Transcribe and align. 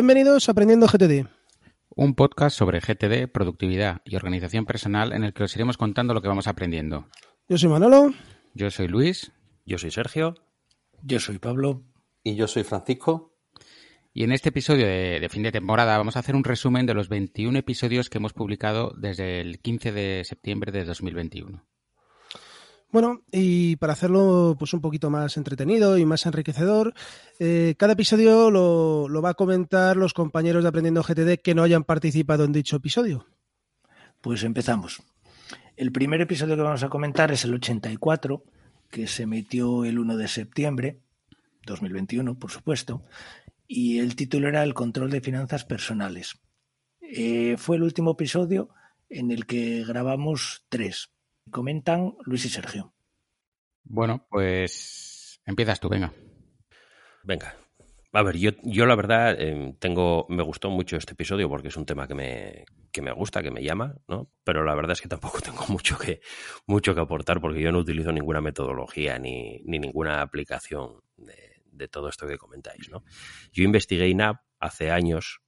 Bienvenidos 0.00 0.48
a 0.48 0.52
Aprendiendo 0.52 0.86
GTD. 0.86 1.28
Un 1.94 2.14
podcast 2.14 2.56
sobre 2.56 2.80
GTD, 2.80 3.30
productividad 3.30 4.00
y 4.06 4.16
organización 4.16 4.64
personal 4.64 5.12
en 5.12 5.24
el 5.24 5.34
que 5.34 5.42
os 5.42 5.54
iremos 5.54 5.76
contando 5.76 6.14
lo 6.14 6.22
que 6.22 6.28
vamos 6.28 6.46
aprendiendo. 6.46 7.06
Yo 7.50 7.58
soy 7.58 7.68
Manolo. 7.68 8.14
Yo 8.54 8.70
soy 8.70 8.88
Luis. 8.88 9.30
Yo 9.66 9.76
soy 9.76 9.90
Sergio. 9.90 10.36
Yo 11.02 11.20
soy 11.20 11.38
Pablo. 11.38 11.82
Y 12.24 12.34
yo 12.34 12.48
soy 12.48 12.64
Francisco. 12.64 13.36
Y 14.14 14.24
en 14.24 14.32
este 14.32 14.48
episodio 14.48 14.86
de, 14.86 15.20
de, 15.20 15.28
fin 15.28 15.42
de 15.42 15.52
temporada 15.52 15.98
vamos 15.98 16.16
a 16.16 16.20
hacer 16.20 16.34
un 16.34 16.44
resumen 16.44 16.86
de 16.86 16.94
los 16.94 17.10
21 17.10 17.58
episodios 17.58 18.08
que 18.08 18.16
hemos 18.16 18.32
publicado 18.32 18.94
desde 18.96 19.42
el 19.42 19.58
15 19.58 19.92
de 19.92 20.22
septiembre 20.24 20.72
de 20.72 20.86
2021. 20.86 21.62
Bueno, 22.92 23.22
y 23.30 23.76
para 23.76 23.92
hacerlo 23.92 24.56
pues 24.58 24.72
un 24.74 24.80
poquito 24.80 25.10
más 25.10 25.36
entretenido 25.36 25.96
y 25.96 26.04
más 26.04 26.26
enriquecedor, 26.26 26.92
eh, 27.38 27.76
cada 27.78 27.92
episodio 27.92 28.50
lo, 28.50 29.22
va 29.22 29.30
a 29.30 29.34
comentar 29.34 29.96
los 29.96 30.12
compañeros 30.12 30.64
de 30.64 30.68
Aprendiendo 30.68 31.04
GTD 31.04 31.40
que 31.40 31.54
no 31.54 31.62
hayan 31.62 31.84
participado 31.84 32.44
en 32.44 32.52
dicho 32.52 32.76
episodio. 32.76 33.26
Pues 34.20 34.42
empezamos. 34.42 35.02
El 35.76 35.92
primer 35.92 36.20
episodio 36.20 36.56
que 36.56 36.62
vamos 36.62 36.82
a 36.82 36.88
comentar 36.88 37.30
es 37.30 37.44
el 37.44 37.54
84, 37.54 38.42
que 38.90 39.06
se 39.06 39.22
emitió 39.22 39.84
el 39.84 40.00
1 40.00 40.16
de 40.16 40.26
septiembre 40.26 41.00
2021, 41.66 42.38
por 42.40 42.50
supuesto, 42.50 43.04
y 43.68 44.00
el 44.00 44.16
título 44.16 44.48
era 44.48 44.64
El 44.64 44.74
control 44.74 45.10
de 45.10 45.20
finanzas 45.20 45.64
personales. 45.64 46.40
Eh, 47.00 47.54
fue 47.56 47.76
el 47.76 47.84
último 47.84 48.12
episodio 48.12 48.70
en 49.08 49.30
el 49.30 49.46
que 49.46 49.84
grabamos 49.84 50.64
tres 50.68 51.10
Comentan 51.50 52.16
Luis 52.24 52.44
y 52.44 52.48
Sergio. 52.48 52.92
Bueno, 53.84 54.26
pues 54.30 55.40
empiezas 55.46 55.80
tú, 55.80 55.88
venga. 55.88 56.12
Venga. 57.22 57.56
A 58.12 58.22
ver, 58.22 58.36
yo, 58.38 58.50
yo 58.64 58.86
la 58.86 58.96
verdad 58.96 59.36
eh, 59.38 59.76
tengo, 59.78 60.26
me 60.28 60.42
gustó 60.42 60.68
mucho 60.68 60.96
este 60.96 61.12
episodio 61.12 61.48
porque 61.48 61.68
es 61.68 61.76
un 61.76 61.86
tema 61.86 62.08
que 62.08 62.14
me, 62.14 62.64
que 62.90 63.02
me 63.02 63.12
gusta, 63.12 63.42
que 63.42 63.52
me 63.52 63.62
llama, 63.62 63.94
¿no? 64.08 64.32
Pero 64.42 64.64
la 64.64 64.74
verdad 64.74 64.92
es 64.92 65.00
que 65.00 65.08
tampoco 65.08 65.40
tengo 65.44 65.64
mucho 65.68 65.96
que, 65.96 66.20
mucho 66.66 66.94
que 66.94 67.00
aportar 67.00 67.40
porque 67.40 67.60
yo 67.60 67.70
no 67.70 67.78
utilizo 67.78 68.10
ninguna 68.10 68.40
metodología 68.40 69.18
ni, 69.18 69.60
ni 69.64 69.78
ninguna 69.78 70.22
aplicación 70.22 71.02
de, 71.16 71.62
de, 71.66 71.88
todo 71.88 72.08
esto 72.08 72.26
que 72.26 72.36
comentáis, 72.36 72.90
¿no? 72.90 73.04
Yo 73.52 73.62
investigué 73.62 74.08
INAP 74.08 74.40
hace 74.58 74.90
años, 74.90 75.40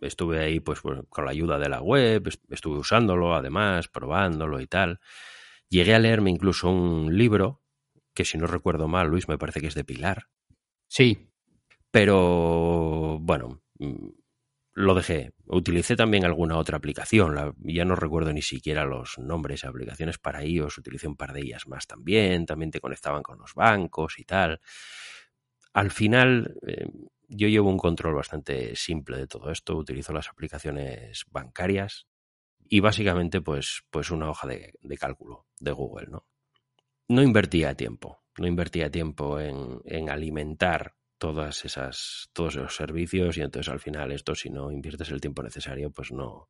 estuve 0.00 0.40
ahí 0.40 0.58
pues 0.58 0.80
con 0.80 1.24
la 1.24 1.30
ayuda 1.30 1.58
de 1.58 1.68
la 1.68 1.80
web, 1.82 2.28
estuve 2.50 2.78
usándolo 2.78 3.34
además, 3.34 3.86
probándolo 3.86 4.60
y 4.60 4.66
tal. 4.66 4.98
Llegué 5.72 5.94
a 5.94 5.98
leerme 5.98 6.28
incluso 6.28 6.68
un 6.68 7.16
libro, 7.16 7.62
que 8.12 8.26
si 8.26 8.36
no 8.36 8.46
recuerdo 8.46 8.88
mal, 8.88 9.08
Luis, 9.08 9.26
me 9.26 9.38
parece 9.38 9.62
que 9.62 9.68
es 9.68 9.74
de 9.74 9.84
Pilar. 9.84 10.28
Sí. 10.86 11.30
Pero 11.90 13.18
bueno, 13.18 13.62
mm, 13.78 14.08
lo 14.74 14.94
dejé. 14.94 15.32
Utilicé 15.46 15.96
también 15.96 16.26
alguna 16.26 16.58
otra 16.58 16.76
aplicación, 16.76 17.34
la, 17.34 17.54
ya 17.60 17.86
no 17.86 17.96
recuerdo 17.96 18.34
ni 18.34 18.42
siquiera 18.42 18.84
los 18.84 19.18
nombres 19.18 19.62
de 19.62 19.68
aplicaciones 19.68 20.18
para 20.18 20.44
iOS, 20.44 20.76
utilicé 20.76 21.08
un 21.08 21.16
par 21.16 21.32
de 21.32 21.40
ellas 21.40 21.66
más 21.66 21.86
también, 21.86 22.44
también 22.44 22.70
te 22.70 22.82
conectaban 22.82 23.22
con 23.22 23.38
los 23.38 23.54
bancos 23.54 24.18
y 24.18 24.24
tal. 24.24 24.60
Al 25.72 25.90
final, 25.90 26.54
eh, 26.66 26.84
yo 27.28 27.48
llevo 27.48 27.70
un 27.70 27.78
control 27.78 28.14
bastante 28.14 28.76
simple 28.76 29.16
de 29.16 29.26
todo 29.26 29.50
esto, 29.50 29.74
utilizo 29.74 30.12
las 30.12 30.28
aplicaciones 30.28 31.24
bancarias 31.30 32.08
y 32.72 32.80
básicamente 32.80 33.42
pues, 33.42 33.84
pues 33.90 34.10
una 34.10 34.30
hoja 34.30 34.48
de, 34.48 34.72
de 34.80 34.96
cálculo 34.96 35.44
de 35.60 35.72
Google, 35.72 36.06
¿no? 36.06 36.24
No 37.06 37.20
invertía 37.22 37.74
tiempo, 37.74 38.22
no 38.38 38.46
invertía 38.46 38.90
tiempo 38.90 39.38
en, 39.38 39.82
en 39.84 40.08
alimentar 40.08 40.94
todas 41.18 41.66
esas, 41.66 42.30
todos 42.32 42.56
esos 42.56 42.74
servicios 42.74 43.36
y 43.36 43.42
entonces 43.42 43.70
al 43.70 43.78
final 43.78 44.10
esto 44.10 44.34
si 44.34 44.48
no 44.48 44.72
inviertes 44.72 45.10
el 45.10 45.20
tiempo 45.20 45.42
necesario 45.42 45.90
pues 45.90 46.12
no, 46.12 46.48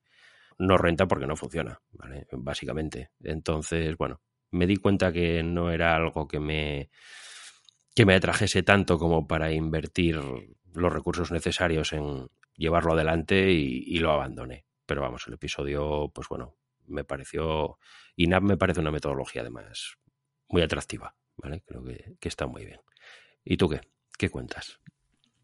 no 0.59 0.79
renta 0.79 1.09
porque 1.09 1.27
no 1.27 1.35
funciona, 1.35 1.83
¿vale? 1.91 2.29
Básicamente. 2.31 3.11
Entonces, 3.25 3.97
bueno, 3.97 4.21
me 4.53 4.69
di 4.69 4.77
cuenta 4.77 5.13
que 5.13 5.43
no 5.43 5.73
era 5.73 5.97
algo 5.97 6.29
que 6.29 6.39
me 6.39 6.89
que 7.97 8.07
me 8.07 8.15
atrajese 8.15 8.63
tanto 8.63 8.97
como 8.97 9.27
para 9.27 9.51
invertir 9.51 10.21
los 10.73 10.93
recursos 10.93 11.33
necesarios 11.33 11.93
en 11.93 12.29
llevarlo 12.55 12.93
adelante 12.93 13.51
y, 13.51 13.83
y, 13.89 13.99
lo 13.99 14.13
abandoné. 14.13 14.67
Pero 14.87 15.03
vamos, 15.03 15.25
el 15.27 15.35
episodio, 15.35 16.11
pues 16.15 16.29
bueno, 16.29 16.57
me 16.87 17.05
pareció. 17.05 17.79
INAP 18.17 18.43
me 18.43 18.57
parece 18.57 18.81
una 18.81 18.91
metodología 18.91 19.43
además 19.43 19.97
muy 20.49 20.63
atractiva, 20.63 21.15
¿vale? 21.37 21.63
Creo 21.67 21.83
que, 21.83 22.17
que 22.21 22.29
está 22.29 22.47
muy 22.47 22.65
bien. 22.65 22.81
¿Y 23.45 23.57
tú 23.57 23.69
qué? 23.69 23.81
¿Qué 24.19 24.31
cuentas? 24.31 24.81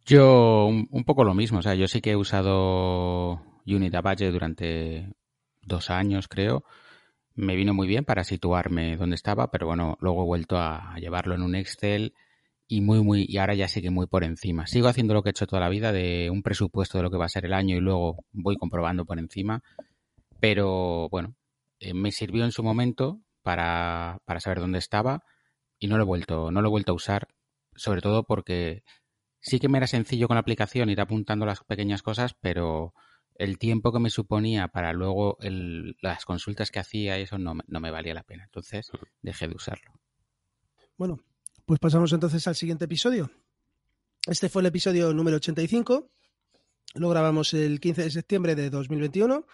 Yo 0.09 0.67
un, 0.67 1.05
poco 1.05 1.23
lo 1.23 1.35
mismo, 1.35 1.59
o 1.59 1.63
sea, 1.63 1.75
yo 1.75 1.87
sí 1.87 2.01
que 2.01 2.13
he 2.13 2.17
usado 2.17 3.43
Unit 3.67 3.95
Apache 3.95 4.31
durante 4.31 5.13
dos 5.61 5.91
años, 5.91 6.29
creo. 6.29 6.65
Me 7.35 7.57
vino 7.57 7.75
muy 7.75 7.87
bien 7.87 8.07
para 8.07 8.25
situarme 8.25 8.97
donde 8.97 9.17
estaba, 9.17 9.51
pero 9.51 9.67
bueno, 9.67 9.99
luego 10.01 10.23
he 10.23 10.27
vuelto 10.27 10.57
a 10.57 10.95
llevarlo 10.97 11.35
en 11.35 11.43
un 11.43 11.55
Excel 11.55 12.15
y 12.69 12.83
muy, 12.83 13.03
muy, 13.03 13.25
y 13.27 13.39
ahora 13.39 13.55
ya 13.55 13.67
sí 13.67 13.81
que 13.81 13.91
muy 13.91 14.07
por 14.07 14.25
encima. 14.25 14.67
Sigo 14.67 14.89
haciendo 14.89 15.15
lo 15.15 15.23
que 15.23 15.31
he 15.31 15.33
hecho 15.33 15.47
toda 15.47 15.61
la 15.61 15.71
vida 15.71 15.91
de 15.91 16.29
un 16.31 16.43
presupuesto 16.43 16.99
de 16.99 17.03
lo 17.03 17.11
que 17.11 17.17
va 17.17 17.25
a 17.25 17.31
ser 17.31 17.47
el 17.47 17.55
año 17.55 17.77
y 17.77 17.81
luego 17.81 18.25
voy 18.33 18.57
comprobando 18.57 19.07
por 19.07 19.19
encima. 19.19 19.63
Pero 20.39 21.09
bueno, 21.09 21.35
eh, 21.81 21.95
me 21.95 22.13
sirvió 22.13 22.45
en 22.45 22.53
su 22.53 22.63
momento 22.63 23.23
para, 23.43 24.19
para 24.27 24.41
saber 24.41 24.61
dónde 24.61 24.79
estaba 24.79 25.25
y 25.79 25.89
no 25.89 25.97
lo 25.97 26.03
he 26.03 26.07
vuelto, 26.07 26.51
no 26.51 26.61
lo 26.61 26.69
he 26.69 26.71
vuelto 26.71 26.93
a 26.93 26.97
usar, 26.97 27.29
sobre 27.75 28.03
todo 28.03 28.25
porque 28.25 28.85
sí 29.41 29.59
que 29.59 29.69
me 29.69 29.79
era 29.79 29.87
sencillo 29.87 30.29
con 30.29 30.35
la 30.35 30.41
aplicación 30.41 30.91
ir 30.91 31.01
apuntando 31.01 31.47
las 31.47 31.65
pequeñas 31.65 32.03
cosas, 32.03 32.35
pero 32.35 32.93
el 33.37 33.59
tiempo 33.59 33.93
que 33.93 34.01
me 34.01 34.11
suponía 34.11 34.69
para 34.69 34.93
luego 34.93 35.39
el, 35.41 35.97
las 36.03 36.27
consultas 36.27 36.71
que 36.71 36.81
hacía, 36.81 37.17
eso 37.17 37.39
no, 37.39 37.55
no 37.67 37.81
me 37.81 37.91
valía 37.91 38.13
la 38.13 38.25
pena. 38.25 38.45
Entonces 38.45 38.91
dejé 39.23 39.49
de 39.49 39.55
usarlo. 39.55 39.93
Bueno, 40.99 41.21
pues 41.69 41.81
pasamos 41.81 42.15
entonces 42.15 42.49
al 42.49 42.57
siguiente 42.57 42.87
episodio. 42.87 43.31
Este 44.27 44.49
fue 44.49 44.63
el 44.63 44.67
episodio 44.67 45.13
número 45.13 45.37
85. 45.37 46.09
Lo 46.95 47.11
grabamos 47.11 47.53
el 47.53 47.79
15 47.79 48.05
de 48.05 48.11
septiembre 48.11 48.55
de 48.55 48.71
2021 48.71 49.45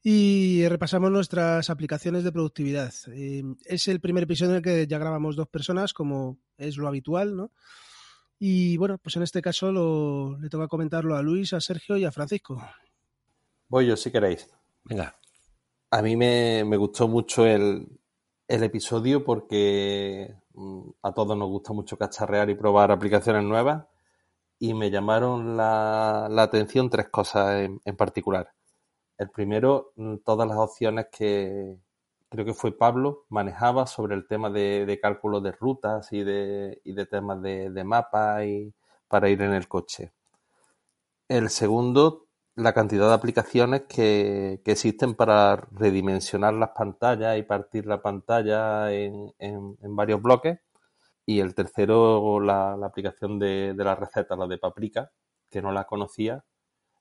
y 0.00 0.64
repasamos 0.68 1.10
nuestras 1.10 1.70
aplicaciones 1.70 2.22
de 2.22 2.30
productividad. 2.30 2.94
Eh, 3.08 3.42
es 3.64 3.88
el 3.88 4.00
primer 4.00 4.22
episodio 4.22 4.52
en 4.52 4.56
el 4.58 4.62
que 4.62 4.86
ya 4.86 4.98
grabamos 4.98 5.34
dos 5.34 5.48
personas, 5.48 5.92
como 5.92 6.38
es 6.56 6.76
lo 6.76 6.86
habitual, 6.86 7.34
¿no? 7.34 7.50
Y 8.38 8.76
bueno, 8.76 8.98
pues 8.98 9.16
en 9.16 9.24
este 9.24 9.42
caso 9.42 9.72
lo, 9.72 10.38
le 10.38 10.48
toca 10.48 10.68
comentarlo 10.68 11.16
a 11.16 11.22
Luis, 11.22 11.52
a 11.52 11.60
Sergio 11.60 11.96
y 11.96 12.04
a 12.04 12.12
Francisco. 12.12 12.62
Voy 13.66 13.88
yo, 13.88 13.96
si 13.96 14.12
queréis. 14.12 14.48
Venga. 14.84 15.18
A 15.90 16.00
mí 16.00 16.16
me, 16.16 16.62
me 16.64 16.76
gustó 16.76 17.08
mucho 17.08 17.44
el, 17.44 17.88
el 18.46 18.62
episodio 18.62 19.24
porque 19.24 20.43
a 21.02 21.12
todos 21.12 21.36
nos 21.36 21.48
gusta 21.48 21.72
mucho 21.72 21.96
cacharrear 21.96 22.48
y 22.50 22.54
probar 22.54 22.90
aplicaciones 22.90 23.42
nuevas 23.44 23.84
y 24.58 24.74
me 24.74 24.90
llamaron 24.90 25.56
la, 25.56 26.28
la 26.30 26.42
atención 26.42 26.88
tres 26.90 27.08
cosas 27.08 27.62
en, 27.62 27.80
en, 27.84 27.96
particular. 27.96 28.52
El 29.18 29.30
primero, 29.30 29.92
todas 30.24 30.48
las 30.48 30.56
opciones 30.56 31.06
que 31.10 31.76
creo 32.28 32.44
que 32.44 32.54
fue 32.54 32.76
Pablo 32.76 33.26
manejaba 33.28 33.86
sobre 33.86 34.14
el 34.14 34.26
tema 34.26 34.50
de, 34.50 34.86
de 34.86 35.00
cálculo 35.00 35.40
de 35.40 35.52
rutas 35.52 36.12
y 36.12 36.24
de, 36.24 36.80
y 36.84 36.92
de 36.92 37.06
temas 37.06 37.40
de, 37.42 37.70
de 37.70 37.84
mapas 37.84 38.44
y 38.44 38.72
para 39.08 39.28
ir 39.28 39.42
en 39.42 39.54
el 39.54 39.68
coche. 39.68 40.12
El 41.28 41.50
segundo, 41.50 42.23
la 42.56 42.72
cantidad 42.72 43.08
de 43.08 43.14
aplicaciones 43.14 43.82
que, 43.82 44.60
que, 44.64 44.72
existen 44.72 45.14
para 45.14 45.56
redimensionar 45.72 46.54
las 46.54 46.70
pantallas 46.70 47.36
y 47.38 47.42
partir 47.42 47.86
la 47.86 48.00
pantalla 48.00 48.92
en, 48.92 49.32
en, 49.38 49.96
varios 49.96 50.22
bloques. 50.22 50.60
Y 51.26 51.40
el 51.40 51.54
tercero, 51.54 52.38
la, 52.40 52.76
la 52.76 52.86
aplicación 52.86 53.38
de, 53.38 53.74
de, 53.74 53.84
la 53.84 53.94
receta, 53.94 54.36
la 54.36 54.46
de 54.46 54.58
paprika, 54.58 55.10
que 55.50 55.62
no 55.62 55.72
la 55.72 55.84
conocía 55.84 56.44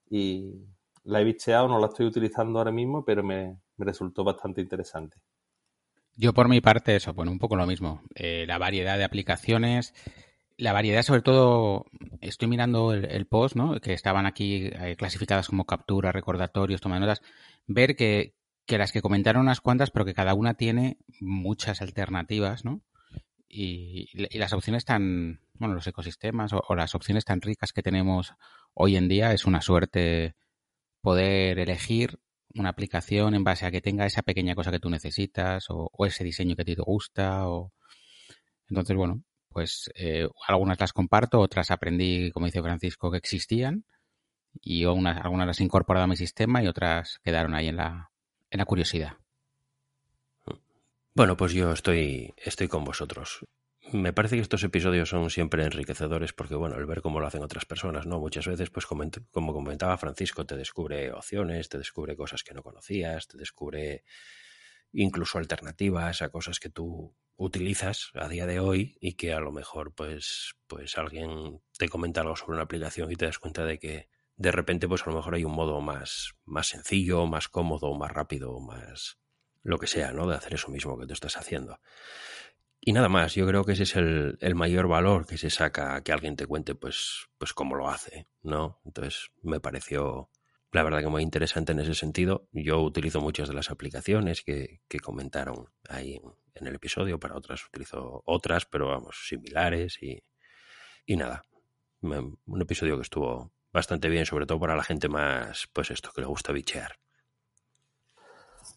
y 0.09 0.65
la 1.03 1.21
he 1.21 1.23
bicheado, 1.23 1.67
no 1.67 1.79
la 1.79 1.87
estoy 1.87 2.05
utilizando 2.05 2.59
ahora 2.59 2.71
mismo, 2.71 3.03
pero 3.03 3.23
me, 3.23 3.59
me 3.77 3.85
resultó 3.85 4.23
bastante 4.23 4.61
interesante. 4.61 5.17
Yo 6.15 6.33
por 6.33 6.47
mi 6.47 6.61
parte, 6.61 6.95
eso, 6.95 7.13
bueno, 7.13 7.31
un 7.31 7.39
poco 7.39 7.55
lo 7.55 7.65
mismo. 7.65 8.01
Eh, 8.15 8.45
la 8.47 8.57
variedad 8.57 8.97
de 8.97 9.03
aplicaciones, 9.03 9.93
la 10.63 10.71
variedad, 10.71 11.03
sobre 11.03 11.21
todo, 11.21 11.87
estoy 12.21 12.47
mirando 12.47 12.93
el, 12.93 13.27
post, 13.27 13.57
¿no? 13.57 13.81
Que 13.81 13.91
estaban 13.91 14.25
aquí 14.25 14.69
eh, 14.71 14.95
clasificadas 14.97 15.49
como 15.49 15.65
captura, 15.65 16.13
recordatorios, 16.13 16.79
toma 16.79 17.01
notas. 17.01 17.21
Ver 17.67 17.97
que, 17.97 18.33
que, 18.65 18.77
las 18.77 18.93
que 18.93 19.01
comentaron 19.01 19.41
unas 19.41 19.59
cuantas, 19.59 19.91
pero 19.91 20.05
que 20.05 20.13
cada 20.13 20.33
una 20.33 20.53
tiene 20.53 20.97
muchas 21.19 21.81
alternativas, 21.81 22.63
¿no? 22.63 22.81
Y, 23.49 24.07
y 24.13 24.37
las 24.37 24.53
opciones 24.53 24.85
tan, 24.85 25.41
bueno, 25.55 25.75
los 25.75 25.85
ecosistemas 25.85 26.53
o, 26.53 26.63
o, 26.65 26.75
las 26.75 26.95
opciones 26.95 27.25
tan 27.25 27.41
ricas 27.41 27.73
que 27.73 27.83
tenemos 27.83 28.33
hoy 28.73 28.95
en 28.95 29.09
día 29.09 29.33
es 29.33 29.45
una 29.45 29.61
suerte 29.61 30.33
poder 31.01 31.59
elegir 31.59 32.19
una 32.55 32.69
aplicación 32.69 33.35
en 33.35 33.43
base 33.43 33.65
a 33.65 33.71
que 33.71 33.81
tenga 33.81 34.05
esa 34.05 34.21
pequeña 34.21 34.55
cosa 34.55 34.71
que 34.71 34.79
tú 34.79 34.89
necesitas 34.89 35.69
o, 35.69 35.89
o 35.91 36.05
ese 36.05 36.23
diseño 36.23 36.55
que 36.55 36.61
a 36.61 36.65
ti 36.65 36.75
te 36.75 36.81
gusta. 36.81 37.49
O... 37.49 37.73
Entonces, 38.69 38.95
bueno, 38.95 39.23
pues 39.53 39.91
eh, 39.95 40.27
algunas 40.47 40.79
las 40.79 40.93
comparto, 40.93 41.39
otras 41.39 41.71
aprendí, 41.71 42.31
como 42.31 42.47
dice 42.47 42.61
Francisco, 42.61 43.11
que 43.11 43.17
existían 43.17 43.85
y 44.61 44.85
unas, 44.85 45.23
algunas 45.23 45.47
las 45.47 45.59
he 45.59 45.63
incorporado 45.63 46.03
a 46.03 46.07
mi 46.07 46.15
sistema 46.15 46.61
y 46.61 46.67
otras 46.67 47.19
quedaron 47.23 47.55
ahí 47.55 47.67
en 47.67 47.77
la, 47.77 48.11
en 48.49 48.59
la 48.59 48.65
curiosidad. 48.65 49.17
Bueno, 51.15 51.37
pues 51.37 51.53
yo 51.53 51.71
estoy, 51.71 52.33
estoy 52.37 52.67
con 52.67 52.83
vosotros. 52.83 53.45
Me 53.91 54.13
parece 54.13 54.35
que 54.35 54.41
estos 54.41 54.63
episodios 54.63 55.09
son 55.09 55.29
siempre 55.29 55.63
enriquecedores 55.63 56.33
porque, 56.33 56.55
bueno, 56.55 56.77
el 56.77 56.85
ver 56.85 57.01
cómo 57.01 57.19
lo 57.19 57.27
hacen 57.27 57.43
otras 57.43 57.65
personas, 57.65 58.07
¿no? 58.07 58.19
Muchas 58.19 58.47
veces, 58.47 58.69
pues 58.69 58.85
como 58.85 59.53
comentaba 59.53 59.97
Francisco, 59.97 60.45
te 60.45 60.55
descubre 60.55 61.11
opciones, 61.11 61.69
te 61.69 61.77
descubre 61.77 62.15
cosas 62.15 62.43
que 62.43 62.53
no 62.53 62.63
conocías, 62.63 63.27
te 63.27 63.37
descubre 63.37 64.03
incluso 64.93 65.37
alternativas 65.37 66.21
a 66.21 66.29
cosas 66.29 66.59
que 66.59 66.69
tú 66.69 67.13
utilizas 67.35 68.11
a 68.13 68.27
día 68.27 68.45
de 68.45 68.59
hoy 68.59 68.97
y 68.99 69.13
que 69.13 69.33
a 69.33 69.39
lo 69.39 69.51
mejor 69.51 69.93
pues 69.93 70.55
pues 70.67 70.97
alguien 70.97 71.61
te 71.77 71.89
comenta 71.89 72.21
algo 72.21 72.35
sobre 72.35 72.53
una 72.53 72.63
aplicación 72.63 73.11
y 73.11 73.15
te 73.15 73.25
das 73.25 73.39
cuenta 73.39 73.65
de 73.65 73.79
que 73.79 74.09
de 74.35 74.51
repente 74.51 74.87
pues 74.87 75.03
a 75.03 75.09
lo 75.09 75.15
mejor 75.15 75.35
hay 75.35 75.43
un 75.43 75.53
modo 75.53 75.81
más 75.81 76.33
más 76.45 76.67
sencillo, 76.67 77.25
más 77.25 77.47
cómodo, 77.47 77.93
más 77.93 78.11
rápido, 78.11 78.59
más 78.59 79.17
lo 79.63 79.77
que 79.77 79.87
sea, 79.87 80.11
¿no? 80.11 80.27
De 80.27 80.35
hacer 80.35 80.53
eso 80.53 80.69
mismo 80.69 80.97
que 80.97 81.07
tú 81.07 81.13
estás 81.13 81.37
haciendo. 81.37 81.79
Y 82.81 82.91
nada 82.91 83.07
más, 83.07 83.33
yo 83.35 83.47
creo 83.47 83.63
que 83.63 83.71
ese 83.71 83.83
es 83.83 83.95
el, 83.95 84.37
el, 84.41 84.55
mayor 84.55 84.87
valor 84.87 85.25
que 85.25 85.37
se 85.37 85.49
saca 85.49 86.03
que 86.03 86.11
alguien 86.11 86.35
te 86.35 86.47
cuente 86.47 86.75
pues, 86.75 87.29
pues 87.37 87.53
cómo 87.53 87.75
lo 87.75 87.89
hace, 87.89 88.27
¿no? 88.41 88.81
Entonces 88.83 89.31
me 89.41 89.61
pareció 89.61 90.29
la 90.73 90.83
verdad 90.83 90.99
que 90.99 91.07
muy 91.07 91.21
interesante 91.21 91.71
en 91.71 91.79
ese 91.79 91.93
sentido. 91.93 92.49
Yo 92.51 92.81
utilizo 92.81 93.21
muchas 93.21 93.47
de 93.47 93.53
las 93.53 93.69
aplicaciones 93.69 94.41
que, 94.41 94.81
que 94.89 94.99
comentaron 94.99 95.69
ahí 95.87 96.19
en, 96.55 96.67
el 96.67 96.75
episodio, 96.75 97.19
para 97.19 97.35
otras 97.35 97.65
utilizo 97.65 98.23
otras, 98.25 98.65
pero 98.65 98.87
vamos, 98.87 99.25
similares 99.27 100.01
y, 100.01 100.23
y 101.05 101.15
nada. 101.15 101.43
un 102.01 102.61
episodio 102.61 102.95
que 102.97 103.03
estuvo 103.03 103.51
bastante 103.71 104.09
bien, 104.09 104.25
sobre 104.25 104.45
todo 104.45 104.59
para 104.59 104.75
la 104.75 104.83
gente 104.83 105.09
más, 105.09 105.67
pues 105.73 105.91
esto, 105.91 106.11
que 106.13 106.21
le 106.21 106.27
gusta 106.27 106.53
bichear. 106.53 106.97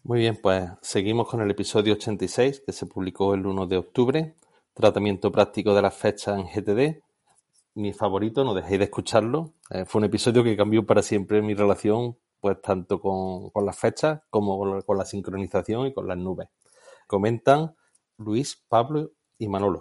Muy 0.03 0.19
bien, 0.19 0.37
pues 0.41 0.69
seguimos 0.81 1.27
con 1.29 1.41
el 1.41 1.51
episodio 1.51 1.93
86 1.93 2.63
que 2.65 2.73
se 2.73 2.85
publicó 2.85 3.33
el 3.33 3.45
1 3.45 3.67
de 3.67 3.77
octubre, 3.77 4.35
tratamiento 4.73 5.31
práctico 5.31 5.73
de 5.73 5.81
las 5.81 5.95
fechas 5.95 6.39
en 6.39 6.47
GTD. 6.47 7.01
Mi 7.75 7.93
favorito, 7.93 8.43
no 8.43 8.53
dejéis 8.53 8.79
de 8.79 8.85
escucharlo. 8.85 9.53
Eh, 9.69 9.85
fue 9.85 9.99
un 9.99 10.05
episodio 10.05 10.43
que 10.43 10.57
cambió 10.57 10.85
para 10.85 11.01
siempre 11.01 11.41
mi 11.41 11.53
relación, 11.53 12.17
pues 12.39 12.61
tanto 12.61 12.99
con, 12.99 13.49
con 13.51 13.65
las 13.65 13.77
fechas 13.77 14.21
como 14.29 14.57
con 14.57 14.75
la, 14.75 14.81
con 14.81 14.97
la 14.97 15.05
sincronización 15.05 15.87
y 15.87 15.93
con 15.93 16.07
las 16.07 16.17
nubes. 16.17 16.49
Comentan 17.07 17.75
Luis, 18.17 18.63
Pablo 18.67 19.11
y 19.37 19.47
Manolo. 19.47 19.79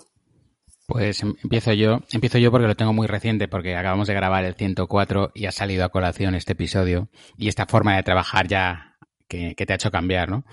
Pues 0.87 1.23
em, 1.23 1.34
empiezo 1.43 1.73
yo, 1.73 2.00
empiezo 2.12 2.38
yo 2.38 2.50
porque 2.50 2.69
lo 2.69 2.76
tengo 2.76 2.93
muy 2.93 3.08
reciente, 3.08 3.49
porque 3.49 3.76
acabamos 3.76 4.06
de 4.06 4.14
grabar 4.14 4.44
el 4.44 4.55
104 4.55 5.32
y 5.34 5.46
ha 5.46 5.52
salido 5.52 5.84
a 5.84 5.88
colación 5.88 6.34
este 6.34 6.52
episodio 6.52 7.08
y 7.37 7.49
esta 7.49 7.67
forma 7.67 7.96
de 7.96 8.05
trabajar 8.05 8.46
ya 8.46 8.96
que, 9.28 9.55
te 9.55 9.73
ha 9.73 9.76
hecho 9.76 9.90
cambiar, 9.90 10.31
¿no? 10.31 10.44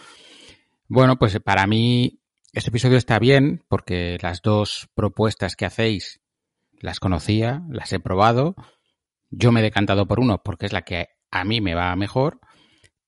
Bueno, 0.88 1.18
pues 1.18 1.40
para 1.40 1.68
mí 1.68 2.20
este 2.52 2.70
episodio 2.70 2.98
está 2.98 3.20
bien 3.20 3.64
porque 3.68 4.18
las 4.22 4.42
dos 4.42 4.90
propuestas 4.96 5.56
que 5.56 5.66
hacéis 5.66 6.22
las 6.80 7.00
conocía, 7.00 7.62
las 7.70 7.94
he 7.94 8.00
probado. 8.00 8.56
Yo 9.30 9.52
me 9.52 9.60
he 9.60 9.64
decantado 9.64 10.08
por 10.08 10.20
uno 10.20 10.42
porque 10.44 10.66
es 10.66 10.74
la 10.74 10.82
que 10.82 11.10
a 11.32 11.44
mí 11.44 11.62
me 11.62 11.76
va 11.76 11.96
mejor. 11.96 12.40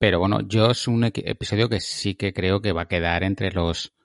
Pero 0.05 0.19
bueno, 0.19 0.41
yo 0.41 0.69
es 0.69 0.87
un 0.87 1.03
episodio 1.03 1.67
que 1.67 1.79
sí 1.79 2.13
que 2.13 2.31
creo 2.31 2.61
que 2.61 2.73
va 2.73 2.83
a 2.83 2.87
quedar 2.87 3.23
entre 3.23 3.51
los, 3.51 3.95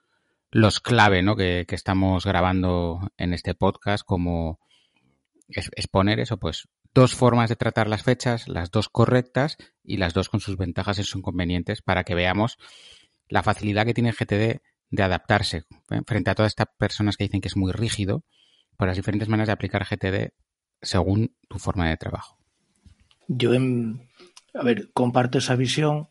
los 0.49 0.79
clave 0.79 1.21
¿no? 1.21 1.35
que, 1.35 1.63
estamos 1.69 2.25
grabando 2.25 3.11
en 3.17 3.33
este 3.35 3.53
podcast 3.53 4.03
como 4.03 4.59
exponer 5.47 6.19
eso, 6.19 6.37
pues 6.37 6.67
dos 6.95 7.13
formas 7.13 7.49
de 7.49 7.55
tratar 7.55 7.87
las 7.87 8.01
fechas, 8.01 8.47
las 8.47 8.71
dos 8.71 8.89
correctas 8.89 9.57
y 9.83 9.97
las 9.97 10.15
dos 10.15 10.27
con 10.29 10.39
sus 10.39 10.57
ventajas 10.57 10.97
y 10.97 11.03
sus 11.03 11.17
inconvenientes 11.17 11.83
para 11.83 12.03
que 12.03 12.15
veamos 12.15 12.57
la 13.29 13.43
facilidad 13.43 13.85
que 13.85 13.93
tiene 13.93 14.11
GTD 14.11 14.59
de 14.89 15.03
adaptarse 15.03 15.65
¿eh? 15.91 16.01
frente 16.07 16.31
a 16.31 16.33
todas 16.33 16.53
estas 16.53 16.69
personas 16.79 17.15
que 17.15 17.25
dicen 17.25 17.41
que 17.41 17.47
es 17.47 17.57
muy 17.57 17.73
rígido 17.73 18.25
por 18.75 18.87
las 18.87 18.97
diferentes 18.97 19.29
maneras 19.29 19.49
de 19.49 19.53
aplicar 19.53 19.85
GTD 19.87 20.33
según 20.81 21.37
tu 21.47 21.59
forma 21.59 21.89
de 21.89 21.97
trabajo. 21.97 22.39
Yo, 23.27 23.53
en, 23.53 24.09
a 24.53 24.63
ver, 24.63 24.91
comparto 24.93 25.37
esa 25.37 25.55
visión 25.55 26.07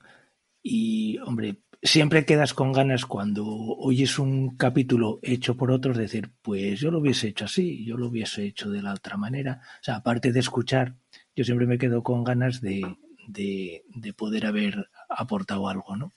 y, 0.62 1.18
hombre, 1.18 1.62
siempre 1.82 2.24
quedas 2.24 2.54
con 2.54 2.72
ganas 2.72 3.06
cuando 3.06 3.46
oyes 3.46 4.18
un 4.18 4.56
capítulo 4.56 5.18
hecho 5.22 5.56
por 5.56 5.70
otros, 5.70 5.96
decir, 5.96 6.30
pues 6.42 6.80
yo 6.80 6.90
lo 6.90 6.98
hubiese 6.98 7.28
hecho 7.28 7.46
así, 7.46 7.84
yo 7.84 7.96
lo 7.96 8.08
hubiese 8.08 8.44
hecho 8.44 8.70
de 8.70 8.82
la 8.82 8.94
otra 8.94 9.16
manera. 9.16 9.62
O 9.80 9.84
sea, 9.84 9.96
aparte 9.96 10.32
de 10.32 10.40
escuchar, 10.40 10.96
yo 11.34 11.44
siempre 11.44 11.66
me 11.66 11.78
quedo 11.78 12.02
con 12.02 12.24
ganas 12.24 12.60
de, 12.60 12.82
de, 13.28 13.84
de 13.88 14.12
poder 14.12 14.46
haber 14.46 14.90
aportado 15.08 15.68
algo, 15.68 15.96
¿no? 15.96 16.12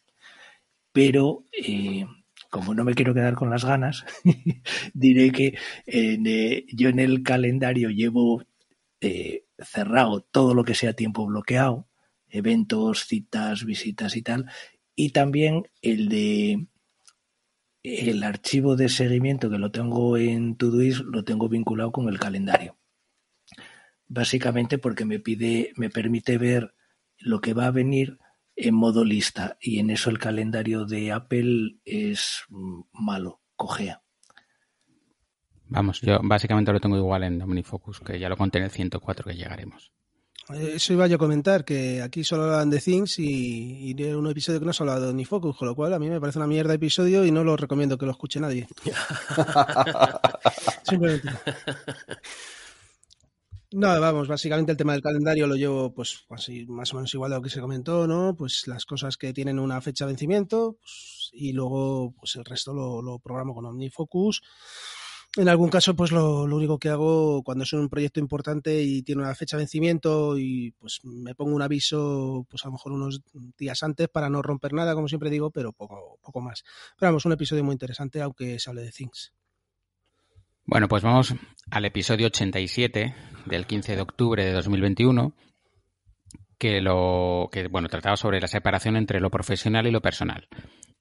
Pero, 0.91 1.45
eh, 1.51 2.05
como 2.49 2.75
no 2.75 2.83
me 2.83 2.93
quiero 2.93 3.13
quedar 3.13 3.35
con 3.35 3.49
las 3.49 3.65
ganas, 3.65 4.05
diré 4.93 5.31
que 5.31 5.57
eh, 5.87 6.65
yo 6.71 6.89
en 6.89 6.99
el 6.99 7.23
calendario 7.23 7.89
llevo 7.89 8.43
eh, 9.01 9.45
cerrado 9.57 10.21
todo 10.21 10.53
lo 10.53 10.63
que 10.63 10.75
sea 10.75 10.93
tiempo 10.93 11.25
bloqueado, 11.25 11.87
eventos, 12.33 13.05
citas, 13.05 13.63
visitas 13.63 14.17
y 14.17 14.23
tal, 14.23 14.47
y 14.95 15.11
también 15.11 15.69
el 15.81 16.09
de 16.09 16.67
el 17.83 18.23
archivo 18.23 18.75
de 18.77 18.87
seguimiento 18.87 19.49
que 19.49 19.57
lo 19.57 19.69
tengo 19.71 20.17
en 20.17 20.55
Todoist 20.55 21.01
lo 21.01 21.23
tengo 21.23 21.49
vinculado 21.49 21.91
con 21.91 22.07
el 22.07 22.17
calendario. 22.17 22.77
Básicamente 24.07 24.77
porque 24.77 25.05
me 25.05 25.19
pide, 25.19 25.73
me 25.75 25.89
permite 25.89 26.37
ver 26.37 26.73
lo 27.17 27.41
que 27.41 27.53
va 27.53 27.67
a 27.67 27.71
venir 27.71 28.19
en 28.55 28.75
modo 28.75 29.03
lista 29.03 29.57
y 29.59 29.79
en 29.79 29.89
eso 29.89 30.09
el 30.09 30.19
calendario 30.19 30.85
de 30.85 31.11
Apple 31.11 31.77
es 31.83 32.45
malo, 32.93 33.41
cojea. 33.55 34.01
Vamos, 35.65 36.01
yo 36.01 36.19
básicamente 36.23 36.71
lo 36.71 36.79
tengo 36.79 36.97
igual 36.97 37.23
en 37.23 37.41
OmniFocus, 37.41 37.99
que 37.99 38.19
ya 38.19 38.29
lo 38.29 38.37
conté 38.37 38.59
en 38.59 38.65
el 38.65 38.71
104 38.71 39.25
que 39.25 39.35
llegaremos. 39.35 39.91
Eso 40.49 40.93
iba 40.93 41.07
yo 41.07 41.15
a 41.15 41.19
comentar, 41.19 41.63
que 41.63 42.01
aquí 42.01 42.23
solo 42.23 42.43
hablan 42.43 42.69
de 42.69 42.79
Things 42.79 43.17
y, 43.19 43.93
y 43.97 44.03
en 44.03 44.15
un 44.15 44.29
episodio 44.29 44.59
que 44.59 44.65
no 44.65 44.73
se 44.73 44.83
ha 44.83 44.85
hablado 44.85 45.13
ni 45.13 45.23
Focus, 45.23 45.55
con 45.55 45.69
lo 45.69 45.75
cual 45.75 45.93
a 45.93 45.99
mí 45.99 46.09
me 46.09 46.19
parece 46.19 46.37
una 46.37 46.47
mierda 46.47 46.69
de 46.69 46.75
episodio 46.75 47.25
y 47.25 47.31
no 47.31 47.45
lo 47.45 47.55
recomiendo 47.55 47.97
que 47.97 48.05
lo 48.05 48.11
escuche 48.11 48.41
nadie. 48.41 48.67
Simplemente. 50.83 51.29
No, 53.71 53.99
vamos, 53.99 54.27
básicamente 54.27 54.71
el 54.71 54.77
tema 54.77 54.93
del 54.93 55.01
calendario 55.01 55.47
lo 55.47 55.55
llevo 55.55 55.91
pues 55.91 56.25
así 56.29 56.63
más 56.67 56.93
o 56.93 56.97
menos 56.97 57.11
igual 57.15 57.33
a 57.33 57.37
lo 57.37 57.41
que 57.41 57.49
se 57.49 57.59
comentó, 57.59 58.05
¿no? 58.05 58.35
Pues 58.35 58.67
las 58.67 58.85
cosas 58.85 59.17
que 59.17 59.33
tienen 59.33 59.57
una 59.57 59.81
fecha 59.81 60.05
de 60.05 60.11
vencimiento 60.11 60.77
pues, 60.79 61.31
y 61.33 61.53
luego 61.53 62.13
pues 62.19 62.35
el 62.35 62.45
resto 62.45 62.71
lo, 62.71 63.01
lo 63.01 63.17
programo 63.17 63.55
con 63.55 63.65
OmniFocus 63.65 64.43
en 65.35 65.49
algún 65.49 65.69
caso, 65.69 65.95
pues 65.95 66.11
lo, 66.11 66.43
único 66.43 66.77
que 66.77 66.89
hago 66.89 67.41
cuando 67.43 67.63
es 67.63 67.73
un 67.73 67.89
proyecto 67.89 68.19
importante 68.19 68.83
y 68.83 69.01
tiene 69.01 69.23
una 69.23 69.33
fecha 69.33 69.57
de 69.57 69.61
vencimiento 69.61 70.37
y 70.37 70.71
pues 70.77 70.99
me 71.03 71.33
pongo 71.33 71.55
un 71.55 71.61
aviso, 71.63 72.45
pues 72.49 72.63
a 72.63 72.67
lo 72.67 72.73
mejor 72.73 72.91
unos 72.91 73.21
días 73.57 73.81
antes 73.81 74.09
para 74.09 74.29
no 74.29 74.43
romper 74.43 74.73
nada, 74.73 74.93
como 74.93 75.07
siempre 75.07 75.31
digo, 75.31 75.49
pero 75.49 75.73
poco, 75.73 76.19
poco 76.21 76.39
más. 76.39 76.63
Pero 76.99 77.11
vamos, 77.11 77.25
un 77.25 77.31
episodio 77.31 77.63
muy 77.63 77.73
interesante, 77.73 78.21
aunque 78.21 78.59
se 78.59 78.69
hable 78.69 78.83
de 78.83 78.91
Things. 78.91 79.33
Bueno, 80.65 80.87
pues 80.87 81.01
vamos 81.01 81.33
al 81.71 81.85
episodio 81.85 82.27
87 82.27 83.15
del 83.47 83.65
15 83.65 83.95
de 83.95 84.01
octubre 84.01 84.45
de 84.45 84.53
2021, 84.53 85.35
que 86.59 86.79
lo 86.79 87.49
que 87.51 87.67
bueno 87.69 87.89
trataba 87.89 88.17
sobre 88.17 88.39
la 88.39 88.47
separación 88.47 88.95
entre 88.97 89.19
lo 89.19 89.31
profesional 89.31 89.87
y 89.87 89.91
lo 89.91 90.01
personal. 90.01 90.47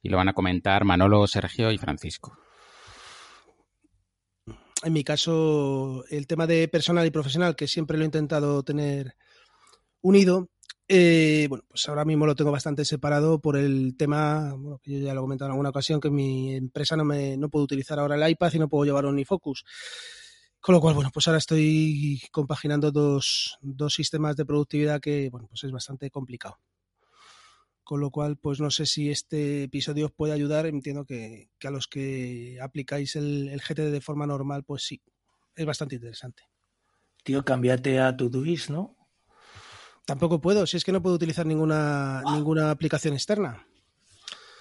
Y 0.01 0.09
lo 0.09 0.17
van 0.17 0.31
a 0.31 0.33
comentar 0.33 0.85
Manolo, 0.85 1.27
Sergio 1.27 1.71
y 1.71 1.77
Francisco 1.77 2.33
en 4.83 4.93
mi 4.93 5.05
caso, 5.05 6.05
el 6.11 6.27
tema 6.27 6.47
de 6.47 6.69
personal 6.69 7.07
y 7.07 7.11
profesional, 7.11 7.57
que 7.57 7.69
siempre 7.69 7.97
lo 7.97 8.05
he 8.05 8.07
intentado 8.07 8.63
tener 8.63 9.17
unido, 10.01 10.49
eh, 10.89 11.47
bueno, 11.49 11.65
pues 11.69 11.89
ahora 11.89 12.05
mismo 12.05 12.27
lo 12.27 12.35
tengo 12.35 12.51
bastante 12.51 12.85
separado 12.85 13.41
por 13.41 13.57
el 13.57 13.97
tema, 13.97 14.53
bueno, 14.55 14.79
que 14.83 14.93
yo 14.93 14.99
ya 14.99 15.15
lo 15.15 15.21
he 15.21 15.25
comentado 15.25 15.49
en 15.49 15.53
alguna 15.53 15.71
ocasión, 15.71 16.01
que 16.01 16.11
mi 16.11 16.55
empresa 16.55 16.97
no 16.97 17.05
me 17.05 17.37
no 17.37 17.49
puedo 17.49 17.65
utilizar 17.65 17.99
ahora 17.99 18.17
el 18.17 18.31
iPad 18.31 18.53
y 18.55 18.59
no 18.59 18.69
puedo 18.69 18.85
llevar 18.85 19.07
OmniFocus. 19.07 19.65
Con 20.61 20.75
lo 20.75 20.81
cual, 20.81 20.95
bueno, 20.95 21.11
pues 21.13 21.27
ahora 21.27 21.39
estoy 21.39 22.21
compaginando 22.31 22.93
dos, 22.93 23.59
dos 23.63 23.95
sistemas 23.95 24.37
de 24.37 24.45
productividad 24.45 25.01
que, 25.01 25.29
bueno, 25.31 25.49
pues 25.49 25.65
es 25.65 25.73
bastante 25.73 26.11
complicado. 26.11 26.59
Con 27.85 28.01
lo 28.01 28.11
cual, 28.11 28.37
pues 28.37 28.61
no 28.61 28.71
sé 28.71 28.87
si 28.87 29.11
este 29.11 29.65
episodio 29.65 30.07
os 30.07 30.13
puede 30.13 30.33
ayudar. 30.33 30.67
Entiendo 30.67 31.05
que, 31.05 31.51
que 31.59 31.69
a 31.69 31.71
los 31.71 31.89
que 31.89 32.59
aplicáis 32.63 33.17
el, 33.17 33.49
el, 33.49 33.61
GTD 33.61 33.91
de 33.91 34.01
forma 34.01 34.27
normal, 34.27 34.65
pues 34.65 34.85
sí, 34.85 35.03
es 35.57 35.67
bastante 35.67 35.97
interesante. 35.97 36.45
Tío, 37.25 37.45
cámbiate 37.45 38.01
a 38.01 38.17
Todoist, 38.17 38.71
¿no? 38.71 38.97
Tampoco 40.05 40.41
puedo, 40.41 40.67
si 40.67 40.77
es 40.77 40.85
que 40.85 40.93
no 40.93 41.03
puedo 41.03 41.15
utilizar 41.15 41.47
ninguna, 41.47 42.23
ninguna 42.33 42.71
aplicación 42.71 43.15
externa. 43.15 43.67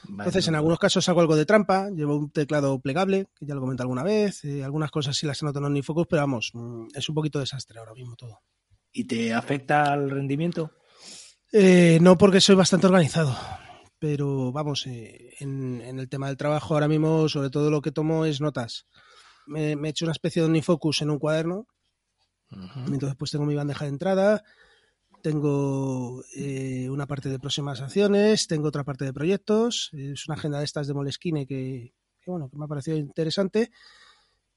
Vale, 0.04 0.30
Entonces, 0.30 0.48
en 0.48 0.56
algunos 0.56 0.80
casos 0.80 1.08
hago 1.10 1.22
algo 1.22 1.36
de 1.36 1.46
trampa, 1.46 1.90
llevo 1.90 2.18
un 2.18 2.32
teclado 2.32 2.80
plegable, 2.80 3.28
que 3.36 3.46
ya 3.46 3.56
lo 3.56 3.62
comenté 3.62 3.84
alguna 3.84 4.04
vez, 4.04 4.44
eh, 4.46 4.64
algunas 4.64 4.92
cosas 4.92 5.16
sí 5.16 5.26
las 5.26 5.42
anoto 5.42 5.60
en 5.60 5.66
OmniFocus, 5.66 6.08
pero 6.08 6.22
vamos, 6.22 6.52
mm, 6.54 6.88
es 6.94 7.10
un 7.10 7.16
poquito 7.16 7.40
desastre 7.40 7.80
ahora 7.80 7.94
mismo 7.94 8.16
todo. 8.16 8.40
¿Y 8.92 9.06
te 9.06 9.34
afecta 9.34 9.92
al 9.94 10.10
rendimiento? 10.10 10.72
Eh, 11.52 12.00
no, 12.02 12.18
porque 12.18 12.40
soy 12.40 12.56
bastante 12.56 12.88
organizado. 12.88 13.36
Pero 14.00 14.52
vamos, 14.52 14.88
eh, 14.88 15.36
en, 15.40 15.82
el 15.82 16.10
tema 16.10 16.28
del 16.28 16.38
trabajo 16.38 16.74
ahora 16.74 16.88
mismo, 16.88 17.28
sobre 17.30 17.50
todo 17.50 17.70
lo 17.70 17.82
que 17.82 17.92
tomo 17.92 18.26
es 18.26 18.42
notas. 18.42 18.88
Me, 19.46 19.74
he 19.74 19.90
hecho 19.90 20.06
una 20.06 20.14
especie 20.14 20.42
de 20.42 20.48
unifocus 20.48 21.02
en 21.02 21.10
un 21.10 21.20
cuaderno. 21.20 21.68
Entonces, 22.88 23.16
pues 23.18 23.32
tengo 23.32 23.46
mi 23.46 23.56
bandeja 23.56 23.86
de 23.86 23.92
entrada, 23.92 24.44
tengo 25.22 26.22
eh, 26.36 26.90
una 26.90 27.08
parte 27.08 27.30
de 27.30 27.40
próximas 27.40 27.80
acciones, 27.80 28.48
tengo 28.48 28.68
otra 28.68 28.84
parte 28.84 29.06
de 29.06 29.14
proyectos. 29.14 29.90
Es 29.94 30.28
una 30.28 30.36
agenda 30.36 30.60
de 30.60 30.66
estas 30.66 30.88
de 30.88 30.94
Moleskine 30.94 31.48
que, 31.48 31.94
que, 32.22 32.32
bueno, 32.32 32.50
que 32.50 32.58
me 32.58 32.66
ha 32.66 32.68
parecido 32.68 32.98
interesante. 32.98 33.72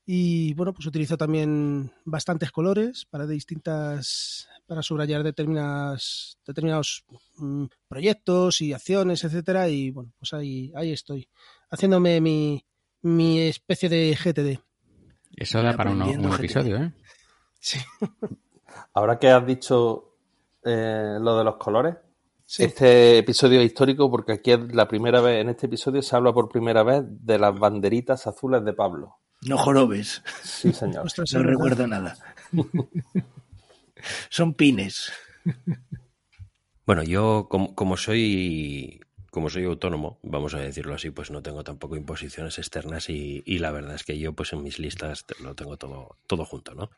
Y 0.06 0.54
bueno, 0.54 0.74
pues 0.74 0.86
utilizo 0.86 1.16
también 1.16 1.92
bastantes 2.04 2.50
colores 2.50 3.06
para 3.06 3.26
distintas 3.26 4.48
para 4.66 4.82
subrayar 4.82 5.22
determinadas, 5.22 6.38
determinados 6.46 7.04
mm, 7.36 7.64
proyectos 7.88 8.60
y 8.60 8.72
acciones, 8.72 9.24
etcétera. 9.24 9.68
Y 9.68 9.90
bueno, 9.90 10.12
pues 10.18 10.32
ahí, 10.32 10.72
ahí 10.74 10.92
estoy, 10.92 11.28
haciéndome 11.70 12.20
mi, 12.20 12.64
mi 13.02 13.40
especie 13.40 13.88
de 13.88 14.16
GTD. 14.16 14.60
Eso 15.36 15.62
da 15.62 15.74
para 15.74 15.90
un, 15.90 16.02
episodio, 16.32 16.76
¿eh? 16.76 16.92
Sí. 17.58 17.78
Ahora 18.94 19.18
que 19.18 19.28
has 19.28 19.46
dicho 19.46 20.16
eh, 20.64 21.16
lo 21.20 21.36
de 21.38 21.44
los 21.44 21.56
colores, 21.56 21.96
este 22.58 23.18
episodio 23.18 23.60
es 23.60 23.66
histórico 23.66 24.10
porque 24.10 24.32
aquí 24.34 24.52
es 24.52 24.74
la 24.74 24.86
primera 24.86 25.20
vez, 25.20 25.40
en 25.40 25.48
este 25.48 25.66
episodio 25.66 26.02
se 26.02 26.14
habla 26.14 26.32
por 26.32 26.48
primera 26.48 26.82
vez 26.82 27.02
de 27.04 27.38
las 27.38 27.58
banderitas 27.58 28.26
azules 28.26 28.64
de 28.64 28.72
Pablo. 28.74 29.16
No 29.42 29.58
jorobes. 29.58 30.22
Sí, 30.42 30.72
señor. 30.72 31.06
no 31.32 31.42
recuerdo 31.42 31.86
nada. 31.86 32.16
Son 34.28 34.54
pines. 34.54 35.12
Bueno, 36.86 37.02
yo 37.02 37.48
como, 37.48 37.96
soy 37.96 39.00
como 39.30 39.48
soy 39.48 39.64
autónomo, 39.64 40.20
vamos 40.22 40.54
a 40.54 40.60
decirlo 40.60 40.94
así, 40.94 41.10
pues 41.10 41.30
no 41.30 41.42
tengo 41.42 41.64
tampoco 41.64 41.96
imposiciones 41.96 42.58
externas 42.58 43.08
y, 43.08 43.42
la 43.58 43.72
verdad 43.72 43.94
es 43.94 44.04
que 44.04 44.18
yo 44.18 44.34
pues 44.34 44.52
en 44.52 44.62
mis 44.62 44.78
listas 44.78 45.24
lo 45.40 45.54
tengo 45.54 45.76
todo, 45.78 46.18
todo 46.26 46.44
junto, 46.44 46.74
¿no? 46.74 46.90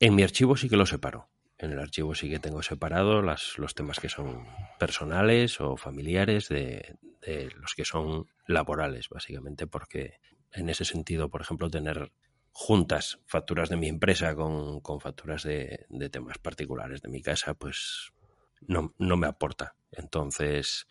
En 0.00 0.14
mi 0.14 0.22
archivo 0.22 0.56
sí 0.56 0.68
que 0.68 0.76
lo 0.76 0.86
separo. 0.86 1.28
En 1.58 1.72
el 1.72 1.78
archivo 1.78 2.14
sí 2.14 2.28
que 2.28 2.38
tengo 2.38 2.62
separado 2.62 3.22
las, 3.22 3.56
los 3.56 3.74
temas 3.74 3.98
que 3.98 4.10
son 4.10 4.46
personales 4.78 5.58
o 5.62 5.78
familiares 5.78 6.48
de, 6.48 6.96
de 7.22 7.50
los 7.56 7.74
que 7.74 7.86
son 7.86 8.26
laborales, 8.46 9.08
básicamente, 9.08 9.66
porque 9.66 10.20
en 10.52 10.68
ese 10.68 10.84
sentido, 10.84 11.30
por 11.30 11.40
ejemplo, 11.40 11.70
tener 11.70 12.12
juntas 12.58 13.20
facturas 13.26 13.68
de 13.68 13.76
mi 13.76 13.86
empresa 13.86 14.34
con, 14.34 14.80
facturas 14.98 15.42
de, 15.42 15.86
temas 16.10 16.38
particulares 16.38 17.02
de 17.02 17.10
mi 17.10 17.20
casa, 17.20 17.52
pues 17.52 18.14
no, 18.62 18.94
no 18.96 19.18
me 19.18 19.26
aporta. 19.26 19.74
Entonces, 19.92 20.86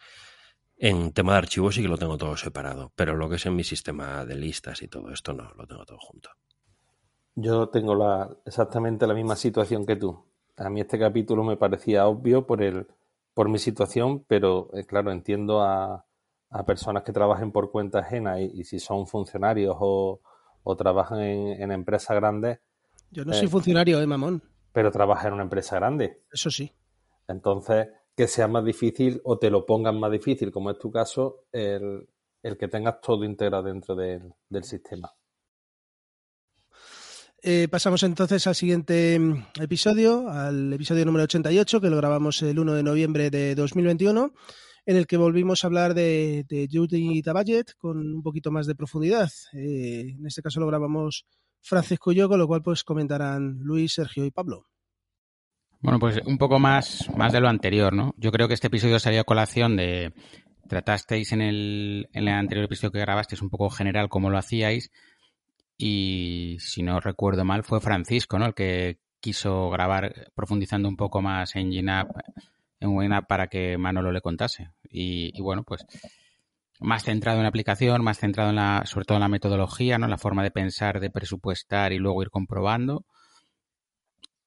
en 0.78 1.12
tema 1.12 1.32
de 1.32 1.40
archivos 1.40 1.74
sí 1.74 1.82
que 1.82 1.88
lo 1.88 1.98
tengo 1.98 2.20
todo 2.20 2.38
separado, 2.38 2.92
pero 2.96 3.16
lo 3.16 3.28
que 3.28 3.38
es 3.38 3.46
en 3.48 3.56
mi 3.56 3.64
sistema 3.64 4.24
de 4.26 4.36
listas 4.36 4.84
y 4.84 4.88
todo 4.88 5.10
esto 5.10 5.34
no, 5.34 5.52
lo 5.56 5.66
tengo 5.66 5.84
todo 5.86 5.98
junto. 6.00 6.30
Yo 7.34 7.68
tengo 7.70 7.96
la, 7.96 8.30
exactamente 8.46 9.08
la 9.08 9.16
misma 9.16 9.36
situación 9.36 9.88
que 9.88 9.96
tú. 9.96 10.24
A 10.58 10.70
mí 10.70 10.82
este 10.82 11.00
capítulo 11.00 11.44
me 11.44 11.58
parecía 11.58 12.06
obvio 12.06 12.46
por 12.46 12.62
el 12.62 12.86
por 13.34 13.50
mi 13.50 13.58
situación, 13.58 14.24
pero 14.28 14.70
eh, 14.74 14.86
claro, 14.86 15.12
entiendo 15.12 15.62
a, 15.62 16.06
a 16.52 16.66
personas 16.66 17.02
que 17.02 17.12
trabajen 17.12 17.52
por 17.52 17.72
cuenta 17.72 18.00
ajena 18.00 18.40
y, 18.40 18.64
si 18.64 18.80
son 18.80 19.08
funcionarios 19.08 19.76
o, 19.80 20.22
trabajan 20.76 21.22
en, 21.22 21.72
empresas 21.72 22.16
grandes. 22.16 22.60
Yo 23.12 23.24
no 23.24 23.34
soy 23.34 23.46
eh, 23.46 23.50
funcionario, 23.50 24.02
eh, 24.02 24.08
mamón. 24.08 24.42
Pero 24.74 24.92
trabaja 24.92 25.28
en 25.28 25.36
una 25.36 25.44
empresa 25.44 25.76
grande. 25.76 26.24
Eso 26.32 26.50
sí. 26.50 26.72
Entonces, 27.28 27.88
que 28.16 28.28
sea 28.28 28.48
más 28.48 28.66
difícil 28.66 29.22
o 29.24 29.38
te 29.38 29.50
lo 29.50 29.66
pongan 29.66 30.00
más 30.00 30.12
difícil, 30.12 30.52
como 30.52 30.72
es 30.72 30.80
tu 30.80 30.92
caso, 30.92 31.46
el, 31.52 32.08
que 32.42 32.68
tengas 32.68 33.00
todo 33.02 33.24
integrado 33.24 33.64
dentro 33.64 33.96
del, 33.96 34.34
sistema. 34.64 35.14
Eh, 37.42 37.68
pasamos 37.70 38.02
entonces 38.02 38.48
al 38.48 38.56
siguiente 38.56 39.20
mm, 39.20 39.62
episodio, 39.62 40.30
al 40.30 40.74
episodio 40.74 41.06
número 41.06 41.26
88, 41.26 41.80
que 41.80 41.90
lo 41.90 41.98
grabamos 41.98 42.42
el 42.42 42.58
1 42.58 42.74
de 42.74 42.84
noviembre 42.84 43.30
de 43.30 43.54
2021 43.54 44.34
en 44.86 44.98
el 44.98 45.08
que 45.08 45.18
volvimos 45.18 45.64
a 45.64 45.68
hablar 45.68 45.94
de, 45.94 46.46
de 46.48 46.68
Judy 46.72 47.22
Taballet 47.22 47.74
con 47.78 47.98
un 47.98 48.22
poquito 48.22 48.52
más 48.52 48.68
de 48.68 48.76
profundidad. 48.76 49.30
Eh, 49.54 50.16
en 50.18 50.26
este 50.26 50.42
caso 50.42 50.60
lo 50.60 50.68
grabamos 50.68 51.26
Francisco 51.62 52.12
y 52.12 52.16
yo, 52.16 52.30
con 52.30 52.40
lo 52.40 52.48
cual 52.48 52.62
pues 52.62 52.84
comentarán 52.84 53.58
Luis, 53.60 53.94
Sergio 53.94 54.26
y 54.26 54.32
Pablo. 54.32 54.68
Bueno, 55.82 56.00
pues 56.00 56.20
un 56.26 56.38
poco 56.38 56.60
más, 56.60 57.10
más 57.16 57.34
de 57.34 57.40
lo 57.40 57.50
anterior, 57.50 57.94
¿no? 57.94 58.14
Yo 58.18 58.32
creo 58.32 58.48
que 58.48 58.54
este 58.54 58.68
episodio 58.68 59.00
salió 59.00 59.22
a 59.22 59.26
colación 59.26 59.76
de... 59.76 60.14
Tratasteis 60.68 61.32
en 61.32 61.42
el, 61.42 62.10
en 62.12 62.28
el 62.28 62.34
anterior 62.34 62.66
episodio 62.66 62.92
que 62.92 63.00
grabasteis 63.00 63.44
un 63.44 63.52
poco 63.52 63.70
general 63.70 64.10
cómo 64.10 64.32
lo 64.32 64.40
hacíais 64.40 64.90
y 65.78 66.58
si 66.60 66.82
no 66.82 67.00
recuerdo 67.00 67.46
mal 67.46 67.64
fue 67.64 67.82
Francisco, 67.82 68.40
¿no? 68.40 68.48
El 68.48 68.56
que 68.56 68.98
quiso 69.20 69.70
grabar 69.70 70.32
profundizando 70.34 70.90
un 70.90 70.98
poco 70.98 71.22
más 71.22 71.56
en 71.56 71.70
GNAP 71.70 72.10
en 72.80 72.94
buena 72.94 73.24
para 73.24 73.48
que 73.48 73.78
Manolo 73.78 74.12
le 74.12 74.22
contase. 74.22 74.72
Y, 74.90 75.40
bueno, 75.42 75.64
pues 75.64 75.86
más 76.80 77.04
centrado 77.04 77.38
en 77.38 77.44
la 77.44 77.50
aplicación, 77.50 78.04
más 78.04 78.20
centrado 78.20 78.50
en 78.50 78.58
la, 78.58 78.84
sobre 78.86 79.06
todo 79.06 79.18
en 79.18 79.22
la 79.22 79.30
metodología, 79.30 79.98
¿no? 79.98 80.08
La 80.08 80.18
forma 80.18 80.44
de 80.44 80.52
pensar, 80.52 81.00
de 81.00 81.10
presupuestar 81.10 81.94
y 81.94 81.98
luego 81.98 82.22
ir 82.22 82.30
comprobando. 82.30 83.06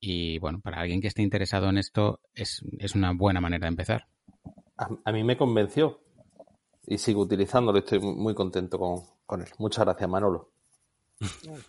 Y 0.00 0.38
bueno, 0.38 0.60
para 0.60 0.80
alguien 0.80 1.00
que 1.00 1.08
esté 1.08 1.22
interesado 1.22 1.68
en 1.68 1.78
esto, 1.78 2.20
es, 2.34 2.62
una 2.94 3.12
buena 3.12 3.40
manera 3.40 3.64
de 3.64 3.68
empezar. 3.68 4.06
A, 4.76 5.12
mí 5.12 5.24
me 5.24 5.36
convenció 5.36 6.00
y 6.86 6.98
sigo 6.98 7.22
utilizándolo. 7.22 7.78
Estoy 7.78 7.98
muy 7.98 8.34
contento 8.34 8.78
con, 9.26 9.40
él. 9.40 9.48
Muchas 9.58 9.84
gracias, 9.84 10.08
Manolo. 10.08 10.52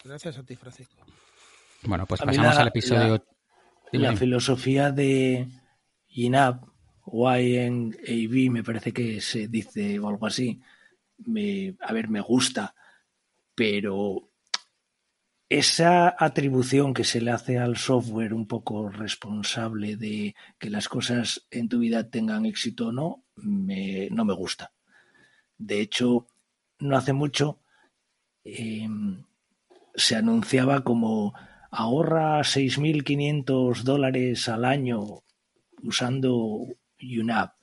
Gracias 0.04 0.38
a 0.38 0.44
ti, 0.44 0.56
Francisco. 0.56 1.04
Bueno, 1.84 2.06
pues 2.06 2.22
pasamos 2.22 2.58
al 2.58 2.68
episodio. 2.68 3.24
la 3.94 4.16
filosofía 4.16 4.92
de, 4.92 5.48
YNAB 6.10 6.70
YNAB, 7.12 8.52
me 8.52 8.64
parece 8.64 8.94
que 8.94 9.22
se 9.22 9.48
dice 9.48 10.00
o 10.00 10.10
algo 10.10 10.28
así. 10.28 10.60
Me, 11.18 11.76
a 11.82 11.94
ver, 11.94 12.10
me 12.10 12.22
gusta, 12.22 12.76
pero 13.56 14.30
esa 15.50 16.16
atribución 16.18 16.94
que 16.94 17.04
se 17.04 17.22
le 17.22 17.32
hace 17.32 17.58
al 17.58 17.78
software 17.78 18.34
un 18.34 18.48
poco 18.48 18.90
responsable 18.90 19.98
de 19.98 20.36
que 20.58 20.70
las 20.70 20.88
cosas 20.88 21.48
en 21.52 21.68
tu 21.68 21.80
vida 21.80 22.10
tengan 22.10 22.46
éxito 22.46 22.88
o 22.88 22.92
no, 22.92 23.24
me, 23.36 24.10
no 24.12 24.24
me 24.26 24.34
gusta. 24.34 24.72
De 25.58 25.82
hecho, 25.82 26.28
no 26.80 26.96
hace 26.96 27.14
mucho 27.14 27.60
em, 28.44 29.26
se 29.96 30.16
anunciaba 30.16 30.84
como 30.84 31.34
ahorra 31.72 32.40
6.500 32.40 33.84
dólares 33.84 34.48
al 34.48 34.64
año 34.64 35.24
usando 35.84 36.66
UNAP. 37.02 37.54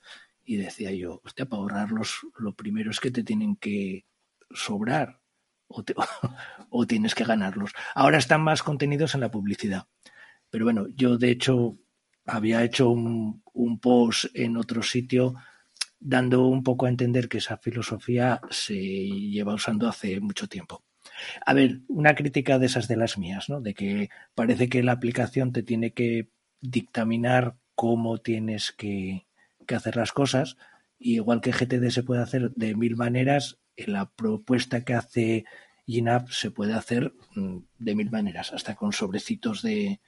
Y 0.43 0.55
decía 0.57 0.91
yo, 0.91 1.21
hostia, 1.25 1.45
para 1.45 1.61
ahorrarlos, 1.61 2.21
lo 2.37 2.55
primero 2.55 2.91
es 2.91 2.99
que 2.99 3.11
te 3.11 3.23
tienen 3.23 3.57
que 3.57 4.05
sobrar 4.49 5.19
o, 6.69 6.87
tienes 6.87 7.13
que 7.15 7.25
ganarlos. 7.25 7.71
Ahora 7.93 8.17
están 8.17 8.41
más 8.41 8.63
contenidos 8.63 9.15
en 9.15 9.21
la 9.21 9.31
publicidad. 9.31 9.87
Pero 10.49 10.65
bueno, 10.65 10.87
yo 10.95 11.17
de 11.17 11.31
hecho 11.31 11.77
había 12.25 12.63
hecho 12.63 12.89
un, 12.89 13.43
un, 13.53 13.79
post 13.79 14.25
en 14.33 14.55
otro 14.57 14.81
sitio 14.81 15.35
dando 15.99 16.47
un 16.47 16.63
poco 16.63 16.85
a 16.85 16.89
entender 16.89 17.27
que 17.27 17.39
esa 17.39 17.57
filosofía 17.57 18.41
se 18.49 18.75
lleva 18.75 19.53
usando 19.53 19.89
hace 19.89 20.19
mucho 20.21 20.47
tiempo. 20.47 20.83
A 21.45 21.53
ver, 21.53 21.81
una 21.87 22.15
crítica 22.15 22.59
de 22.59 22.67
esas 22.67 22.87
de 22.87 22.97
las 22.97 23.17
mías, 23.17 23.49
¿no? 23.49 23.61
De 23.61 23.73
que 23.73 24.09
parece 24.35 24.69
que 24.69 24.83
la 24.83 24.93
aplicación 24.93 25.51
te 25.51 25.63
tiene 25.63 25.91
que 25.91 26.29
dictaminar 26.61 27.57
cómo 27.77 28.17
tienes 28.17 28.71
que, 28.71 29.27
hacer 29.69 29.95
las 29.95 30.11
cosas. 30.11 30.57
igual 30.97 31.41
que 31.41 31.51
GTD 31.51 31.89
se 31.91 32.01
puede 32.01 32.23
hacer 32.23 32.51
de 32.55 32.73
mil 32.73 32.95
maneras, 32.95 33.59
la 33.77 34.09
propuesta 34.09 34.83
que 34.83 34.95
hace 34.95 35.45
GNAP 35.85 36.29
se 36.29 36.49
puede 36.49 36.73
hacer 36.73 37.13
mm, 37.35 37.57
de 37.77 37.95
mil 37.95 38.09
maneras, 38.09 38.51
hasta 38.51 38.75
con 38.75 38.93
sobrecitos 38.93 39.61
de, 39.61 40.01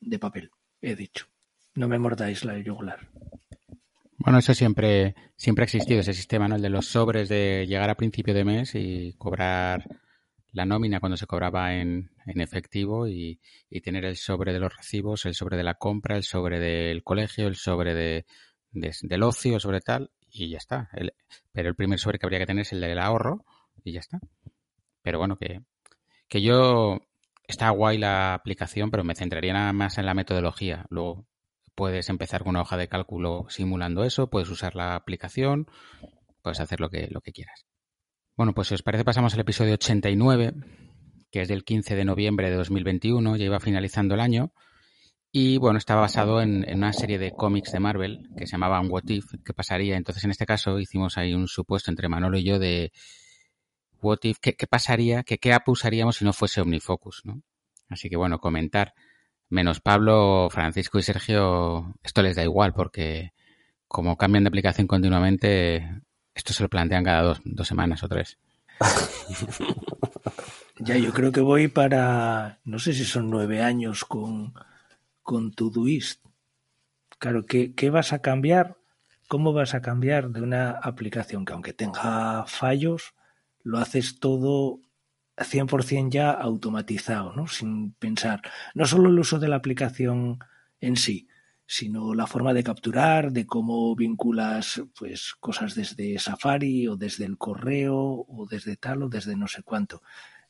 de 0.00 0.18
papel, 0.18 0.50
he 0.82 0.96
dicho. 0.96 1.26
No 1.76 1.86
me 1.86 2.00
mordáis 2.00 2.44
la 2.44 2.58
yugular. 2.58 3.08
Bueno, 4.18 4.38
eso 4.38 4.52
siempre, 4.52 5.14
siempre 5.36 5.62
ha 5.62 5.66
existido, 5.66 6.00
ese 6.00 6.14
sistema, 6.14 6.48
¿no? 6.48 6.56
El 6.56 6.62
de 6.62 6.70
los 6.70 6.86
sobres 6.86 7.28
de 7.28 7.66
llegar 7.68 7.90
a 7.90 7.96
principio 7.96 8.34
de 8.34 8.44
mes 8.44 8.74
y 8.74 9.14
cobrar 9.18 9.86
la 10.54 10.64
nómina 10.64 11.00
cuando 11.00 11.16
se 11.16 11.26
cobraba 11.26 11.74
en, 11.74 12.10
en 12.26 12.40
efectivo 12.40 13.08
y, 13.08 13.40
tener 13.82 14.04
el 14.04 14.16
sobre 14.16 14.52
de 14.52 14.60
los 14.60 14.74
recibos, 14.74 15.26
el 15.26 15.34
sobre 15.34 15.56
de 15.56 15.64
la 15.64 15.74
compra, 15.74 16.16
el 16.16 16.22
sobre 16.22 16.60
del 16.60 17.02
colegio, 17.02 17.48
el 17.48 17.56
sobre 17.56 17.92
de, 17.92 18.24
del 18.70 19.22
ocio, 19.24 19.58
sobre 19.58 19.80
tal, 19.80 20.10
y 20.30 20.48
ya 20.50 20.58
está. 20.58 20.88
pero 21.52 21.68
el 21.68 21.74
primer 21.74 21.98
sobre 21.98 22.18
que 22.18 22.26
habría 22.26 22.38
que 22.38 22.46
tener 22.46 22.62
es 22.62 22.72
el 22.72 22.80
del 22.80 23.00
ahorro 23.00 23.44
y 23.82 23.92
ya 23.92 24.00
está. 24.00 24.20
Pero 25.02 25.18
bueno, 25.18 25.36
que, 25.36 25.62
que 26.28 26.40
yo 26.40 27.00
está 27.48 27.70
guay 27.70 27.98
la 27.98 28.34
aplicación, 28.34 28.92
pero 28.92 29.02
me 29.02 29.16
centraría 29.16 29.52
nada 29.52 29.72
más 29.72 29.98
en 29.98 30.06
la 30.06 30.14
metodología. 30.14 30.86
Luego 30.88 31.26
puedes 31.74 32.08
empezar 32.08 32.44
con 32.44 32.50
una 32.50 32.62
hoja 32.62 32.76
de 32.76 32.88
cálculo 32.88 33.46
simulando 33.48 34.04
eso, 34.04 34.30
puedes 34.30 34.48
usar 34.50 34.76
la 34.76 34.94
aplicación, 34.94 35.66
puedes 36.42 36.60
hacer 36.60 36.78
lo 36.78 36.90
que, 36.90 37.08
lo 37.10 37.20
que 37.20 37.32
quieras. 37.32 37.66
Bueno, 38.36 38.52
pues 38.52 38.66
si 38.66 38.74
os 38.74 38.82
parece 38.82 39.04
pasamos 39.04 39.32
al 39.34 39.40
episodio 39.40 39.74
89, 39.74 40.54
que 41.30 41.42
es 41.42 41.48
del 41.48 41.62
15 41.64 41.94
de 41.94 42.04
noviembre 42.04 42.50
de 42.50 42.56
2021, 42.56 43.36
ya 43.36 43.44
iba 43.44 43.60
finalizando 43.60 44.14
el 44.14 44.20
año. 44.20 44.52
Y 45.30 45.58
bueno, 45.58 45.78
estaba 45.78 46.00
basado 46.00 46.42
en, 46.42 46.64
una 46.68 46.92
serie 46.92 47.18
de 47.18 47.30
cómics 47.30 47.70
de 47.70 47.78
Marvel 47.78 48.28
que 48.36 48.46
se 48.46 48.52
llamaban 48.52 48.90
What 48.90 49.04
If, 49.06 49.26
que 49.44 49.54
pasaría. 49.54 49.96
Entonces, 49.96 50.24
en 50.24 50.32
este 50.32 50.46
caso, 50.46 50.80
hicimos 50.80 51.16
ahí 51.16 51.32
un 51.32 51.46
supuesto 51.46 51.92
entre 51.92 52.08
Manolo 52.08 52.36
y 52.36 52.44
yo 52.44 52.58
de 52.58 52.92
What 54.02 54.18
If, 54.22 54.38
qué, 54.40 54.66
pasaría, 54.66 55.22
qué 55.22 55.52
app 55.52 55.68
usaríamos 55.68 56.16
si 56.16 56.24
no 56.24 56.32
fuese 56.32 56.60
OmniFocus, 56.60 57.22
¿no? 57.24 57.40
Así 57.88 58.10
que 58.10 58.16
bueno, 58.16 58.40
comentar. 58.40 58.94
Menos 59.48 59.80
Pablo, 59.80 60.48
Francisco 60.50 60.98
y 60.98 61.02
Sergio, 61.02 61.94
esto 62.02 62.22
les 62.22 62.34
da 62.34 62.42
igual 62.42 62.72
porque 62.74 63.32
como 63.86 64.16
cambian 64.16 64.42
de 64.42 64.48
aplicación 64.48 64.88
continuamente, 64.88 66.02
esto 66.34 66.52
se 66.52 66.62
lo 66.62 66.68
plantean 66.68 67.04
cada 67.04 67.22
dos, 67.22 67.40
dos 67.44 67.68
semanas 67.68 68.02
o 68.02 68.08
tres. 68.08 68.38
ya, 70.78 70.96
yo 70.96 71.12
creo 71.12 71.32
que 71.32 71.40
voy 71.40 71.68
para, 71.68 72.58
no 72.64 72.78
sé 72.78 72.92
si 72.92 73.04
son 73.04 73.30
nueve 73.30 73.62
años 73.62 74.04
con 74.04 74.54
con 75.24 75.52
Todoist. 75.52 76.22
Claro, 77.18 77.46
¿qué, 77.46 77.74
¿qué 77.74 77.90
vas 77.90 78.12
a 78.12 78.20
cambiar? 78.20 78.76
¿Cómo 79.26 79.52
vas 79.52 79.74
a 79.74 79.80
cambiar 79.80 80.30
de 80.30 80.42
una 80.42 80.70
aplicación 80.70 81.44
que 81.44 81.54
aunque 81.54 81.72
tenga 81.72 82.44
fallos, 82.46 83.14
lo 83.62 83.78
haces 83.78 84.20
todo 84.20 84.80
100% 85.36 86.10
ya 86.10 86.30
automatizado, 86.30 87.32
¿no? 87.34 87.48
sin 87.48 87.92
pensar. 87.94 88.42
No 88.74 88.84
solo 88.86 89.08
el 89.08 89.18
uso 89.18 89.38
de 89.38 89.48
la 89.48 89.56
aplicación 89.56 90.38
en 90.80 90.96
sí, 90.96 91.26
sino 91.66 92.14
la 92.14 92.26
forma 92.26 92.52
de 92.52 92.62
capturar, 92.62 93.32
de 93.32 93.46
cómo 93.46 93.94
vinculas 93.96 94.82
pues 94.98 95.34
cosas 95.40 95.74
desde 95.74 96.18
Safari 96.18 96.88
o 96.88 96.96
desde 96.96 97.24
el 97.24 97.38
correo 97.38 97.96
o 97.96 98.46
desde 98.48 98.76
tal 98.76 99.04
o 99.04 99.08
desde 99.08 99.36
no 99.36 99.48
sé 99.48 99.62
cuánto. 99.62 100.02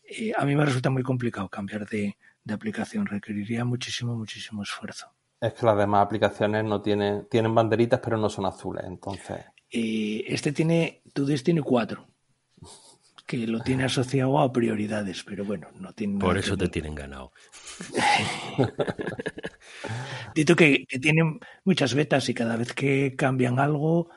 Eh, 0.02 0.33
a 0.37 0.44
mí 0.44 0.54
me 0.54 0.64
resulta 0.64 0.90
muy 0.90 1.02
complicado 1.02 1.49
cambiar 1.49 1.88
de, 1.88 2.16
de 2.42 2.54
aplicación. 2.54 3.06
Requeriría 3.06 3.64
muchísimo, 3.64 4.16
muchísimo 4.16 4.62
esfuerzo. 4.62 5.09
Es 5.40 5.52
que 5.54 5.66
las 5.66 5.76
demás 5.76 6.04
aplicaciones 6.04 6.64
no 6.64 6.80
tienen, 6.80 7.26
tienen 7.28 7.54
banderitas, 7.54 8.00
pero 8.02 8.16
no 8.16 8.28
son 8.28 8.47
azules, 8.47 8.85
entonces. 8.87 9.44
Eh, 9.71 10.25
este 10.28 10.52
tiene, 10.52 11.02
Todoist 11.12 11.44
tiene 11.44 11.61
cuatro, 11.62 12.06
que 13.26 13.47
lo 13.47 13.61
tiene 13.61 13.85
asociado 13.87 14.38
a 14.38 14.52
prioridades, 14.52 15.23
pero 15.25 15.44
bueno, 15.44 15.68
no 15.75 15.92
tiene. 15.92 16.18
Por 16.18 16.38
eso 16.38 16.56
te 16.56 16.68
tienen 16.68 16.94
ganado. 16.94 17.33
Dito 20.35 20.57
que, 20.57 20.85
tienen 21.01 21.40
muchas 21.64 21.94
betas 21.94 22.29
y 22.29 22.35
cada 22.35 22.57
vez 22.57 22.73
que 22.73 23.14
cambian 23.16 23.59
algo, 23.59 24.11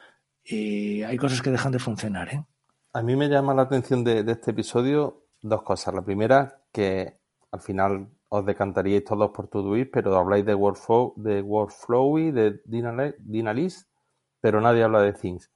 eh, 0.43 1.05
hay 1.05 1.17
cosas 1.17 1.41
que 1.41 1.51
dejan 1.51 1.71
de 1.71 1.79
funcionar. 1.79 2.33
¿eh? 2.33 2.43
A 2.93 3.01
mí 3.03 3.15
me 3.15 3.29
llama 3.29 3.53
la 3.53 3.63
atención 3.63 4.03
de, 4.03 4.23
este 4.27 4.51
episodio 4.51 5.25
dos 5.41 5.63
cosas. 5.63 5.93
La 5.93 6.03
primera, 6.03 6.61
que 6.71 7.17
al 7.51 7.61
final 7.61 8.09
os 8.29 8.45
decantaríais 8.45 9.03
todos 9.03 9.31
por 9.31 9.47
Todoist, 9.47 9.91
pero 9.91 10.17
habláis 10.17 10.45
de 10.45 10.55
Workflow, 10.55 11.13
de 11.15 11.41
Workflow 11.41 12.19
y 12.19 12.31
de 12.31 12.61
Dynalist, 12.65 13.87
pero 14.41 14.59
nadie 14.61 14.83
habla 14.83 15.01
de 15.01 15.13
Things. 15.13 15.51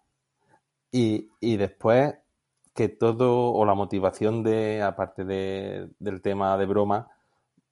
Y, 0.92 1.30
después 1.58 2.16
que 2.74 2.90
todo, 2.90 3.54
o 3.54 3.66
la 3.66 3.76
motivación 3.76 4.44
de, 4.44 4.82
aparte 4.82 5.24
de, 5.26 5.90
del 6.00 6.22
tema 6.22 6.58
de 6.58 6.66
broma, 6.66 7.10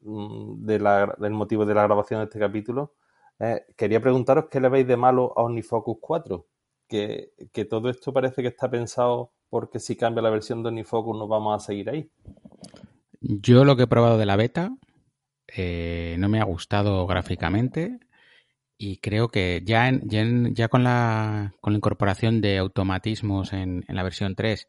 la, 0.01 1.15
del 1.17 1.33
motivo 1.33 1.65
de 1.65 1.73
la 1.73 1.83
grabación 1.83 2.19
de 2.19 2.25
este 2.25 2.39
capítulo, 2.39 2.95
eh, 3.39 3.65
quería 3.75 4.01
preguntaros 4.01 4.45
qué 4.49 4.59
le 4.59 4.69
veis 4.69 4.88
de 4.88 4.97
malo 4.97 5.33
a 5.35 5.43
OmniFocus 5.43 5.97
4. 5.99 6.45
Que, 6.88 7.33
que 7.53 7.65
todo 7.65 7.89
esto 7.89 8.12
parece 8.12 8.41
que 8.41 8.47
está 8.47 8.69
pensado 8.69 9.31
porque 9.49 9.79
si 9.79 9.95
cambia 9.95 10.23
la 10.23 10.31
versión 10.31 10.63
de 10.63 10.69
OmniFocus 10.69 11.17
nos 11.17 11.29
vamos 11.29 11.55
a 11.55 11.65
seguir 11.65 11.89
ahí. 11.89 12.09
Yo 13.21 13.65
lo 13.65 13.75
que 13.75 13.83
he 13.83 13.88
probado 13.88 14.17
de 14.17 14.25
la 14.25 14.35
beta 14.35 14.75
eh, 15.55 16.15
no 16.19 16.29
me 16.29 16.39
ha 16.39 16.45
gustado 16.45 17.05
gráficamente 17.07 17.99
y 18.77 18.97
creo 18.97 19.27
que 19.27 19.62
ya, 19.65 19.91
ya, 20.03 20.69
con, 20.69 20.83
la, 20.83 21.53
con 21.59 21.73
la 21.73 21.77
incorporación 21.77 22.39
de 22.39 22.57
automatismos 22.57 23.51
en, 23.51 23.83
la 23.88 24.03
versión 24.03 24.35
3 24.35 24.67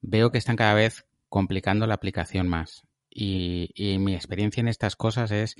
veo 0.00 0.30
que 0.30 0.38
están 0.38 0.56
cada 0.56 0.74
vez 0.74 1.06
complicando 1.28 1.86
la 1.86 1.94
aplicación 1.94 2.48
más. 2.48 2.86
Y, 3.10 3.98
mi 3.98 4.14
experiencia 4.14 4.60
en 4.60 4.68
estas 4.68 4.96
cosas 4.96 5.30
es 5.32 5.56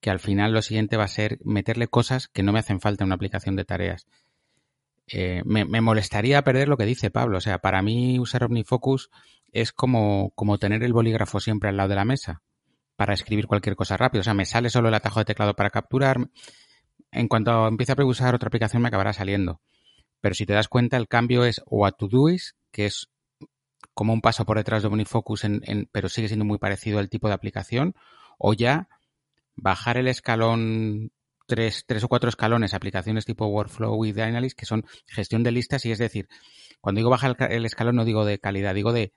que 0.00 0.10
al 0.10 0.20
final 0.20 0.52
lo 0.52 0.62
siguiente 0.62 0.96
va 0.96 1.04
a 1.04 1.08
ser 1.08 1.38
meterle 1.44 1.88
cosas 1.88 2.28
que 2.28 2.42
no 2.42 2.52
me 2.52 2.60
hacen 2.60 2.80
falta 2.80 3.04
en 3.04 3.08
una 3.08 3.16
aplicación 3.16 3.56
de 3.56 3.64
tareas. 3.64 4.06
Eh, 5.08 5.42
me, 5.44 5.64
molestaría 5.80 6.42
perder 6.42 6.68
lo 6.68 6.76
que 6.76 6.86
dice 6.86 7.10
Pablo. 7.10 7.38
O 7.38 7.40
sea, 7.40 7.58
para 7.58 7.82
mí 7.82 8.18
usar 8.18 8.44
OmniFocus 8.44 9.10
es 9.52 9.72
como, 9.72 10.30
como 10.34 10.58
tener 10.58 10.82
el 10.82 10.92
bolígrafo 10.92 11.40
siempre 11.40 11.68
al 11.68 11.76
lado 11.76 11.90
de 11.90 11.96
la 11.96 12.04
mesa 12.04 12.42
para 12.96 13.14
escribir 13.14 13.46
cualquier 13.46 13.76
cosa 13.76 13.96
rápido. 13.96 14.20
O 14.20 14.24
sea, 14.24 14.34
me 14.34 14.46
sale 14.46 14.70
solo 14.70 14.88
el 14.88 14.94
atajo 14.94 15.20
de 15.20 15.24
teclado 15.24 15.54
para 15.54 15.70
capturar. 15.70 16.18
En 17.10 17.28
cuanto 17.28 17.66
empiece 17.68 17.92
a 17.92 18.04
usar 18.04 18.34
otra 18.34 18.46
aplicación 18.46 18.80
me 18.82 18.88
acabará 18.88 19.12
saliendo. 19.12 19.60
Pero 20.20 20.34
si 20.34 20.46
te 20.46 20.52
das 20.52 20.68
cuenta, 20.68 20.96
el 20.96 21.08
cambio 21.08 21.44
es 21.44 21.60
o 21.66 21.84
a 21.84 21.92
Todoist, 21.92 22.56
que 22.70 22.86
es 22.86 23.11
como 23.94 24.12
un 24.12 24.20
paso 24.20 24.44
por 24.44 24.56
detrás 24.56 24.82
de 24.82 24.88
OmniFocus, 24.88 25.44
en, 25.44 25.88
pero 25.92 26.08
sigue 26.08 26.28
siendo 26.28 26.44
muy 26.44 26.58
parecido 26.58 26.98
al 26.98 27.08
tipo 27.08 27.28
de 27.28 27.34
aplicación, 27.34 27.94
o 28.38 28.54
ya 28.54 28.88
bajar 29.54 29.98
el 29.98 30.08
escalón 30.08 31.12
tres, 31.46 31.84
tres 31.86 32.02
o 32.04 32.08
cuatro 32.08 32.28
escalones, 32.30 32.74
aplicaciones 32.74 33.26
tipo 33.26 33.46
Workflow 33.46 34.04
y 34.04 34.12
Dynalist, 34.12 34.58
que 34.58 34.66
son 34.66 34.84
gestión 35.06 35.42
de 35.42 35.52
listas, 35.52 35.84
y 35.84 35.92
es 35.92 35.98
decir, 35.98 36.28
cuando 36.80 37.00
digo 37.00 37.10
bajar 37.10 37.36
el, 37.50 37.66
escalón 37.66 37.96
no 37.96 38.04
digo 38.04 38.24
de 38.24 38.38
calidad, 38.38 38.74
digo 38.74 38.92
de, 38.92 39.12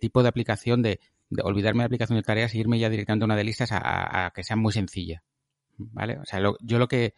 tipo 0.00 0.22
de 0.22 0.28
aplicación, 0.28 0.82
de, 0.82 1.00
olvidarme 1.42 1.82
de 1.82 1.86
aplicación 1.86 2.18
de 2.18 2.22
tareas 2.22 2.54
y 2.54 2.60
irme 2.60 2.78
ya 2.78 2.90
directamente 2.90 3.24
a 3.24 3.26
una 3.26 3.36
de 3.36 3.44
listas 3.44 3.70
a, 3.72 4.30
que 4.34 4.44
sea 4.44 4.56
muy 4.56 4.72
sencilla. 4.72 5.22
¿Vale? 5.78 6.18
O 6.18 6.26
sea, 6.26 6.40
yo 6.60 6.78
lo 6.78 6.88
que, 6.88 7.14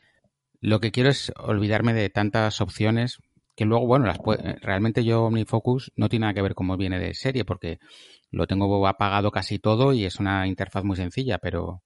lo 0.61 0.79
que 0.79 0.93
quiero 0.93 1.11
es 1.11 1.33
olvidarme 1.37 1.95
de 1.95 2.09
tantas 2.11 2.61
opciones 2.61 3.19
que 3.55 3.65
luego, 3.65 3.87
bueno, 3.87 4.07
las 4.07 4.19
realmente 4.61 5.05
yo 5.05 5.25
OmniFocus 5.25 5.93
no 5.97 6.09
tiene 6.09 6.25
nada 6.25 6.35
que 6.35 6.43
ver 6.43 6.55
cómo 6.55 6.77
viene 6.77 6.99
de 6.99 7.15
serie 7.15 7.45
porque 7.45 7.79
lo 8.31 8.47
tengo 8.47 8.87
apagado 8.87 9.31
casi 9.31 9.59
todo 9.59 9.93
y 9.93 10.05
es 10.05 10.19
una 10.19 10.47
interfaz 10.47 10.85
muy 10.85 10.97
sencilla, 10.97 11.39
pero, 11.39 11.83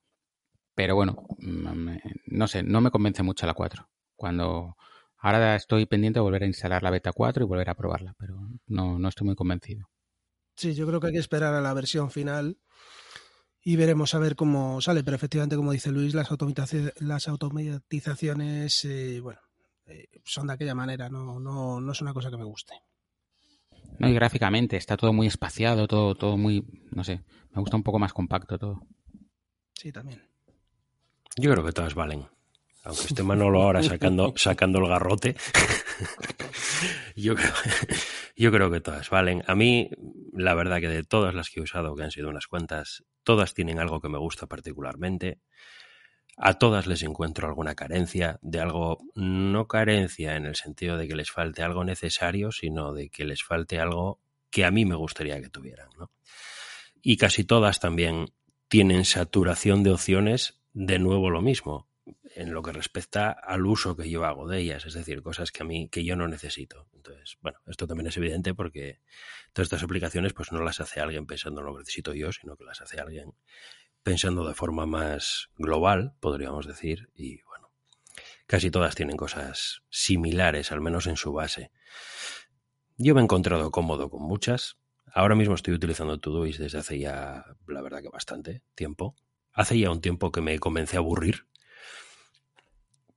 pero 0.74 0.94
bueno, 0.94 1.26
mm, 1.38 1.96
no 2.26 2.46
sé, 2.46 2.62
no 2.62 2.80
me 2.80 2.90
convence 2.90 3.22
mucho 3.22 3.46
la 3.46 3.54
4. 3.54 3.88
Cuando, 4.14 4.76
Ahora 5.18 5.56
estoy 5.56 5.86
pendiente 5.86 6.18
de 6.18 6.22
volver 6.22 6.44
a 6.44 6.46
instalar 6.46 6.82
la 6.82 6.90
beta 6.90 7.12
4 7.12 7.44
y 7.44 7.48
volver 7.48 7.70
a 7.70 7.74
probarla, 7.74 8.14
pero 8.18 8.48
no, 8.66 8.98
no 8.98 9.08
estoy 9.08 9.26
muy 9.26 9.34
convencido. 9.34 9.90
Sí, 10.54 10.74
yo 10.74 10.86
creo 10.86 11.00
que 11.00 11.08
hay 11.08 11.12
que 11.14 11.18
esperar 11.18 11.54
a 11.54 11.60
la 11.60 11.74
versión 11.74 12.10
final 12.10 12.58
y 13.62 13.76
veremos 13.76 14.14
a 14.14 14.18
ver 14.18 14.36
cómo 14.36 14.80
sale. 14.80 15.02
Pero 15.02 15.16
efectivamente, 15.16 15.56
como 15.56 15.72
dice 15.72 15.90
Luis, 15.90 16.14
las, 16.14 16.28
las 17.00 17.28
automatizaciones, 17.28 18.84
eh, 18.84 19.20
bueno, 19.20 19.40
eh, 19.86 20.08
son 20.24 20.46
de 20.46 20.54
aquella 20.54 20.74
manera, 20.74 21.08
no, 21.08 21.38
no, 21.38 21.80
no 21.80 21.92
es 21.92 22.00
una 22.00 22.12
cosa 22.12 22.30
que 22.30 22.36
me 22.36 22.44
guste. 22.44 22.74
No, 23.98 24.08
y 24.08 24.14
gráficamente 24.14 24.76
está 24.76 24.96
todo 24.96 25.12
muy 25.12 25.26
espaciado, 25.26 25.86
todo, 25.86 26.14
todo 26.14 26.36
muy, 26.36 26.64
no 26.90 27.04
sé, 27.04 27.22
me 27.52 27.60
gusta 27.60 27.76
un 27.76 27.82
poco 27.82 27.98
más 27.98 28.12
compacto 28.12 28.58
todo. 28.58 28.86
Sí, 29.74 29.92
también. 29.92 30.22
Yo 31.36 31.50
creo 31.52 31.64
que 31.64 31.72
todas 31.72 31.94
valen 31.94 32.26
aunque 32.86 33.02
esté 33.02 33.22
Manolo 33.24 33.62
ahora 33.62 33.82
sacando, 33.82 34.32
sacando 34.36 34.78
el 34.78 34.88
garrote, 34.88 35.34
yo, 37.16 37.34
creo, 37.34 37.52
yo 38.36 38.52
creo 38.52 38.70
que 38.70 38.80
todas 38.80 39.10
valen. 39.10 39.42
A 39.48 39.56
mí, 39.56 39.90
la 40.32 40.54
verdad 40.54 40.80
que 40.80 40.88
de 40.88 41.02
todas 41.02 41.34
las 41.34 41.50
que 41.50 41.60
he 41.60 41.62
usado, 41.62 41.96
que 41.96 42.04
han 42.04 42.12
sido 42.12 42.28
unas 42.28 42.46
cuantas, 42.46 43.04
todas 43.24 43.54
tienen 43.54 43.80
algo 43.80 44.00
que 44.00 44.08
me 44.08 44.18
gusta 44.18 44.46
particularmente. 44.46 45.40
A 46.36 46.54
todas 46.54 46.86
les 46.86 47.02
encuentro 47.02 47.48
alguna 47.48 47.74
carencia, 47.74 48.38
de 48.42 48.60
algo, 48.60 48.98
no 49.14 49.66
carencia 49.66 50.36
en 50.36 50.44
el 50.44 50.54
sentido 50.54 50.98
de 50.98 51.08
que 51.08 51.16
les 51.16 51.30
falte 51.30 51.62
algo 51.62 51.82
necesario, 51.82 52.52
sino 52.52 52.92
de 52.92 53.08
que 53.08 53.24
les 53.24 53.42
falte 53.42 53.80
algo 53.80 54.20
que 54.50 54.64
a 54.64 54.70
mí 54.70 54.84
me 54.84 54.96
gustaría 54.96 55.40
que 55.40 55.48
tuvieran. 55.48 55.88
¿no? 55.98 56.10
Y 57.00 57.16
casi 57.16 57.44
todas 57.44 57.80
también 57.80 58.32
tienen 58.68 59.04
saturación 59.04 59.82
de 59.82 59.92
opciones, 59.92 60.60
de 60.74 60.98
nuevo 60.98 61.30
lo 61.30 61.40
mismo 61.40 61.88
en 62.34 62.52
lo 62.52 62.62
que 62.62 62.72
respecta 62.72 63.30
al 63.30 63.64
uso 63.64 63.96
que 63.96 64.10
yo 64.10 64.24
hago 64.26 64.46
de 64.46 64.60
ellas, 64.60 64.84
es 64.84 64.92
decir, 64.92 65.22
cosas 65.22 65.50
que 65.50 65.62
a 65.62 65.66
mí 65.66 65.88
que 65.88 66.04
yo 66.04 66.16
no 66.16 66.28
necesito. 66.28 66.86
Entonces, 66.94 67.38
bueno, 67.40 67.58
esto 67.66 67.86
también 67.86 68.08
es 68.08 68.16
evidente 68.18 68.52
porque 68.54 69.00
todas 69.54 69.66
estas 69.66 69.82
aplicaciones 69.82 70.34
pues 70.34 70.52
no 70.52 70.60
las 70.60 70.80
hace 70.80 71.00
alguien 71.00 71.26
pensando 71.26 71.60
en 71.60 71.66
lo 71.66 71.72
que 71.72 71.80
necesito 71.80 72.12
yo, 72.12 72.30
sino 72.32 72.56
que 72.56 72.64
las 72.64 72.82
hace 72.82 73.00
alguien 73.00 73.32
pensando 74.06 74.46
de 74.46 74.54
forma 74.54 74.86
más 74.86 75.48
global, 75.58 76.14
podríamos 76.20 76.64
decir, 76.64 77.10
y 77.16 77.42
bueno, 77.42 77.72
casi 78.46 78.70
todas 78.70 78.94
tienen 78.94 79.16
cosas 79.16 79.82
similares, 79.90 80.70
al 80.70 80.80
menos 80.80 81.08
en 81.08 81.16
su 81.16 81.32
base. 81.32 81.72
Yo 82.96 83.16
me 83.16 83.20
he 83.20 83.24
encontrado 83.24 83.72
cómodo 83.72 84.08
con 84.08 84.22
muchas, 84.22 84.76
ahora 85.12 85.34
mismo 85.34 85.56
estoy 85.56 85.74
utilizando 85.74 86.20
Todoist 86.20 86.60
desde 86.60 86.78
hace 86.78 87.00
ya, 87.00 87.46
la 87.66 87.82
verdad 87.82 88.00
que 88.00 88.08
bastante 88.08 88.62
tiempo. 88.76 89.16
Hace 89.52 89.76
ya 89.76 89.90
un 89.90 90.00
tiempo 90.00 90.30
que 90.30 90.40
me 90.40 90.60
comencé 90.60 90.98
a 90.98 91.00
aburrir, 91.00 91.48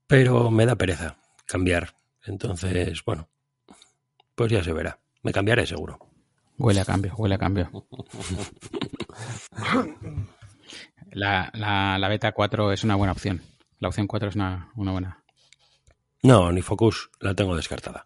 pero 0.08 0.50
me 0.50 0.66
da 0.66 0.76
pereza 0.76 1.20
cambiar. 1.46 1.98
Entonces, 2.24 3.06
bueno, 3.06 3.30
pues 4.34 4.52
ya 4.52 4.64
se 4.64 4.74
verá. 4.74 5.00
Me 5.22 5.34
cambiaré 5.34 5.68
seguro. 5.68 6.00
Huele 6.58 6.82
a 6.82 6.86
cambio, 6.86 7.14
huele 7.16 7.36
a 7.36 7.38
cambio. 7.38 7.70
La, 11.12 11.50
la, 11.54 11.98
la 11.98 12.08
beta 12.08 12.32
4 12.32 12.72
es 12.72 12.84
una 12.84 12.96
buena 12.96 13.14
opción. 13.14 13.42
La 13.80 13.88
opción 13.88 14.08
4 14.08 14.30
es 14.30 14.36
una, 14.36 14.72
una 14.76 14.92
buena. 14.92 15.24
No, 16.22 16.52
ni 16.52 16.62
Focus 16.62 17.10
la 17.20 17.34
tengo 17.34 17.56
descartada. 17.56 18.06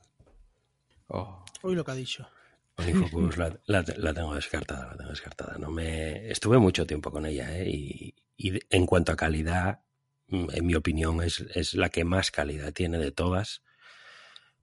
Oh. 1.07 1.43
Hoy 1.61 1.75
lo 1.75 1.83
que 1.83 1.91
ha 1.91 1.95
dicho. 1.95 2.27
Onifocus 2.75 3.37
la, 3.37 3.57
la, 3.65 3.83
la 3.97 4.13
tengo 4.13 4.35
descartada, 4.35 4.87
la 4.87 4.97
tengo 4.97 5.09
descartada. 5.09 5.57
No 5.57 5.69
me 5.69 6.29
estuve 6.29 6.57
mucho 6.57 6.85
tiempo 6.85 7.11
con 7.11 7.25
ella, 7.25 7.57
¿eh? 7.57 7.69
y, 7.69 8.15
y 8.37 8.59
en 8.69 8.85
cuanto 8.85 9.11
a 9.11 9.15
calidad, 9.15 9.81
mm, 10.27 10.47
en 10.53 10.65
mi 10.65 10.75
opinión, 10.75 11.21
es, 11.21 11.41
es 11.53 11.73
la 11.73 11.89
que 11.89 12.03
más 12.03 12.31
calidad 12.31 12.73
tiene 12.73 12.97
de 12.97 13.11
todas. 13.11 13.63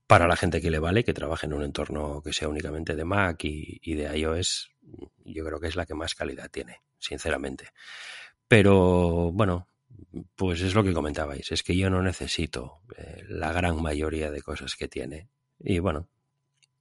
Para 0.07 0.27
la 0.27 0.37
gente 0.37 0.61
que 0.61 0.71
le 0.71 0.81
vale, 0.81 1.05
que 1.05 1.15
trabaje 1.15 1.47
en 1.47 1.53
un 1.53 1.63
entorno 1.63 2.21
que 2.23 2.33
sea 2.33 2.49
únicamente 2.49 2.97
de 2.97 3.05
Mac 3.05 3.45
y, 3.45 3.81
y 3.83 3.95
de 3.95 4.19
iOS, 4.19 4.71
yo 5.25 5.45
creo 5.45 5.61
que 5.61 5.69
es 5.69 5.77
la 5.77 5.87
que 5.87 5.95
más 5.95 6.17
calidad 6.17 6.51
tiene, 6.51 6.83
sinceramente. 6.99 7.69
Pero 8.51 9.31
bueno, 9.31 9.69
pues 10.35 10.61
es 10.61 10.75
lo 10.75 10.83
que 10.83 10.93
comentabais, 10.93 11.53
es 11.53 11.63
que 11.63 11.77
yo 11.77 11.89
no 11.89 12.03
necesito 12.03 12.81
eh, 12.97 13.23
la 13.29 13.53
gran 13.53 13.81
mayoría 13.81 14.33
de 14.33 14.43
cosas 14.43 14.75
que 14.75 14.89
tiene. 14.89 15.29
Y 15.61 15.79
bueno, 15.79 16.09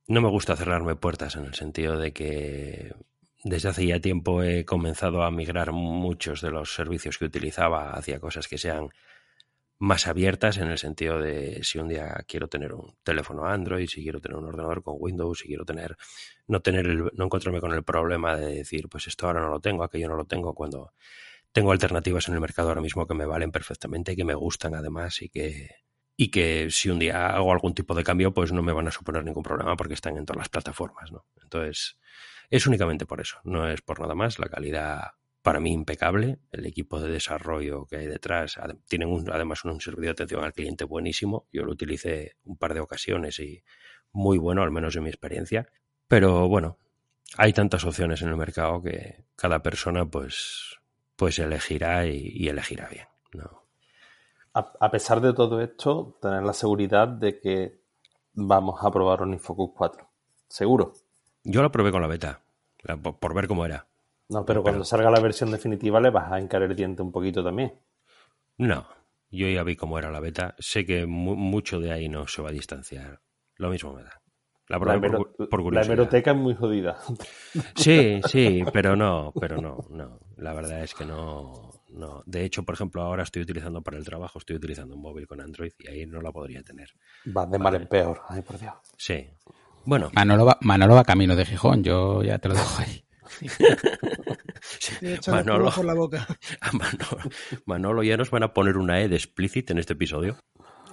no 0.07 0.19
me 0.19 0.29
gusta 0.29 0.55
cerrarme 0.55 0.95
puertas 0.95 1.35
en 1.35 1.45
el 1.45 1.53
sentido 1.53 1.99
de 1.99 2.11
que 2.11 2.95
desde 3.43 3.69
hace 3.69 3.85
ya 3.85 3.99
tiempo 3.99 4.41
he 4.41 4.65
comenzado 4.65 5.21
a 5.21 5.29
migrar 5.29 5.71
muchos 5.71 6.41
de 6.41 6.49
los 6.49 6.73
servicios 6.73 7.19
que 7.19 7.25
utilizaba 7.25 7.91
hacia 7.91 8.19
cosas 8.19 8.47
que 8.47 8.57
sean 8.57 8.89
más 9.77 10.07
abiertas 10.07 10.57
en 10.57 10.69
el 10.69 10.79
sentido 10.79 11.19
de 11.19 11.59
si 11.61 11.77
un 11.77 11.89
día 11.89 12.25
quiero 12.27 12.47
tener 12.47 12.73
un 12.73 12.95
teléfono 13.03 13.45
Android, 13.45 13.87
si 13.87 14.01
quiero 14.01 14.19
tener 14.19 14.39
un 14.39 14.45
ordenador 14.45 14.81
con 14.81 14.95
Windows, 14.97 15.37
si 15.37 15.47
quiero 15.47 15.65
tener 15.65 15.95
no 16.47 16.61
tener 16.61 16.87
el, 16.87 17.11
no 17.13 17.25
encontrarme 17.25 17.61
con 17.61 17.73
el 17.73 17.83
problema 17.83 18.35
de 18.35 18.55
decir, 18.55 18.89
pues 18.89 19.05
esto 19.05 19.27
ahora 19.27 19.41
no 19.41 19.49
lo 19.49 19.59
tengo, 19.59 19.83
aquello 19.83 20.09
no 20.09 20.15
lo 20.15 20.25
tengo 20.25 20.55
cuando 20.55 20.93
tengo 21.51 21.71
alternativas 21.71 22.27
en 22.27 22.35
el 22.35 22.41
mercado 22.41 22.69
ahora 22.69 22.81
mismo 22.81 23.07
que 23.07 23.13
me 23.15 23.25
valen 23.25 23.51
perfectamente, 23.51 24.15
que 24.15 24.23
me 24.25 24.35
gustan 24.35 24.75
además 24.75 25.21
y 25.21 25.29
que 25.29 25.69
y 26.21 26.31
que 26.31 26.67
si 26.69 26.89
un 26.89 26.99
día 26.99 27.27
hago 27.29 27.53
algún 27.53 27.73
tipo 27.73 27.95
de 27.95 28.03
cambio, 28.03 28.33
pues 28.33 28.51
no 28.51 28.61
me 28.61 28.73
van 28.73 28.87
a 28.87 28.91
suponer 28.91 29.23
ningún 29.23 29.41
problema 29.43 29.77
porque 29.77 29.93
están 29.93 30.17
en 30.17 30.25
todas 30.25 30.39
las 30.39 30.49
plataformas, 30.49 31.11
¿no? 31.13 31.25
Entonces, 31.41 31.97
es 32.49 32.67
únicamente 32.67 33.05
por 33.05 33.21
eso, 33.21 33.37
no 33.45 33.69
es 33.69 33.81
por 33.81 33.99
nada 34.01 34.15
más. 34.15 34.37
La 34.37 34.49
calidad 34.49 35.01
para 35.41 35.61
mí 35.61 35.71
impecable, 35.71 36.39
el 36.51 36.65
equipo 36.65 36.99
de 36.99 37.09
desarrollo 37.09 37.85
que 37.85 37.97
hay 37.97 38.07
detrás, 38.07 38.57
tienen 38.89 39.07
un- 39.09 39.31
además 39.31 39.63
un 39.63 39.79
servicio 39.79 40.07
de 40.07 40.11
atención 40.11 40.43
al 40.43 40.51
cliente 40.53 40.83
buenísimo. 40.83 41.47
Yo 41.53 41.63
lo 41.63 41.71
utilicé 41.71 42.35
un 42.43 42.57
par 42.57 42.73
de 42.73 42.81
ocasiones 42.81 43.39
y 43.39 43.63
muy 44.11 44.37
bueno, 44.37 44.61
al 44.63 44.71
menos 44.71 44.95
en 44.97 45.03
mi 45.03 45.09
experiencia. 45.09 45.69
Pero 46.09 46.49
bueno, 46.49 46.77
hay 47.37 47.53
tantas 47.53 47.85
opciones 47.85 48.21
en 48.21 48.29
el 48.29 48.37
mercado 48.37 48.81
que 48.81 49.25
cada 49.35 49.61
persona 49.63 50.05
pues, 50.09 50.78
pues 51.19 51.37
elegirá 51.37 52.07
y, 52.07 52.31
y 52.33 52.47
elegirá 52.47 52.87
bien. 52.87 53.05
¿no? 53.33 53.63
A, 54.53 54.71
a 54.79 54.89
pesar 54.89 55.19
de 55.21 55.33
todo 55.33 55.61
esto, 55.61 56.17
tener 56.21 56.41
la 56.43 56.53
seguridad 56.53 57.07
de 57.09 57.39
que 57.39 57.81
vamos 58.33 58.79
a 58.83 58.89
probar 58.89 59.21
OmniFocus 59.21 59.71
4. 59.75 60.07
¿Seguro? 60.47 60.93
Yo 61.43 61.61
lo 61.61 61.71
probé 61.71 61.91
con 61.91 62.01
la 62.01 62.07
beta, 62.07 62.41
por, 63.03 63.19
por 63.19 63.33
ver 63.35 63.47
cómo 63.47 63.65
era. 63.65 63.85
No, 64.29 64.45
pero 64.45 64.61
cuando 64.61 64.79
Pero- 64.79 64.85
salga 64.85 65.11
la 65.11 65.19
versión 65.19 65.51
definitiva 65.51 65.99
le 65.99 66.09
vas 66.09 66.31
a 66.31 66.39
encarar 66.39 66.69
el 66.69 66.75
diente 66.75 67.01
un 67.01 67.11
poquito 67.11 67.43
también. 67.43 67.73
No, 68.57 68.87
yo 69.31 69.47
ya 69.47 69.63
vi 69.63 69.75
cómo 69.75 69.97
era 69.99 70.11
la 70.11 70.19
beta. 70.19 70.55
Sé 70.59 70.85
que 70.85 71.05
mu- 71.05 71.35
mucho 71.35 71.79
de 71.79 71.91
ahí 71.91 72.09
no 72.09 72.27
se 72.27 72.41
va 72.41 72.49
a 72.49 72.53
distanciar. 72.53 73.19
Lo 73.55 73.69
mismo 73.69 73.93
me 73.93 74.03
da. 74.03 74.18
La 74.69 74.79
probé 74.79 74.97
hemero- 74.97 75.49
por 75.49 75.59
hemeroteca 75.77 76.31
es 76.31 76.37
muy 76.37 76.55
jodida. 76.55 76.97
Sí, 77.75 78.21
sí, 78.27 78.63
pero 78.71 78.95
no, 78.95 79.33
pero 79.39 79.59
no, 79.59 79.79
no. 79.89 80.19
La 80.37 80.53
verdad 80.53 80.83
es 80.83 80.93
que 80.93 81.05
no, 81.05 81.71
no. 81.89 82.21
De 82.25 82.45
hecho, 82.45 82.63
por 82.63 82.75
ejemplo, 82.75 83.01
ahora 83.01 83.23
estoy 83.23 83.41
utilizando 83.41 83.81
para 83.81 83.97
el 83.97 84.05
trabajo, 84.05 84.37
estoy 84.39 84.55
utilizando 84.57 84.95
un 84.95 85.01
móvil 85.01 85.25
con 85.27 85.41
Android 85.41 85.71
y 85.79 85.87
ahí 85.89 86.05
no 86.05 86.21
la 86.21 86.31
podría 86.31 86.61
tener. 86.63 86.89
Vas 87.25 87.49
de 87.49 87.57
mal 87.59 87.75
en 87.75 87.87
peor. 87.87 88.21
Ay, 88.29 88.41
por 88.43 88.59
Dios. 88.59 88.73
Sí. 88.95 89.27
Bueno, 89.85 90.11
Manolo, 90.13 90.45
va, 90.45 90.57
Manolo 90.61 90.93
va 90.95 91.03
camino 91.03 91.35
de 91.35 91.45
Gijón, 91.45 91.83
yo 91.83 92.21
ya 92.21 92.37
te 92.37 92.49
lo 92.49 92.53
dejo 92.53 92.81
ahí. 92.81 93.03
Manolo, 95.31 95.71
por 95.71 95.85
la 95.85 95.93
boca. 95.93 96.27
a 96.61 96.71
Manolo, 96.71 97.29
Manolo 97.65 98.03
ya 98.03 98.17
nos 98.17 98.29
van 98.29 98.43
a 98.43 98.53
poner 98.53 98.77
una 98.77 99.01
E 99.01 99.07
de 99.07 99.15
explicit 99.15 99.71
en 99.71 99.79
este 99.79 99.93
episodio. 99.93 100.37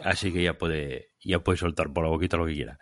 Así 0.06 0.32
que 0.32 0.40
ya 0.40 0.56
puede, 0.56 1.10
ya 1.20 1.40
puede 1.40 1.58
soltar 1.58 1.92
por 1.92 2.04
la 2.04 2.10
boquita 2.10 2.36
lo 2.36 2.46
que 2.46 2.54
quiera. 2.54 2.78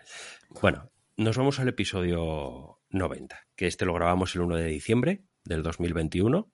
Bueno, 0.60 0.92
nos 1.16 1.38
vamos 1.38 1.58
al 1.58 1.68
episodio 1.68 2.82
90, 2.90 3.46
que 3.56 3.66
este 3.66 3.86
lo 3.86 3.94
grabamos 3.94 4.34
el 4.34 4.42
1 4.42 4.56
de 4.56 4.66
diciembre 4.66 5.24
del 5.42 5.62
2021. 5.62 6.52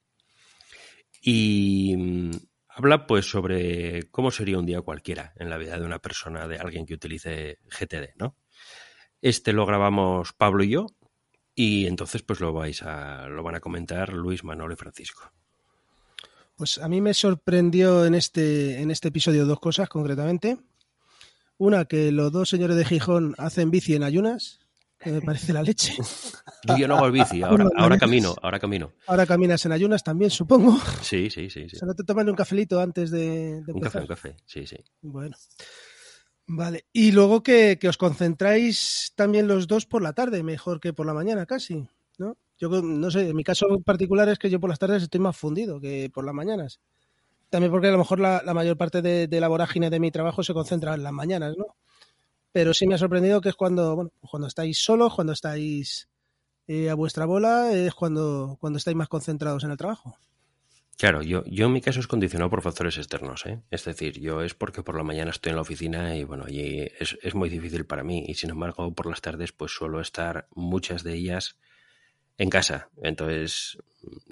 Y 1.23 1.97
mm, 1.99 2.31
habla 2.69 3.09
pues 3.09 3.29
sobre 3.29 4.09
cómo 4.13 4.31
sería 4.31 4.61
un 4.61 4.67
día 4.67 4.81
cualquiera 4.81 5.33
en 5.35 5.51
la 5.51 5.59
vida 5.59 5.77
de 5.77 5.85
una 5.85 5.99
persona, 5.99 6.47
de 6.47 6.59
alguien 6.59 6.87
que 6.87 6.95
utilice 6.95 7.59
GTD, 7.65 8.15
¿no? 8.15 8.37
Este 9.21 9.53
lo 9.53 9.67
grabamos 9.67 10.33
Pablo 10.35 10.63
y 10.63 10.71
yo, 10.71 10.87
y 11.53 11.89
entonces 11.89 12.23
pues 12.23 12.39
lo 12.39 12.53
vais 12.53 12.81
a, 12.85 13.27
lo 13.27 13.43
van 13.43 13.57
a 13.57 13.61
comentar 13.61 14.13
Luis, 14.13 14.45
Manolo 14.45 14.75
y 14.75 14.77
Francisco. 14.77 15.33
Pues 16.61 16.77
a 16.77 16.89
mí 16.89 17.01
me 17.01 17.15
sorprendió 17.15 18.05
en 18.05 18.15
este, 18.15 18.83
en 18.83 18.91
este 18.91 19.09
episodio 19.09 19.47
dos 19.47 19.59
cosas 19.59 19.89
concretamente. 19.89 20.59
Una, 21.57 21.87
que 21.87 22.13
los 22.13 22.31
dos 22.33 22.51
señores 22.51 22.77
de 22.77 22.85
Gijón 22.85 23.35
hacen 23.39 23.71
bici 23.71 23.95
en 23.95 24.03
ayunas, 24.03 24.61
que 24.99 25.11
me 25.11 25.23
parece 25.23 25.55
la 25.55 25.63
leche. 25.63 25.97
Yo 26.79 26.87
no 26.87 26.99
hago 26.99 27.07
el 27.07 27.13
bici, 27.13 27.43
ahora, 27.43 27.67
ahora 27.75 27.97
camino, 27.97 28.37
ahora 28.43 28.59
camino. 28.59 28.93
Ahora 29.07 29.25
caminas 29.25 29.65
en 29.65 29.73
ayunas 29.73 30.05
también, 30.05 30.31
supongo. 30.31 30.79
Sí, 31.01 31.31
sí, 31.31 31.49
sí, 31.49 31.67
sí. 31.67 31.77
O 31.77 31.79
sea, 31.79 31.89
no 31.89 31.95
te 31.95 32.05
toman 32.05 32.29
un 32.29 32.37
cafelito 32.37 32.79
antes 32.79 33.11
de, 33.11 33.63
de 33.63 33.73
Un 33.73 33.81
café, 33.81 34.01
un 34.01 34.07
café, 34.07 34.37
sí, 34.45 34.67
sí. 34.67 34.77
Bueno. 35.01 35.35
Vale. 36.47 36.85
Y 36.93 37.13
luego 37.13 37.43
que, 37.43 37.79
que 37.81 37.89
os 37.89 37.97
concentráis 37.97 39.15
también 39.17 39.49
los 39.49 39.67
dos 39.67 39.87
por 39.87 40.03
la 40.03 40.13
tarde, 40.13 40.43
mejor 40.43 40.79
que 40.79 40.93
por 40.93 41.07
la 41.07 41.15
mañana 41.15 41.47
casi, 41.47 41.89
¿no? 42.19 42.37
Yo 42.61 42.69
no 42.69 43.11
sé, 43.11 43.31
en 43.31 43.37
mi 43.37 43.43
caso 43.43 43.81
particular 43.81 44.29
es 44.29 44.39
que 44.39 44.51
yo 44.51 44.61
por 44.61 44.69
las 44.69 44.79
tardes 44.79 45.03
estoy 45.03 45.19
más 45.19 45.35
fundido 45.35 45.81
que 45.81 46.11
por 46.13 46.27
las 46.27 46.35
mañanas. 46.35 46.79
También 47.49 47.73
porque 47.73 47.89
a 47.89 47.93
lo 47.93 47.99
mejor 47.99 48.21
la, 48.21 48.43
mayor 48.53 48.77
parte 48.77 49.01
de, 49.01 49.41
la 49.41 49.49
vorágine 49.49 49.89
de 49.89 49.99
mi 49.99 50.11
trabajo 50.11 50.43
se 50.43 50.53
concentra 50.53 50.95
en 50.95 51.03
las 51.03 51.13
mañanas, 51.13 51.57
¿no? 51.57 51.75
Pero 52.53 52.75
sí 52.75 52.87
me 52.87 52.95
ha 52.95 52.99
sorprendido 52.99 53.41
que 53.41 53.49
es 53.49 53.55
cuando, 53.55 53.97
bueno, 53.97 54.13
cuando 54.21 54.47
estáis 54.47 54.79
solos, 54.79 55.15
cuando 55.15 55.33
estáis 55.33 56.09
eh, 56.69 56.91
a 56.91 56.95
vuestra 56.95 57.25
bola, 57.25 57.73
es 57.73 57.95
cuando, 57.95 58.59
cuando 58.61 58.77
estáis 58.77 58.97
más 58.97 59.09
concentrados 59.09 59.65
en 59.65 59.71
el 59.71 59.77
trabajo. 59.79 60.17
Claro, 60.99 61.23
yo, 61.23 61.43
yo 61.47 61.67
en 61.67 61.73
mi 61.73 61.81
caso 61.81 61.99
es 61.99 62.07
condicionado 62.07 62.51
por 62.51 62.61
factores 62.61 62.99
externos, 62.99 63.47
¿eh? 63.47 63.63
Es 63.71 63.87
decir, 63.87 64.21
yo 64.21 64.43
es 64.43 64.53
porque 64.53 64.83
por 64.83 64.97
la 64.97 65.03
mañana 65.03 65.31
estoy 65.31 65.51
en 65.51 65.57
la 65.57 65.63
oficina 65.63 66.15
y 66.15 66.25
bueno, 66.25 66.45
allí 66.47 66.87
es, 66.99 67.17
es 67.23 67.35
muy 67.35 67.49
difícil 67.49 67.87
para 67.87 68.05
mí 68.05 68.25
y 68.29 68.35
sin 68.35 68.51
embargo 68.51 68.93
por 68.93 69.07
las 69.07 69.23
tardes 69.23 69.53
pues 69.53 69.73
suelo 69.73 70.03
estar 70.03 70.47
muchas 70.55 71.03
de 71.03 71.15
ellas 71.15 71.57
en 72.41 72.49
casa. 72.49 72.89
Entonces, 73.03 73.77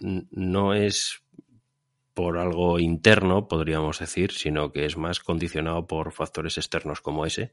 no 0.01 0.73
es 0.73 1.23
por 2.14 2.38
algo 2.38 2.79
interno, 2.79 3.49
podríamos 3.49 3.99
decir, 3.99 4.33
sino 4.33 4.73
que 4.73 4.87
es 4.87 4.97
más 4.97 5.21
condicionado 5.21 5.87
por 5.87 6.11
factores 6.12 6.57
externos 6.57 7.03
como 7.03 7.27
ese 7.27 7.53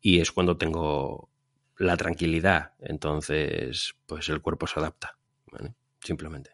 y 0.00 0.20
es 0.20 0.32
cuando 0.32 0.56
tengo 0.56 1.28
la 1.76 1.98
tranquilidad. 1.98 2.72
Entonces, 2.80 3.94
pues 4.06 4.30
el 4.30 4.40
cuerpo 4.40 4.66
se 4.66 4.80
adapta, 4.80 5.18
¿vale? 5.52 5.74
Simplemente. 6.00 6.52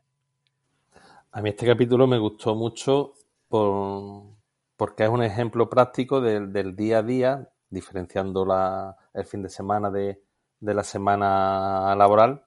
A 1.31 1.41
mí 1.41 1.51
este 1.51 1.67
capítulo 1.67 2.09
me 2.09 2.19
gustó 2.19 2.57
mucho 2.57 3.15
por, 3.47 4.25
porque 4.77 5.05
es 5.05 5.09
un 5.09 5.23
ejemplo 5.23 5.71
práctico 5.71 6.21
del, 6.21 6.75
día 6.75 6.99
a 6.99 7.03
día, 7.05 7.49
diferenciando 7.71 8.45
la, 8.45 8.97
el 9.15 9.25
fin 9.25 9.41
de 9.41 9.51
semana 9.51 9.89
de 9.89 10.19
la 10.59 10.83
semana 10.83 11.95
laboral. 11.95 12.45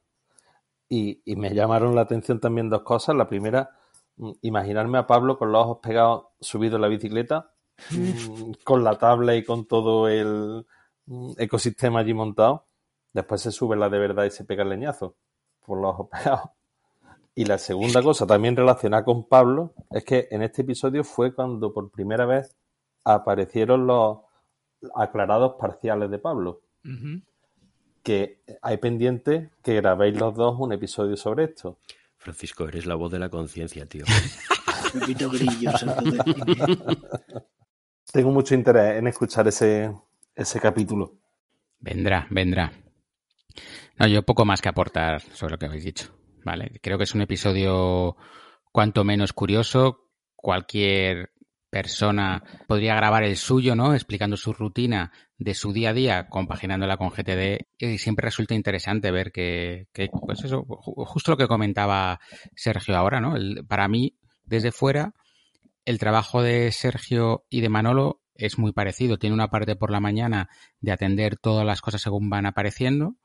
Y, 0.89 1.21
y 1.25 1.35
me 1.35 1.53
llamaron 1.53 1.95
la 1.95 2.01
atención 2.01 2.39
también 2.39 2.69
dos 2.69 2.83
cosas. 2.83 3.15
La 3.15 3.27
primera, 3.27 3.71
mm, 4.17 4.31
imaginarme 4.41 4.97
a 4.97 5.07
Pablo 5.07 5.37
con 5.37 5.51
los 5.51 5.63
ojos 5.63 5.79
pegados 5.81 6.25
subido 6.39 6.75
en 6.75 6.81
la 6.81 6.87
bicicleta, 6.87 7.51
con 8.63 8.83
la 8.83 8.97
tabla 8.97 9.35
y 9.35 9.43
con 9.43 9.65
todo 9.65 10.07
el 10.07 10.65
mm, 11.05 11.31
ecosistema 11.37 11.99
allí 11.99 12.13
montado. 12.13 12.67
Después 13.13 13.41
se 13.41 13.51
sube 13.51 13.75
la 13.75 13.89
de 13.89 13.99
verdad 13.99 14.25
y 14.25 14.31
se 14.31 14.45
pega 14.45 14.63
el 14.63 14.69
leñazo 14.69 15.15
por 15.65 15.79
los 15.79 15.91
ojos 15.91 16.09
pegados. 16.11 16.49
Y 17.35 17.45
la 17.45 17.57
segunda 17.57 18.03
cosa, 18.03 18.27
también 18.27 18.55
relacionada 18.55 19.03
con 19.03 19.27
Pablo, 19.27 19.73
es 19.89 20.03
que 20.03 20.27
en 20.29 20.43
este 20.43 20.61
episodio 20.61 21.03
fue 21.03 21.33
cuando 21.33 21.73
por 21.73 21.89
primera 21.89 22.25
vez 22.25 22.55
aparecieron 23.03 23.87
los 23.87 24.19
aclarados 24.95 25.55
parciales 25.59 26.11
de 26.11 26.19
Pablo. 26.19 26.61
Que 28.03 28.43
hay 28.61 28.77
pendiente 28.77 29.49
que 29.63 29.73
grabéis 29.75 30.19
los 30.19 30.35
dos 30.35 30.55
un 30.59 30.73
episodio 30.73 31.17
sobre 31.17 31.45
esto. 31.45 31.79
Francisco, 32.17 32.67
eres 32.67 32.85
la 32.85 32.93
voz 32.95 33.11
de 33.11 33.19
la 33.19 33.29
conciencia, 33.29 33.85
tío. 33.85 34.03
Tengo 38.11 38.31
mucho 38.31 38.53
interés 38.53 38.99
en 38.99 39.07
escuchar 39.07 39.47
ese, 39.47 39.91
ese 40.35 40.59
capítulo. 40.59 41.13
Vendrá, 41.79 42.27
vendrá. 42.29 42.71
No, 43.97 44.07
yo 44.07 44.23
poco 44.23 44.45
más 44.45 44.61
que 44.61 44.69
aportar 44.69 45.21
sobre 45.33 45.53
lo 45.53 45.57
que 45.57 45.65
habéis 45.65 45.83
dicho. 45.83 46.13
Vale, 46.45 46.79
creo 46.81 46.97
que 46.97 47.05
es 47.05 47.15
un 47.15 47.21
episodio 47.21 48.17
cuanto 48.71 49.03
menos 49.03 49.33
curioso. 49.33 50.09
Cualquier 50.35 51.31
persona 51.73 52.43
podría 52.67 52.93
grabar 52.93 53.23
el 53.23 53.35
suyo, 53.35 53.75
¿no? 53.75 53.95
Explicando 53.95 54.37
su 54.37 54.53
rutina 54.53 55.11
de 55.39 55.55
su 55.55 55.73
día 55.73 55.89
a 55.89 55.93
día, 55.93 56.27
compaginándola 56.29 56.97
con 56.97 57.09
GTD. 57.09 57.65
Y 57.79 57.97
siempre 57.97 58.25
resulta 58.25 58.53
interesante 58.53 59.09
ver 59.09 59.31
que, 59.31 59.87
pues 60.21 60.43
eso, 60.43 60.65
justo 60.67 61.31
lo 61.31 61.37
que 61.37 61.47
comentaba 61.47 62.19
Sergio 62.55 62.95
ahora, 62.95 63.19
¿no? 63.19 63.33
para 63.67 63.87
mí, 63.87 64.15
desde 64.45 64.71
fuera, 64.71 65.15
el 65.83 65.97
trabajo 65.97 66.43
de 66.43 66.71
Sergio 66.71 67.43
y 67.49 67.61
de 67.61 67.69
Manolo 67.69 68.21
es 68.35 68.59
muy 68.59 68.71
parecido. 68.71 69.17
Tiene 69.17 69.33
una 69.33 69.49
parte 69.49 69.75
por 69.75 69.89
la 69.89 69.99
mañana 69.99 70.49
de 70.79 70.91
atender 70.91 71.37
todas 71.37 71.65
las 71.65 71.81
cosas 71.81 72.03
según 72.03 72.29
van 72.29 72.45
apareciendo. 72.45 73.15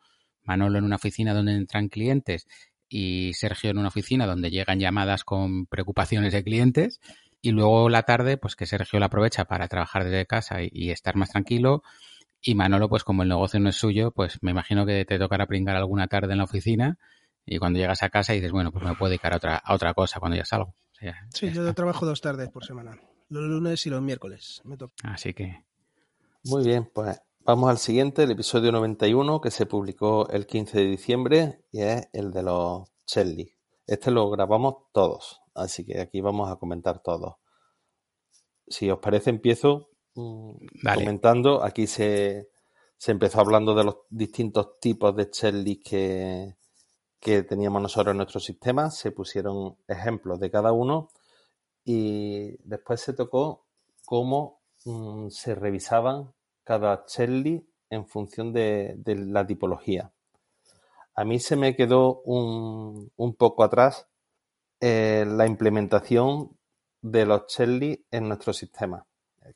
Manolo 0.43 0.79
en 0.79 0.85
una 0.85 0.97
oficina 0.97 1.35
donde 1.35 1.53
entran 1.53 1.89
clientes 1.91 2.47
y 2.89 3.35
Sergio 3.35 3.69
en 3.69 3.77
una 3.77 3.89
oficina 3.89 4.27
donde 4.27 4.51
llegan 4.51 4.81
llamadas 4.81 5.25
con 5.25 5.67
preocupaciones 5.67 6.33
de 6.33 6.43
clientes. 6.43 6.99
Y 7.40 7.53
luego 7.53 7.88
la 7.88 8.03
tarde, 8.03 8.37
pues 8.37 8.57
que 8.57 8.66
Sergio 8.66 8.98
la 8.98 9.07
aprovecha 9.07 9.44
para 9.44 9.68
trabajar 9.68 10.05
desde 10.05 10.27
casa 10.27 10.59
y, 10.62 10.90
estar 10.90 11.16
más 11.16 11.31
tranquilo. 11.31 11.83
Y 12.40 12.55
Manolo, 12.55 12.88
pues 12.88 13.05
como 13.05 13.22
el 13.22 13.29
negocio 13.29 13.61
no 13.61 13.68
es 13.68 13.77
suyo, 13.77 14.11
pues 14.12 14.38
me 14.42 14.51
imagino 14.51 14.87
que 14.87 15.05
te 15.05 15.18
tocará 15.18 15.46
pringar 15.46 15.77
alguna 15.77 16.07
tarde 16.09 16.33
en 16.33 16.38
la 16.38 16.44
oficina 16.44 16.98
y 17.44 17.59
cuando 17.59 17.79
llegas 17.79 18.03
a 18.03 18.11
casa 18.11 18.33
dices, 18.33 18.53
bueno, 18.53 18.70
pues 18.70 18.85
me 18.85 18.94
puedo 18.94 19.11
dedicar 19.11 19.33
a 19.33 19.37
otra, 19.37 19.57
a 19.57 19.74
otra 19.74 19.94
cosa 19.94 20.20
cuando 20.20 20.37
ya 20.37 20.44
salgo. 20.44 20.74
sí, 21.33 21.51
yo 21.51 21.74
trabajo 21.74 22.07
dos 22.07 22.20
tardes 22.20 22.51
por 22.51 22.64
semana, 22.64 23.01
los 23.29 23.44
lunes 23.44 23.85
y 23.87 23.90
los 23.90 24.03
miércoles. 24.03 24.62
Así 25.03 25.33
que... 25.35 25.64
Muy 26.44 26.64
bien, 26.64 26.88
pues 26.94 27.20
vamos 27.44 27.70
al 27.70 27.79
siguiente, 27.79 28.22
el 28.22 28.31
episodio 28.31 28.70
91 28.70 29.40
que 29.40 29.51
se 29.51 29.66
publicó 29.66 30.29
el 30.31 30.46
15 30.46 30.79
de 30.79 30.85
diciembre 30.85 31.61
y 31.72 31.83
es 31.83 32.09
el 32.12 32.31
de 32.31 32.42
los 32.42 32.88
Chelly. 33.07 33.58
Este 33.88 34.11
lo 34.11 34.29
grabamos 34.29 34.92
todos, 34.92 35.40
así 35.55 35.83
que 35.83 35.98
aquí 35.98 36.20
vamos 36.20 36.51
a 36.51 36.57
comentar 36.57 37.03
todo. 37.03 37.38
Si 38.66 38.90
os 38.90 38.98
parece, 38.98 39.31
empiezo 39.31 39.88
mm, 40.14 40.57
comentando. 40.94 41.64
Aquí 41.64 41.87
se, 41.87 42.51
se, 42.98 43.12
empezó 43.12 43.40
hablando 43.40 43.74
de 43.74 43.85
los 43.85 43.96
distintos 44.11 44.79
tipos 44.79 45.16
de 45.16 45.31
Chelly 45.31 45.81
que, 45.81 46.57
que 47.18 47.42
teníamos 47.44 47.81
nosotros 47.81 48.12
en 48.12 48.18
nuestro 48.18 48.40
sistema. 48.40 48.90
Se 48.90 49.11
pusieron 49.11 49.79
ejemplos 49.88 50.38
de 50.38 50.51
cada 50.51 50.72
uno 50.72 51.09
y 51.83 52.59
después 52.68 53.01
se 53.01 53.14
tocó 53.14 53.64
cómo 54.05 54.61
mm, 54.85 55.29
se 55.31 55.55
revisaban 55.55 56.35
cada 56.62 57.07
Chelly 57.07 57.66
en 57.88 58.07
función 58.07 58.53
de, 58.53 58.96
de, 58.98 59.14
la 59.14 59.46
tipología. 59.46 60.12
A 61.18 61.24
mí 61.24 61.40
se 61.40 61.57
me 61.57 61.74
quedó 61.74 62.20
un, 62.20 63.11
un 63.16 63.35
poco 63.35 63.64
atrás 63.64 64.09
eh, 64.78 65.24
la 65.26 65.48
implementación 65.48 66.57
de 67.02 67.26
los 67.26 67.46
Chelly 67.48 68.07
en 68.12 68.28
nuestro 68.28 68.52
sistema. 68.52 69.04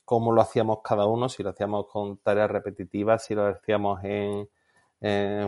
Cómo 0.03 0.33
lo 0.33 0.41
hacíamos 0.41 0.79
cada 0.83 1.05
uno, 1.05 1.29
si 1.29 1.41
lo 1.41 1.51
hacíamos 1.51 1.87
con 1.87 2.17
tareas 2.17 2.51
repetitivas, 2.51 3.23
si 3.23 3.33
lo 3.33 3.47
hacíamos 3.47 4.01
en, 4.03 4.49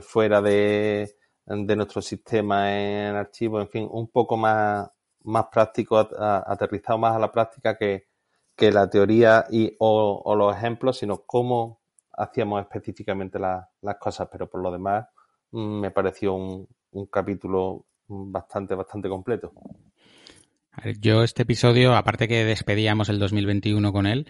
fuera 0.01 0.41
de, 0.41 1.17
de, 1.47 1.75
nuestro 1.75 2.01
sistema 2.01 2.71
en 2.71 3.17
archivos, 3.17 3.63
en 3.63 3.69
fin, 3.69 3.89
un 3.91 4.07
poco 4.07 4.37
más, 4.37 4.89
más 5.23 5.47
práctico, 5.51 5.97
aterrizado 5.97 6.97
más 6.97 7.17
a 7.17 7.19
la 7.19 7.31
práctica 7.33 7.77
que, 7.77 8.07
que 8.55 8.71
la 8.71 8.89
teoría 8.89 9.47
y, 9.49 9.75
o, 9.79 10.33
los 10.33 10.55
ejemplos, 10.55 10.97
sino 10.97 11.23
cómo 11.25 11.81
hacíamos 12.13 12.61
específicamente 12.61 13.37
las 13.37 13.97
cosas. 13.99 14.29
Pero 14.31 14.49
por 14.49 14.61
lo 14.61 14.71
demás, 14.71 15.07
me 15.55 15.91
pareció 15.91 16.33
un, 16.33 16.67
un 16.91 17.05
capítulo 17.07 17.85
bastante, 18.07 18.75
bastante 18.75 19.09
completo. 19.09 19.53
yo 20.99 21.23
este 21.23 21.43
episodio, 21.43 21.95
aparte 21.95 22.27
que 22.27 22.45
despedíamos 22.45 23.09
el 23.09 23.19
2021 23.19 23.91
con 23.91 24.07
él, 24.07 24.27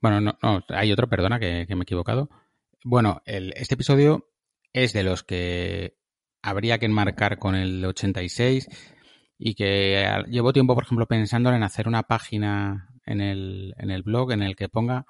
bueno, 0.00 0.20
no, 0.20 0.38
no 0.42 0.64
hay 0.68 0.92
otro, 0.92 1.08
perdona 1.08 1.40
que, 1.40 1.66
me 1.68 1.80
he 1.80 1.82
equivocado. 1.82 2.30
Bueno, 2.84 3.20
el, 3.24 3.52
este 3.56 3.74
episodio 3.74 4.28
es 4.72 4.92
de 4.92 5.02
los 5.02 5.24
que 5.24 5.96
habría 6.42 6.78
que 6.78 6.86
enmarcar 6.86 7.38
con 7.38 7.56
el 7.56 7.84
86 7.84 8.68
y 9.38 9.54
que 9.54 10.06
llevo 10.28 10.52
tiempo, 10.52 10.74
por 10.74 10.84
ejemplo, 10.84 11.06
pensando 11.06 11.52
en 11.52 11.62
hacer 11.62 11.88
una 11.88 12.04
página 12.04 12.90
en 13.06 13.20
el, 13.20 13.74
en 13.78 13.90
el 13.90 14.02
blog 14.02 14.32
en 14.32 14.42
el 14.42 14.54
que 14.54 14.68
ponga 14.68 15.06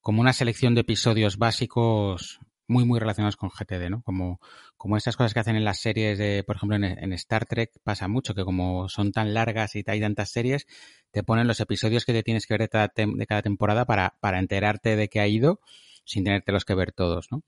como 0.00 0.20
una 0.20 0.32
selección 0.32 0.74
de 0.74 0.82
episodios 0.82 1.38
básicos 1.38 2.40
muy, 2.66 2.84
muy 2.84 2.98
relacionados 2.98 3.36
con 3.36 3.50
GTD, 3.50 3.90
¿no? 3.90 4.02
Como, 4.02 4.40
como 4.76 4.96
estas 4.96 5.16
cosas 5.16 5.34
que 5.34 5.40
hacen 5.40 5.56
en 5.56 5.64
las 5.64 5.80
series 5.80 6.18
de, 6.18 6.44
por 6.44 6.56
ejemplo, 6.56 6.76
en, 6.76 7.12
Star 7.12 7.46
Trek 7.46 7.70
pasa 7.82 8.08
mucho, 8.08 8.34
que 8.34 8.44
como 8.44 8.88
son 8.88 9.12
tan 9.12 9.34
largas 9.34 9.76
y 9.76 9.84
hay 9.86 10.00
tantas 10.00 10.30
series, 10.30 10.66
te 11.10 11.22
ponen 11.22 11.46
los 11.46 11.60
episodios 11.60 12.04
que 12.04 12.12
te 12.12 12.22
tienes 12.22 12.46
que 12.46 12.54
ver 12.54 12.62
de 12.62 13.26
cada, 13.26 13.42
temporada 13.42 13.84
para, 13.84 14.16
para 14.20 14.38
enterarte 14.38 14.96
de 14.96 15.08
qué 15.08 15.20
ha 15.20 15.26
ido 15.26 15.60
sin 16.04 16.24
tenértelos 16.24 16.64
que 16.64 16.74
ver 16.74 16.92
todos, 16.92 17.28
¿no? 17.30 17.42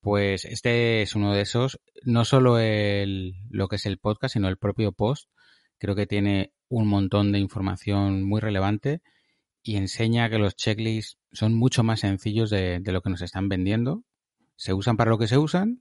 Pues 0.00 0.46
este 0.46 1.02
es 1.02 1.14
uno 1.14 1.34
de 1.34 1.42
esos, 1.42 1.78
no 2.04 2.24
solo 2.24 2.58
el, 2.58 3.34
lo 3.50 3.68
que 3.68 3.76
es 3.76 3.84
el 3.84 3.98
podcast, 3.98 4.32
sino 4.32 4.48
el 4.48 4.56
propio 4.56 4.92
post. 4.92 5.28
Creo 5.78 5.94
que 5.94 6.06
tiene 6.06 6.52
un 6.68 6.86
montón 6.88 7.32
de 7.32 7.38
información 7.38 8.22
muy 8.22 8.40
relevante 8.40 9.02
y 9.62 9.76
enseña 9.76 10.30
que 10.30 10.38
los 10.38 10.56
checklists 10.56 11.18
son 11.32 11.54
mucho 11.54 11.82
más 11.82 12.00
sencillos 12.00 12.48
de, 12.48 12.80
de 12.80 12.92
lo 12.92 13.02
que 13.02 13.10
nos 13.10 13.20
están 13.20 13.50
vendiendo 13.50 14.04
se 14.60 14.74
usan 14.74 14.98
para 14.98 15.10
lo 15.10 15.16
que 15.16 15.26
se 15.26 15.38
usan, 15.38 15.80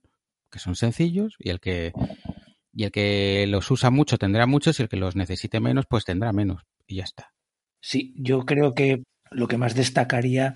que 0.49 0.57
son 0.57 0.73
sencillos, 0.75 1.35
y 1.37 1.49
el 1.49 1.59
que, 1.59 1.91
y 2.71 2.85
el 2.85 2.91
que 2.91 3.45
los 3.45 3.69
usa 3.71 3.89
mucho 3.89 4.17
tendrá 4.17 4.45
muchos 4.45 4.79
y 4.79 4.83
el 4.83 4.87
que 4.87 4.95
los 4.95 5.17
necesite 5.17 5.59
menos, 5.59 5.85
pues 5.85 6.05
tendrá 6.05 6.31
menos. 6.31 6.63
Y 6.87 6.95
ya 6.95 7.03
está. 7.03 7.33
Sí, 7.81 8.13
yo 8.15 8.45
creo 8.45 8.73
que 8.73 9.03
lo 9.31 9.49
que 9.49 9.57
más 9.57 9.75
destacaría 9.75 10.55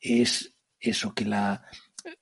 es 0.00 0.56
eso, 0.78 1.14
que 1.14 1.26
la 1.26 1.66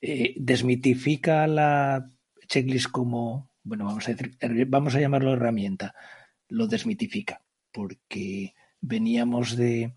eh, 0.00 0.34
desmitifica 0.38 1.46
la 1.46 2.10
checklist 2.48 2.90
como, 2.90 3.52
bueno, 3.62 3.84
vamos 3.84 4.08
a 4.08 4.14
decir, 4.14 4.66
vamos 4.66 4.96
a 4.96 5.00
llamarlo 5.00 5.34
herramienta, 5.34 5.94
lo 6.48 6.66
desmitifica, 6.66 7.44
porque 7.70 8.54
veníamos 8.80 9.56
de 9.56 9.94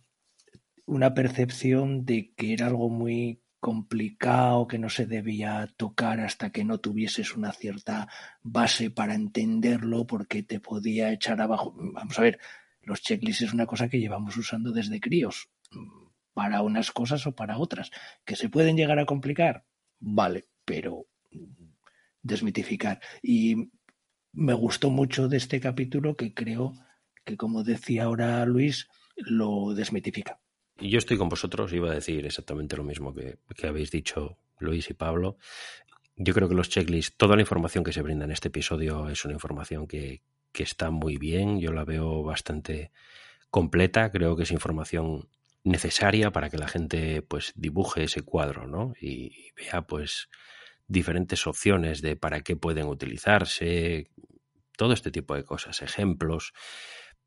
una 0.86 1.16
percepción 1.16 2.06
de 2.06 2.32
que 2.36 2.54
era 2.54 2.68
algo 2.68 2.92
muy 2.92 3.41
complicado 3.62 4.68
que 4.68 4.80
no 4.80 4.90
se 4.90 5.06
debía 5.06 5.72
tocar 5.78 6.20
hasta 6.20 6.50
que 6.50 6.66
no 6.66 6.80
tuvieses 6.80 7.36
una 7.36 7.54
cierta 7.54 8.10
base 8.42 8.90
para 8.90 9.14
entenderlo 9.14 10.08
porque 10.08 10.42
te 10.42 10.60
podía 10.60 11.14
echar 11.14 11.40
abajo. 11.40 11.74
Vamos 11.78 12.18
a 12.18 12.24
ver, 12.24 12.40
los 12.82 13.02
checklists 13.02 13.44
es 13.44 13.54
una 13.54 13.68
cosa 13.68 13.88
que 13.88 14.00
llevamos 14.00 14.36
usando 14.36 14.72
desde 14.72 15.00
críos, 15.00 15.52
para 16.34 16.64
unas 16.64 16.92
cosas 16.92 17.28
o 17.28 17.36
para 17.36 17.60
otras, 17.60 17.92
que 18.26 18.36
se 18.36 18.50
pueden 18.50 18.76
llegar 18.76 18.98
a 18.98 19.06
complicar, 19.06 19.64
vale, 20.00 20.48
pero 20.66 21.06
desmitificar. 22.24 23.00
Y 23.22 23.70
me 24.34 24.54
gustó 24.54 24.90
mucho 24.90 25.28
de 25.28 25.38
este 25.38 25.60
capítulo 25.60 26.16
que 26.16 26.34
creo 26.34 26.74
que, 27.24 27.38
como 27.38 27.64
decía 27.64 28.06
ahora 28.06 28.44
Luis, 28.46 28.88
lo 29.16 29.76
desmitifica. 29.76 30.40
Y 30.82 30.90
yo 30.90 30.98
estoy 30.98 31.18
con 31.18 31.30
vosotros, 31.30 31.72
iba 31.74 31.92
a 31.92 31.94
decir 31.94 32.26
exactamente 32.26 32.76
lo 32.76 32.84
mismo 32.84 33.14
que, 33.14 33.38
habéis 33.68 33.92
dicho 33.92 34.40
Luis 34.58 34.90
y 34.90 34.96
Pablo. 34.96 35.38
Yo 36.16 36.34
creo 36.34 36.50
que 36.50 36.56
los 36.56 36.70
checklists, 36.70 37.16
toda 37.16 37.36
la 37.36 37.44
información 37.44 37.84
que 37.84 37.94
se 37.94 38.02
brinda 38.02 38.26
en 38.26 38.32
este 38.32 38.48
episodio 38.48 39.08
es 39.08 39.24
una 39.24 39.36
información 39.36 39.86
que, 39.88 40.24
está 40.54 40.90
muy 40.90 41.18
bien, 41.18 41.60
yo 41.60 41.72
la 41.72 41.86
veo 41.86 42.24
bastante 42.24 42.92
completa, 43.52 44.12
creo 44.12 44.36
que 44.36 44.44
es 44.44 44.52
información 44.52 45.30
necesaria 45.64 46.32
para 46.32 46.50
que 46.50 46.58
la 46.58 46.68
gente 46.68 47.22
pues 47.22 47.54
dibuje 47.56 48.04
ese 48.04 48.24
cuadro, 48.24 48.68
¿no? 48.68 48.94
Y, 49.00 49.52
vea 49.56 49.84
pues 49.84 50.30
diferentes 50.88 51.46
opciones 51.46 52.02
de 52.02 52.16
para 52.16 52.42
qué 52.42 52.56
pueden 52.56 52.88
utilizarse, 52.88 54.10
todo 54.78 54.94
este 54.94 55.12
tipo 55.12 55.36
de 55.36 55.44
cosas, 55.44 55.84
ejemplos. 55.84 56.54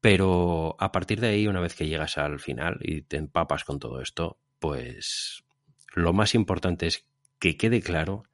Pero 0.05 0.77
a 0.81 0.93
partir 0.93 1.19
de 1.19 1.29
ahí, 1.29 1.47
una 1.47 1.63
vez 1.63 1.75
que 1.75 1.87
llegas 1.87 2.19
al 2.19 2.39
final 2.39 2.77
y 2.83 3.01
te 3.01 3.17
empapas 3.17 3.65
con 3.65 3.79
todo 3.79 4.03
esto, 4.03 4.39
pues 4.59 5.45
lo 5.95 6.13
más 6.13 6.35
importante 6.35 6.87
es 6.87 7.07
que 7.39 7.57
quede 7.57 7.81
claro 7.81 8.25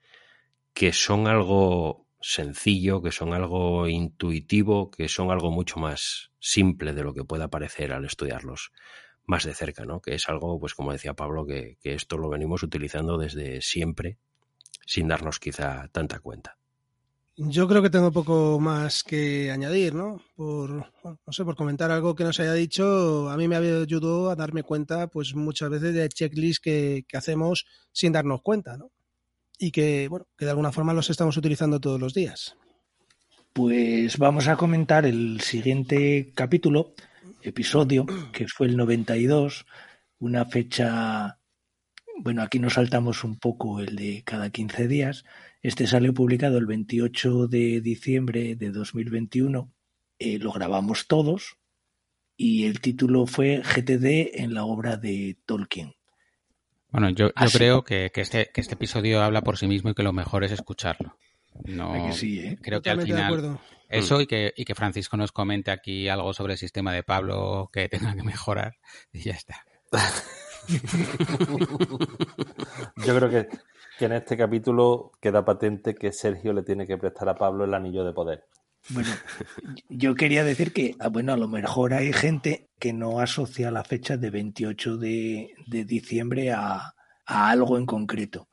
que 0.74 0.92
son 0.92 1.28
algo 1.28 2.08
sencillo, 2.20 3.02
que 3.02 3.12
son 3.12 3.34
algo 3.34 3.86
intuitivo, 3.86 4.90
que 4.90 5.08
son 5.08 5.30
algo 5.30 5.52
mucho 5.52 5.78
más 5.78 6.32
simple 6.40 6.92
de 6.92 7.04
lo 7.04 7.14
que 7.14 7.22
pueda 7.22 7.50
parecer 7.50 7.92
al 7.92 8.04
estudiarlos 8.04 8.72
más 9.24 9.44
de 9.44 9.54
cerca, 9.54 9.84
¿no? 9.84 10.00
Que 10.00 10.16
es 10.16 10.28
algo, 10.28 10.58
pues 10.58 10.74
como 10.74 10.90
decía 10.90 11.14
Pablo, 11.14 11.46
que, 11.46 11.78
que 11.80 11.94
esto 11.94 12.18
lo 12.18 12.28
venimos 12.28 12.64
utilizando 12.64 13.16
desde 13.16 13.62
siempre, 13.62 14.18
sin 14.86 15.06
darnos 15.06 15.38
quizá 15.38 15.86
tanta 15.92 16.18
cuenta. 16.18 16.59
Yo 17.48 17.66
creo 17.66 17.82
que 17.82 17.88
tengo 17.88 18.12
poco 18.12 18.60
más 18.60 19.02
que 19.02 19.50
añadir, 19.50 19.94
¿no? 19.94 20.20
Por, 20.36 20.70
no 20.70 21.32
sé, 21.32 21.42
por 21.42 21.56
comentar 21.56 21.90
algo 21.90 22.14
que 22.14 22.24
nos 22.24 22.38
haya 22.38 22.52
dicho, 22.52 23.30
a 23.30 23.36
mí 23.38 23.48
me 23.48 23.56
ayudado 23.56 24.30
a 24.30 24.36
darme 24.36 24.62
cuenta, 24.62 25.06
pues 25.06 25.34
muchas 25.34 25.70
veces 25.70 25.94
de 25.94 26.08
checklists 26.10 26.60
que 26.60 27.04
hacemos 27.14 27.64
sin 27.92 28.12
darnos 28.12 28.42
cuenta, 28.42 28.76
¿no? 28.76 28.90
Y 29.58 29.70
que, 29.70 30.08
bueno, 30.08 30.26
que 30.36 30.44
de 30.44 30.50
alguna 30.50 30.70
forma 30.70 30.92
los 30.92 31.08
estamos 31.08 31.36
utilizando 31.36 31.80
todos 31.80 31.98
los 31.98 32.12
días. 32.12 32.56
Pues 33.52 34.16
vamos 34.18 34.46
a 34.46 34.56
comentar 34.56 35.06
el 35.06 35.40
siguiente 35.40 36.32
capítulo, 36.34 36.94
episodio, 37.42 38.06
que 38.32 38.46
fue 38.46 38.68
el 38.68 38.76
92, 38.76 39.66
una 40.20 40.44
fecha, 40.44 41.39
bueno, 42.22 42.42
aquí 42.42 42.58
nos 42.58 42.74
saltamos 42.74 43.24
un 43.24 43.38
poco 43.38 43.80
el 43.80 43.96
de 43.96 44.22
cada 44.24 44.50
15 44.50 44.88
días, 44.88 45.24
este 45.62 45.86
salió 45.86 46.14
publicado 46.14 46.58
el 46.58 46.66
28 46.66 47.46
de 47.46 47.80
diciembre 47.80 48.56
de 48.56 48.70
2021. 48.70 49.72
Eh, 50.18 50.38
lo 50.38 50.52
grabamos 50.52 51.06
todos 51.06 51.56
y 52.36 52.66
el 52.66 52.80
título 52.80 53.26
fue 53.26 53.62
GTD 53.62 54.40
en 54.42 54.54
la 54.54 54.64
obra 54.64 54.96
de 54.96 55.38
Tolkien. 55.46 55.94
Bueno, 56.90 57.10
yo, 57.10 57.28
yo 57.28 57.50
creo 57.52 57.84
que, 57.84 58.10
que, 58.12 58.20
este, 58.20 58.50
que 58.52 58.60
este 58.60 58.74
episodio 58.74 59.22
habla 59.22 59.42
por 59.42 59.56
sí 59.56 59.66
mismo 59.66 59.90
y 59.90 59.94
que 59.94 60.02
lo 60.02 60.12
mejor 60.12 60.44
es 60.44 60.52
escucharlo. 60.52 61.16
No, 61.64 61.92
que 62.06 62.12
sí, 62.12 62.40
¿eh? 62.40 62.58
creo 62.60 62.80
que 62.80 62.90
al 62.90 63.02
final 63.02 63.58
eso 63.88 64.20
y 64.20 64.26
que, 64.26 64.52
y 64.56 64.64
que 64.64 64.74
Francisco 64.74 65.16
nos 65.16 65.32
comente 65.32 65.70
aquí 65.70 66.08
algo 66.08 66.32
sobre 66.32 66.54
el 66.54 66.58
sistema 66.58 66.92
de 66.92 67.02
Pablo 67.02 67.70
que 67.72 67.88
tenga 67.88 68.14
que 68.14 68.22
mejorar 68.22 68.76
y 69.12 69.20
ya 69.20 69.32
está. 69.32 69.64
Yo 73.04 73.16
creo 73.16 73.30
que, 73.30 73.48
que 73.98 74.04
en 74.04 74.12
este 74.12 74.36
capítulo 74.36 75.12
queda 75.20 75.44
patente 75.44 75.94
que 75.94 76.12
Sergio 76.12 76.52
le 76.52 76.62
tiene 76.62 76.86
que 76.86 76.98
prestar 76.98 77.28
a 77.28 77.36
Pablo 77.36 77.64
el 77.64 77.74
anillo 77.74 78.04
de 78.04 78.12
poder. 78.12 78.44
Bueno, 78.88 79.10
yo 79.90 80.14
quería 80.14 80.42
decir 80.42 80.72
que, 80.72 80.96
ah, 81.00 81.08
bueno, 81.08 81.34
a 81.34 81.36
lo 81.36 81.48
mejor 81.48 81.92
hay 81.92 82.12
gente 82.12 82.70
que 82.78 82.94
no 82.94 83.20
asocia 83.20 83.70
la 83.70 83.84
fecha 83.84 84.16
de 84.16 84.30
28 84.30 84.96
de, 84.96 85.54
de 85.66 85.84
diciembre 85.84 86.52
a, 86.52 86.94
a, 87.26 87.50
algo 87.50 87.76
en 87.76 87.84
concreto, 87.84 88.48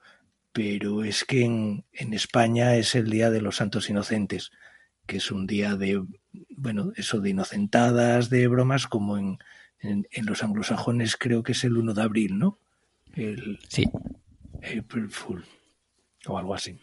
pero 0.51 1.03
es 1.03 1.23
que 1.23 1.45
en, 1.45 1.85
en, 1.93 2.13
España 2.13 2.75
es 2.75 2.93
el 2.93 3.09
Día 3.09 3.31
de 3.31 3.41
los 3.41 3.55
Santos 3.55 3.89
Inocentes, 3.89 4.51
que 5.05 5.17
es 5.17 5.31
un 5.31 5.47
día 5.47 5.75
de, 5.75 6.03
bueno, 6.57 6.91
eso 6.97 7.21
de 7.21 7.29
inocentadas, 7.29 8.29
de 8.29 8.47
bromas, 8.47 8.87
como 8.87 9.17
en, 9.17 9.37
en, 9.79 10.07
en 10.11 10.25
los 10.25 10.43
anglosajones 10.43 11.15
creo 11.17 11.43
que 11.43 11.51
es 11.53 11.63
el 11.63 11.77
1 11.77 11.93
de 11.93 12.01
abril, 12.01 12.37
¿no? 12.37 12.59
El, 13.13 13.59
sí. 13.67 13.89
April 14.63 15.09
Fool 15.09 15.45
o 16.25 16.37
algo 16.37 16.53
así. 16.53 16.79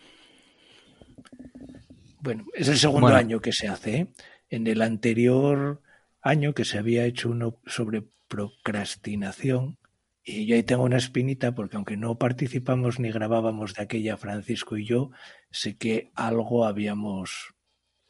Bueno, 2.21 2.47
es 2.55 2.69
el 2.69 2.79
segundo 2.79 3.07
bueno. 3.07 3.19
año 3.19 3.41
que 3.41 3.53
se 3.53 3.69
hace. 3.69 3.97
¿eh? 3.97 4.07
En 4.49 4.67
el 4.67 4.83
anterior 4.83 5.83
año 6.23 6.55
que 6.55 6.65
se 6.65 6.79
había 6.79 7.05
hecho 7.05 7.29
uno 7.29 7.61
sobre 7.67 8.03
procrastinación, 8.29 9.79
y 10.25 10.47
yo 10.47 10.57
ahí 10.57 10.63
tengo 10.63 10.85
una 10.85 10.97
espinita 10.97 11.55
porque 11.55 11.77
aunque 11.77 11.99
no 11.99 12.17
participamos 12.17 12.99
ni 12.99 13.11
grabábamos 13.11 13.75
de 13.75 13.83
aquella 13.83 14.17
Francisco 14.17 14.79
y 14.79 14.87
yo, 14.87 15.11
sé 15.51 15.77
que 15.77 16.11
algo 16.15 16.65
habíamos 16.65 17.55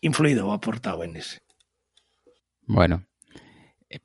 influido 0.01 0.47
o 0.47 0.53
aportado 0.53 1.03
en 1.03 1.17
ese. 1.17 1.41
Bueno, 2.67 3.05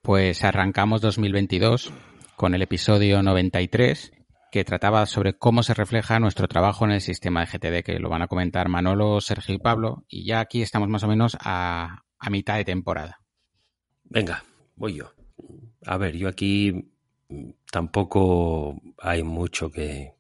pues 0.02 0.44
arrancamos 0.44 1.02
2022 1.02 1.94
con 2.36 2.56
el 2.56 2.62
episodio 2.62 3.22
93 3.22 4.12
que 4.52 4.64
trataba 4.64 5.06
sobre 5.06 5.34
cómo 5.34 5.64
se 5.64 5.74
refleja 5.74 6.20
nuestro 6.20 6.48
trabajo 6.48 6.86
en 6.86 6.92
el 6.92 7.02
sistema 7.02 7.42
de 7.42 7.46
GTD, 7.48 7.86
que 7.86 8.00
lo 8.00 8.10
van 8.10 8.22
a 8.22 8.28
comentar 8.28 8.68
Manolo, 8.68 9.22
Sergio 9.22 9.56
y 9.56 9.60
Pablo, 9.60 10.06
y 10.08 10.26
ya 10.26 10.40
aquí 10.40 10.62
estamos 10.62 10.90
más 10.90 11.04
o 11.04 11.08
menos 11.08 11.38
a, 11.40 12.04
a 12.18 12.30
mitad 12.30 12.58
de 12.58 12.66
temporada. 12.66 13.22
Venga, 14.04 14.44
voy 14.76 14.96
yo. 14.96 15.14
A 15.86 15.98
ver, 15.98 16.16
yo 16.16 16.28
aquí 16.28 16.92
tampoco 17.72 18.82
hay 18.98 19.24
mucho 19.24 19.70
que, 19.70 20.14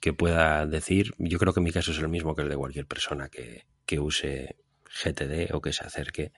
que, 0.00 0.12
pueda 0.12 0.66
decir. 0.66 1.14
Yo 1.18 1.38
creo 1.38 1.52
que 1.52 1.60
mi 1.60 1.70
caso 1.70 1.92
es 1.92 1.98
el 1.98 2.08
mismo 2.08 2.34
que 2.34 2.42
el 2.42 2.48
de 2.48 2.56
cualquier 2.56 2.86
persona 2.86 3.28
que, 3.28 3.66
que 3.84 4.00
use 4.00 4.56
GTD 5.04 5.54
o 5.54 5.60
que 5.60 5.72
se 5.72 5.84
acerque. 5.84 6.32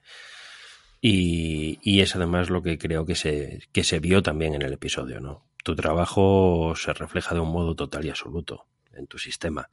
Y, 1.01 1.79
y, 1.83 2.01
es 2.01 2.17
además 2.17 2.51
lo 2.51 2.63
que 2.63 2.77
creo 2.77 3.07
que 3.07 3.15
se, 3.15 3.61
que 3.73 3.85
se 3.85 4.01
vio 4.01 4.23
también 4.23 4.55
en 4.55 4.63
el 4.63 4.73
episodio, 4.73 5.21
¿no? 5.21 5.49
tu 5.69 5.77
trabajo 5.77 6.73
se 6.77 6.95
refleja 6.95 7.35
de 7.35 7.41
un 7.41 7.53
modo 7.53 7.75
total 7.75 8.03
y 8.07 8.09
absoluto 8.09 8.67
en 8.95 9.07
tu 9.07 9.19
sistema. 9.19 9.69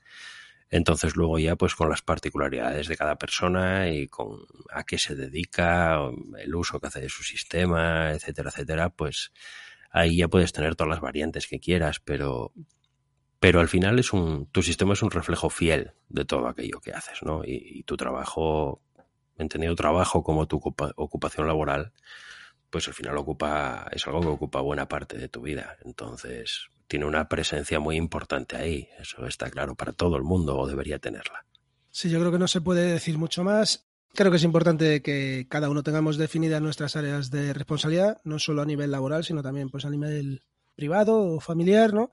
Entonces 0.70 1.16
luego 1.16 1.40
ya 1.40 1.56
pues 1.56 1.74
con 1.74 1.90
las 1.90 2.02
particularidades 2.02 2.90
de 2.90 2.98
cada 2.98 3.16
persona 3.16 3.90
y 3.90 4.10
con 4.10 4.40
a 4.72 4.84
qué 4.84 4.98
se 4.98 5.16
dedica, 5.16 6.02
el 6.38 6.54
uso 6.54 6.82
que 6.82 6.88
hace 6.88 7.00
de 7.00 7.08
su 7.08 7.24
sistema, 7.24 8.12
etcétera, 8.12 8.50
etcétera, 8.50 8.90
pues 8.90 9.32
ahí 9.90 10.18
ya 10.18 10.28
puedes 10.28 10.52
tener 10.52 10.76
todas 10.76 10.90
las 10.90 11.00
variantes 11.00 11.48
que 11.48 11.62
quieras, 11.62 12.02
pero 12.02 12.52
pero 13.40 13.62
al 13.62 13.70
final 13.70 13.98
es 13.98 14.12
un 14.12 14.48
tu 14.48 14.64
sistema 14.64 14.94
es 14.94 15.02
un 15.02 15.12
reflejo 15.12 15.50
fiel 15.50 15.94
de 16.10 16.26
todo 16.26 16.50
aquello 16.50 16.82
que 16.82 16.92
haces, 16.92 17.24
¿no? 17.24 17.46
Y, 17.46 17.80
y 17.80 17.84
tu 17.84 17.96
trabajo, 17.96 18.82
entendido 19.38 19.76
trabajo 19.76 20.24
como 20.24 20.48
tu 20.48 20.58
ocupa, 20.58 20.92
ocupación 20.96 21.48
laboral, 21.48 21.92
pues 22.70 22.88
al 22.88 22.94
final 22.94 23.18
ocupa, 23.18 23.88
es 23.92 24.06
algo 24.08 24.22
que 24.22 24.28
ocupa 24.28 24.62
buena 24.62 24.88
parte 24.88 25.18
de 25.18 25.30
tu 25.30 25.42
vida. 25.42 25.78
Entonces, 25.84 26.68
tiene 26.88 27.06
una 27.06 27.28
presencia 27.28 27.80
muy 27.80 27.96
importante 27.96 28.58
ahí. 28.58 28.90
Eso 29.00 29.26
está 29.26 29.50
claro 29.50 29.76
para 29.76 29.94
todo 29.94 30.18
el 30.18 30.24
mundo 30.24 30.58
o 30.58 30.68
debería 30.68 31.00
tenerla. 31.00 31.46
Sí, 31.90 32.10
yo 32.10 32.20
creo 32.20 32.32
que 32.32 32.40
no 32.40 32.48
se 32.48 32.62
puede 32.62 32.92
decir 32.92 33.18
mucho 33.18 33.44
más. 33.44 33.88
Creo 34.14 34.32
que 34.32 34.38
es 34.38 34.44
importante 34.44 35.02
que 35.02 35.48
cada 35.50 35.70
uno 35.70 35.84
tengamos 35.84 36.18
definidas 36.18 36.62
nuestras 36.62 36.96
áreas 36.96 37.32
de 37.32 37.54
responsabilidad, 37.54 38.20
no 38.24 38.40
solo 38.40 38.62
a 38.62 38.66
nivel 38.66 38.92
laboral, 38.92 39.24
sino 39.24 39.42
también 39.44 39.70
pues 39.70 39.86
a 39.86 39.90
nivel 39.90 40.44
privado 40.76 41.18
o 41.18 41.40
familiar, 41.40 41.94
¿no? 41.94 42.12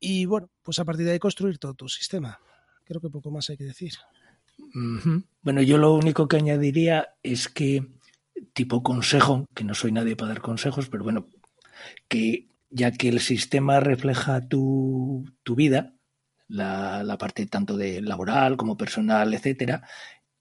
Y 0.00 0.26
bueno, 0.26 0.50
pues 0.62 0.78
a 0.78 0.84
partir 0.84 1.06
de 1.06 1.12
ahí 1.12 1.18
construir 1.18 1.58
todo 1.58 1.74
tu 1.74 1.88
sistema. 1.88 2.38
Creo 2.84 3.00
que 3.00 3.10
poco 3.10 3.30
más 3.30 3.50
hay 3.50 3.56
que 3.56 3.64
decir. 3.64 3.92
Bueno, 5.42 5.62
yo 5.62 5.78
lo 5.78 5.94
único 5.94 6.28
que 6.28 6.36
añadiría 6.36 7.14
es 7.22 7.48
que 7.48 7.86
tipo 8.52 8.82
consejo, 8.82 9.46
que 9.54 9.64
no 9.64 9.74
soy 9.74 9.92
nadie 9.92 10.16
para 10.16 10.28
dar 10.28 10.40
consejos, 10.40 10.88
pero 10.88 11.04
bueno, 11.04 11.28
que 12.08 12.48
ya 12.70 12.90
que 12.90 13.08
el 13.08 13.20
sistema 13.20 13.80
refleja 13.80 14.48
tu, 14.48 15.24
tu 15.42 15.54
vida, 15.54 15.94
la, 16.48 17.02
la, 17.02 17.18
parte 17.18 17.46
tanto 17.46 17.76
de 17.76 18.02
laboral 18.02 18.56
como 18.56 18.76
personal, 18.76 19.32
etcétera, 19.34 19.86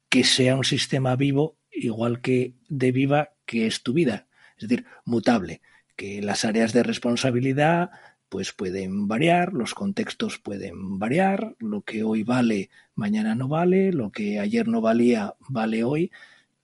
que 0.09 0.23
sea 0.23 0.55
un 0.55 0.63
sistema 0.63 1.15
vivo, 1.15 1.57
igual 1.71 2.21
que 2.21 2.55
de 2.67 2.91
viva 2.91 3.33
que 3.45 3.67
es 3.67 3.83
tu 3.83 3.93
vida, 3.93 4.27
es 4.57 4.67
decir, 4.67 4.85
mutable, 5.05 5.61
que 5.95 6.21
las 6.21 6.45
áreas 6.45 6.73
de 6.73 6.83
responsabilidad 6.83 7.91
pues 8.35 8.51
pueden 8.51 9.07
variar, 9.07 9.53
los 9.53 9.73
contextos 9.73 10.39
pueden 10.39 10.99
variar, 10.99 11.55
lo 11.59 11.83
que 11.83 12.03
hoy 12.03 12.23
vale, 12.23 12.69
mañana 12.93 13.33
no 13.33 13.47
vale, 13.47 13.93
lo 13.93 14.11
que 14.11 14.41
ayer 14.41 14.67
no 14.67 14.81
valía, 14.81 15.35
vale 15.47 15.85
hoy, 15.85 16.11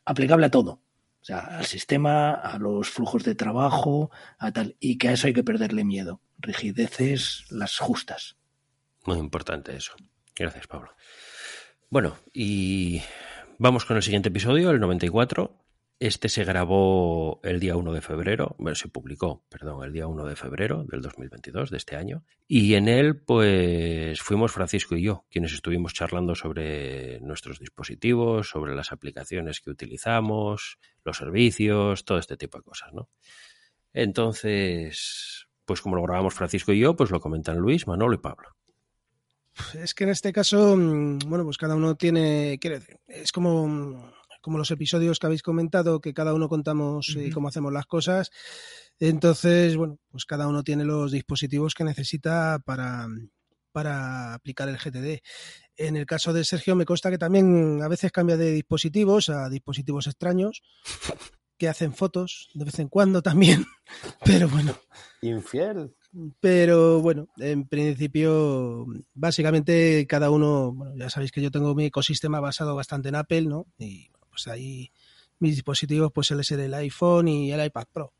aplicable 0.03 0.47
a 0.47 0.51
todo. 0.51 0.71
O 1.21 1.23
sea, 1.23 1.39
al 1.39 1.65
sistema, 1.65 2.31
a 2.31 2.59
los 2.59 2.89
flujos 2.89 3.23
de 3.23 3.35
trabajo, 3.35 4.11
a 4.37 4.51
tal. 4.51 4.75
Y 4.81 4.97
que 4.97 5.07
a 5.07 5.11
eso 5.13 5.27
hay 5.27 5.33
que 5.33 5.45
perderle 5.45 5.85
miedo. 5.85 6.19
Rigideces 6.39 7.45
las 7.49 7.77
justas. 7.77 8.35
Muy 9.05 9.17
importante 9.17 9.73
eso. 9.73 9.93
Gracias, 10.35 10.67
Pablo. 10.67 10.93
Bueno, 11.89 12.17
y 12.33 13.01
vamos 13.59 13.85
con 13.85 13.95
el 13.95 14.03
siguiente 14.03 14.27
episodio, 14.27 14.71
el 14.71 14.81
94. 14.81 15.60
Este 16.01 16.29
se 16.29 16.43
grabó 16.45 17.39
el 17.43 17.59
día 17.59 17.75
1 17.75 17.93
de 17.93 18.01
febrero, 18.01 18.55
bueno, 18.57 18.73
se 18.73 18.87
publicó, 18.87 19.45
perdón, 19.49 19.83
el 19.83 19.93
día 19.93 20.07
1 20.07 20.25
de 20.25 20.35
febrero 20.35 20.83
del 20.85 21.03
2022, 21.03 21.69
de 21.69 21.77
este 21.77 21.95
año. 21.95 22.23
Y 22.47 22.73
en 22.73 22.87
él, 22.87 23.21
pues, 23.21 24.19
fuimos 24.19 24.51
Francisco 24.51 24.95
y 24.95 25.03
yo, 25.03 25.25
quienes 25.29 25.53
estuvimos 25.53 25.93
charlando 25.93 26.33
sobre 26.33 27.19
nuestros 27.19 27.59
dispositivos, 27.59 28.49
sobre 28.49 28.73
las 28.73 28.91
aplicaciones 28.91 29.61
que 29.61 29.69
utilizamos, 29.69 30.79
los 31.03 31.17
servicios, 31.17 32.03
todo 32.03 32.17
este 32.17 32.35
tipo 32.35 32.57
de 32.57 32.63
cosas, 32.63 32.91
¿no? 32.93 33.07
Entonces, 33.93 35.49
pues 35.65 35.81
como 35.81 35.97
lo 35.97 36.01
grabamos 36.01 36.33
Francisco 36.33 36.73
y 36.73 36.79
yo, 36.79 36.95
pues 36.95 37.11
lo 37.11 37.19
comentan 37.19 37.59
Luis, 37.59 37.85
Manolo 37.85 38.15
y 38.15 38.17
Pablo. 38.17 38.49
Es 39.75 39.93
que 39.93 40.05
en 40.05 40.09
este 40.09 40.33
caso, 40.33 40.75
mm, 40.75 41.19
bueno, 41.27 41.43
pues 41.43 41.59
cada 41.59 41.75
uno 41.75 41.93
tiene, 41.93 42.57
quiere 42.59 42.79
decir, 42.79 42.97
es 43.05 43.31
como 43.31 44.11
como 44.41 44.57
los 44.57 44.71
episodios 44.71 45.19
que 45.19 45.27
habéis 45.27 45.43
comentado, 45.43 46.01
que 46.01 46.13
cada 46.13 46.33
uno 46.33 46.49
contamos 46.49 47.09
uh 47.09 47.19
-huh. 47.19 47.27
eh, 47.27 47.31
cómo 47.31 47.47
hacemos 47.47 47.71
las 47.71 47.85
cosas. 47.85 48.31
Entonces, 48.99 49.77
bueno, 49.77 49.97
pues 50.09 50.25
cada 50.25 50.47
uno 50.47 50.63
tiene 50.63 50.83
los 50.83 51.11
dispositivos 51.11 51.73
que 51.73 51.83
necesita 51.83 52.59
para, 52.65 53.07
para 53.71 54.33
aplicar 54.33 54.69
el 54.69 54.77
GTD. 54.77 55.21
En 55.77 55.95
el 55.95 56.05
caso 56.05 56.33
de 56.33 56.43
Sergio 56.43 56.75
me 56.75 56.85
consta 56.85 57.09
que 57.09 57.17
también 57.17 57.81
a 57.81 57.87
veces 57.87 58.11
cambia 58.11 58.37
de 58.37 58.51
dispositivos 58.51 59.29
a 59.29 59.49
dispositivos 59.49 60.07
extraños 60.07 60.61
que 61.57 61.69
hacen 61.69 61.93
fotos 61.93 62.49
de 62.55 62.65
vez 62.65 62.79
en 62.79 62.89
cuando 62.89 63.21
también, 63.21 63.65
pero 64.25 64.49
bueno. 64.49 64.75
Infiel. 65.21 65.95
Pero 66.39 67.01
bueno, 67.01 67.29
en 67.37 67.67
principio, 67.67 68.85
básicamente 69.13 70.05
cada 70.07 70.29
uno, 70.29 70.73
bueno, 70.73 70.93
ya 70.97 71.09
sabéis 71.09 71.31
que 71.31 71.41
yo 71.41 71.51
tengo 71.51 71.73
mi 71.73 71.85
ecosistema 71.85 72.39
basado 72.39 72.75
bastante 72.75 73.09
en 73.09 73.15
Apple, 73.15 73.43
¿no? 73.43 73.67
Y 73.77 74.09
pues 74.31 74.47
ahí 74.47 74.91
mis 75.37 75.55
dispositivos 75.55 76.11
pues 76.11 76.27
suele 76.27 76.43
ser 76.43 76.59
el 76.61 76.73
iPhone 76.73 77.27
y 77.27 77.51
el 77.51 77.63
iPad 77.63 77.85
Pro. 77.93 78.13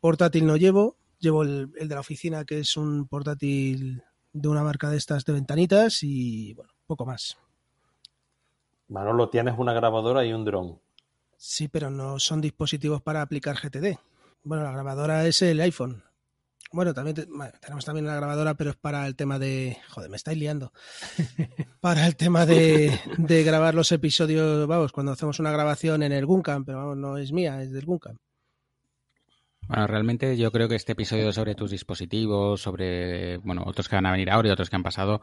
Portátil 0.00 0.46
no 0.46 0.56
llevo, 0.56 0.96
llevo 1.20 1.42
el, 1.42 1.70
el 1.78 1.88
de 1.88 1.94
la 1.94 2.00
oficina 2.00 2.44
que 2.44 2.58
es 2.58 2.76
un 2.76 3.06
portátil 3.06 4.02
de 4.32 4.48
una 4.48 4.62
marca 4.62 4.90
de 4.90 4.96
estas 4.96 5.24
de 5.24 5.32
ventanitas 5.32 6.02
y 6.02 6.54
bueno, 6.54 6.72
poco 6.86 7.06
más. 7.06 7.38
Manolo, 8.88 9.28
tienes 9.28 9.54
una 9.56 9.72
grabadora 9.72 10.24
y 10.24 10.32
un 10.32 10.44
dron. 10.44 10.80
Sí, 11.36 11.68
pero 11.68 11.90
no 11.90 12.18
son 12.18 12.40
dispositivos 12.40 13.02
para 13.02 13.22
aplicar 13.22 13.56
GTD. 13.56 13.98
Bueno, 14.44 14.64
la 14.64 14.72
grabadora 14.72 15.26
es 15.26 15.42
el 15.42 15.60
iPhone. 15.60 16.03
Bueno, 16.74 16.92
también 16.92 17.14
te- 17.14 17.26
bueno, 17.26 17.52
tenemos 17.60 17.84
también 17.84 18.04
una 18.06 18.16
grabadora, 18.16 18.54
pero 18.54 18.70
es 18.70 18.76
para 18.76 19.06
el 19.06 19.14
tema 19.14 19.38
de. 19.38 19.76
Joder, 19.90 20.10
me 20.10 20.16
estáis 20.16 20.36
liando. 20.38 20.72
para 21.80 22.04
el 22.06 22.16
tema 22.16 22.46
de, 22.46 22.98
de 23.16 23.44
grabar 23.44 23.74
los 23.76 23.92
episodios, 23.92 24.66
vamos, 24.66 24.90
cuando 24.90 25.12
hacemos 25.12 25.38
una 25.38 25.52
grabación 25.52 26.02
en 26.02 26.10
el 26.12 26.26
Guncam, 26.26 26.64
pero 26.64 26.78
vamos, 26.78 26.96
no 26.96 27.16
es 27.16 27.30
mía, 27.32 27.62
es 27.62 27.70
del 27.70 27.84
Guncam. 27.86 28.16
Bueno, 29.68 29.86
realmente 29.86 30.36
yo 30.36 30.50
creo 30.50 30.68
que 30.68 30.74
este 30.74 30.92
episodio 30.92 31.32
sobre 31.32 31.54
tus 31.54 31.70
dispositivos, 31.70 32.60
sobre, 32.60 33.38
bueno, 33.38 33.62
otros 33.64 33.88
que 33.88 33.94
van 33.96 34.06
a 34.06 34.12
venir 34.12 34.30
ahora 34.30 34.48
y 34.48 34.52
otros 34.52 34.68
que 34.68 34.76
han 34.76 34.82
pasado, 34.82 35.22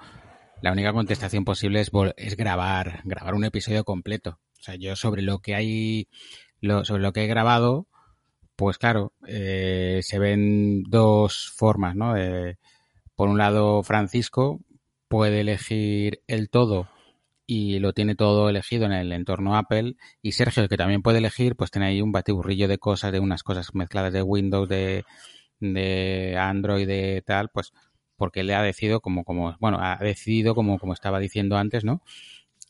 la 0.62 0.72
única 0.72 0.94
contestación 0.94 1.44
posible 1.44 1.82
es, 1.82 1.92
es 2.18 2.38
grabar, 2.38 3.02
grabar 3.04 3.36
un 3.36 3.44
episodio 3.44 3.84
completo. 3.84 4.40
O 4.60 4.64
sea, 4.64 4.76
yo 4.76 4.96
sobre 4.96 5.22
lo 5.22 5.40
que 5.40 5.54
hay, 5.54 6.08
lo, 6.62 6.86
sobre 6.86 7.02
lo 7.04 7.12
que 7.14 7.24
he 7.26 7.28
grabado, 7.28 7.88
pues 8.62 8.78
claro, 8.78 9.12
eh, 9.28 10.02
se 10.04 10.20
ven 10.20 10.84
dos 10.84 11.52
formas, 11.58 11.96
¿no? 11.96 12.16
Eh, 12.16 12.60
por 13.16 13.28
un 13.28 13.40
lado, 13.40 13.82
Francisco 13.82 14.62
puede 15.08 15.42
elegir 15.42 16.22
el 16.28 16.52
todo 16.52 16.88
y 17.48 17.80
lo 17.80 17.94
tiene 17.94 18.14
todo 18.14 18.50
elegido 18.50 18.86
en 18.86 18.92
el 18.92 19.14
entorno 19.14 19.58
Apple. 19.58 19.96
Y 20.22 20.34
Sergio, 20.34 20.70
que 20.70 20.78
también 20.78 21.02
puede 21.02 21.18
elegir, 21.18 21.56
pues 21.56 21.72
tiene 21.72 21.88
ahí 21.88 22.04
un 22.04 22.12
batiburrillo 22.12 22.68
de 22.68 22.78
cosas, 22.78 23.12
de 23.12 23.20
unas 23.20 23.42
cosas 23.42 23.74
mezcladas 23.74 24.14
de 24.14 24.22
Windows, 24.22 24.70
de, 24.70 25.06
de 25.60 26.38
Android, 26.38 26.86
de 26.88 27.24
tal, 27.26 27.50
pues 27.50 27.74
porque 28.16 28.44
le 28.44 28.54
ha 28.54 28.62
decidido 28.62 29.02
como, 29.02 29.24
como, 29.24 29.58
bueno, 29.60 29.80
ha 29.82 29.98
decidido 29.98 30.54
como, 30.54 30.78
como 30.78 30.94
estaba 30.94 31.18
diciendo 31.18 31.58
antes, 31.58 31.84
¿no? 31.84 32.04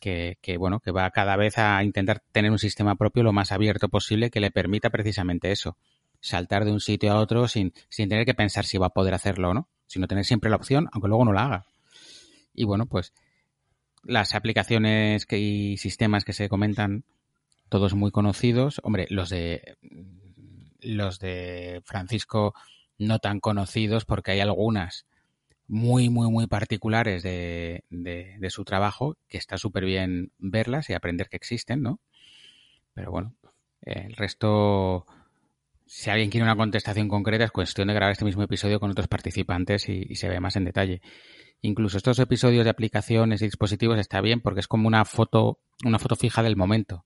Que, 0.02 0.38
que, 0.42 0.58
bueno, 0.58 0.82
que 0.82 0.92
va 0.92 1.10
cada 1.12 1.38
vez 1.38 1.58
a 1.60 1.82
intentar 1.84 2.24
tener 2.34 2.52
un 2.52 2.60
sistema 2.60 2.96
propio 2.96 3.24
lo 3.24 3.32
más 3.32 3.54
abierto 3.54 3.88
posible 3.88 4.32
que 4.32 4.42
le 4.42 4.52
permita 4.52 4.90
precisamente 4.90 5.52
eso, 5.52 5.78
saltar 6.20 6.66
de 6.66 6.72
un 6.72 6.80
sitio 6.80 7.12
a 7.12 7.20
otro 7.20 7.48
sin, 7.48 7.72
sin 7.88 8.10
tener 8.10 8.26
que 8.26 8.34
pensar 8.34 8.66
si 8.66 8.80
va 8.80 8.88
a 8.88 8.90
poder 8.90 9.14
hacerlo 9.14 9.52
o 9.52 9.54
no, 9.54 9.70
sino 9.86 10.08
tener 10.08 10.26
siempre 10.26 10.50
la 10.50 10.56
opción, 10.56 10.90
aunque 10.92 11.08
luego 11.08 11.24
no 11.24 11.34
la 11.34 11.46
haga. 11.46 11.66
Y 12.54 12.66
bueno, 12.66 12.88
pues 12.88 13.14
las 14.04 14.34
aplicaciones 14.36 15.26
que, 15.26 15.38
y 15.38 15.78
sistemas 15.78 16.26
que 16.26 16.34
se 16.34 16.50
comentan, 16.50 17.06
todos 17.70 17.94
muy 17.94 18.12
conocidos. 18.12 18.82
Hombre, 18.84 19.08
los 19.10 19.30
de 19.30 19.78
los 20.82 21.20
de 21.20 21.82
Francisco 21.86 22.54
no 22.98 23.20
tan 23.20 23.40
conocidos 23.40 24.06
porque 24.06 24.32
hay 24.32 24.40
algunas 24.40 25.06
muy, 25.72 26.10
muy, 26.10 26.30
muy 26.30 26.48
particulares 26.48 27.24
de, 27.24 27.86
de, 27.90 28.36
de 28.38 28.50
su 28.50 28.66
trabajo 28.66 29.16
que 29.30 29.38
está 29.38 29.58
súper 29.58 29.86
bien 29.86 30.34
verlas 30.38 30.90
y 30.90 30.94
aprender 30.94 31.30
que 31.30 31.38
existen, 31.38 31.82
¿no? 31.82 32.02
Pero 32.94 33.10
bueno, 33.10 33.34
el 33.82 34.14
resto, 34.18 35.06
si 35.86 36.10
alguien 36.10 36.30
quiere 36.30 36.44
una 36.44 36.58
contestación 36.58 37.08
concreta, 37.08 37.46
es 37.46 37.52
cuestión 37.52 37.88
de 37.88 37.94
grabar 37.94 38.12
este 38.12 38.26
mismo 38.26 38.44
episodio 38.44 38.82
con 38.82 38.92
otros 38.92 39.08
participantes 39.08 39.88
y, 39.88 40.06
y 40.10 40.16
se 40.16 40.28
ve 40.28 40.42
más 40.42 40.58
en 40.58 40.66
detalle. 40.66 41.02
Incluso 41.62 41.96
estos 41.96 42.20
episodios 42.20 42.66
de 42.66 42.70
aplicaciones 42.70 43.42
y 43.42 43.46
dispositivos 43.46 43.98
está 43.98 44.20
bien 44.20 44.42
porque 44.42 44.60
es 44.60 44.68
como 44.68 44.90
una 44.90 45.06
foto, 45.06 45.58
una 45.86 46.00
foto 46.00 46.18
fija 46.18 46.44
del 46.44 46.58
momento. 46.58 47.06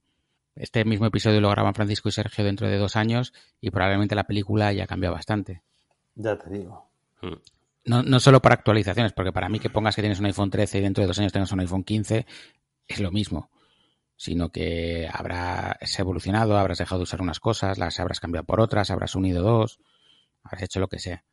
Este 0.55 0.86
mismo 0.86 1.05
episodio 1.05 1.39
lo 1.39 1.51
graban 1.51 1.76
Francisco 1.76 2.09
y 2.09 2.13
Sergio 2.13 2.43
dentro 2.43 2.68
de 2.68 2.78
dos 2.78 2.95
años 2.95 3.32
y 3.61 3.70
probablemente 3.70 4.16
la 4.16 4.24
película 4.24 4.74
ya 4.74 4.88
cambiado 4.88 5.13
bastante. 5.13 5.61
Ya 6.16 6.36
te 6.36 6.49
digo. 6.49 6.89
No, 7.86 8.01
no 8.01 8.19
solo 8.19 8.41
para 8.41 8.55
actualizaciones, 8.55 9.13
porque 9.13 9.31
para 9.31 9.47
mí 9.47 9.59
que 9.59 9.69
pongas 9.69 9.95
que 9.95 10.01
tienes 10.01 10.19
un 10.19 10.25
iPhone 10.25 10.49
13 10.49 10.79
y 10.79 10.81
dentro 10.81 11.03
de 11.03 11.07
dos 11.07 11.19
años 11.19 11.31
tengas 11.31 11.51
un 11.51 11.59
iPhone 11.59 11.83
15 11.83 12.25
es 12.88 12.99
lo 12.99 13.11
mismo, 13.11 13.51
sino 14.15 14.49
que 14.49 15.07
habrás 15.11 15.99
evolucionado, 15.99 16.57
habrás 16.57 16.77
dejado 16.77 16.99
de 16.99 17.03
usar 17.03 17.21
unas 17.21 17.39
cosas, 17.39 17.77
las 17.77 17.99
habrás 17.99 18.19
cambiado 18.19 18.45
por 18.45 18.59
otras, 18.59 18.89
habrás 18.91 19.15
unido 19.15 19.43
dos, 19.43 19.79
habrás 20.43 20.63
hecho 20.63 20.79
lo 20.79 20.88
que 20.88 20.99
sea. 20.99 21.23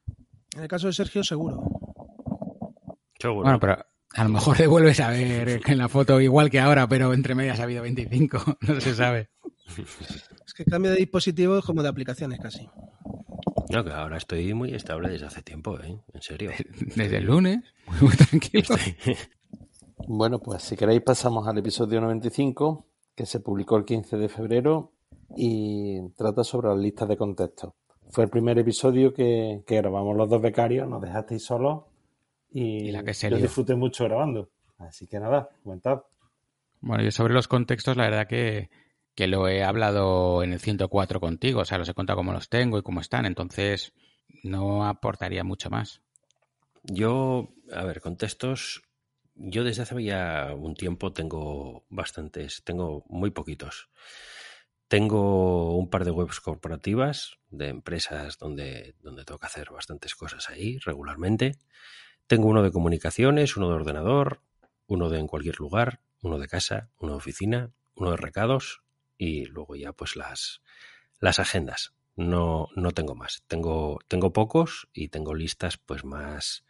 En 0.55 0.63
el 0.63 0.69
caso 0.69 0.89
de 0.89 0.93
Sergio, 0.93 1.25
seguro. 1.25 1.63
Seguro. 3.19 3.45
Bueno, 3.45 3.61
pero 3.61 3.87
a 4.15 4.25
lo 4.25 4.31
mejor 4.31 4.57
te 4.57 4.67
vuelves 4.67 5.01
a 5.01 5.11
ver 5.11 5.61
en 5.65 5.79
la 5.79 5.89
foto 5.89 6.21
igual 6.21 6.51
que 6.51 6.61
ahora, 6.61 6.87
pero 6.89 7.15
entre 7.15 7.35
medias 7.35 7.61
ha 7.61 7.65
habido 7.65 7.83
25, 7.83 8.59
no 8.69 8.81
se 8.81 8.95
sabe. 8.95 9.31
Es 10.47 10.53
que 10.55 10.65
cambio 10.65 10.91
de 10.91 10.99
dispositivos 10.99 11.65
como 11.65 11.83
de 11.83 11.89
aplicaciones 11.89 12.39
casi. 12.41 12.69
No, 13.73 13.85
que 13.85 13.91
ahora 13.91 14.19
estoy 14.19 14.53
muy 14.55 14.75
estable 14.75 15.09
desde 15.09 15.27
hace 15.27 15.43
tiempo, 15.43 15.79
¿eh? 15.81 15.99
En 16.13 16.23
serio. 16.23 16.51
Desde 16.97 17.17
el 17.17 17.25
lunes, 17.25 17.61
muy, 17.87 18.01
muy 18.01 18.17
tranquilo. 18.17 18.77
Bueno, 20.09 20.41
pues 20.41 20.63
si 20.65 20.77
queréis 20.77 21.01
pasamos 21.03 21.47
al 21.47 21.59
episodio 21.59 22.01
95, 22.01 22.87
que 23.15 23.25
se 23.25 23.39
publicó 23.39 23.77
el 23.77 23.85
15 23.85 24.17
de 24.17 24.29
febrero 24.29 24.91
y 25.37 26.11
trata 26.17 26.43
sobre 26.43 26.71
las 26.71 26.79
listas 26.79 27.09
de 27.09 27.17
contextos. 27.17 27.73
Fue 28.11 28.25
el 28.25 28.31
primer 28.31 28.59
episodio 28.59 29.15
que, 29.15 29.63
que 29.65 29.77
grabamos 29.77 30.17
los 30.17 30.29
dos 30.29 30.43
becarios, 30.43 30.89
nos 30.89 31.01
dejasteis 31.01 31.45
solos 31.45 31.85
y, 32.51 32.89
Y 32.89 32.91
la 32.91 33.05
que 33.05 33.15
se 33.15 33.31
yo 33.31 33.37
lió. 33.37 33.45
disfruté 33.45 33.77
mucho 33.77 34.03
grabando. 34.05 34.51
Así 34.79 35.07
que 35.07 35.21
nada, 35.21 35.49
comentad. 35.63 36.03
Bueno, 36.81 37.05
yo 37.05 37.13
sobre 37.13 37.33
los 37.33 37.47
contextos, 37.47 37.97
la 37.97 38.05
verdad 38.05 38.27
que, 38.27 38.71
que 39.15 39.27
lo 39.27 39.49
he 39.49 39.63
hablado 39.63 40.43
en 40.43 40.53
el 40.53 40.61
104 40.61 41.21
contigo, 41.21 41.61
o 41.61 41.65
sea, 41.65 41.79
los 41.79 41.89
he 41.89 41.95
contado 41.95 42.19
cómo 42.19 42.33
los 42.33 42.49
tengo 42.49 42.79
y 42.79 42.83
cómo 42.83 43.01
están, 43.01 43.27
entonces 43.27 43.93
no 44.43 44.87
aportaría 44.87 45.45
mucho 45.45 45.71
más. 45.71 46.01
Yo, 46.85 47.55
a 47.73 47.85
ver, 47.85 48.01
contextos. 48.01 48.83
Yo 49.35 49.65
desde 49.65 49.83
hace 49.83 50.03
ya 50.03 50.53
un 50.55 50.75
tiempo 50.75 51.13
tengo 51.13 51.85
bastantes, 51.89 52.63
tengo 52.65 53.05
muy 53.09 53.31
poquitos. 53.31 53.89
Tengo 54.89 55.77
un 55.77 55.89
par 55.89 56.05
de 56.05 56.11
webs 56.11 56.41
corporativas 56.41 57.39
de 57.49 57.69
empresas 57.69 58.39
donde, 58.39 58.95
donde 59.01 59.25
tengo 59.25 59.39
que 59.39 59.47
hacer 59.47 59.71
bastantes 59.71 60.15
cosas 60.15 60.51
ahí 60.51 60.79
regularmente. 60.79 61.57
Tengo 62.27 62.49
uno 62.49 62.63
de 62.63 62.73
comunicaciones, 62.73 63.57
uno 63.57 63.69
de 63.69 63.75
ordenador, 63.75 64.43
uno 64.87 65.09
de 65.09 65.19
en 65.19 65.29
cualquier 65.29 65.59
lugar, 65.59 66.01
uno 66.21 66.39
de 66.39 66.49
casa, 66.49 66.91
uno 66.99 67.13
de 67.13 67.19
oficina, 67.19 67.73
uno 67.95 68.11
de 68.11 68.17
recados 68.19 68.83
y 69.23 69.45
luego 69.45 69.77
ya 69.77 69.93
pues 69.93 70.17
las, 70.17 70.63
las 71.21 71.39
agendas. 71.39 71.95
No, 72.17 72.69
no 72.75 72.91
tengo 72.91 73.15
más. 73.15 73.45
Tengo, 73.47 74.01
tengo 74.09 74.33
pocos 74.33 74.89
y 74.93 75.09
tengo 75.09 75.33
listas 75.33 75.79
pues 75.79 76.05
más 76.05 76.65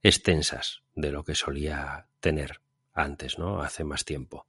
extensas 0.00 0.82
de 0.94 1.10
lo 1.10 1.24
que 1.24 1.34
solía 1.34 2.06
tener 2.20 2.60
antes, 2.94 3.36
¿no? 3.36 3.62
Hace 3.62 3.82
más 3.82 4.04
tiempo. 4.04 4.46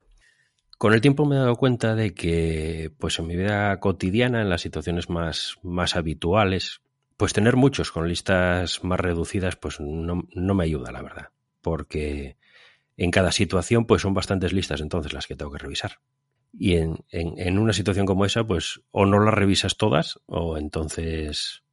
Con 0.77 0.93
el 0.93 1.01
tiempo 1.01 1.25
me 1.25 1.35
he 1.35 1.39
dado 1.39 1.55
cuenta 1.55 1.95
de 1.95 2.13
que, 2.13 2.91
pues 2.99 3.17
en 3.17 3.25
mi 3.25 3.35
vida 3.35 3.79
cotidiana, 3.79 4.41
en 4.41 4.49
las 4.49 4.61
situaciones 4.61 5.09
más, 5.09 5.55
más 5.63 5.95
habituales, 5.95 6.81
pues 7.17 7.33
tener 7.33 7.55
muchos 7.55 7.91
con 7.91 8.07
listas 8.07 8.83
más 8.83 8.99
reducidas, 8.99 9.55
pues 9.55 9.79
no, 9.79 10.27
no 10.35 10.53
me 10.53 10.65
ayuda, 10.65 10.91
la 10.91 11.01
verdad. 11.01 11.29
Porque 11.61 12.37
en 12.95 13.09
cada 13.09 13.31
situación, 13.31 13.85
pues 13.85 14.03
son 14.03 14.13
bastantes 14.13 14.53
listas 14.53 14.81
entonces 14.81 15.13
las 15.13 15.25
que 15.25 15.35
tengo 15.35 15.51
que 15.51 15.59
revisar. 15.59 15.99
Y 16.53 16.75
en, 16.75 17.03
en, 17.09 17.57
una 17.57 17.73
situación 17.73 18.05
como 18.05 18.25
esa, 18.25 18.45
pues 18.45 18.81
o 18.91 19.05
no 19.07 19.19
las 19.19 19.33
revisas 19.33 19.75
todas, 19.75 20.19
o 20.27 20.57
entonces, 20.57 21.63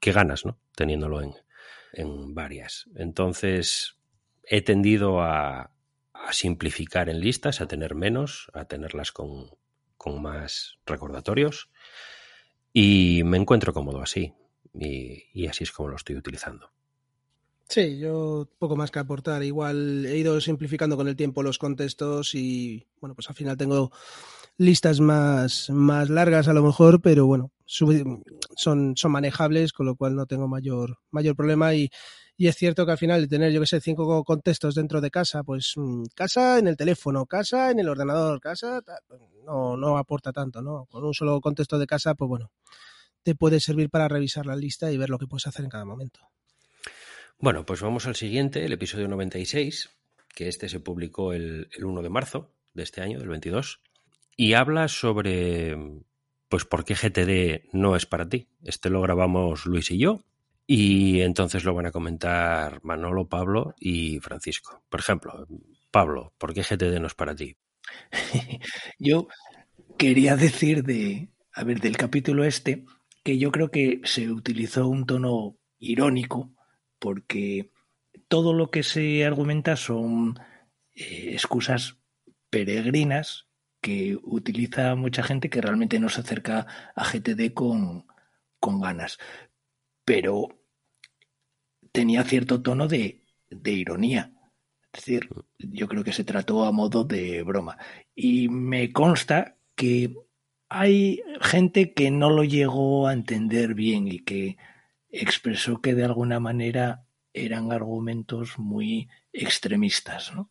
¿qué 0.00 0.12
ganas, 0.12 0.46
no? 0.46 0.58
Teniéndolo 0.74 1.20
en, 1.20 1.34
en 1.92 2.34
varias. 2.34 2.88
Entonces, 2.94 3.98
he 4.42 4.62
tendido 4.62 5.22
a, 5.22 5.72
simplificar 6.32 7.08
en 7.08 7.20
listas, 7.20 7.60
a 7.60 7.66
tener 7.66 7.94
menos, 7.94 8.50
a 8.52 8.66
tenerlas 8.66 9.10
con, 9.10 9.50
con 9.96 10.20
más 10.20 10.78
recordatorios. 10.86 11.70
Y 12.72 13.22
me 13.24 13.36
encuentro 13.38 13.72
cómodo 13.72 14.02
así. 14.02 14.34
Y, 14.72 15.46
así 15.46 15.64
es 15.64 15.72
como 15.72 15.88
lo 15.88 15.96
estoy 15.96 16.16
utilizando. 16.16 16.70
Sí, 17.70 17.98
yo 18.00 18.48
poco 18.58 18.74
más 18.74 18.90
que 18.90 18.98
aportar. 18.98 19.44
Igual 19.44 20.04
he 20.04 20.16
ido 20.18 20.40
simplificando 20.40 20.96
con 20.96 21.06
el 21.06 21.14
tiempo 21.14 21.42
los 21.44 21.56
contextos 21.58 22.34
y 22.34 22.84
bueno, 23.00 23.14
pues 23.14 23.28
al 23.28 23.36
final 23.36 23.56
tengo 23.56 23.92
listas 24.58 25.00
más, 25.00 25.70
más 25.70 26.10
largas 26.10 26.48
a 26.48 26.52
lo 26.52 26.64
mejor, 26.64 27.00
pero 27.00 27.26
bueno, 27.26 27.52
son, 27.66 28.24
son 28.96 29.12
manejables, 29.12 29.72
con 29.72 29.86
lo 29.86 29.94
cual 29.96 30.16
no 30.16 30.26
tengo 30.26 30.48
mayor, 30.48 30.98
mayor 31.12 31.36
problema 31.36 31.72
y, 31.74 31.90
y 32.36 32.48
es 32.48 32.56
cierto 32.56 32.84
que 32.86 32.92
al 32.92 32.98
final 32.98 33.22
de 33.22 33.28
tener, 33.28 33.52
yo 33.52 33.60
que 33.60 33.66
sé, 33.68 33.80
cinco 33.80 34.24
contextos 34.24 34.74
dentro 34.74 35.00
de 35.00 35.10
casa, 35.12 35.44
pues 35.44 35.74
casa 36.16 36.58
en 36.58 36.66
el 36.68 36.76
teléfono, 36.76 37.26
casa 37.26 37.70
en 37.70 37.78
el 37.78 37.88
ordenador, 37.88 38.40
casa, 38.40 38.82
no, 39.46 39.76
no 39.76 39.96
aporta 39.96 40.32
tanto, 40.32 40.60
¿no? 40.60 40.86
Con 40.86 41.04
un 41.04 41.14
solo 41.14 41.40
contexto 41.40 41.78
de 41.78 41.86
casa, 41.86 42.14
pues 42.16 42.28
bueno, 42.28 42.50
te 43.22 43.36
puede 43.36 43.60
servir 43.60 43.90
para 43.90 44.08
revisar 44.08 44.46
la 44.46 44.56
lista 44.56 44.92
y 44.92 44.98
ver 44.98 45.10
lo 45.10 45.18
que 45.18 45.28
puedes 45.28 45.46
hacer 45.46 45.64
en 45.64 45.70
cada 45.70 45.84
momento. 45.84 46.20
Bueno, 47.42 47.64
pues 47.64 47.80
vamos 47.80 48.06
al 48.06 48.16
siguiente, 48.16 48.66
el 48.66 48.72
episodio 48.74 49.08
96, 49.08 49.88
que 50.34 50.48
este 50.48 50.68
se 50.68 50.78
publicó 50.78 51.32
el, 51.32 51.68
el 51.72 51.86
1 51.86 52.02
de 52.02 52.10
marzo 52.10 52.52
de 52.74 52.82
este 52.82 53.00
año, 53.00 53.18
del 53.18 53.30
22, 53.30 53.80
y 54.36 54.52
habla 54.52 54.88
sobre, 54.88 55.74
pues, 56.50 56.66
por 56.66 56.84
qué 56.84 56.94
GTD 56.94 57.70
no 57.72 57.96
es 57.96 58.04
para 58.04 58.28
ti. 58.28 58.46
Este 58.62 58.90
lo 58.90 59.00
grabamos 59.00 59.64
Luis 59.64 59.90
y 59.90 59.96
yo, 59.96 60.20
y 60.66 61.22
entonces 61.22 61.64
lo 61.64 61.72
van 61.72 61.86
a 61.86 61.92
comentar 61.92 62.84
Manolo, 62.84 63.26
Pablo 63.26 63.74
y 63.80 64.20
Francisco. 64.20 64.82
Por 64.90 65.00
ejemplo, 65.00 65.46
Pablo, 65.90 66.34
¿por 66.36 66.52
qué 66.52 66.60
GTD 66.60 67.00
no 67.00 67.06
es 67.06 67.14
para 67.14 67.34
ti? 67.34 67.56
yo 68.98 69.28
quería 69.96 70.36
decir 70.36 70.84
de, 70.84 71.30
a 71.54 71.64
ver, 71.64 71.80
del 71.80 71.96
capítulo 71.96 72.44
este, 72.44 72.84
que 73.24 73.38
yo 73.38 73.50
creo 73.50 73.70
que 73.70 74.02
se 74.04 74.30
utilizó 74.30 74.86
un 74.88 75.06
tono 75.06 75.56
irónico, 75.78 76.52
porque 77.00 77.72
todo 78.28 78.52
lo 78.52 78.70
que 78.70 78.84
se 78.84 79.24
argumenta 79.24 79.74
son 79.74 80.38
eh, 80.94 81.30
excusas 81.32 81.98
peregrinas 82.50 83.48
que 83.80 84.18
utiliza 84.22 84.94
mucha 84.94 85.22
gente 85.22 85.50
que 85.50 85.60
realmente 85.60 85.98
no 85.98 86.08
se 86.08 86.20
acerca 86.20 86.66
a 86.94 87.04
GTD 87.04 87.54
con, 87.54 88.06
con 88.60 88.80
ganas. 88.80 89.18
Pero 90.04 90.60
tenía 91.90 92.22
cierto 92.24 92.62
tono 92.62 92.86
de, 92.86 93.24
de 93.48 93.72
ironía. 93.72 94.32
Es 94.92 95.04
decir, 95.04 95.28
yo 95.58 95.88
creo 95.88 96.04
que 96.04 96.12
se 96.12 96.24
trató 96.24 96.64
a 96.64 96.72
modo 96.72 97.04
de 97.04 97.42
broma. 97.42 97.78
Y 98.14 98.48
me 98.48 98.92
consta 98.92 99.56
que 99.74 100.14
hay 100.68 101.22
gente 101.40 101.94
que 101.94 102.10
no 102.10 102.30
lo 102.30 102.44
llegó 102.44 103.06
a 103.06 103.12
entender 103.12 103.74
bien 103.74 104.06
y 104.08 104.20
que 104.20 104.56
expresó 105.10 105.80
que 105.80 105.94
de 105.94 106.04
alguna 106.04 106.40
manera 106.40 107.04
eran 107.32 107.72
argumentos 107.72 108.58
muy 108.58 109.08
extremistas. 109.32 110.32
¿no? 110.34 110.50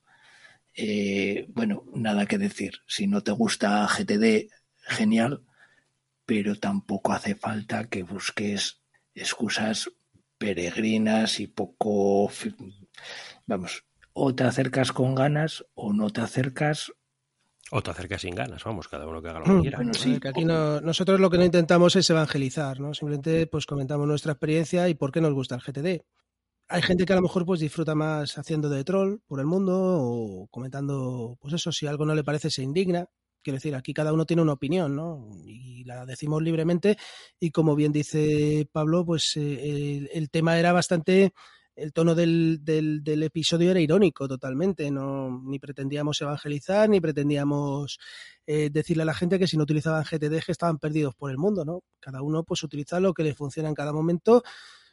Eh, 0.74 1.48
bueno, 1.50 1.84
nada 1.94 2.26
que 2.26 2.38
decir. 2.38 2.80
Si 2.88 3.08
no 3.08 3.22
te 3.22 3.32
gusta 3.32 3.88
GTD, 3.88 4.50
genial, 4.78 5.44
pero 6.26 6.56
tampoco 6.56 7.14
hace 7.14 7.36
falta 7.36 7.90
que 7.90 8.04
busques 8.04 8.82
excusas 9.14 9.92
peregrinas 10.38 11.40
y 11.40 11.48
poco... 11.48 12.32
Vamos, 13.46 13.86
o 14.14 14.36
te 14.36 14.44
acercas 14.44 14.92
con 14.92 15.16
ganas 15.16 15.66
o 15.74 15.94
no 15.94 16.10
te 16.10 16.22
acercas 16.22 16.92
o 17.72 17.82
te 17.82 17.92
acercas 17.92 18.22
sin 18.22 18.36
ganas, 18.36 18.64
vamos, 18.64 18.88
cada 18.88 19.08
uno 19.08 19.22
que 19.22 19.30
haga 19.30 19.40
lo 19.40 19.46
que 19.46 19.52
hmm. 19.52 19.62
quiera. 19.62 19.78
Bueno, 19.78 19.94
sí, 19.94 20.20
que 20.20 20.30
aquí 20.30 20.46
no, 20.46 20.82
nosotros 20.82 21.20
lo 21.20 21.30
que 21.30 21.38
no 21.38 21.46
intentamos 21.46 21.96
es 21.96 22.10
evangelizar, 22.10 22.80
¿no? 22.80 22.94
Simplemente 22.94 23.48
pues 23.48 23.66
comentamos 23.66 24.08
nuestra 24.08 24.34
experiencia 24.34 24.90
y 24.90 24.96
por 24.96 25.12
qué 25.12 25.22
nos 25.22 25.34
gusta 25.34 25.56
el 25.56 25.62
GTD. 25.62 26.04
Hay 26.72 26.82
gente 26.84 27.06
que 27.06 27.14
a 27.14 27.16
lo 27.16 27.24
mejor 27.24 27.46
pues 27.46 27.60
disfruta 27.60 27.96
más 27.96 28.38
haciendo 28.38 28.70
de 28.70 28.84
troll 28.84 29.20
por 29.26 29.40
el 29.40 29.48
mundo 29.48 29.74
o 29.76 30.48
comentando, 30.52 31.38
pues 31.42 31.54
eso, 31.54 31.72
si 31.72 31.88
algo 31.88 32.06
no 32.06 32.14
le 32.14 32.24
parece 32.24 32.50
se 32.52 32.62
indigna. 32.62 33.08
Quiero 33.42 33.56
decir, 33.56 33.74
aquí 33.74 33.94
cada 33.94 34.14
uno 34.14 34.26
tiene 34.26 34.42
una 34.42 34.54
opinión, 34.54 34.96
¿no? 34.96 35.30
Y 35.46 35.84
la 35.86 36.06
decimos 36.06 36.44
libremente 36.44 36.98
y 37.40 37.52
como 37.52 37.76
bien 37.76 37.92
dice 37.92 38.68
Pablo, 38.72 39.06
pues 39.06 39.36
eh, 39.38 40.10
el 40.14 40.30
tema 40.30 40.60
era 40.60 40.74
bastante 40.74 41.34
el 41.80 41.94
tono 41.94 42.16
del, 42.16 42.60
del, 42.64 43.24
episodio 43.24 43.72
era 43.72 43.80
irónico 43.80 44.28
totalmente, 44.28 44.92
no, 44.92 45.42
ni 45.44 45.60
pretendíamos 45.60 46.22
evangelizar, 46.22 46.90
ni 46.90 47.00
pretendíamos 47.00 48.00
eh, 48.46 48.70
decirle 48.70 49.04
a 49.04 49.06
la 49.06 49.14
gente 49.14 49.40
que 49.40 49.48
si 49.48 49.58
no 49.58 49.64
utilizaban 49.64 50.04
GTD 50.04 50.44
que 50.46 50.52
estaban 50.52 50.78
perdidos 50.78 51.16
por 51.16 51.32
el 51.32 51.38
mundo, 51.38 51.66
¿no? 51.66 51.84
Cada 52.00 52.22
uno 52.22 52.44
pues 52.44 52.64
utiliza 52.64 53.00
lo 53.00 53.14
que 53.14 53.24
le 53.24 53.36
funciona 53.36 53.70
en 53.70 53.76
cada 53.76 53.94
momento 53.94 54.44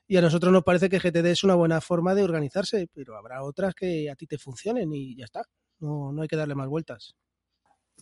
y 0.08 0.16
a 0.16 0.20
nosotros 0.20 0.52
nos 0.52 0.62
parece 0.62 0.88
que 0.88 1.00
GTD 1.00 1.26
es 1.26 1.44
una 1.44 1.56
buena 1.56 1.80
forma 1.80 2.14
de 2.14 2.22
organizarse, 2.22 2.88
pero 2.92 3.16
habrá 3.16 3.42
otras 3.42 3.74
que 3.74 4.08
a 4.08 4.14
ti 4.14 4.26
te 4.26 4.38
funcionen 4.38 4.92
y 4.92 5.16
ya 5.16 5.24
está, 5.24 5.42
no, 5.80 6.12
no 6.12 6.22
hay 6.22 6.28
que 6.28 6.36
darle 6.36 6.54
más 6.54 6.68
vueltas. 6.68 7.14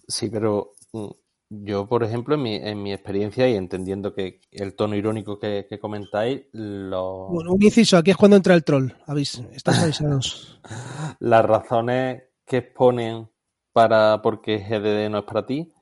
Sí, 0.07 0.29
pero 0.29 0.73
mm, 0.93 1.11
yo, 1.51 1.87
por 1.87 2.03
ejemplo, 2.03 2.35
en 2.35 2.43
mi, 2.43 2.57
en 2.57 2.83
mi 2.83 2.93
experiencia 2.93 3.49
y 3.49 3.57
entendiendo 3.57 4.15
que 4.15 4.41
el 4.51 4.75
tono 4.75 4.97
irónico 4.97 5.39
que, 5.39 5.67
comentáis, 5.81 6.43
lo... 6.53 7.29
Bueno, 7.29 7.53
un 7.53 7.63
inciso, 7.63 7.97
aquí 7.97 8.11
es 8.11 8.17
cuando 8.17 8.37
entra 8.37 8.55
el 8.55 8.65
troll, 8.65 8.91
Avis, 9.07 9.43
estás 9.53 9.83
avisados. 9.83 10.61
Las 11.21 11.45
razones 11.45 12.25
que 12.47 12.59
exponen 12.59 13.29
para 13.73 14.21
por 14.23 14.41
qué 14.41 14.59
GDD 14.59 15.11
no 15.11 15.19
es 15.19 15.25
para 15.25 15.47
ti, 15.47 15.73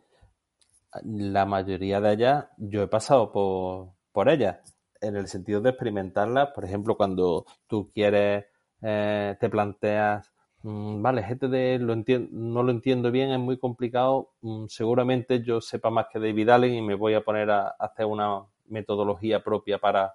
la 1.05 1.47
mayoría 1.47 2.01
de 2.01 2.13
ellas 2.13 2.47
yo 2.59 2.83
he 2.83 2.89
pasado 2.89 3.33
por, 3.33 3.93
por 4.13 4.29
ellas, 4.29 4.59
en 5.01 5.17
el 5.17 5.27
sentido 5.27 5.61
de 5.61 5.71
experimentarlas, 5.71 6.51
por 6.55 6.65
ejemplo, 6.65 6.97
cuando 6.97 7.47
tú 7.67 7.91
quieres, 7.93 8.45
eh, 8.83 9.37
te 9.41 9.49
planteas 9.49 10.31
vale, 10.63 11.23
GTD 11.23 11.81
lo 11.81 11.97
no 12.31 12.63
lo 12.63 12.71
entiendo 12.71 13.11
bien, 13.11 13.31
es 13.31 13.39
muy 13.39 13.59
complicado. 13.59 14.33
Mm, 14.43 14.67
seguramente 14.69 15.43
yo 15.43 15.61
sepa 15.61 15.91
más 15.91 16.07
que 16.13 16.21
David 16.21 16.49
Allen 16.51 16.75
y 16.75 16.83
me 16.83 16.95
voy 16.95 17.15
a 17.15 17.25
poner 17.25 17.51
a, 17.51 17.69
hacer 17.79 18.07
una 18.07 18.45
metodología 18.67 19.43
propia 19.43 19.79
para. 19.79 20.15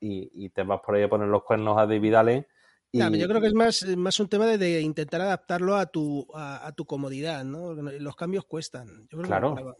Y, 0.00 0.48
te 0.50 0.62
vas 0.62 0.80
por 0.84 0.94
ahí 0.94 1.02
a 1.02 1.08
poner 1.08 1.26
los 1.26 1.42
cuernos 1.42 1.76
a 1.76 1.84
David 1.84 2.14
Allen. 2.14 2.46
yo 2.92 3.28
creo 3.28 3.40
que 3.40 3.48
es 3.48 3.54
más, 3.54 3.84
más 3.96 4.20
un 4.20 4.28
tema 4.28 4.46
de, 4.46 4.80
intentar 4.80 5.20
adaptarlo 5.20 5.74
a 5.74 5.86
tu, 5.86 6.24
a, 6.34 6.70
tu 6.76 6.86
comodidad, 6.86 7.42
¿no? 7.44 7.74
Los 7.74 8.14
cambios 8.14 8.44
cuestan. 8.44 9.08
claro, 9.24 9.76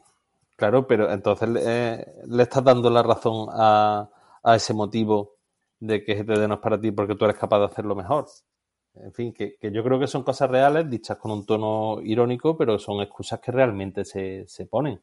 claro, 0.57 0.87
pero 0.89 1.12
entonces 1.12 1.49
le 1.49 2.43
estás 2.43 2.64
dando 2.64 2.91
la 2.91 3.05
razón 3.05 3.47
a, 3.53 4.11
a 4.43 4.57
ese 4.57 4.75
motivo 4.75 5.37
de 5.79 6.03
que 6.03 6.16
GTD 6.16 6.49
no 6.49 6.55
es 6.55 6.61
para 6.61 6.81
ti 6.81 6.91
porque 6.91 7.14
tú 7.14 7.25
eres 7.25 7.37
capaz 7.37 7.61
de 7.61 7.66
hacerlo 7.66 7.95
mejor. 7.95 8.27
En 8.95 9.12
fin, 9.12 9.32
que, 9.32 9.57
yo 9.61 9.84
creo 9.84 9.99
que 9.99 10.07
son 10.07 10.22
cosas 10.22 10.51
reales, 10.51 10.91
dichas 10.91 11.18
con 11.18 11.30
un 11.30 11.47
tono 11.47 12.01
irónico, 12.03 12.57
pero 12.57 12.78
son 12.78 13.01
excusas 13.01 13.41
que 13.41 13.53
realmente 13.53 14.05
se, 14.05 14.66
ponen. 14.66 15.01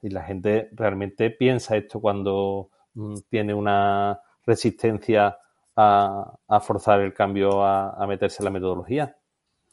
Y 0.00 0.10
la 0.10 0.22
gente 0.22 0.70
realmente 0.72 1.30
piensa 1.30 1.76
esto 1.76 2.00
cuando 2.00 2.70
mm, 2.94 3.16
tiene 3.28 3.54
una 3.54 4.20
resistencia 4.44 5.38
a, 5.76 6.60
forzar 6.60 7.00
el 7.00 7.12
cambio 7.12 7.64
a, 7.64 8.06
meterse 8.06 8.42
en 8.42 8.44
la 8.46 8.50
metodología. 8.50 9.16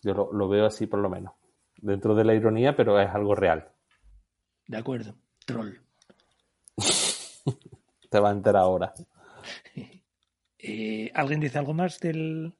Yo 0.02 0.14
lo, 0.14 0.34
lo, 0.34 0.50
veo 0.50 0.66
así 0.66 0.86
por 0.86 1.00
lo 1.00 1.10
menos. 1.10 1.34
Dentro 1.78 2.16
de 2.16 2.26
la 2.26 2.34
ironía, 2.34 2.76
pero 2.76 3.00
es 3.00 3.10
algo 3.10 3.36
real. 3.36 3.70
De 4.68 4.78
acuerdo. 4.78 5.16
Troll. 5.46 5.78
Te 8.10 8.20
va 8.20 8.30
a 8.30 8.34
enterar 8.34 8.64
ahora. 8.64 8.94
Eh, 10.66 11.12
¿Alguien 11.14 11.42
dice 11.42 11.60
algo 11.60 11.74
más 11.74 12.00
del, 12.00 12.56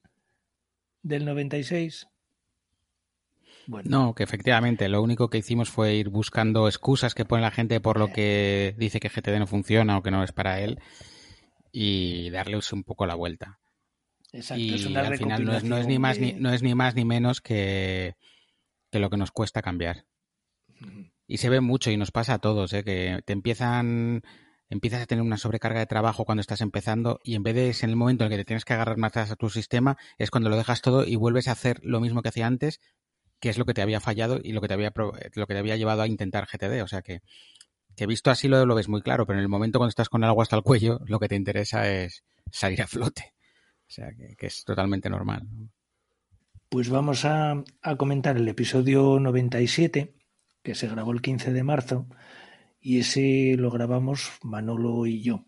del 1.04 1.24
96? 1.24 2.08
Bueno. 3.66 3.88
No, 3.88 4.14
que 4.14 4.24
efectivamente 4.24 4.88
lo 4.88 5.00
único 5.00 5.30
que 5.30 5.38
hicimos 5.38 5.70
fue 5.70 5.94
ir 5.94 6.08
buscando 6.08 6.66
excusas 6.66 7.14
que 7.14 7.24
pone 7.24 7.42
la 7.42 7.50
gente 7.50 7.80
por 7.80 7.98
lo 7.98 8.08
que 8.08 8.74
dice 8.76 9.00
que 9.00 9.08
GTD 9.08 9.38
no 9.38 9.46
funciona 9.46 9.96
o 9.96 10.02
que 10.02 10.10
no 10.10 10.22
es 10.22 10.32
para 10.32 10.60
él 10.60 10.80
y 11.72 12.30
darle 12.30 12.58
un 12.72 12.84
poco 12.84 13.06
la 13.06 13.14
vuelta. 13.14 13.60
Exacto, 14.32 14.62
y 14.62 14.96
al 14.96 15.16
final 15.16 15.44
no 15.44 15.76
es, 15.76 15.86
ni 15.86 15.98
más 15.98 16.18
ni, 16.18 16.32
no 16.32 16.52
es 16.52 16.62
ni 16.62 16.74
más 16.74 16.94
ni 16.94 17.04
menos 17.04 17.40
que, 17.40 18.16
que 18.90 18.98
lo 18.98 19.08
que 19.08 19.16
nos 19.16 19.30
cuesta 19.30 19.62
cambiar. 19.62 20.04
Y 21.26 21.38
se 21.38 21.48
ve 21.48 21.60
mucho 21.60 21.90
y 21.90 21.96
nos 21.96 22.10
pasa 22.10 22.34
a 22.34 22.38
todos, 22.38 22.72
¿eh? 22.72 22.84
que 22.84 23.22
te 23.24 23.32
empiezan 23.32 24.22
empiezas 24.74 25.02
a 25.02 25.06
tener 25.06 25.22
una 25.22 25.38
sobrecarga 25.38 25.78
de 25.78 25.86
trabajo 25.86 26.24
cuando 26.24 26.40
estás 26.40 26.60
empezando 26.60 27.20
y 27.22 27.36
en 27.36 27.42
vez 27.44 27.54
de 27.54 27.84
en 27.84 27.90
el 27.90 27.96
momento 27.96 28.24
en 28.24 28.32
el 28.32 28.36
que 28.36 28.42
te 28.42 28.46
tienes 28.46 28.64
que 28.64 28.74
agarrar 28.74 28.96
más 28.98 29.16
a 29.16 29.36
tu 29.36 29.48
sistema, 29.48 29.96
es 30.18 30.30
cuando 30.30 30.50
lo 30.50 30.56
dejas 30.56 30.82
todo 30.82 31.04
y 31.04 31.16
vuelves 31.16 31.48
a 31.48 31.52
hacer 31.52 31.80
lo 31.84 32.00
mismo 32.00 32.22
que 32.22 32.28
hacía 32.30 32.46
antes, 32.46 32.80
que 33.40 33.48
es 33.50 33.58
lo 33.58 33.64
que 33.64 33.74
te 33.74 33.82
había 33.82 34.00
fallado 34.00 34.40
y 34.42 34.52
lo 34.52 34.60
que 34.60 34.68
te 34.68 34.74
había, 34.74 34.92
lo 34.94 35.12
que 35.46 35.54
te 35.54 35.58
había 35.58 35.76
llevado 35.76 36.02
a 36.02 36.08
intentar 36.08 36.46
GTD. 36.46 36.82
O 36.82 36.88
sea 36.88 37.02
que, 37.02 37.22
que 37.94 38.06
visto 38.06 38.30
así 38.30 38.48
lo, 38.48 38.66
lo 38.66 38.74
ves 38.74 38.88
muy 38.88 39.00
claro, 39.00 39.26
pero 39.26 39.38
en 39.38 39.44
el 39.44 39.48
momento 39.48 39.78
cuando 39.78 39.90
estás 39.90 40.08
con 40.08 40.24
algo 40.24 40.42
hasta 40.42 40.56
el 40.56 40.62
cuello, 40.62 41.00
lo 41.06 41.20
que 41.20 41.28
te 41.28 41.36
interesa 41.36 41.88
es 41.88 42.24
salir 42.50 42.82
a 42.82 42.86
flote. 42.86 43.32
O 43.88 43.92
sea 43.92 44.12
que, 44.12 44.34
que 44.36 44.46
es 44.46 44.64
totalmente 44.64 45.08
normal. 45.08 45.46
Pues 46.68 46.88
vamos 46.88 47.24
a, 47.24 47.62
a 47.82 47.96
comentar 47.96 48.36
el 48.36 48.48
episodio 48.48 49.20
97, 49.20 50.14
que 50.62 50.74
se 50.74 50.88
grabó 50.88 51.12
el 51.12 51.22
15 51.22 51.52
de 51.52 51.62
marzo 51.62 52.08
y 52.84 53.00
ese 53.00 53.56
lo 53.56 53.70
grabamos 53.70 54.30
Manolo 54.42 55.06
y 55.06 55.22
yo. 55.22 55.46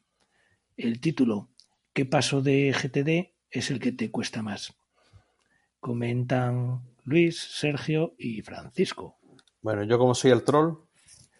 El 0.76 1.00
título, 1.00 1.50
¿Qué 1.92 2.04
paso 2.04 2.42
de 2.42 2.72
GTD? 2.72 3.34
es 3.50 3.70
el 3.70 3.78
que 3.78 3.92
te 3.92 4.10
cuesta 4.10 4.42
más. 4.42 4.74
Comentan 5.80 6.82
Luis, 7.04 7.38
Sergio 7.40 8.14
y 8.18 8.42
Francisco. 8.42 9.16
Bueno, 9.62 9.82
yo 9.84 9.98
como 9.98 10.14
soy 10.14 10.30
el 10.30 10.44
troll, 10.44 10.78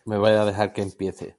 me 0.05 0.19
voy 0.19 0.31
a 0.31 0.45
dejar 0.45 0.73
que 0.73 0.83
empiece. 0.83 1.39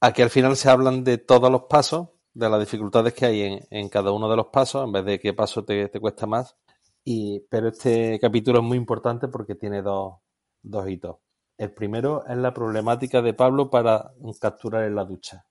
Aquí 0.00 0.22
al 0.22 0.30
final 0.30 0.56
se 0.56 0.68
hablan 0.68 1.04
de 1.04 1.18
todos 1.18 1.50
los 1.50 1.62
pasos, 1.62 2.08
de 2.32 2.50
las 2.50 2.60
dificultades 2.60 3.14
que 3.14 3.26
hay 3.26 3.66
en, 3.70 3.88
cada 3.88 4.12
uno 4.12 4.28
de 4.28 4.36
los 4.36 4.46
pasos, 4.46 4.84
en 4.84 4.92
vez 4.92 5.04
de 5.04 5.20
qué 5.20 5.32
paso 5.32 5.64
te, 5.64 5.88
cuesta 6.00 6.26
más. 6.26 6.56
Y, 7.04 7.40
pero 7.50 7.68
este 7.68 8.18
capítulo 8.18 8.58
es 8.58 8.64
muy 8.64 8.76
importante 8.76 9.28
porque 9.28 9.54
tiene 9.54 9.80
dos, 9.80 10.16
dos 10.62 10.88
hitos. 10.88 11.16
El 11.56 11.72
primero 11.72 12.24
es 12.26 12.36
la 12.36 12.52
problemática 12.52 13.22
de 13.22 13.34
Pablo 13.34 13.70
para 13.70 14.12
capturar 14.40 14.84
en 14.84 14.94
la 14.94 15.04
ducha. 15.04 15.46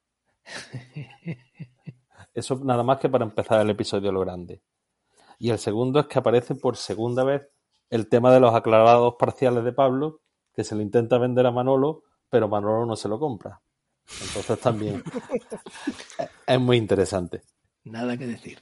Eso 2.34 2.60
nada 2.64 2.84
más 2.84 2.99
que 2.99 3.10
para 3.10 3.26
empezar 3.26 3.62
el 3.62 3.70
episodio 3.70 4.12
lo 4.12 4.20
grande. 4.22 4.62
Y 5.39 5.49
el 5.49 5.60
segundo 5.60 5.99
es 5.99 6.08
que 6.08 6.20
aparece 6.20 6.56
por 6.56 6.78
segunda 6.78 7.24
vez 7.24 7.49
el 7.89 8.10
tema 8.10 8.34
de 8.34 8.39
los 8.39 8.54
aclarados 8.54 9.16
parciales 9.20 9.64
de 9.64 9.72
Pablo, 9.72 10.22
que 10.54 10.64
se 10.64 10.76
lo 10.76 10.82
intenta 10.82 11.18
vender 11.18 11.45
a 11.45 11.51
Manolo, 11.51 12.04
pero 12.30 12.47
Manolo 12.47 12.86
no 12.86 12.95
se 12.95 13.08
lo 13.08 13.20
compra. 13.20 13.62
Entonces 14.22 14.60
también 14.60 15.04
es 16.47 16.60
muy 16.60 16.78
interesante. 16.78 17.43
Nada 17.84 18.18
que 18.18 18.28
decir. 18.28 18.60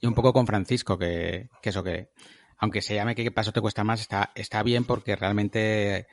Y 0.00 0.06
un 0.06 0.14
poco 0.14 0.32
con 0.32 0.46
Francisco, 0.46 0.96
que, 0.96 1.48
que 1.60 1.70
eso 1.70 1.82
que, 1.82 2.10
aunque 2.58 2.82
se 2.82 2.94
llame 2.94 3.14
que 3.14 3.24
qué 3.24 3.30
paso 3.30 3.52
te 3.52 3.60
cuesta 3.60 3.84
más, 3.84 4.00
está, 4.00 4.30
está 4.34 4.62
bien 4.62 4.84
porque 4.84 5.16
realmente 5.16 6.06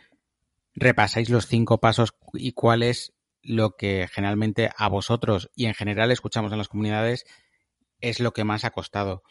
repasáis 0.76 1.30
los 1.30 1.48
cinco 1.48 1.80
pasos 1.80 2.14
y 2.34 2.52
cuál 2.52 2.84
es 2.84 3.14
lo 3.42 3.76
que 3.76 4.08
generalmente 4.12 4.70
a 4.78 4.90
vosotros 4.90 5.50
y 5.56 5.66
en 5.66 5.74
general 5.74 6.12
escuchamos 6.12 6.52
en 6.52 6.58
las 6.58 6.68
comunidades 6.68 7.26
es 8.02 8.20
lo 8.20 8.32
que 8.32 8.44
más 8.44 8.66
ha 8.66 8.72
costado. 8.72 9.24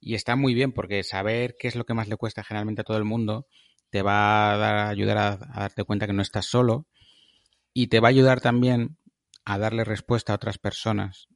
Y 0.00 0.14
está 0.14 0.36
muy 0.36 0.54
bien 0.54 0.72
porque 0.72 1.02
saber 1.02 1.56
qué 1.58 1.68
es 1.68 1.76
lo 1.76 1.84
que 1.84 1.94
más 1.94 2.08
le 2.08 2.16
cuesta 2.16 2.44
generalmente 2.44 2.82
a 2.82 2.84
todo 2.84 2.96
el 2.96 3.04
mundo 3.04 3.46
te 3.90 4.02
va 4.02 4.52
a, 4.52 4.56
dar, 4.56 4.88
ayudar 4.88 5.18
a, 5.18 5.36
darte 5.36 5.84
cuenta 5.84 6.06
que 6.06 6.12
no 6.12 6.22
estás 6.22 6.46
solo 6.46 6.86
y 7.72 7.88
te 7.88 8.00
va 8.00 8.08
a 8.08 8.10
ayudar 8.10 8.40
también 8.40 8.98
a 9.44 9.58
darle 9.58 9.84
respuesta 9.84 10.32
a 10.32 10.36
otras 10.36 10.58
personas. 10.58 11.28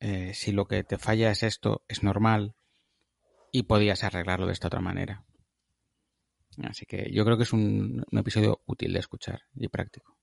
Eh, 0.00 0.32
si 0.34 0.52
lo 0.52 0.66
que 0.66 0.82
te 0.82 0.98
falla 0.98 1.30
es 1.30 1.42
esto, 1.42 1.84
es 1.88 2.02
normal 2.02 2.54
y 3.52 3.64
podías 3.64 4.04
arreglarlo 4.04 4.46
de 4.46 4.52
esta 4.52 4.68
otra 4.68 4.80
manera. 4.80 5.24
Así 6.62 6.86
que 6.86 7.10
yo 7.12 7.24
creo 7.24 7.36
que 7.36 7.44
es 7.44 7.52
un, 7.52 8.04
episodio 8.12 8.60
útil 8.66 8.92
de 8.92 8.98
escuchar 8.98 9.42
y 9.54 9.68
práctico. 9.68 10.16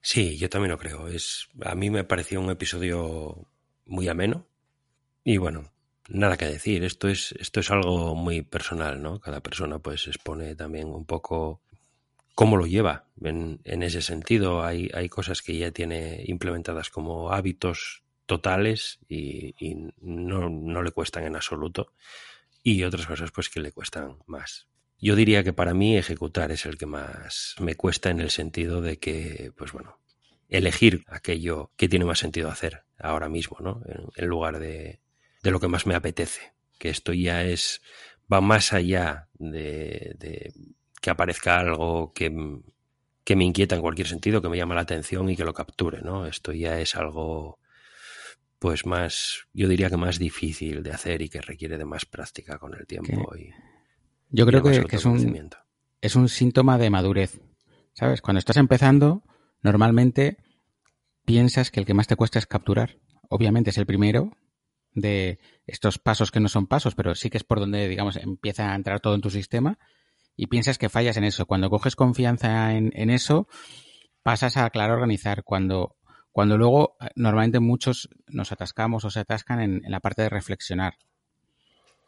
Sí, 0.00 0.38
yo 0.38 0.48
también 0.48 0.70
lo 0.70 0.78
creo. 0.78 1.08
Es, 1.08 1.48
a 1.62 1.74
mí 1.74 1.90
me 1.90 2.04
pareció 2.04 2.40
un 2.40 2.50
episodio 2.50 3.46
muy 3.86 4.08
ameno. 4.08 4.46
Y 5.24 5.36
bueno, 5.36 5.70
nada 6.08 6.36
que 6.36 6.46
decir. 6.46 6.84
Esto 6.84 7.08
es, 7.08 7.32
esto 7.32 7.60
es 7.60 7.70
algo 7.70 8.14
muy 8.14 8.42
personal, 8.42 9.02
¿no? 9.02 9.20
Cada 9.20 9.40
persona 9.40 9.78
pues 9.78 10.06
expone 10.06 10.54
también 10.54 10.88
un 10.88 11.04
poco 11.04 11.60
cómo 12.34 12.56
lo 12.56 12.66
lleva 12.66 13.04
en, 13.20 13.60
en 13.64 13.82
ese 13.82 14.00
sentido. 14.00 14.64
Hay, 14.64 14.90
hay 14.94 15.08
cosas 15.08 15.42
que 15.42 15.56
ya 15.56 15.70
tiene 15.72 16.24
implementadas 16.26 16.88
como 16.88 17.32
hábitos 17.32 18.02
totales 18.24 19.00
y, 19.08 19.54
y 19.58 19.74
no, 20.00 20.48
no 20.48 20.82
le 20.82 20.92
cuestan 20.92 21.24
en 21.24 21.36
absoluto. 21.36 21.92
Y 22.62 22.84
otras 22.84 23.06
cosas 23.06 23.30
pues 23.32 23.50
que 23.50 23.60
le 23.60 23.72
cuestan 23.72 24.16
más. 24.26 24.66
Yo 25.00 25.16
diría 25.16 25.42
que 25.42 25.52
para 25.52 25.72
mí 25.72 25.96
ejecutar 25.96 26.52
es 26.52 26.66
el 26.66 26.76
que 26.76 26.86
más 26.86 27.54
me 27.58 27.74
cuesta 27.74 28.10
en 28.10 28.20
el 28.20 28.30
sentido 28.30 28.82
de 28.82 28.98
que, 28.98 29.50
pues 29.56 29.72
bueno, 29.72 29.98
elegir 30.48 31.04
aquello 31.06 31.70
que 31.76 31.88
tiene 31.88 32.04
más 32.04 32.18
sentido 32.18 32.50
hacer 32.50 32.82
ahora 32.98 33.28
mismo, 33.28 33.56
¿no? 33.60 33.82
En, 33.86 34.08
en 34.14 34.28
lugar 34.28 34.58
de, 34.58 35.00
de, 35.42 35.50
lo 35.50 35.60
que 35.60 35.68
más 35.68 35.86
me 35.86 35.94
apetece. 35.94 36.52
Que 36.78 36.90
esto 36.90 37.14
ya 37.14 37.44
es, 37.44 37.80
va 38.30 38.40
más 38.40 38.72
allá 38.72 39.28
de, 39.34 40.14
de 40.18 40.52
que 41.00 41.10
aparezca 41.10 41.58
algo 41.58 42.12
que, 42.12 42.30
que, 43.24 43.36
me 43.36 43.44
inquieta 43.44 43.76
en 43.76 43.82
cualquier 43.82 44.06
sentido, 44.06 44.42
que 44.42 44.48
me 44.48 44.58
llama 44.58 44.74
la 44.74 44.82
atención 44.82 45.30
y 45.30 45.36
que 45.36 45.44
lo 45.44 45.54
capture, 45.54 46.02
¿no? 46.02 46.26
Esto 46.26 46.52
ya 46.52 46.78
es 46.78 46.94
algo, 46.94 47.58
pues 48.58 48.84
más, 48.84 49.46
yo 49.54 49.66
diría 49.66 49.88
que 49.88 49.96
más 49.96 50.18
difícil 50.18 50.82
de 50.82 50.92
hacer 50.92 51.22
y 51.22 51.30
que 51.30 51.40
requiere 51.40 51.78
de 51.78 51.86
más 51.86 52.04
práctica 52.04 52.58
con 52.58 52.74
el 52.74 52.86
tiempo. 52.86 53.34
Y, 53.36 53.50
yo 54.30 54.46
creo 54.46 54.62
que, 54.62 54.84
que 54.84 54.96
es, 54.96 55.04
un, 55.04 55.50
es 56.00 56.16
un 56.16 56.28
síntoma 56.28 56.78
de 56.78 56.90
madurez. 56.90 57.40
¿Sabes? 57.92 58.22
Cuando 58.22 58.38
estás 58.38 58.56
empezando, 58.56 59.24
normalmente 59.62 60.38
piensas 61.24 61.70
que 61.70 61.80
el 61.80 61.86
que 61.86 61.94
más 61.94 62.06
te 62.06 62.16
cuesta 62.16 62.38
es 62.38 62.46
capturar. 62.46 62.98
Obviamente 63.28 63.70
es 63.70 63.78
el 63.78 63.86
primero 63.86 64.32
de 64.92 65.38
estos 65.66 65.98
pasos 65.98 66.30
que 66.30 66.40
no 66.40 66.48
son 66.48 66.66
pasos, 66.66 66.94
pero 66.94 67.14
sí 67.14 67.30
que 67.30 67.36
es 67.36 67.44
por 67.44 67.60
donde, 67.60 67.88
digamos, 67.88 68.16
empieza 68.16 68.72
a 68.72 68.74
entrar 68.74 69.00
todo 69.00 69.14
en 69.14 69.20
tu 69.20 69.30
sistema 69.30 69.78
y 70.36 70.46
piensas 70.46 70.78
que 70.78 70.88
fallas 70.88 71.16
en 71.16 71.24
eso. 71.24 71.46
Cuando 71.46 71.70
coges 71.70 71.96
confianza 71.96 72.74
en, 72.74 72.90
en 72.94 73.10
eso, 73.10 73.48
pasas 74.22 74.56
a, 74.56 74.70
claro, 74.70 74.94
organizar. 74.94 75.44
Cuando, 75.44 75.96
cuando 76.32 76.56
luego, 76.56 76.96
normalmente 77.14 77.60
muchos 77.60 78.08
nos 78.26 78.52
atascamos 78.52 79.04
o 79.04 79.10
se 79.10 79.20
atascan 79.20 79.60
en, 79.60 79.84
en 79.84 79.90
la 79.90 80.00
parte 80.00 80.22
de 80.22 80.30
reflexionar. 80.30 80.94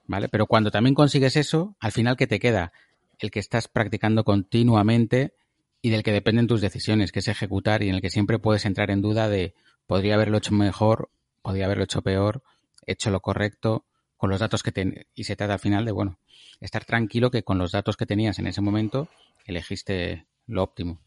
¿Vale? 0.06 0.28
Pero 0.28 0.46
cuando 0.46 0.70
también 0.70 0.94
consigues 0.94 1.36
eso, 1.36 1.76
al 1.80 1.92
final, 1.92 2.16
¿qué 2.16 2.26
te 2.26 2.40
queda? 2.40 2.72
El 3.18 3.30
que 3.30 3.40
estás 3.40 3.68
practicando 3.68 4.24
continuamente 4.24 5.34
y 5.80 5.90
del 5.90 6.02
que 6.02 6.12
dependen 6.12 6.46
tus 6.46 6.60
decisiones, 6.60 7.12
que 7.12 7.18
es 7.20 7.28
ejecutar 7.28 7.82
y 7.82 7.88
en 7.88 7.96
el 7.96 8.00
que 8.00 8.10
siempre 8.10 8.38
puedes 8.38 8.64
entrar 8.64 8.90
en 8.90 9.02
duda 9.02 9.28
de 9.28 9.54
podría 9.86 10.14
haberlo 10.14 10.38
hecho 10.38 10.54
mejor, 10.54 11.10
podría 11.42 11.66
haberlo 11.66 11.84
hecho 11.84 12.02
peor, 12.02 12.42
hecho 12.86 13.10
lo 13.10 13.20
correcto, 13.20 13.84
con 14.16 14.30
los 14.30 14.40
datos 14.40 14.62
que 14.62 14.70
ten 14.70 15.06
y 15.14 15.24
se 15.24 15.34
trata 15.34 15.54
al 15.54 15.58
final 15.58 15.84
de, 15.84 15.92
bueno, 15.92 16.18
estar 16.60 16.84
tranquilo 16.84 17.30
que 17.30 17.42
con 17.42 17.58
los 17.58 17.72
datos 17.72 17.96
que 17.96 18.06
tenías 18.06 18.38
en 18.38 18.46
ese 18.46 18.60
momento 18.60 19.08
elegiste 19.44 20.26
lo 20.46 20.62
óptimo. 20.62 21.00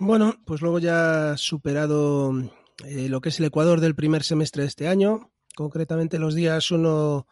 Bueno, 0.00 0.40
pues 0.44 0.60
luego 0.60 0.78
ya 0.78 1.36
superado 1.36 2.32
eh, 2.84 3.08
lo 3.08 3.20
que 3.20 3.28
es 3.28 3.38
el 3.38 3.46
Ecuador 3.46 3.80
del 3.80 3.94
primer 3.94 4.24
semestre 4.24 4.62
de 4.62 4.68
este 4.68 4.88
año, 4.88 5.30
concretamente 5.54 6.18
los 6.18 6.34
días 6.34 6.70
1 6.70 7.26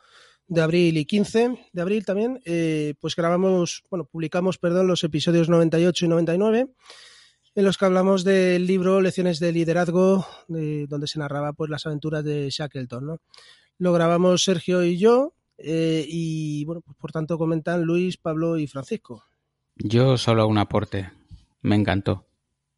de 0.49 0.63
abril 0.63 0.97
y 0.97 1.05
15 1.05 1.71
de 1.73 1.83
abril 1.83 2.05
también, 2.05 2.41
eh, 2.45 2.95
pues 3.01 3.17
grabamos, 3.17 3.83
bueno, 3.91 4.05
publicamos, 4.05 4.59
perdón, 4.59 4.87
los 4.87 5.03
episodios 5.05 5.49
98 5.49 6.05
y 6.05 6.09
99, 6.09 6.69
en 7.55 7.65
los 7.65 7.79
que 7.79 7.85
hablamos 7.85 8.23
del 8.25 8.67
libro 8.67 9.01
Lecciones 9.01 9.41
de 9.41 9.53
Liderazgo, 9.53 10.27
de, 10.49 10.87
donde 10.87 11.07
se 11.07 11.19
narraba 11.19 11.53
pues 11.53 11.71
las 11.71 11.87
aventuras 11.87 12.25
de 12.25 12.49
Shackleton, 12.51 13.07
¿no? 13.07 13.21
Lo 13.79 13.93
grabamos 13.93 14.45
Sergio 14.45 14.85
y 14.85 14.99
yo, 14.99 15.35
eh, 15.59 16.05
y 16.09 16.65
bueno, 16.65 16.81
pues 16.83 16.97
por 16.97 17.13
tanto 17.13 17.39
comentan 17.39 17.83
Luis, 17.83 18.17
Pablo 18.17 18.59
y 18.59 18.67
Francisco. 18.67 19.25
Yo 19.77 20.17
solo 20.17 20.47
un 20.47 20.59
aporte, 20.59 21.11
me 21.61 21.77
encantó. 21.77 22.27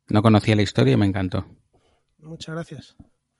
No 0.09 0.23
conocía 0.23 0.57
la 0.57 0.62
historia 0.62 0.95
y 0.95 0.97
me 0.97 1.07
encantó. 1.07 1.47
Muchas 2.19 2.55
gracias. 2.55 2.97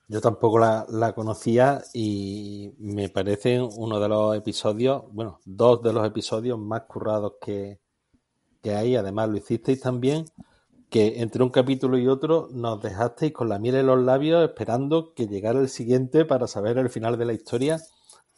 Yo 0.09 0.21
tampoco 0.21 0.57
la, 0.57 1.13
conocía 1.13 1.83
y 1.93 2.73
me 2.79 3.09
parece 3.09 3.61
uno 3.61 3.99
de 3.99 4.09
los 4.09 4.35
episodios, 4.35 5.03
bueno, 5.11 5.39
dos 5.45 5.83
de 5.83 5.93
los 5.93 6.05
episodios 6.05 6.57
más 6.57 6.81
currados 6.87 7.33
que, 7.39 7.79
que 8.63 8.73
hay. 8.73 8.95
Además, 8.95 9.29
lo 9.29 9.37
hicisteis 9.37 9.79
también, 9.79 10.25
que 10.89 11.21
entre 11.21 11.43
un 11.43 11.51
capítulo 11.51 11.95
y 11.99 12.07
otro 12.07 12.49
nos 12.51 12.81
dejasteis 12.81 13.33
con 13.33 13.49
la 13.49 13.59
miel 13.59 13.75
en 13.75 13.85
los 13.85 14.01
labios 14.01 14.43
esperando 14.43 15.13
que 15.13 15.27
llegara 15.27 15.59
el 15.59 15.69
siguiente 15.69 16.25
para 16.25 16.47
saber 16.47 16.79
el 16.79 16.89
final 16.89 17.19
de 17.19 17.25
la 17.25 17.33
historia. 17.33 17.79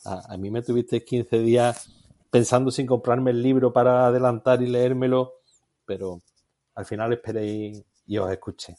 A, 0.04 0.34
a 0.34 0.38
mí 0.38 0.52
me 0.52 0.62
tuvisteis 0.64 1.06
15 1.06 1.40
días 1.40 1.90
pensando 2.30 2.72
sin 2.72 2.86
comprarme 2.86 3.32
el 3.32 3.42
libro 3.42 3.72
para 3.72 4.08
adelantar 4.08 4.62
y 4.62 4.68
leérmelo, 4.68 5.36
pero 5.86 6.22
al 6.76 6.86
final 6.86 7.14
esperéis 7.14 7.82
y 8.06 8.18
os 8.18 8.30
escuché. 8.30 8.76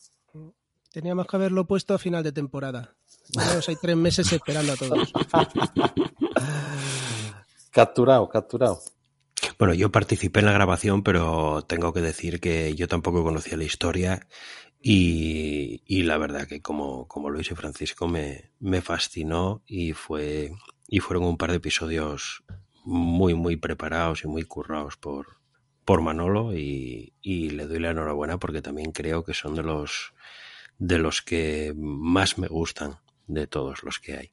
Teníamos 0.92 1.26
que 1.26 1.36
haberlo 1.36 1.66
puesto 1.66 1.94
a 1.94 1.98
final 1.98 2.22
de 2.22 2.32
temporada. 2.32 2.94
Vamos, 3.34 3.68
hay 3.68 3.76
tres 3.76 3.96
meses 3.96 4.30
esperando 4.30 4.72
a 4.72 4.76
todos. 4.76 5.12
capturado, 7.70 8.28
capturado. 8.28 8.80
Bueno, 9.58 9.74
yo 9.74 9.90
participé 9.90 10.40
en 10.40 10.46
la 10.46 10.52
grabación, 10.52 11.02
pero 11.02 11.62
tengo 11.62 11.92
que 11.92 12.02
decir 12.02 12.40
que 12.40 12.74
yo 12.74 12.88
tampoco 12.88 13.24
conocía 13.24 13.56
la 13.56 13.64
historia 13.64 14.28
y, 14.82 15.82
y 15.86 16.02
la 16.02 16.18
verdad 16.18 16.46
que 16.46 16.60
como, 16.60 17.08
como 17.08 17.30
Luis 17.30 17.50
y 17.50 17.54
Francisco 17.54 18.06
me, 18.06 18.50
me 18.60 18.82
fascinó 18.82 19.62
y 19.66 19.92
fue 19.92 20.52
y 20.88 21.00
fueron 21.00 21.24
un 21.24 21.38
par 21.38 21.50
de 21.50 21.56
episodios 21.56 22.44
muy, 22.84 23.34
muy 23.34 23.56
preparados 23.56 24.24
y 24.24 24.28
muy 24.28 24.42
currados 24.42 24.98
por, 24.98 25.38
por 25.86 26.02
Manolo 26.02 26.54
y, 26.54 27.14
y 27.22 27.50
le 27.50 27.66
doy 27.66 27.78
la 27.78 27.92
enhorabuena 27.92 28.38
porque 28.38 28.60
también 28.60 28.92
creo 28.92 29.24
que 29.24 29.32
son 29.32 29.54
de 29.54 29.62
los 29.62 30.12
de 30.82 30.98
los 30.98 31.22
que 31.22 31.72
más 31.76 32.38
me 32.38 32.48
gustan 32.48 32.98
de 33.28 33.46
todos 33.46 33.84
los 33.84 34.00
que 34.00 34.16
hay. 34.16 34.30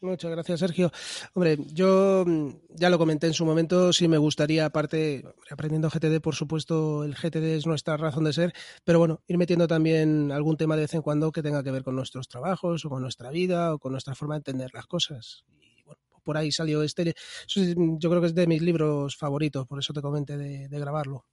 Muchas 0.00 0.30
gracias, 0.30 0.60
Sergio. 0.60 0.90
Hombre, 1.34 1.58
yo 1.72 2.24
mm, 2.26 2.48
ya 2.70 2.88
lo 2.90 2.98
comenté 2.98 3.26
en 3.26 3.34
su 3.34 3.44
momento, 3.44 3.92
sí 3.92 4.08
me 4.08 4.16
gustaría, 4.16 4.64
aparte, 4.64 5.22
aprendiendo 5.50 5.90
GTD, 5.90 6.20
por 6.20 6.34
supuesto, 6.34 7.04
el 7.04 7.14
GTD 7.14 7.56
es 7.56 7.66
nuestra 7.66 7.96
razón 7.98 8.24
de 8.24 8.32
ser, 8.32 8.52
pero 8.84 8.98
bueno, 8.98 9.20
ir 9.28 9.36
metiendo 9.36 9.68
también 9.68 10.32
algún 10.32 10.56
tema 10.56 10.76
de 10.76 10.82
vez 10.82 10.94
en 10.94 11.02
cuando 11.02 11.30
que 11.30 11.42
tenga 11.42 11.62
que 11.62 11.70
ver 11.70 11.84
con 11.84 11.94
nuestros 11.94 12.26
trabajos 12.26 12.84
o 12.84 12.88
con 12.88 13.02
nuestra 13.02 13.30
vida 13.30 13.74
o 13.74 13.78
con 13.78 13.92
nuestra 13.92 14.14
forma 14.14 14.34
de 14.34 14.38
entender 14.38 14.70
las 14.72 14.86
cosas. 14.86 15.44
Y 15.60 15.82
bueno, 15.84 16.00
por 16.24 16.38
ahí 16.38 16.50
salió 16.50 16.82
este, 16.82 17.14
yo 17.46 18.10
creo 18.10 18.20
que 18.22 18.28
es 18.28 18.34
de 18.34 18.46
mis 18.46 18.62
libros 18.62 19.16
favoritos, 19.16 19.68
por 19.68 19.78
eso 19.78 19.92
te 19.92 20.00
comenté 20.00 20.36
de, 20.38 20.68
de 20.68 20.78
grabarlo. 20.80 21.26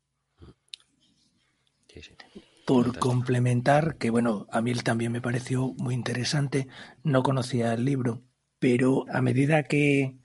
Sí, 1.88 2.01
sí 2.03 2.14
por 2.70 2.99
complementar, 2.99 3.97
que 3.97 4.11
bueno, 4.11 4.45
a 4.51 4.61
mí 4.61 4.76
también 4.76 5.11
me 5.11 5.24
pareció 5.24 5.74
muy 5.80 5.95
interesante, 5.95 6.67
no 7.03 7.24
conocía 7.24 7.74
el 7.74 7.84
libro, 7.84 8.22
pero 8.59 9.05
a 9.11 9.24
medida 9.24 9.63
que, 9.63 10.20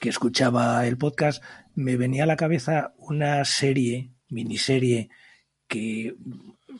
que, 0.00 0.08
escuchaba 0.08 0.86
el 0.86 0.96
podcast, 0.96 1.44
me 1.74 1.98
venía 1.98 2.22
a 2.22 2.26
la 2.26 2.38
cabeza 2.38 2.94
una 2.96 3.44
serie, 3.44 4.10
miniserie, 4.30 5.10
que 5.68 6.16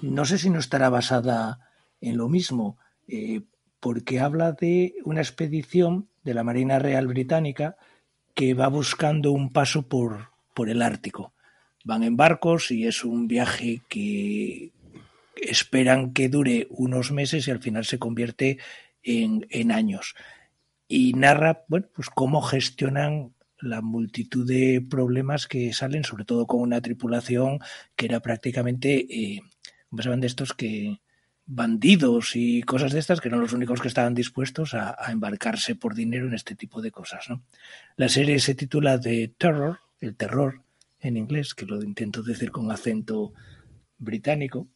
no 0.01 0.25
sé 0.25 0.39
si 0.39 0.49
no 0.49 0.59
estará 0.59 0.89
basada 0.89 1.61
en 2.01 2.17
lo 2.17 2.31
mismo, 2.31 2.79
eh, 3.07 3.43
porque 3.81 4.19
habla 4.19 4.53
de 4.53 4.95
una 5.05 5.21
expedición 5.21 6.09
de 6.25 6.33
la 6.33 6.43
Marina 6.43 6.79
Real 6.79 7.07
Británica 7.07 7.77
que 8.33 8.55
va 8.55 8.69
buscando 8.69 9.31
un 9.31 9.53
paso 9.53 9.87
por, 9.87 10.31
por 10.55 10.71
el 10.71 10.81
Ártico. 10.81 11.35
Van 11.85 12.03
en 12.03 12.17
barcos 12.17 12.71
y 12.71 12.87
es 12.87 13.05
un 13.05 13.29
viaje 13.29 13.83
que 13.91 14.73
esperan 15.37 16.13
que 16.13 16.29
dure 16.29 16.67
unos 16.71 17.13
meses 17.13 17.47
y 17.47 17.51
al 17.51 17.61
final 17.61 17.85
se 17.85 17.99
convierte 17.99 18.59
en, 19.03 19.47
en 19.51 19.73
años. 19.73 20.15
Y 20.89 21.15
narra, 21.15 21.65
bueno, 21.69 21.87
pues 21.95 22.11
cómo 22.11 22.43
gestionan 22.43 23.33
la 23.63 23.81
multitud 23.81 24.47
de 24.47 24.85
problemas 24.89 25.47
que 25.47 25.73
salen, 25.73 26.05
sobre 26.05 26.25
todo 26.25 26.47
con 26.47 26.61
una 26.61 26.81
tripulación 26.81 27.61
que 27.97 28.07
era 28.07 28.21
prácticamente, 28.21 29.07
eh, 29.09 29.41
pasaban 29.91 30.21
de 30.21 30.27
estos 30.27 30.53
que 30.53 31.01
bandidos 31.47 32.37
y 32.37 32.63
cosas 32.63 32.93
de 32.93 32.99
estas 32.99 33.21
que 33.21 33.29
eran 33.29 33.41
los 33.41 33.53
únicos 33.53 33.81
que 33.81 33.89
estaban 33.89 34.15
dispuestos 34.15 34.75
a, 34.75 34.97
a, 34.99 35.13
embarcarse 35.13 35.75
por 35.75 35.95
dinero 35.95 36.27
en 36.27 36.35
este 36.35 36.55
tipo 36.55 36.81
de 36.81 36.91
cosas. 36.91 37.29
¿no? 37.29 37.43
La 37.97 38.09
serie 38.09 38.39
se 38.39 38.55
titula 38.55 39.01
The 39.01 39.35
Terror, 39.39 39.81
el 40.01 40.17
terror 40.17 40.63
en 41.01 41.17
inglés, 41.17 41.55
que 41.55 41.67
lo 41.67 41.83
intento 41.83 42.23
decir 42.23 42.51
con 42.51 42.71
acento 42.71 43.33
británico, 43.99 44.69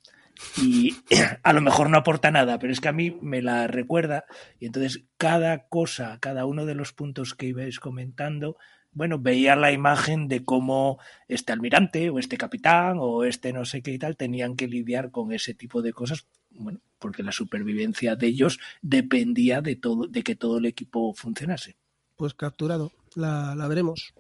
y 0.56 0.96
a 1.42 1.52
lo 1.52 1.60
mejor 1.60 1.90
no 1.90 1.98
aporta 1.98 2.30
nada, 2.30 2.58
pero 2.58 2.72
es 2.72 2.80
que 2.80 2.88
a 2.88 2.92
mí 2.92 3.16
me 3.20 3.42
la 3.42 3.66
recuerda 3.66 4.24
y 4.58 4.66
entonces 4.66 5.04
cada 5.16 5.68
cosa, 5.68 6.18
cada 6.20 6.46
uno 6.46 6.66
de 6.66 6.74
los 6.74 6.92
puntos 6.92 7.34
que 7.34 7.46
ibais 7.46 7.80
comentando, 7.80 8.56
bueno, 8.92 9.18
veía 9.18 9.56
la 9.56 9.72
imagen 9.72 10.26
de 10.26 10.44
cómo 10.44 10.98
este 11.28 11.52
almirante 11.52 12.08
o 12.08 12.18
este 12.18 12.38
capitán 12.38 12.96
o 12.98 13.24
este 13.24 13.52
no 13.52 13.64
sé 13.64 13.82
qué 13.82 13.92
y 13.92 13.98
tal 13.98 14.16
tenían 14.16 14.56
que 14.56 14.68
lidiar 14.68 15.10
con 15.10 15.32
ese 15.32 15.52
tipo 15.52 15.82
de 15.82 15.92
cosas, 15.92 16.26
bueno, 16.50 16.80
porque 16.98 17.22
la 17.22 17.32
supervivencia 17.32 18.16
de 18.16 18.26
ellos 18.28 18.58
dependía 18.80 19.60
de 19.60 19.76
todo, 19.76 20.06
de 20.06 20.22
que 20.22 20.34
todo 20.34 20.58
el 20.58 20.64
equipo 20.64 21.12
funcionase. 21.12 21.76
Pues 22.16 22.32
capturado, 22.32 22.92
la, 23.14 23.54
la 23.54 23.68
veremos. 23.68 24.14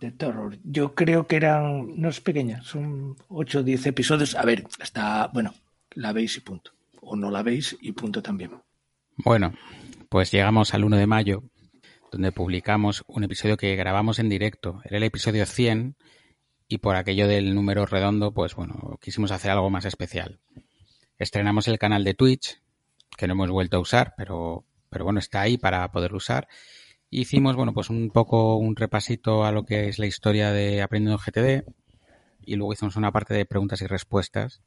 De 0.00 0.10
terror. 0.10 0.58
Yo 0.64 0.94
creo 0.94 1.26
que 1.26 1.36
eran, 1.36 2.00
no 2.00 2.08
es 2.08 2.20
pequeña, 2.20 2.62
son 2.62 3.16
8 3.28 3.60
o 3.60 3.62
10 3.62 3.86
episodios. 3.86 4.34
A 4.34 4.44
ver, 4.44 4.64
está, 4.82 5.30
bueno, 5.32 5.54
la 5.92 6.12
veis 6.12 6.36
y 6.36 6.40
punto. 6.40 6.72
O 7.00 7.16
no 7.16 7.30
la 7.30 7.42
veis 7.42 7.76
y 7.80 7.92
punto 7.92 8.22
también. 8.22 8.50
Bueno, 9.16 9.54
pues 10.08 10.30
llegamos 10.30 10.74
al 10.74 10.84
1 10.84 10.96
de 10.96 11.06
mayo, 11.06 11.44
donde 12.10 12.32
publicamos 12.32 13.04
un 13.06 13.24
episodio 13.24 13.56
que 13.56 13.76
grabamos 13.76 14.18
en 14.18 14.28
directo. 14.28 14.80
Era 14.84 14.96
el 14.96 15.04
episodio 15.04 15.46
100 15.46 15.96
y 16.68 16.78
por 16.78 16.96
aquello 16.96 17.28
del 17.28 17.54
número 17.54 17.86
redondo, 17.86 18.32
pues 18.32 18.54
bueno, 18.54 18.98
quisimos 19.00 19.30
hacer 19.30 19.50
algo 19.50 19.70
más 19.70 19.84
especial. 19.84 20.40
Estrenamos 21.18 21.68
el 21.68 21.78
canal 21.78 22.04
de 22.04 22.14
Twitch, 22.14 22.60
que 23.16 23.26
no 23.26 23.34
hemos 23.34 23.50
vuelto 23.50 23.76
a 23.76 23.80
usar, 23.80 24.14
pero, 24.16 24.64
pero 24.90 25.04
bueno, 25.04 25.20
está 25.20 25.42
ahí 25.42 25.58
para 25.58 25.90
poderlo 25.92 26.16
usar. 26.16 26.48
Hicimos, 27.10 27.56
bueno, 27.56 27.72
pues 27.72 27.90
un 27.90 28.10
poco 28.10 28.56
un 28.56 28.76
repasito 28.76 29.44
a 29.44 29.52
lo 29.52 29.64
que 29.64 29.88
es 29.88 29.98
la 29.98 30.06
historia 30.06 30.50
de 30.50 30.82
Aprendiendo 30.82 31.18
GTD 31.18 31.64
y 32.44 32.56
luego 32.56 32.72
hicimos 32.72 32.96
una 32.96 33.12
parte 33.12 33.34
de 33.34 33.46
preguntas 33.46 33.80
y 33.82 33.86
respuestas 33.86 34.62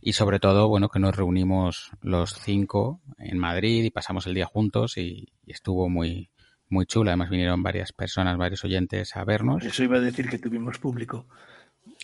y 0.00 0.14
sobre 0.14 0.40
todo, 0.40 0.68
bueno, 0.68 0.88
que 0.88 0.98
nos 0.98 1.14
reunimos 1.14 1.92
los 2.00 2.34
cinco 2.34 3.00
en 3.18 3.38
Madrid 3.38 3.84
y 3.84 3.90
pasamos 3.90 4.26
el 4.26 4.34
día 4.34 4.46
juntos 4.46 4.98
y, 4.98 5.32
y 5.46 5.52
estuvo 5.52 5.88
muy, 5.88 6.30
muy 6.68 6.86
chulo. 6.86 7.10
Además 7.10 7.30
vinieron 7.30 7.62
varias 7.62 7.92
personas, 7.92 8.36
varios 8.36 8.64
oyentes 8.64 9.14
a 9.14 9.24
vernos. 9.24 9.64
Eso 9.64 9.84
iba 9.84 9.98
a 9.98 10.00
decir 10.00 10.28
que 10.28 10.38
tuvimos 10.38 10.78
público. 10.78 11.28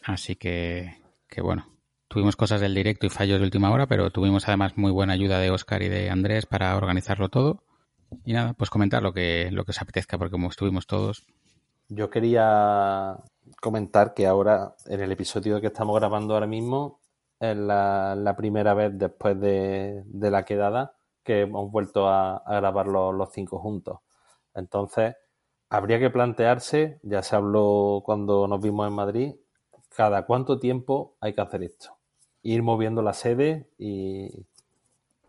Así 0.05 0.37
que, 0.37 0.97
que 1.29 1.41
bueno, 1.41 1.67
tuvimos 2.07 2.37
cosas 2.37 2.61
del 2.61 2.75
directo 2.75 3.07
y 3.07 3.11
fallos 3.11 3.41
de 3.41 3.45
última 3.45 3.71
hora, 3.71 3.87
pero 3.87 4.11
tuvimos 4.11 4.47
además 4.47 4.77
muy 4.77 4.93
buena 4.93 5.15
ayuda 5.15 5.41
de 5.41 5.51
Oscar 5.51 5.83
y 5.83 5.89
de 5.89 6.11
Andrés 6.11 6.47
para 6.47 6.77
organizarlo 6.77 7.29
todo. 7.29 7.65
Y 8.25 8.33
nada, 8.33 8.55
pues 8.55 8.71
comentar 8.71 9.03
lo 9.03 9.13
que, 9.13 9.51
lo 9.51 9.65
que 9.65 9.71
os 9.71 9.83
apetezca, 9.83 10.19
porque 10.19 10.33
como 10.33 10.49
estuvimos 10.49 10.87
todos. 10.87 11.27
Yo 11.89 12.11
quería 12.11 13.17
comentar 13.61 14.15
que 14.15 14.27
ahora, 14.27 14.75
en 14.87 15.01
el 15.01 15.13
episodio 15.13 15.61
que 15.61 15.69
estamos 15.69 15.97
grabando 15.97 16.35
ahora 16.35 16.47
mismo, 16.47 17.01
es 17.41 17.57
la, 17.57 18.35
primera 18.37 18.75
vez 18.75 18.93
después 18.95 19.39
de, 19.41 20.05
la 20.13 20.45
quedada 20.45 20.97
que 21.23 21.43
hemos 21.43 21.71
vuelto 21.71 22.09
a, 22.09 22.39
a 22.39 22.57
grabar 22.57 22.87
los, 22.87 23.15
los, 23.15 23.31
cinco 23.33 23.59
juntos. 23.59 24.01
Entonces, 24.55 25.15
habría 25.69 25.99
que 25.99 26.11
plantearse, 26.11 27.01
ya 27.03 27.23
se 27.23 27.37
habló 27.37 28.03
cuando 28.05 28.49
nos 28.49 28.61
vimos 28.61 28.89
en 28.89 28.95
Madrid, 28.95 29.35
cada 29.95 30.27
cuánto 30.27 30.59
tiempo 30.59 31.17
hay 31.21 31.35
que 31.35 31.41
hacer 31.41 31.63
esto. 31.63 31.97
Ir 32.43 32.63
moviendo 32.63 33.03
la 33.03 33.13
sede 33.13 33.69
y. 33.79 34.47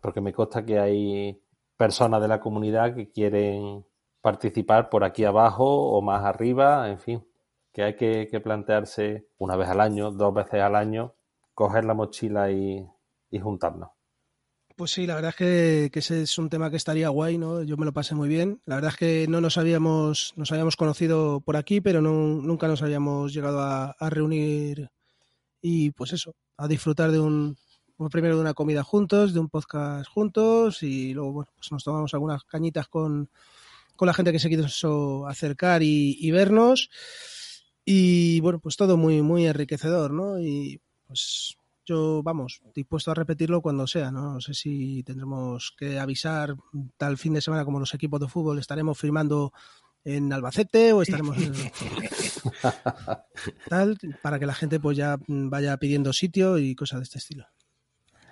Porque 0.02 0.22
me 0.22 0.32
consta 0.32 0.64
que 0.64 0.80
hay 0.80 1.42
personas 1.80 2.22
de 2.22 2.28
la 2.28 2.42
comunidad 2.42 2.94
que 2.94 3.10
quieren 3.10 3.86
participar 4.20 4.90
por 4.90 5.06
aquí 5.06 5.24
abajo 5.24 5.64
o 5.64 6.02
más 6.02 6.26
arriba, 6.26 6.90
en 6.90 7.00
fin, 7.00 7.26
que 7.72 7.84
hay 7.84 7.96
que, 7.96 8.42
plantearse 8.44 9.30
una 9.38 9.56
vez 9.56 9.70
al 9.70 9.80
año, 9.80 10.12
dos 10.12 10.34
veces 10.34 10.60
al 10.60 10.76
año, 10.76 11.16
coger 11.54 11.86
la 11.86 11.94
mochila 11.94 12.52
y, 12.52 12.86
juntarnos. 13.42 13.92
Pues 14.76 14.92
sí, 14.92 15.08
la 15.08 15.16
verdad 15.16 15.30
es 15.30 15.36
que, 15.38 15.90
ese 15.94 16.24
es 16.24 16.38
un 16.38 16.50
tema 16.50 16.70
que 16.70 16.76
estaría 16.76 17.08
guay, 17.08 17.38
¿no? 17.38 17.64
Yo 17.64 17.78
me 17.78 17.86
lo 17.86 17.94
pasé 17.94 18.14
muy 18.14 18.28
bien. 18.28 18.62
La 18.66 18.76
verdad 18.76 18.92
es 18.92 18.98
que 18.98 19.28
no 19.30 19.40
nos 19.40 19.58
habíamos, 19.58 20.34
nos 20.36 20.52
habíamos 20.52 20.76
conocido 20.76 21.40
por 21.40 21.56
aquí, 21.56 21.80
pero 21.80 22.02
nunca 22.02 22.68
nos 22.68 22.82
habíamos 22.82 23.34
llegado 23.34 23.62
a, 23.62 23.92
a 23.92 24.10
reunir 24.10 24.92
y 25.62 25.92
pues 25.92 26.12
eso, 26.12 26.36
a 26.58 26.68
disfrutar 26.68 27.12
de 27.12 27.22
un, 27.22 27.56
primero 28.08 28.36
de 28.36 28.42
una 28.42 28.54
comida 28.54 28.84
juntos, 28.84 29.34
de 29.34 29.40
un 29.40 29.50
podcast 29.50 30.10
juntos 30.10 30.84
y 30.84 31.14
luego 31.14 31.34
bueno, 31.34 31.52
pues 31.56 31.72
nos 31.72 31.84
tomamos 31.84 32.14
algunas 32.14 32.44
cañitas 32.46 32.88
con, 32.88 33.30
con 33.96 34.06
la 34.06 34.14
gente 34.14 34.32
que 34.32 34.40
se 34.40 34.50
quiso 34.50 35.28
acercar 35.28 35.84
y, 35.84 36.16
y, 36.20 36.32
vernos 36.32 36.90
y 37.84 38.40
bueno, 38.40 38.60
pues 38.60 38.78
todo 38.78 38.96
muy, 38.96 39.22
muy 39.22 39.48
enriquecedor, 39.48 40.12
¿no? 40.12 40.40
Y 40.40 40.80
pues 41.08 41.58
yo, 41.86 42.22
vamos, 42.24 42.62
dispuesto 42.76 43.10
a 43.10 43.16
repetirlo 43.16 43.62
cuando 43.62 43.88
sea, 43.88 44.12
¿no? 44.12 44.34
No 44.34 44.42
sé 44.42 44.54
si 44.54 45.02
tendremos 45.04 45.74
que 45.76 46.00
avisar 46.00 46.56
tal 46.98 47.18
fin 47.18 47.34
de 47.34 47.42
semana 47.42 47.66
como 47.66 47.80
los 47.80 47.94
equipos 47.96 48.20
de 48.20 48.28
fútbol 48.28 48.60
estaremos 48.60 48.98
firmando 48.98 49.52
en 50.04 50.32
Albacete 50.32 50.94
o 50.94 51.02
estaremos 51.02 51.38
en 51.38 51.54
tal 53.70 53.98
para 54.22 54.40
que 54.40 54.46
la 54.46 54.54
gente 54.54 54.80
pues 54.80 54.98
ya 54.98 55.18
vaya 55.28 55.78
pidiendo 55.78 56.14
sitio 56.14 56.58
y 56.58 56.76
cosas 56.76 57.00
de 57.00 57.04
este 57.04 57.18
estilo. 57.18 57.48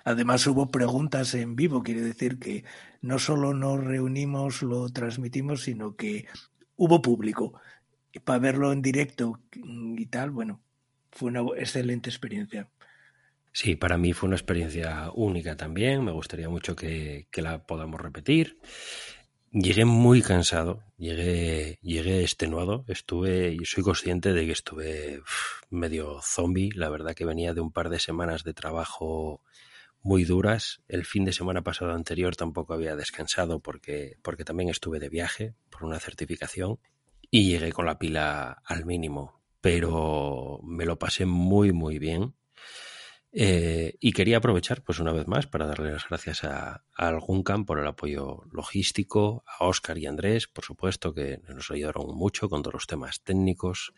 Además 0.04 0.46
hubo 0.46 0.70
preguntas 0.70 1.34
en 1.34 1.56
vivo, 1.56 1.82
quiere 1.82 2.00
decir 2.00 2.38
que 2.38 2.64
no 3.00 3.18
solo 3.18 3.54
nos 3.54 3.82
reunimos, 3.82 4.62
lo 4.62 4.88
transmitimos, 4.90 5.62
sino 5.62 5.96
que 5.96 6.26
hubo 6.76 7.02
público. 7.02 7.60
Y 8.12 8.20
para 8.20 8.38
verlo 8.38 8.72
en 8.72 8.82
directo 8.82 9.40
y 9.52 10.06
tal, 10.06 10.30
bueno, 10.30 10.60
fue 11.10 11.30
una 11.30 11.42
excelente 11.56 12.10
experiencia. 12.10 12.68
Sí, 13.52 13.76
para 13.76 13.98
mí 13.98 14.12
fue 14.12 14.28
una 14.28 14.36
experiencia 14.36 15.10
única 15.14 15.56
también. 15.56 16.04
Me 16.04 16.12
gustaría 16.12 16.48
mucho 16.48 16.76
que, 16.76 17.26
que 17.30 17.42
la 17.42 17.64
podamos 17.66 18.00
repetir. 18.00 18.58
Llegué 19.50 19.86
muy 19.86 20.20
cansado, 20.20 20.82
llegué, 20.98 21.78
llegué 21.80 22.20
extenuado, 22.20 22.84
estuve 22.86 23.56
y 23.58 23.64
soy 23.64 23.82
consciente 23.82 24.34
de 24.34 24.44
que 24.44 24.52
estuve 24.52 25.22
medio 25.70 26.20
zombie. 26.22 26.70
La 26.74 26.90
verdad 26.90 27.14
que 27.14 27.24
venía 27.24 27.54
de 27.54 27.62
un 27.62 27.72
par 27.72 27.88
de 27.88 27.98
semanas 27.98 28.44
de 28.44 28.52
trabajo 28.52 29.40
muy 30.02 30.24
duras. 30.24 30.82
El 30.88 31.04
fin 31.04 31.24
de 31.24 31.32
semana 31.32 31.62
pasado 31.62 31.92
anterior 31.92 32.36
tampoco 32.36 32.74
había 32.74 32.96
descansado 32.96 33.60
porque, 33.60 34.16
porque 34.22 34.44
también 34.44 34.68
estuve 34.68 34.98
de 34.98 35.08
viaje 35.08 35.54
por 35.70 35.84
una 35.84 36.00
certificación 36.00 36.78
y 37.30 37.50
llegué 37.50 37.72
con 37.72 37.86
la 37.86 37.98
pila 37.98 38.62
al 38.64 38.84
mínimo, 38.84 39.40
pero 39.60 40.60
me 40.62 40.86
lo 40.86 40.98
pasé 40.98 41.26
muy, 41.26 41.72
muy 41.72 41.98
bien. 41.98 42.34
Eh, 43.30 43.94
y 44.00 44.12
quería 44.12 44.38
aprovechar, 44.38 44.82
pues 44.82 45.00
una 45.00 45.12
vez 45.12 45.26
más, 45.26 45.46
para 45.46 45.66
darle 45.66 45.92
las 45.92 46.08
gracias 46.08 46.44
a, 46.44 46.84
a 46.96 47.08
Alguncan 47.08 47.66
por 47.66 47.78
el 47.78 47.86
apoyo 47.86 48.44
logístico, 48.50 49.44
a 49.46 49.66
Oscar 49.66 49.98
y 49.98 50.06
Andrés, 50.06 50.48
por 50.48 50.64
supuesto, 50.64 51.12
que 51.12 51.38
nos 51.46 51.70
ayudaron 51.70 52.16
mucho 52.16 52.48
con 52.48 52.62
todos 52.62 52.74
los 52.74 52.86
temas 52.86 53.20
técnicos, 53.22 53.92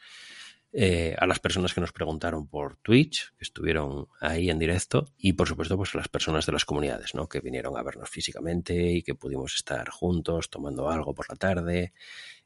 eh, 0.72 1.16
a 1.18 1.26
las 1.26 1.40
personas 1.40 1.74
que 1.74 1.80
nos 1.80 1.92
preguntaron 1.92 2.46
por 2.46 2.76
Twitch, 2.76 3.32
que 3.36 3.44
estuvieron 3.44 4.06
ahí 4.20 4.50
en 4.50 4.58
directo, 4.58 5.08
y 5.18 5.32
por 5.32 5.48
supuesto, 5.48 5.76
pues 5.76 5.94
a 5.94 5.98
las 5.98 6.08
personas 6.08 6.46
de 6.46 6.52
las 6.52 6.64
comunidades, 6.64 7.14
¿no? 7.14 7.28
Que 7.28 7.40
vinieron 7.40 7.76
a 7.76 7.82
vernos 7.82 8.08
físicamente 8.08 8.74
y 8.92 9.02
que 9.02 9.16
pudimos 9.16 9.54
estar 9.56 9.88
juntos 9.90 10.48
tomando 10.48 10.88
algo 10.88 11.12
por 11.12 11.28
la 11.28 11.36
tarde. 11.36 11.92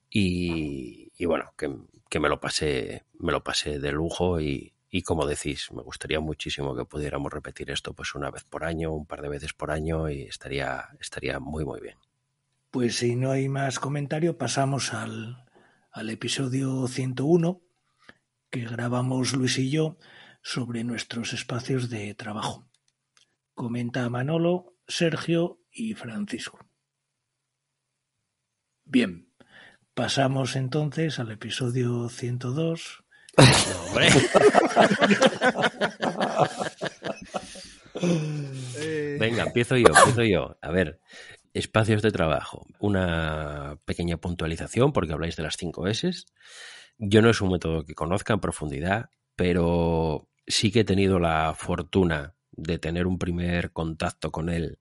Y, 0.08 1.12
y 1.18 1.24
bueno, 1.26 1.52
que, 1.58 1.70
que, 2.08 2.20
me 2.20 2.28
lo 2.28 2.40
pasé, 2.40 3.04
me 3.18 3.32
lo 3.32 3.44
pasé 3.44 3.78
de 3.78 3.92
lujo 3.92 4.40
y, 4.40 4.74
y 4.88 5.02
como 5.02 5.26
decís, 5.26 5.70
me 5.72 5.82
gustaría 5.82 6.20
muchísimo 6.20 6.74
que 6.74 6.84
pudiéramos 6.84 7.32
repetir 7.32 7.70
esto 7.70 7.94
pues 7.94 8.14
una 8.14 8.30
vez 8.30 8.44
por 8.44 8.64
año, 8.64 8.92
un 8.92 9.06
par 9.06 9.20
de 9.20 9.28
veces 9.28 9.52
por 9.52 9.70
año 9.70 10.08
y 10.08 10.22
estaría, 10.22 10.88
estaría 11.00 11.40
muy 11.40 11.64
muy 11.64 11.80
bien. 11.80 11.98
Pues 12.70 12.96
si 12.96 13.16
no 13.16 13.32
hay 13.32 13.48
más 13.48 13.80
comentario, 13.80 14.38
pasamos 14.38 14.94
al, 14.94 15.44
al 15.90 16.10
episodio 16.10 16.86
101 16.86 17.63
que 18.54 18.60
grabamos 18.60 19.32
Luis 19.32 19.58
y 19.58 19.68
yo 19.68 19.98
sobre 20.40 20.84
nuestros 20.84 21.32
espacios 21.32 21.90
de 21.90 22.14
trabajo. 22.14 22.70
Comenta 23.52 24.08
Manolo, 24.08 24.76
Sergio 24.86 25.58
y 25.72 25.94
Francisco. 25.94 26.60
Bien, 28.84 29.28
Pasamos 29.94 30.54
entonces 30.54 31.18
al 31.18 31.32
episodio 31.32 32.08
102. 32.08 33.04
Hombre, 33.88 34.08
Eh, 38.76 39.16
venga, 39.20 39.44
empiezo 39.44 39.76
yo, 39.76 39.86
empiezo 39.86 40.24
yo. 40.24 40.58
A 40.60 40.70
ver, 40.70 41.00
espacios 41.52 42.02
de 42.02 42.10
trabajo. 42.10 42.66
Una 42.80 43.78
pequeña 43.84 44.16
puntualización, 44.16 44.92
porque 44.92 45.12
habláis 45.12 45.36
de 45.36 45.44
las 45.44 45.56
5 45.56 45.86
S. 45.86 46.10
Yo 46.98 47.22
no 47.22 47.30
es 47.30 47.40
un 47.40 47.50
método 47.52 47.84
que 47.84 47.94
conozca 47.94 48.34
en 48.34 48.40
profundidad, 48.40 49.10
pero 49.36 50.28
sí 50.46 50.70
que 50.70 50.80
he 50.80 50.84
tenido 50.84 51.18
la 51.18 51.54
fortuna 51.56 52.34
de 52.52 52.78
tener 52.78 53.06
un 53.06 53.18
primer 53.18 53.72
contacto 53.72 54.30
con 54.30 54.48
él 54.48 54.78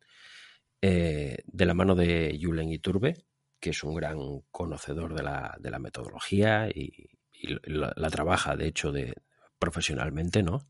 eh, 0.82 1.38
de 1.46 1.66
la 1.66 1.74
mano 1.74 1.96
de 1.96 2.38
Julen 2.42 2.70
Iturbe, 2.70 3.26
que 3.60 3.72
es 3.72 3.84
un 3.84 3.96
gran 3.96 4.42
conocedor 4.52 5.16
de 5.16 5.24
la, 5.24 5.56
de 5.60 5.72
la 5.72 5.80
metodología 5.80 6.68
y, 6.68 7.10
la, 7.66 8.10
trabaja, 8.10 8.56
de 8.56 8.68
hecho, 8.68 8.94
profesionalmente, 9.60 10.44
¿no? 10.44 10.68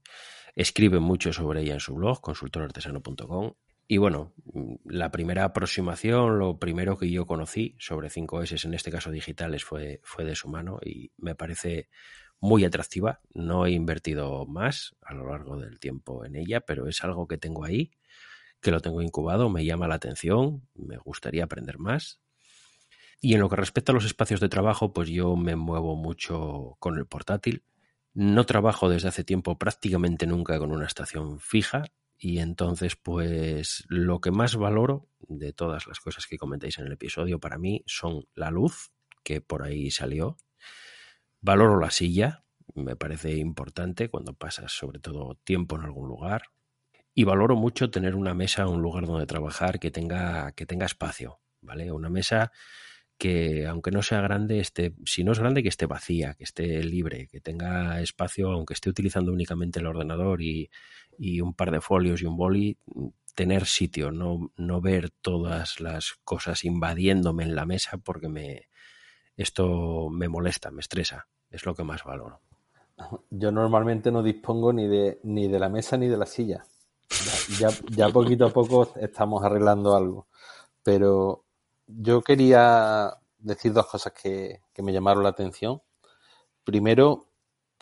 Escribe 0.56 1.00
mucho 1.00 1.34
sobre 1.34 1.62
ella 1.62 1.74
en 1.74 1.80
su 1.80 1.96
blog, 1.96 2.22
consultorartesano.com. 2.22 3.54
Y 3.94 3.98
bueno, 3.98 4.34
la 4.86 5.12
primera 5.12 5.44
aproximación, 5.44 6.40
lo 6.40 6.58
primero 6.58 6.98
que 6.98 7.12
yo 7.12 7.28
conocí 7.28 7.76
sobre 7.78 8.10
5S, 8.10 8.66
en 8.66 8.74
este 8.74 8.90
caso 8.90 9.12
digitales, 9.12 9.64
fue, 9.64 10.02
fue 10.04 10.26
de 10.26 10.34
su 10.34 10.50
mano 10.50 10.80
y 10.84 11.12
me 11.18 11.36
parece 11.36 11.90
muy 12.40 12.66
atractiva. 12.66 13.22
No 13.36 13.68
he 13.68 13.72
invertido 13.72 14.48
más 14.48 14.96
a 15.04 15.14
lo 15.14 15.30
largo 15.30 15.60
del 15.60 15.80
tiempo 15.80 16.26
en 16.26 16.36
ella, 16.36 16.62
pero 16.62 16.88
es 16.88 17.04
algo 17.04 17.28
que 17.28 17.38
tengo 17.38 17.66
ahí, 17.66 17.92
que 18.62 18.72
lo 18.72 18.80
tengo 18.80 19.00
incubado, 19.04 19.48
me 19.52 19.64
llama 19.64 19.88
la 19.88 19.94
atención, 19.94 20.68
me 20.74 20.98
gustaría 20.98 21.44
aprender 21.44 21.78
más. 21.78 22.20
Y 23.22 23.36
en 23.36 23.42
lo 23.42 23.48
que 23.48 23.58
respecta 23.58 23.92
a 23.92 23.96
los 23.96 24.06
espacios 24.06 24.40
de 24.40 24.50
trabajo, 24.50 24.92
pues 24.92 25.08
yo 25.10 25.36
me 25.36 25.56
muevo 25.56 25.96
mucho 25.96 26.78
con 26.80 26.98
el 26.98 27.06
portátil. 27.06 27.64
No 28.16 28.44
trabajo 28.48 28.90
desde 28.90 29.10
hace 29.10 29.24
tiempo 29.24 29.60
prácticamente 29.60 30.26
nunca 30.26 30.58
con 30.58 30.72
una 30.72 30.88
estación 30.88 31.40
fija 31.40 31.84
y 32.24 32.40
entonces 32.40 32.96
pues 32.96 33.84
lo 33.90 34.22
que 34.22 34.32
más 34.32 34.56
valoro 34.56 35.10
de 35.28 35.52
todas 35.52 35.88
las 35.88 36.00
cosas 36.00 36.26
que 36.26 36.38
comentáis 36.38 36.80
en 36.80 36.86
el 36.86 36.94
episodio 36.94 37.38
para 37.38 37.58
mí 37.58 37.84
son 37.86 38.30
la 38.34 38.50
luz, 38.50 38.94
que 39.26 39.42
por 39.42 39.62
ahí 39.62 39.92
salió. 39.92 40.38
Valoro 41.42 41.78
la 41.82 41.92
silla, 41.92 42.46
me 42.76 42.96
parece 42.96 43.36
importante 43.36 44.08
cuando 44.08 44.34
pasas 44.34 44.72
sobre 44.72 45.00
todo 45.00 45.38
tiempo 45.44 45.76
en 45.76 45.82
algún 45.82 46.08
lugar. 46.08 46.44
Y 47.14 47.26
valoro 47.26 47.58
mucho 47.58 47.92
tener 47.92 48.16
una 48.16 48.34
mesa, 48.34 48.70
un 48.70 48.82
lugar 48.82 49.06
donde 49.06 49.26
trabajar 49.26 49.78
que 49.78 49.92
tenga, 49.92 50.54
que 50.54 50.66
tenga 50.66 50.86
espacio, 50.86 51.42
¿vale? 51.60 51.92
Una 51.92 52.10
mesa 52.10 52.54
que 53.18 53.68
aunque 53.68 53.92
no 53.92 54.02
sea 54.02 54.22
grande, 54.22 54.60
esté, 54.60 54.96
si 55.06 55.24
no 55.24 55.34
es 55.34 55.40
grande, 55.40 55.62
que 55.62 55.70
esté 55.70 55.86
vacía, 55.86 56.36
que 56.36 56.44
esté 56.46 56.84
libre, 56.84 57.28
que 57.28 57.42
tenga 57.42 58.02
espacio, 58.02 58.52
aunque 58.52 58.74
esté 58.74 58.90
utilizando 58.90 59.32
únicamente 59.32 59.80
el 59.80 59.88
ordenador 59.88 60.42
y, 60.42 60.70
y 61.18 61.42
un 61.42 61.54
par 61.54 61.72
de 61.72 61.82
folios 61.82 62.22
y 62.22 62.26
un 62.26 62.38
boli, 62.38 62.78
tener 63.36 63.66
sitio, 63.66 64.12
no, 64.12 64.52
no 64.58 64.82
ver 64.82 65.10
todas 65.10 65.80
las 65.80 66.14
cosas 66.24 66.64
invadiéndome 66.64 67.44
en 67.44 67.56
la 67.56 67.66
mesa 67.66 67.98
porque 67.98 68.30
me 68.30 68.68
esto 69.36 70.10
me 70.10 70.30
molesta, 70.30 70.70
me 70.72 70.82
estresa, 70.82 71.28
es 71.50 71.66
lo 71.66 71.74
que 71.74 71.84
más 71.84 72.04
valoro. 72.04 72.42
Yo 73.32 73.52
normalmente 73.52 74.12
no 74.12 74.22
dispongo 74.22 74.72
ni 74.72 74.88
de, 74.88 75.20
ni 75.24 75.48
de 75.48 75.60
la 75.60 75.70
mesa 75.70 75.98
ni 75.98 76.08
de 76.08 76.18
la 76.18 76.26
silla. 76.26 76.66
Ya, 77.60 77.70
ya, 77.90 78.10
poquito 78.10 78.46
a 78.46 78.50
poco 78.50 78.94
estamos 78.96 79.44
arreglando 79.44 79.96
algo. 79.96 80.28
Pero 80.84 81.46
yo 81.88 82.22
quería 82.22 83.14
decir 83.40 83.74
dos 83.74 83.88
cosas 83.88 84.14
que, 84.14 84.62
que, 84.74 84.84
me 84.84 84.94
llamaron 84.94 85.24
la 85.24 85.30
atención. 85.30 85.82
Primero, 86.64 87.28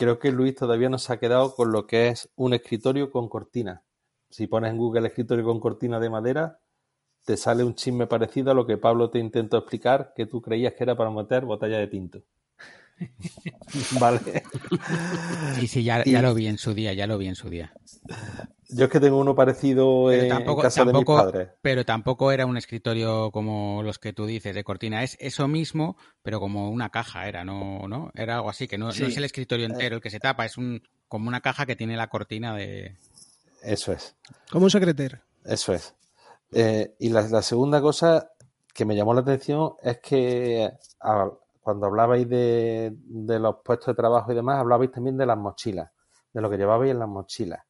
creo 0.02 0.18
que 0.18 0.32
Luis 0.32 0.56
todavía 0.56 0.90
no 0.90 0.98
se 0.98 1.14
ha 1.14 1.20
quedado 1.20 1.54
con 1.54 1.72
lo 1.72 1.86
que 1.86 2.08
es 2.08 2.28
un 2.36 2.56
escritorio 2.56 3.12
con 3.12 3.30
cortina. 3.30 3.84
Si 4.32 4.48
pones 4.48 4.72
en 4.72 4.78
Google 4.78 5.08
escritorio 5.08 5.46
con 5.46 5.60
cortina 5.60 6.00
de 6.00 6.10
madera, 6.10 6.60
te 7.24 7.38
sale 7.38 7.64
un 7.64 7.76
chisme 7.76 8.08
parecido 8.08 8.50
a 8.50 8.56
lo 8.56 8.66
que 8.66 8.80
Pablo 8.80 9.12
te 9.12 9.20
intentó 9.20 9.60
explicar, 9.60 10.14
que 10.16 10.26
tú 10.26 10.42
creías 10.42 10.74
que 10.74 10.86
era 10.86 10.98
para 10.98 11.12
meter 11.12 11.46
botella 11.46 11.78
de 11.78 11.86
tinto. 11.86 12.24
vale. 14.00 14.42
Sí, 15.60 15.68
sí, 15.68 15.84
ya, 15.84 16.04
ya, 16.04 16.24
lo 16.24 16.34
vi 16.34 16.48
en 16.48 16.58
su 16.58 16.74
día, 16.74 16.94
ya 16.94 17.06
lo 17.06 17.20
vi 17.20 17.28
en 17.28 17.36
su 17.36 17.52
día. 17.52 17.72
Yo 18.74 18.86
es 18.86 18.92
que 18.92 19.00
tengo 19.00 19.18
uno 19.18 19.36
parecido 19.36 20.06
pero 20.08 20.24
en, 20.24 20.30
tampoco, 20.30 20.62
en 20.62 20.64
casa 20.64 20.86
tampoco, 20.86 21.18
de 21.18 21.24
mis 21.24 21.32
padres. 21.32 21.50
Pero 21.62 21.86
tampoco 21.86 22.32
era 22.32 22.46
un 22.46 22.58
escritorio 22.58 23.32
como 23.32 23.84
los 23.84 24.00
que 24.00 24.14
tú 24.14 24.26
dices 24.26 24.56
de 24.56 24.64
cortina. 24.64 25.04
Es 25.04 25.18
eso 25.20 25.48
mismo, 25.48 25.98
pero 26.22 26.40
como 26.40 26.70
una 26.70 26.90
caja 26.90 27.28
era, 27.28 27.44
¿no? 27.44 27.88
¿no? 27.88 28.12
Era 28.16 28.36
algo 28.36 28.50
así, 28.50 28.68
que 28.68 28.78
no, 28.78 28.92
sí. 28.92 29.02
no 29.02 29.10
es 29.10 29.18
el 29.18 29.26
escritorio 29.26 29.66
entero 29.66 29.98
el 29.98 30.02
que 30.02 30.10
se 30.10 30.20
tapa, 30.20 30.46
es 30.46 30.58
un 30.58 30.82
como 31.08 31.28
una 31.28 31.42
caja 31.42 31.66
que 31.66 31.76
tiene 31.76 31.98
la 31.98 32.08
cortina 32.08 32.56
de... 32.56 32.96
Eso 33.62 33.92
es. 33.92 34.16
Como 34.50 34.64
un 34.64 34.72
secreter. 34.72 35.22
Eso 35.44 35.74
es. 35.74 35.94
Eh, 36.54 36.96
y 37.00 37.10
la, 37.10 37.22
la, 37.28 37.42
segunda 37.42 37.82
cosa 37.82 38.32
que 38.74 38.86
me 38.86 38.96
llamó 38.96 39.14
la 39.14 39.20
atención 39.20 39.74
es 39.82 40.00
que 40.00 40.72
a, 41.02 41.30
cuando 41.62 41.88
hablabais 41.88 42.28
de, 42.30 42.94
de, 42.96 43.40
los 43.40 43.58
puestos 43.64 43.88
de 43.88 43.94
trabajo 43.96 44.32
y 44.32 44.36
demás, 44.36 44.60
hablabais 44.60 44.92
también 44.92 45.18
de 45.18 45.26
las 45.26 45.38
mochilas, 45.38 45.92
de 46.34 46.42
lo 46.42 46.50
que 46.50 46.58
llevabais 46.58 46.92
en 46.92 47.00
las 47.00 47.10
mochilas. 47.10 47.62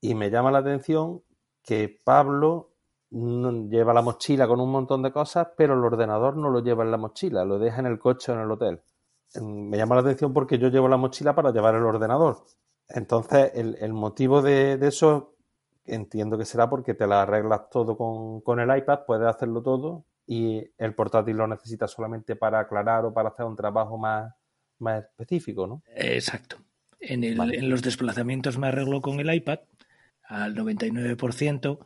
Y 0.00 0.14
me 0.14 0.30
llama 0.30 0.50
la 0.50 0.58
atención 0.58 1.22
que 1.62 2.00
Pablo 2.04 2.70
lleva 3.10 3.92
la 3.92 4.02
mochila 4.02 4.46
con 4.46 4.60
un 4.60 4.70
montón 4.70 5.02
de 5.02 5.12
cosas, 5.12 5.48
pero 5.56 5.74
el 5.74 5.84
ordenador 5.84 6.36
no 6.36 6.48
lo 6.48 6.62
lleva 6.62 6.84
en 6.84 6.90
la 6.90 6.96
mochila, 6.96 7.44
lo 7.44 7.58
deja 7.58 7.80
en 7.80 7.86
el 7.86 7.98
coche 7.98 8.32
o 8.32 8.34
en 8.36 8.42
el 8.42 8.50
hotel. 8.50 8.80
Me 9.40 9.76
llama 9.76 9.96
la 9.96 10.00
atención 10.02 10.32
porque 10.32 10.58
yo 10.58 10.68
llevo 10.68 10.88
la 10.88 10.96
mochila 10.96 11.34
para 11.34 11.52
llevar 11.52 11.74
el 11.74 11.82
ordenador. 11.82 12.44
Entonces, 12.88 13.52
el, 13.54 13.76
el 13.80 13.92
motivo 13.92 14.42
de, 14.42 14.76
de, 14.76 14.88
eso 14.88 15.36
entiendo 15.84 16.36
que 16.36 16.44
será 16.44 16.68
porque 16.68 16.94
te 16.94 17.06
la 17.06 17.22
arreglas 17.22 17.70
todo 17.70 17.96
con, 17.96 18.40
con, 18.40 18.58
el 18.58 18.76
iPad, 18.76 19.00
puedes 19.06 19.26
hacerlo 19.26 19.62
todo 19.62 20.04
y 20.26 20.64
el 20.78 20.94
portátil 20.94 21.36
lo 21.36 21.46
necesitas 21.46 21.90
solamente 21.90 22.36
para 22.36 22.60
aclarar 22.60 23.04
o 23.04 23.14
para 23.14 23.30
hacer 23.30 23.46
un 23.46 23.56
trabajo 23.56 23.98
más, 23.98 24.32
más 24.78 25.04
específico, 25.04 25.66
¿no? 25.66 25.82
Exacto. 25.94 26.56
En, 26.98 27.24
el, 27.24 27.36
vale. 27.36 27.58
en 27.58 27.70
los 27.70 27.82
desplazamientos 27.82 28.58
me 28.58 28.68
arreglo 28.68 29.00
con 29.00 29.20
el 29.20 29.32
iPad 29.32 29.60
al 30.30 30.54
99%, 30.54 31.84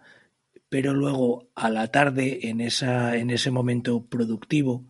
pero 0.68 0.92
luego 0.94 1.48
a 1.54 1.70
la 1.70 1.88
tarde, 1.88 2.48
en, 2.48 2.60
esa, 2.60 3.16
en 3.16 3.30
ese 3.30 3.50
momento 3.50 4.04
productivo, 4.06 4.84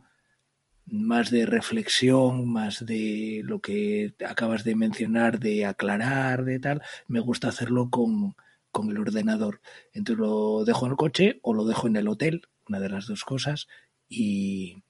más 0.87 1.31
de 1.31 1.47
reflexión, 1.47 2.49
más 2.49 2.85
de 2.85 3.43
lo 3.45 3.61
que 3.61 4.15
acabas 4.27 4.65
de 4.65 4.75
mencionar, 4.75 5.39
de 5.39 5.67
aclarar, 5.67 6.45
de 6.45 6.59
tal, 6.59 6.83
me 7.07 7.21
gusta 7.21 7.49
hacerlo 7.49 7.91
con, 7.91 8.35
con 8.73 8.91
el 8.91 8.99
ordenador. 8.99 9.61
Entonces 9.93 10.21
lo 10.21 10.65
dejo 10.65 10.87
en 10.87 10.93
el 10.93 10.99
coche 10.99 11.39
o 11.43 11.55
lo 11.55 11.65
dejo 11.65 11.87
en 11.87 11.97
el 11.97 12.09
hotel, 12.09 12.49
una 12.69 12.81
de 12.81 12.89
las 12.89 13.07
dos 13.07 13.25
cosas, 13.25 13.69
y, 14.09 14.83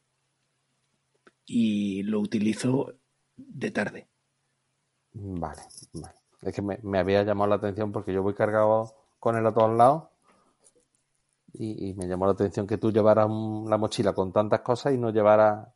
y 1.45 2.03
lo 2.05 2.19
utilizo 2.21 2.95
de 3.37 3.71
tarde. 3.71 4.09
Vale, 5.13 5.63
vale. 5.93 6.24
Es 6.45 6.55
que 6.55 6.63
me, 6.63 6.79
me, 6.83 6.99
había 6.99 7.23
llamado 7.23 7.49
la 7.49 7.57
atención 7.57 7.91
porque 7.91 8.13
yo 8.13 8.23
voy 8.23 8.35
cargado 8.35 8.95
con 9.19 9.37
él 9.37 9.47
a 9.47 9.55
todos 9.55 9.77
lados 9.77 10.05
y, 11.55 11.89
y 11.89 11.95
me 11.95 12.07
llamó 12.07 12.27
la 12.27 12.33
atención 12.33 12.67
que 12.67 12.79
tú 12.79 12.93
llevaras 12.93 13.27
un, 13.27 13.69
la 13.71 13.79
mochila 13.79 14.13
con 14.13 14.33
tantas 14.33 14.61
cosas 14.61 14.93
y 14.95 14.99
no 14.99 15.11
llevaras... 15.11 15.69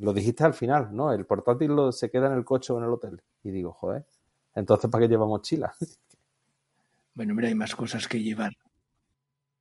Lo 0.00 0.14
dijiste 0.14 0.42
al 0.42 0.54
final, 0.54 0.88
¿no? 0.92 1.12
El 1.12 1.26
portátil 1.26 1.72
lo, 1.72 1.92
se 1.92 2.10
queda 2.10 2.28
en 2.28 2.32
el 2.32 2.44
coche 2.44 2.72
o 2.72 2.78
en 2.78 2.84
el 2.84 2.90
hotel. 2.90 3.20
Y 3.42 3.50
digo, 3.50 3.72
joder, 3.72 4.06
entonces 4.54 4.90
¿para 4.90 5.02
qué 5.02 5.08
lleva 5.08 5.26
mochila? 5.26 5.74
Bueno, 7.14 7.34
mira, 7.34 7.48
hay 7.48 7.54
más 7.54 7.74
cosas 7.74 8.06
que 8.06 8.20
llevar. 8.20 8.52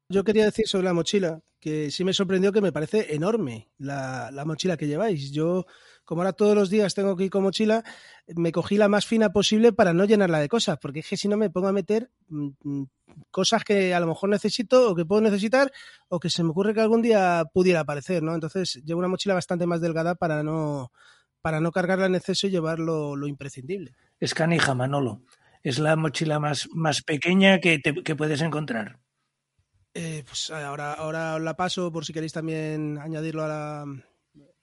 Yo 0.10 0.26
quería 0.26 0.44
decir 0.44 0.68
sobre 0.68 0.84
la 0.84 0.94
mochila, 0.94 1.42
que 1.58 1.90
sí 1.90 2.04
me 2.04 2.12
sorprendió 2.12 2.52
que 2.52 2.60
me 2.60 2.74
parece 2.74 3.16
enorme 3.16 3.70
la, 3.78 4.30
la, 4.30 4.44
mochila 4.44 4.76
que 4.76 4.88
lleváis. 4.88 5.32
Yo, 5.32 5.66
como 6.06 6.22
ahora 6.22 6.34
todos 6.34 6.56
los 6.56 6.70
días 6.70 6.94
tengo 6.94 7.16
que 7.16 7.26
ir 7.26 7.30
con 7.30 7.44
mochila, 7.44 7.84
me 8.28 8.52
cogí 8.52 8.78
la 8.78 8.88
más 8.88 9.06
fina 9.06 9.32
posible 9.32 9.74
para 9.74 9.94
no 9.94 10.06
llenarla 10.06 10.40
de 10.40 10.48
cosas, 10.48 10.78
porque 10.80 11.00
es 11.00 11.10
que 11.10 11.18
si 11.18 11.28
no 11.28 11.36
me 11.38 11.50
pongo 11.50 11.68
a 11.68 11.74
meter 11.74 12.10
mmm, 12.30 12.84
cosas 13.32 13.64
que 13.64 13.94
a 13.94 14.00
lo 14.00 14.08
mejor 14.08 14.30
necesito 14.30 14.92
o 14.92 14.96
que 14.96 15.06
puedo 15.06 15.22
necesitar 15.22 15.72
o 16.08 16.20
que 16.20 16.30
se 16.30 16.44
me 16.44 16.52
ocurre 16.52 16.74
que 16.74 16.82
algún 16.82 17.02
día 17.02 17.44
pudiera 17.54 17.82
aparecer, 17.82 18.24
¿no? 18.24 18.34
Entonces 18.34 18.82
llevo 18.86 19.00
una 19.00 19.08
mochila 19.08 19.34
bastante 19.34 19.66
más 19.66 19.82
delgada 19.82 20.16
para 20.16 20.44
no, 20.44 20.92
para 21.42 21.60
no 21.60 21.72
cargarla 21.72 22.06
en 22.06 22.16
exceso 22.16 22.48
y 22.48 22.52
llevar 22.52 22.80
lo, 22.80 23.16
lo 23.16 23.28
imprescindible. 23.28 23.96
Es 24.20 24.34
canija, 24.34 24.74
Manolo. 24.74 25.22
Es 25.64 25.80
la 25.80 25.96
mochila 25.96 26.40
más, 26.40 26.68
más 26.74 27.02
pequeña 27.02 27.60
que, 27.60 27.80
te, 27.80 27.94
que 28.04 28.16
puedes 28.16 28.42
encontrar. 28.42 29.00
Eh, 29.94 30.24
pues 30.28 30.50
ahora, 30.50 30.94
ahora 30.94 31.40
la 31.40 31.56
paso 31.56 31.92
por 31.92 32.06
si 32.06 32.12
queréis 32.12 32.34
también 32.34 32.98
añadirlo 32.98 33.44
a 33.44 33.48
la. 33.48 33.86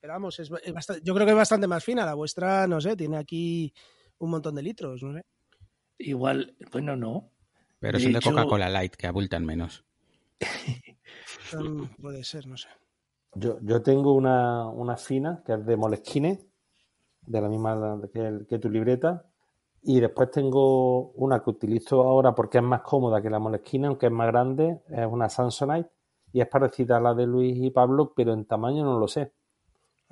Pero 0.03 0.15
vamos, 0.15 0.37
es, 0.41 0.51
es 0.65 0.75
bastante, 0.75 1.01
yo 1.05 1.15
creo 1.15 1.25
que 1.25 1.31
es 1.31 1.39
bastante 1.39 1.69
más 1.69 1.85
fina. 1.85 2.05
La 2.05 2.15
vuestra, 2.15 2.67
no 2.67 2.81
sé, 2.81 2.97
tiene 2.97 3.19
aquí 3.19 3.73
un 4.19 4.31
montón 4.31 4.57
de 4.57 4.63
litros, 4.63 5.01
no 5.01 5.15
sé. 5.15 5.25
Igual, 5.99 6.57
bueno, 6.73 6.97
no. 6.97 7.31
Pero 7.79 7.99
de 7.99 8.05
son 8.05 8.13
de. 8.15 8.21
Coca-Cola 8.21 8.69
Light, 8.69 8.97
que 8.97 9.07
abultan 9.07 9.47
menos. 9.47 9.85
um, 11.57 11.87
puede 12.01 12.25
ser, 12.25 12.49
no 12.49 12.57
sé. 12.57 12.67
Yo, 13.37 13.61
yo 13.63 13.81
tengo 13.81 14.13
una, 14.15 14.67
una 14.67 14.97
fina 14.97 15.41
que 15.47 15.53
es 15.53 15.65
de 15.65 15.77
Moleskine, 15.77 16.49
de 17.21 17.41
la 17.41 17.49
misma 17.49 18.01
que, 18.13 18.41
que 18.49 18.59
tu 18.59 18.69
libreta, 18.69 19.25
y 19.83 20.01
después 20.01 20.33
tengo 20.33 21.13
una 21.13 21.45
que 21.45 21.51
utilizo 21.51 22.03
ahora 22.03 22.35
porque 22.35 22.59
es 22.59 22.65
más 22.65 22.83
cómoda 22.83 23.23
que 23.23 23.31
la 23.31 23.39
Moleskine, 23.39 23.87
aunque 23.87 24.07
es 24.07 24.13
más 24.13 24.27
grande, 24.27 24.83
es 24.89 25.07
una 25.07 25.29
Samsonite 25.29 25.91
y 26.33 26.41
es 26.41 26.49
parecida 26.49 26.97
a 26.97 27.01
la 27.01 27.15
de 27.15 27.25
Luis 27.25 27.57
y 27.57 27.71
Pablo, 27.71 28.13
pero 28.17 28.33
en 28.33 28.47
tamaño 28.47 28.85
no 28.85 28.99
lo 28.99 29.07
sé. 29.07 29.33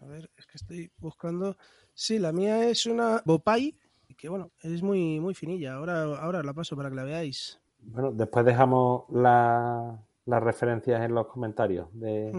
A 0.00 0.06
ver, 0.06 0.30
es 0.36 0.46
que 0.46 0.56
estoy 0.56 0.90
buscando. 0.98 1.56
Sí, 1.94 2.18
la 2.18 2.32
mía 2.32 2.68
es 2.68 2.86
una 2.86 3.22
Bopai, 3.24 3.74
que 4.16 4.28
bueno, 4.28 4.50
es 4.62 4.82
muy, 4.82 5.20
muy 5.20 5.34
finilla. 5.34 5.74
Ahora, 5.74 6.02
ahora 6.02 6.42
la 6.42 6.52
paso 6.54 6.76
para 6.76 6.88
que 6.88 6.96
la 6.96 7.04
veáis. 7.04 7.58
Bueno, 7.80 8.12
después 8.12 8.44
dejamos 8.44 9.04
la- 9.10 9.98
las 10.26 10.42
referencias 10.42 11.02
en 11.02 11.14
los 11.14 11.26
comentarios. 11.26 11.88
De... 11.92 12.30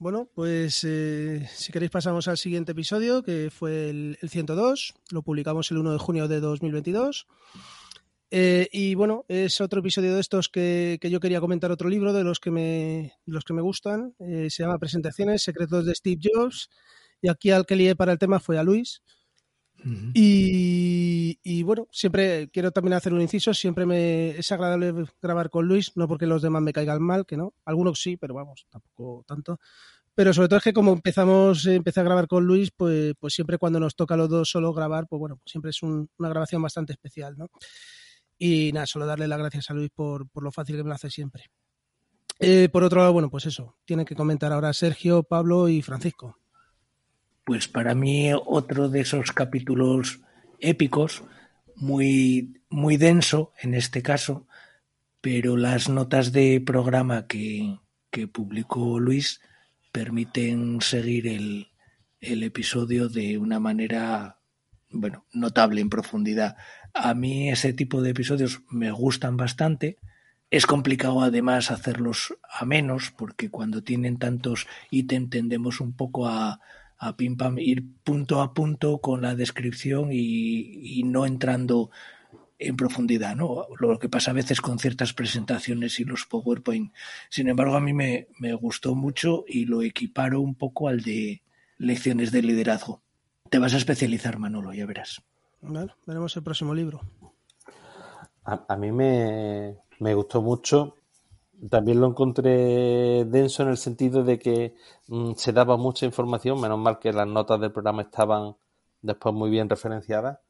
Bueno, 0.00 0.28
pues 0.32 0.84
eh, 0.84 1.48
si 1.52 1.72
queréis 1.72 1.90
pasamos 1.90 2.28
al 2.28 2.36
siguiente 2.38 2.70
episodio, 2.72 3.22
que 3.22 3.50
fue 3.50 3.90
el, 3.90 4.16
el 4.22 4.28
102. 4.28 4.94
Lo 5.10 5.22
publicamos 5.22 5.70
el 5.72 5.78
1 5.78 5.92
de 5.92 5.98
junio 5.98 6.28
de 6.28 6.38
2022. 6.40 7.26
Eh, 8.30 8.68
y 8.72 8.94
bueno, 8.94 9.24
es 9.28 9.60
otro 9.60 9.80
episodio 9.80 10.14
de 10.14 10.20
estos 10.20 10.48
que, 10.50 10.98
que 11.00 11.10
yo 11.10 11.18
quería 11.20 11.40
comentar 11.40 11.70
otro 11.72 11.88
libro 11.88 12.12
de 12.12 12.24
los 12.24 12.40
que 12.40 12.50
me, 12.50 13.14
los 13.26 13.44
que 13.44 13.54
me 13.54 13.62
gustan. 13.62 14.14
Eh, 14.18 14.48
se 14.50 14.62
llama 14.62 14.78
Presentaciones, 14.78 15.42
Secretos 15.42 15.86
de 15.86 15.94
Steve 15.94 16.20
Jobs. 16.22 16.68
Y 17.22 17.28
aquí 17.28 17.50
al 17.50 17.66
que 17.66 17.76
lié 17.76 17.96
para 17.96 18.12
el 18.12 18.18
tema 18.18 18.38
fue 18.40 18.58
a 18.58 18.62
Luis. 18.62 19.02
Y, 20.14 21.38
y 21.42 21.62
bueno, 21.62 21.86
siempre 21.92 22.48
quiero 22.52 22.72
también 22.72 22.94
hacer 22.94 23.12
un 23.12 23.20
inciso, 23.20 23.54
siempre 23.54 23.86
me 23.86 24.30
es 24.30 24.50
agradable 24.50 24.92
grabar 25.22 25.50
con 25.50 25.66
Luis, 25.68 25.92
no 25.96 26.08
porque 26.08 26.26
los 26.26 26.42
demás 26.42 26.62
me 26.62 26.72
caigan 26.72 27.00
mal, 27.02 27.26
que 27.26 27.36
no, 27.36 27.54
algunos 27.64 28.00
sí, 28.02 28.16
pero 28.16 28.34
vamos, 28.34 28.66
tampoco 28.70 29.24
tanto. 29.26 29.60
Pero 30.14 30.34
sobre 30.34 30.48
todo 30.48 30.58
es 30.58 30.64
que 30.64 30.72
como 30.74 30.92
empezamos, 30.92 31.66
eh, 31.66 31.76
empecé 31.76 32.00
a 32.00 32.04
grabar 32.04 32.28
con 32.28 32.44
Luis, 32.46 32.70
pues, 32.76 33.14
pues 33.20 33.34
siempre 33.34 33.58
cuando 33.58 33.80
nos 33.80 33.96
toca 33.96 34.14
a 34.14 34.18
los 34.18 34.28
dos 34.30 34.50
solo 34.50 34.72
grabar, 34.74 35.06
pues 35.08 35.20
bueno, 35.20 35.40
siempre 35.46 35.70
es 35.70 35.82
un- 35.82 36.10
una 36.18 36.28
grabación 36.30 36.62
bastante 36.62 36.92
especial, 36.94 37.36
¿no? 37.38 37.48
Y 38.38 38.72
nada, 38.72 38.86
solo 38.86 39.06
darle 39.06 39.28
las 39.28 39.38
gracias 39.38 39.70
a 39.70 39.74
Luis 39.74 39.90
por, 39.90 40.28
por 40.28 40.42
lo 40.42 40.52
fácil 40.52 40.76
que 40.76 40.84
me 40.84 40.94
hace 40.94 41.10
siempre. 41.10 41.44
Eh, 42.38 42.68
por 42.70 42.84
otro 42.84 43.00
lado, 43.00 43.12
bueno, 43.12 43.30
pues 43.30 43.46
eso, 43.46 43.76
tienen 43.84 44.06
que 44.06 44.14
comentar 44.14 44.52
ahora 44.52 44.72
Sergio, 44.72 45.24
Pablo 45.24 45.68
y 45.68 45.82
Francisco. 45.82 46.38
Pues 47.44 47.66
para 47.66 47.94
mí 47.94 48.30
otro 48.32 48.88
de 48.88 49.00
esos 49.00 49.32
capítulos 49.32 50.20
épicos, 50.60 51.24
muy, 51.74 52.60
muy 52.68 52.96
denso 52.96 53.52
en 53.60 53.74
este 53.74 54.02
caso, 54.02 54.46
pero 55.20 55.56
las 55.56 55.88
notas 55.88 56.32
de 56.32 56.60
programa 56.64 57.26
que, 57.26 57.78
que 58.10 58.28
publicó 58.28 59.00
Luis 59.00 59.40
permiten 59.90 60.80
seguir 60.80 61.26
el, 61.26 61.68
el 62.20 62.42
episodio 62.42 63.08
de 63.08 63.38
una 63.38 63.58
manera, 63.58 64.40
bueno, 64.90 65.24
notable 65.32 65.80
en 65.80 65.90
profundidad. 65.90 66.56
A 67.00 67.14
mí 67.14 67.48
ese 67.48 67.72
tipo 67.72 68.02
de 68.02 68.10
episodios 68.10 68.62
me 68.70 68.90
gustan 68.90 69.36
bastante. 69.36 69.98
Es 70.50 70.66
complicado 70.66 71.22
además 71.22 71.70
hacerlos 71.70 72.34
a 72.50 72.64
menos 72.64 73.12
porque 73.16 73.50
cuando 73.50 73.84
tienen 73.84 74.18
tantos 74.18 74.66
ítems 74.90 75.30
tendemos 75.30 75.80
un 75.80 75.92
poco 75.92 76.26
a, 76.26 76.60
pim 77.16 77.36
pam 77.36 77.58
ir 77.58 77.84
punto 78.02 78.40
a 78.40 78.52
punto 78.52 78.98
con 78.98 79.22
la 79.22 79.36
descripción 79.36 80.08
y, 80.10 80.98
y 80.98 81.04
no 81.04 81.24
entrando 81.24 81.90
en 82.58 82.76
profundidad, 82.76 83.36
¿no? 83.36 83.66
Lo 83.78 83.98
que 84.00 84.08
pasa 84.08 84.32
a 84.32 84.34
veces 84.34 84.60
con 84.60 84.80
ciertas 84.80 85.12
presentaciones 85.12 86.00
y 86.00 86.04
los 86.04 86.26
PowerPoint. 86.26 86.92
Sin 87.28 87.48
embargo, 87.48 87.76
a 87.76 87.80
mí 87.80 87.92
me, 87.92 88.26
me 88.40 88.54
gustó 88.54 88.96
mucho 88.96 89.44
y 89.46 89.66
lo 89.66 89.82
equiparo 89.82 90.40
un 90.40 90.56
poco 90.56 90.88
al 90.88 91.02
de 91.02 91.42
lecciones 91.76 92.32
de 92.32 92.42
liderazgo. 92.42 93.02
Te 93.50 93.58
vas 93.58 93.74
a 93.74 93.78
especializar, 93.78 94.38
Manolo, 94.38 94.74
ya 94.74 94.86
verás. 94.86 95.22
Bueno, 95.60 95.94
veremos 96.06 96.36
el 96.36 96.42
próximo 96.42 96.74
libro. 96.74 97.00
A, 98.44 98.64
a 98.68 98.76
mí 98.76 98.92
me, 98.92 99.78
me 100.00 100.14
gustó 100.14 100.42
mucho. 100.42 100.94
También 101.70 102.00
lo 102.00 102.08
encontré 102.08 103.24
denso 103.26 103.62
en 103.64 103.70
el 103.70 103.78
sentido 103.78 104.24
de 104.24 104.38
que 104.38 104.74
mm, 105.08 105.34
se 105.34 105.52
daba 105.52 105.76
mucha 105.76 106.06
información, 106.06 106.60
menos 106.60 106.78
mal 106.78 106.98
que 106.98 107.12
las 107.12 107.26
notas 107.26 107.60
del 107.60 107.72
programa 107.72 108.02
estaban 108.02 108.56
después 109.02 109.34
muy 109.34 109.50
bien 109.50 109.68
referenciadas. 109.68 110.40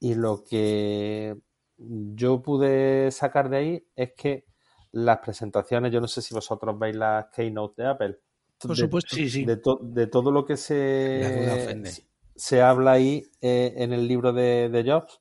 Y 0.00 0.14
lo 0.14 0.44
que 0.44 1.38
yo 1.78 2.42
pude 2.42 3.10
sacar 3.12 3.50
de 3.50 3.56
ahí 3.58 3.88
es 3.96 4.12
que 4.16 4.46
las 4.92 5.18
presentaciones, 5.20 5.92
yo 5.92 6.00
no 6.00 6.08
sé 6.08 6.22
si 6.22 6.34
vosotros 6.34 6.78
veis 6.78 6.96
las 6.96 7.26
keynote 7.34 7.82
de 7.82 7.88
Apple. 7.88 8.20
Por 8.60 8.76
de, 8.76 8.82
supuesto. 8.82 9.14
Sí, 9.16 9.30
sí. 9.30 9.44
de, 9.46 9.56
to- 9.58 9.80
de 9.82 10.06
todo 10.08 10.30
lo 10.32 10.44
que 10.46 10.56
La 11.14 11.30
duda 11.32 11.54
se, 11.54 11.56
ofende. 11.56 11.90
Se 12.36 12.62
habla 12.62 12.92
ahí 12.92 13.30
eh, 13.40 13.74
en 13.76 13.92
el 13.92 14.06
libro 14.06 14.32
de, 14.32 14.68
de 14.68 14.90
Jobs, 14.90 15.20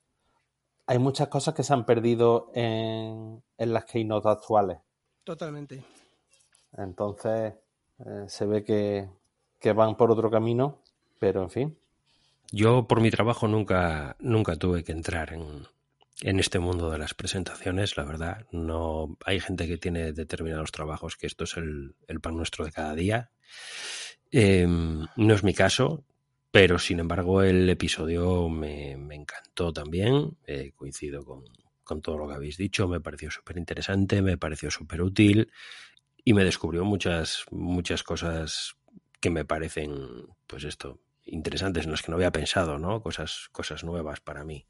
hay 0.87 0.99
muchas 0.99 1.29
cosas 1.29 1.53
que 1.53 1.63
se 1.63 1.73
han 1.73 1.85
perdido 1.85 2.51
en, 2.53 3.43
en 3.57 3.73
las 3.73 3.85
keynote 3.85 4.29
actuales. 4.29 4.77
Totalmente. 5.23 5.83
Entonces, 6.77 7.53
eh, 7.99 8.25
se 8.27 8.45
ve 8.45 8.63
que, 8.63 9.09
que 9.59 9.73
van 9.73 9.97
por 9.97 10.11
otro 10.11 10.29
camino, 10.29 10.81
pero 11.19 11.41
en 11.41 11.49
fin. 11.49 11.77
Yo 12.51 12.87
por 12.87 13.01
mi 13.01 13.09
trabajo 13.09 13.47
nunca, 13.47 14.15
nunca 14.19 14.55
tuve 14.57 14.83
que 14.83 14.91
entrar 14.91 15.33
en, 15.33 15.67
en 16.21 16.39
este 16.39 16.59
mundo 16.59 16.91
de 16.91 16.99
las 16.99 17.13
presentaciones, 17.13 17.97
la 17.97 18.03
verdad. 18.03 18.45
No 18.51 19.17
hay 19.25 19.39
gente 19.39 19.67
que 19.67 19.77
tiene 19.77 20.13
determinados 20.13 20.71
trabajos 20.71 21.15
que 21.15 21.25
esto 21.27 21.45
es 21.45 21.57
el, 21.57 21.95
el 22.07 22.21
pan 22.21 22.37
nuestro 22.37 22.65
de 22.65 22.71
cada 22.71 22.93
día. 22.93 23.31
Eh, 24.31 24.67
no 24.67 25.33
es 25.33 25.43
mi 25.43 25.53
caso, 25.53 26.03
pero 26.55 26.79
sin 26.79 27.01
embargo 27.01 27.41
el 27.41 27.69
episodio 27.69 28.47
me, 28.47 28.95
me 28.95 29.15
encantó 29.15 29.73
también. 29.73 30.37
Eh, 30.47 30.71
coincido 30.73 31.25
con, 31.25 31.43
con 31.83 32.01
todo 32.01 32.17
lo 32.17 32.29
que 32.29 32.35
habéis 32.35 32.55
dicho. 32.55 32.87
Me 32.87 33.01
pareció 33.01 33.29
súper 33.29 33.57
interesante, 33.57 34.21
me 34.21 34.37
pareció 34.37 34.71
súper 34.71 35.01
útil 35.01 35.51
y 36.23 36.33
me 36.33 36.45
descubrió 36.45 36.85
muchas, 36.85 37.43
muchas 37.51 38.03
cosas 38.03 38.77
que 39.19 39.29
me 39.29 39.43
parecen, 39.43 40.27
pues 40.47 40.63
esto, 40.63 41.01
interesantes 41.25 41.83
en 41.83 41.91
las 41.91 42.01
que 42.01 42.11
no 42.11 42.15
había 42.15 42.31
pensado, 42.31 42.79
¿no? 42.79 43.01
Cosas, 43.01 43.49
cosas 43.51 43.83
nuevas 43.83 44.21
para 44.21 44.45
mí. 44.45 44.65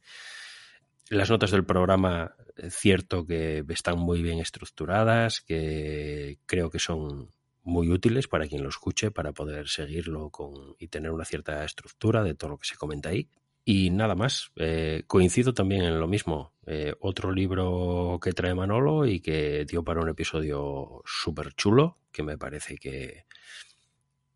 Las 1.12 1.30
notas 1.30 1.52
del 1.52 1.68
programa, 1.68 2.36
eh, 2.58 2.72
cierto 2.72 3.28
que 3.28 3.64
están 3.70 4.00
muy 4.00 4.24
bien 4.24 4.40
estructuradas, 4.40 5.40
que 5.42 6.40
creo 6.48 6.72
que 6.72 6.80
son 6.80 7.35
muy 7.66 7.90
útiles 7.90 8.28
para 8.28 8.48
quien 8.48 8.64
lo 8.64 8.70
escuche, 8.70 9.12
para 9.12 9.34
poder 9.34 9.68
seguirlo 9.68 10.30
con, 10.30 10.76
y 10.80 10.88
tener 10.88 11.12
una 11.12 11.26
cierta 11.26 11.66
estructura 11.66 12.24
de 12.24 12.36
todo 12.36 12.52
lo 12.52 12.58
que 12.58 12.68
se 12.68 12.78
comenta 12.78 13.10
ahí. 13.10 13.28
Y 13.66 13.90
nada 13.90 14.14
más, 14.14 14.52
eh, 14.58 15.04
coincido 15.08 15.54
también 15.54 15.82
en 15.84 16.00
lo 16.00 16.08
mismo. 16.08 16.54
Eh, 16.68 16.94
otro 17.00 17.32
libro 17.32 18.20
que 18.22 18.32
trae 18.34 18.54
Manolo 18.54 19.08
y 19.08 19.20
que 19.20 19.66
dio 19.66 19.84
para 19.84 20.02
un 20.02 20.10
episodio 20.10 21.02
súper 21.06 21.54
chulo, 21.56 21.98
que 22.12 22.22
me 22.22 22.38
parece 22.38 22.78
que, 22.78 23.26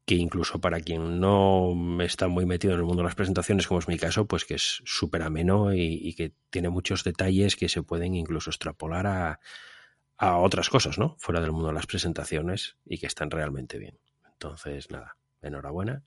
que 0.06 0.16
incluso 0.16 0.60
para 0.60 0.80
quien 0.80 1.20
no 1.20 2.02
está 2.02 2.28
muy 2.28 2.48
metido 2.48 2.74
en 2.74 2.80
el 2.80 2.86
mundo 2.86 3.04
de 3.04 3.10
las 3.10 3.16
presentaciones, 3.16 3.68
como 3.68 3.80
es 3.80 3.88
mi 3.88 4.00
caso, 4.00 4.26
pues 4.26 4.46
que 4.46 4.56
es 4.56 4.82
súper 4.86 5.22
ameno 5.22 5.72
y, 5.72 6.00
y, 6.02 6.16
que 6.16 6.34
tiene 6.50 6.70
muchos 6.70 7.04
detalles 7.04 7.56
que 7.56 7.70
se 7.70 7.84
pueden 7.84 8.16
incluso 8.16 8.50
extrapolar 8.50 9.06
a, 9.06 9.40
a, 10.20 10.38
otras 10.38 10.70
cosas, 10.70 10.98
¿no? 10.98 11.16
Fuera 11.20 11.42
del 11.42 11.52
mundo 11.52 11.70
de 11.70 11.74
las 11.74 11.88
presentaciones 11.88 12.78
y 12.86 12.98
que 12.98 13.08
están 13.08 13.32
realmente 13.32 13.78
bien. 13.78 13.98
Entonces, 14.34 14.90
nada, 14.92 15.18
enhorabuena. 15.42 16.04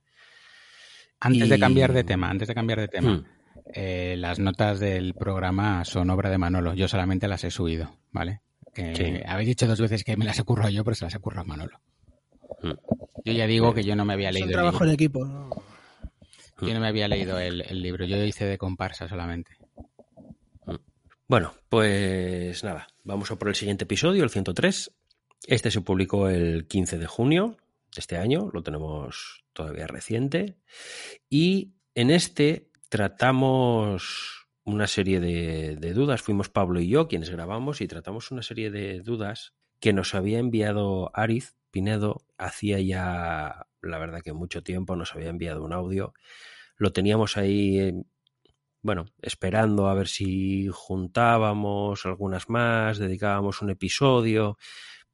Antes 1.21 1.47
y... 1.47 1.51
de 1.51 1.59
cambiar 1.59 1.93
de 1.93 2.05
tema, 2.05 2.31
antes 2.31 2.49
de 2.49 2.55
cambiar 2.55 2.81
de 2.81 2.89
tema, 2.89 3.13
hmm. 3.13 3.25
eh, 3.75 4.15
las 4.19 4.39
notas 4.39 4.81
del 4.81 5.15
programa 5.15 5.85
son 5.85 6.11
obra 6.11 6.31
de 6.31 6.39
Manolo. 6.39 6.75
Yo 6.75 6.89
solamente 6.89 7.29
las 7.29 7.45
he 7.45 7.51
subido, 7.51 7.97
¿vale? 8.11 8.41
Que 8.75 8.95
sí. 8.95 9.21
Habéis 9.27 9.49
dicho 9.49 9.67
dos 9.67 9.81
veces 9.81 10.05
que 10.05 10.17
me 10.17 10.25
las 10.25 10.39
he 10.39 10.45
currado 10.45 10.71
yo, 10.71 10.85
pero 10.85 10.95
se 10.95 11.05
las 11.05 11.15
he 11.15 11.19
currado 11.19 11.43
a 11.43 11.49
Manolo. 11.49 11.81
Hmm. 12.63 12.73
Yo 13.25 13.33
ya 13.33 13.47
digo 13.47 13.75
que 13.75 13.85
yo 13.85 13.97
no 13.97 14.05
me 14.05 14.15
había 14.15 14.33
leído. 14.33 14.47
Es 14.47 14.55
un 14.55 14.61
trabajo 14.61 14.85
en 14.85 14.91
equipo. 14.91 15.25
¿no? 15.25 15.51
Yo 16.61 16.75
no 16.75 16.81
me 16.81 16.89
había 16.89 17.09
leído 17.09 17.39
el, 17.39 17.63
el, 17.63 17.83
libro, 17.83 18.05
yo 18.05 18.17
hice 18.23 18.45
de 18.45 18.57
comparsa 18.57 19.09
solamente. 19.09 19.57
Bueno, 21.33 21.55
pues 21.71 22.63
nada, 22.63 22.89
vamos 23.05 23.31
a 23.31 23.37
por 23.37 23.49
el 23.49 23.55
siguiente 23.55 23.85
episodio, 23.85 24.23
el 24.23 24.29
103. 24.29 24.93
Este 25.47 25.71
se 25.71 25.81
publicó 25.81 26.29
el 26.29 26.67
15 26.67 26.99
de 26.99 27.07
junio 27.07 27.57
de 27.95 28.01
este 28.01 28.19
año, 28.19 28.51
lo 28.53 28.63
tenemos 28.63 29.43
todavía 29.55 29.87
reciente. 29.87 30.59
Y 31.31 31.73
en 31.95 32.11
este 32.11 32.69
tratamos 32.91 34.47
una 34.65 34.87
serie 34.87 35.21
de, 35.21 35.77
de 35.77 35.95
dudas, 35.95 36.21
fuimos 36.21 36.51
Pablo 36.51 36.81
y 36.81 36.89
yo 36.89 37.09
quienes 37.09 37.31
grabamos 37.31 37.81
y 37.81 37.89
tratamos 37.89 38.31
una 38.31 38.43
serie 38.43 38.71
de 38.71 39.01
dudas 39.01 39.55
que 39.81 39.95
nos 39.95 40.15
había 40.15 40.39
enviado 40.39 41.13
Ariz 41.15 41.57
Pinedo 41.71 42.27
hacía 42.37 42.79
ya, 42.79 43.69
la 43.81 43.99
verdad 43.99 44.21
que 44.21 44.35
mucho 44.35 44.63
tiempo 44.63 44.97
nos 44.97 45.15
había 45.15 45.31
enviado 45.31 45.65
un 45.65 45.73
audio. 45.73 46.13
Lo 46.77 46.93
teníamos 46.93 47.39
ahí, 47.39 48.05
bueno, 48.83 49.07
esperando 49.23 49.89
a 49.89 49.95
ver 49.95 50.09
si 50.09 50.69
juntábamos 50.73 52.05
algunas 52.05 52.49
más, 52.49 52.99
dedicábamos 52.99 53.63
un 53.63 53.71
episodio, 53.71 54.59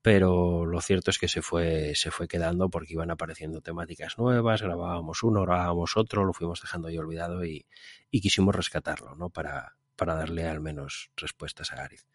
pero 0.01 0.65
lo 0.65 0.81
cierto 0.81 1.11
es 1.11 1.19
que 1.19 1.29
se 1.29 1.43
fue, 1.43 1.95
se 1.95 2.11
fue 2.11 2.29
quedando 2.29 2.71
porque 2.71 2.95
iban 2.95 3.11
apareciendo 3.11 3.61
temáticas 3.61 4.17
nuevas, 4.17 4.63
grabábamos 4.63 5.23
uno, 5.23 5.43
grabábamos 5.43 5.99
otro, 5.99 6.25
lo 6.25 6.33
fuimos 6.33 6.63
dejando 6.63 6.89
ahí 6.89 6.97
olvidado 6.97 7.45
y, 7.45 7.67
quisimos 8.11 8.55
rescatarlo, 8.55 9.15
¿no? 9.17 9.29
Para, 9.29 9.77
para 9.97 10.15
darle 10.15 10.49
al 10.49 10.61
menos 10.61 11.11
respuestas 11.15 11.73
a 11.73 11.77
Gariz. 11.77 12.07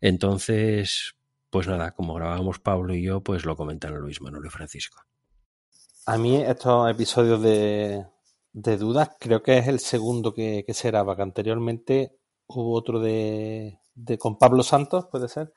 Entonces, 0.00 1.16
pues 1.50 1.66
nada, 1.66 1.90
como 1.92 2.14
grabábamos 2.14 2.60
Pablo 2.60 2.94
y 2.94 3.02
yo, 3.02 3.20
pues 3.20 3.44
lo 3.44 3.56
comentan 3.56 3.94
Luis 3.96 4.22
Manuel 4.22 4.46
y 4.46 4.50
Francisco. 4.50 5.02
A 6.06 6.16
mí 6.16 6.36
estos 6.36 6.90
episodios 6.90 7.42
de, 7.42 8.06
de 8.52 8.76
dudas 8.76 9.10
creo 9.20 9.42
que 9.42 9.58
es 9.58 9.68
el 9.68 9.80
segundo 9.80 10.34
que, 10.34 10.64
que 10.66 10.74
se 10.74 10.88
graba, 10.88 11.16
que 11.16 11.22
anteriormente 11.22 12.18
hubo 12.48 12.72
otro 12.74 13.00
de, 13.00 13.80
de 13.94 14.18
con 14.18 14.38
Pablo 14.38 14.62
Santos, 14.62 15.06
puede 15.06 15.28
ser, 15.28 15.52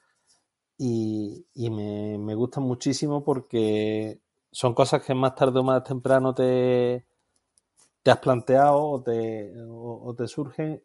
y, 0.78 1.46
y 1.54 1.70
me, 1.70 2.18
me 2.18 2.36
gustan 2.36 2.64
muchísimo 2.64 3.24
porque 3.24 4.22
son 4.52 4.74
cosas 4.74 5.04
que 5.04 5.14
más 5.14 5.36
tarde 5.36 5.60
o 5.60 5.64
más 5.64 5.84
temprano 5.84 6.34
te, 6.34 7.06
te 8.04 8.12
has 8.12 8.20
planteado 8.20 8.84
o 8.84 9.02
te, 9.04 9.54
o, 9.70 10.02
o 10.10 10.16
te 10.16 10.28
surgen 10.28 10.84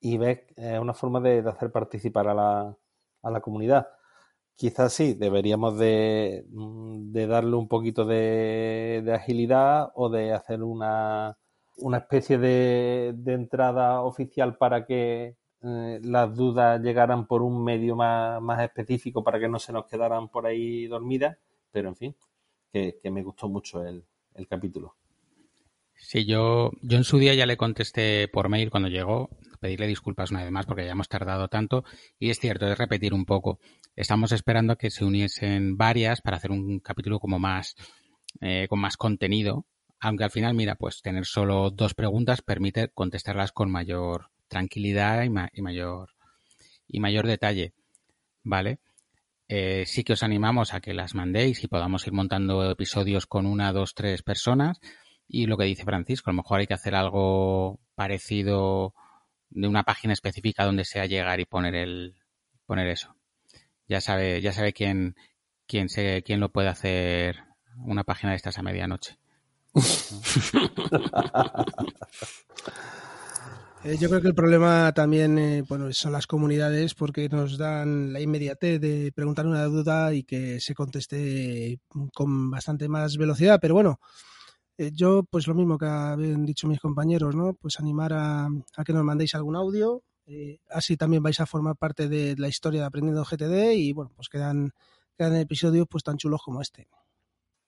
y 0.00 0.18
ves 0.18 0.40
eh, 0.56 0.78
una 0.78 0.94
forma 0.94 1.20
de, 1.20 1.42
de 1.42 1.50
hacer 1.50 1.70
participar 1.72 2.28
a 2.28 2.34
la, 2.34 2.76
a 3.22 3.30
la 3.30 3.40
comunidad. 3.40 3.88
Quizás 4.56 4.92
sí, 4.92 5.14
deberíamos 5.14 5.78
de, 5.78 6.44
de 6.48 7.26
darle 7.26 7.56
un 7.56 7.68
poquito 7.68 8.04
de, 8.04 9.02
de, 9.04 9.14
agilidad 9.14 9.90
o 9.94 10.08
de 10.10 10.32
hacer 10.32 10.62
una, 10.62 11.38
una 11.78 11.98
especie 11.98 12.38
de, 12.38 13.12
de 13.16 13.32
entrada 13.32 14.02
oficial 14.02 14.56
para 14.56 14.86
que 14.86 15.36
eh, 15.62 16.00
las 16.02 16.34
dudas 16.36 16.80
llegaran 16.80 17.26
por 17.26 17.42
un 17.42 17.62
medio 17.62 17.96
más, 17.96 18.40
más, 18.42 18.62
específico 18.62 19.22
para 19.22 19.38
que 19.38 19.48
no 19.48 19.58
se 19.58 19.72
nos 19.72 19.86
quedaran 19.86 20.28
por 20.28 20.46
ahí 20.46 20.86
dormidas, 20.86 21.38
pero 21.70 21.88
en 21.88 21.96
fin, 21.96 22.16
que, 22.72 22.98
que 23.02 23.10
me 23.10 23.22
gustó 23.22 23.48
mucho 23.48 23.84
el, 23.84 24.04
el 24.34 24.48
capítulo. 24.48 24.96
Sí, 25.94 26.26
yo, 26.26 26.72
yo 26.82 26.98
en 26.98 27.04
su 27.04 27.18
día 27.18 27.32
ya 27.34 27.46
le 27.46 27.56
contesté 27.56 28.26
por 28.28 28.48
mail 28.48 28.70
cuando 28.70 28.88
llegó, 28.88 29.30
pedirle 29.60 29.86
disculpas 29.86 30.32
una 30.32 30.42
vez 30.42 30.50
más 30.50 30.66
porque 30.66 30.84
ya 30.84 30.92
hemos 30.92 31.08
tardado 31.08 31.48
tanto. 31.48 31.84
Y 32.18 32.30
es 32.30 32.40
cierto, 32.40 32.66
es 32.66 32.76
repetir 32.76 33.14
un 33.14 33.24
poco. 33.24 33.60
Estamos 33.94 34.32
esperando 34.32 34.76
que 34.76 34.90
se 34.90 35.04
uniesen 35.04 35.76
varias 35.76 36.20
para 36.20 36.36
hacer 36.36 36.50
un 36.50 36.80
capítulo 36.80 37.20
como 37.20 37.38
más, 37.38 37.76
eh, 38.40 38.66
con 38.68 38.80
más 38.80 38.96
contenido. 38.96 39.64
Aunque 40.04 40.24
al 40.24 40.32
final, 40.32 40.52
mira, 40.54 40.74
pues 40.74 41.00
tener 41.00 41.24
solo 41.26 41.70
dos 41.70 41.94
preguntas 41.94 42.42
permite 42.42 42.88
contestarlas 42.88 43.52
con 43.52 43.70
mayor 43.70 44.30
tranquilidad 44.48 45.22
y, 45.22 45.30
ma 45.30 45.48
y 45.52 45.62
mayor, 45.62 46.10
y 46.88 46.98
mayor 46.98 47.28
detalle. 47.28 47.72
¿Vale? 48.42 48.80
Eh, 49.46 49.84
sí 49.86 50.02
que 50.02 50.14
os 50.14 50.24
animamos 50.24 50.74
a 50.74 50.80
que 50.80 50.92
las 50.92 51.14
mandéis 51.14 51.62
y 51.62 51.68
podamos 51.68 52.04
ir 52.08 52.12
montando 52.14 52.68
episodios 52.68 53.28
con 53.28 53.46
una, 53.46 53.72
dos, 53.72 53.94
tres 53.94 54.24
personas. 54.24 54.80
Y 55.28 55.46
lo 55.46 55.56
que 55.56 55.66
dice 55.66 55.84
Francisco, 55.84 56.30
a 56.30 56.32
lo 56.32 56.38
mejor 56.38 56.58
hay 56.58 56.66
que 56.66 56.74
hacer 56.74 56.96
algo 56.96 57.78
parecido 57.94 58.94
de 59.50 59.68
una 59.68 59.84
página 59.84 60.14
específica 60.14 60.64
donde 60.64 60.84
sea 60.84 61.06
llegar 61.06 61.38
y 61.38 61.44
poner 61.44 61.76
el 61.76 62.16
poner 62.66 62.88
eso. 62.88 63.14
Ya 63.86 64.00
sabe, 64.00 64.40
ya 64.40 64.52
sabe 64.52 64.72
quién 64.72 65.14
quién 65.68 65.88
se 65.88 66.24
quién 66.24 66.40
lo 66.40 66.50
puede 66.50 66.68
hacer 66.68 67.44
una 67.76 68.02
página 68.02 68.30
de 68.30 68.36
estas 68.36 68.58
a 68.58 68.62
medianoche. 68.62 69.21
Eh, 73.84 73.96
yo 73.98 74.08
creo 74.08 74.22
que 74.22 74.28
el 74.28 74.34
problema 74.34 74.92
también 74.92 75.36
eh, 75.38 75.64
bueno, 75.68 75.92
son 75.92 76.12
las 76.12 76.28
comunidades 76.28 76.94
porque 76.94 77.28
nos 77.28 77.58
dan 77.58 78.12
la 78.12 78.20
inmediatez 78.20 78.80
de 78.80 79.10
preguntar 79.12 79.44
una 79.44 79.64
duda 79.64 80.14
y 80.14 80.22
que 80.22 80.60
se 80.60 80.72
conteste 80.72 81.80
con 82.14 82.48
bastante 82.48 82.88
más 82.88 83.16
velocidad, 83.16 83.58
pero 83.60 83.74
bueno, 83.74 83.98
eh, 84.78 84.92
yo, 84.94 85.24
pues 85.24 85.48
lo 85.48 85.54
mismo 85.54 85.78
que 85.78 85.86
habían 85.86 86.46
dicho 86.46 86.68
mis 86.68 86.78
compañeros, 86.80 87.34
¿no? 87.34 87.54
Pues 87.54 87.80
animar 87.80 88.12
a, 88.12 88.48
a 88.76 88.84
que 88.84 88.92
nos 88.92 89.04
mandéis 89.04 89.34
algún 89.34 89.56
audio. 89.56 90.02
Así 90.70 90.96
también 90.96 91.22
vais 91.22 91.40
a 91.40 91.46
formar 91.46 91.76
parte 91.76 92.08
de 92.08 92.36
la 92.38 92.48
historia 92.48 92.82
de 92.82 92.86
Aprendiendo 92.86 93.24
GTD 93.24 93.72
y 93.74 93.92
bueno, 93.92 94.12
pues 94.14 94.28
quedan, 94.28 94.70
quedan 95.18 95.36
episodios 95.36 95.86
pues 95.90 96.04
tan 96.04 96.16
chulos 96.16 96.40
como 96.44 96.62
este. 96.62 96.86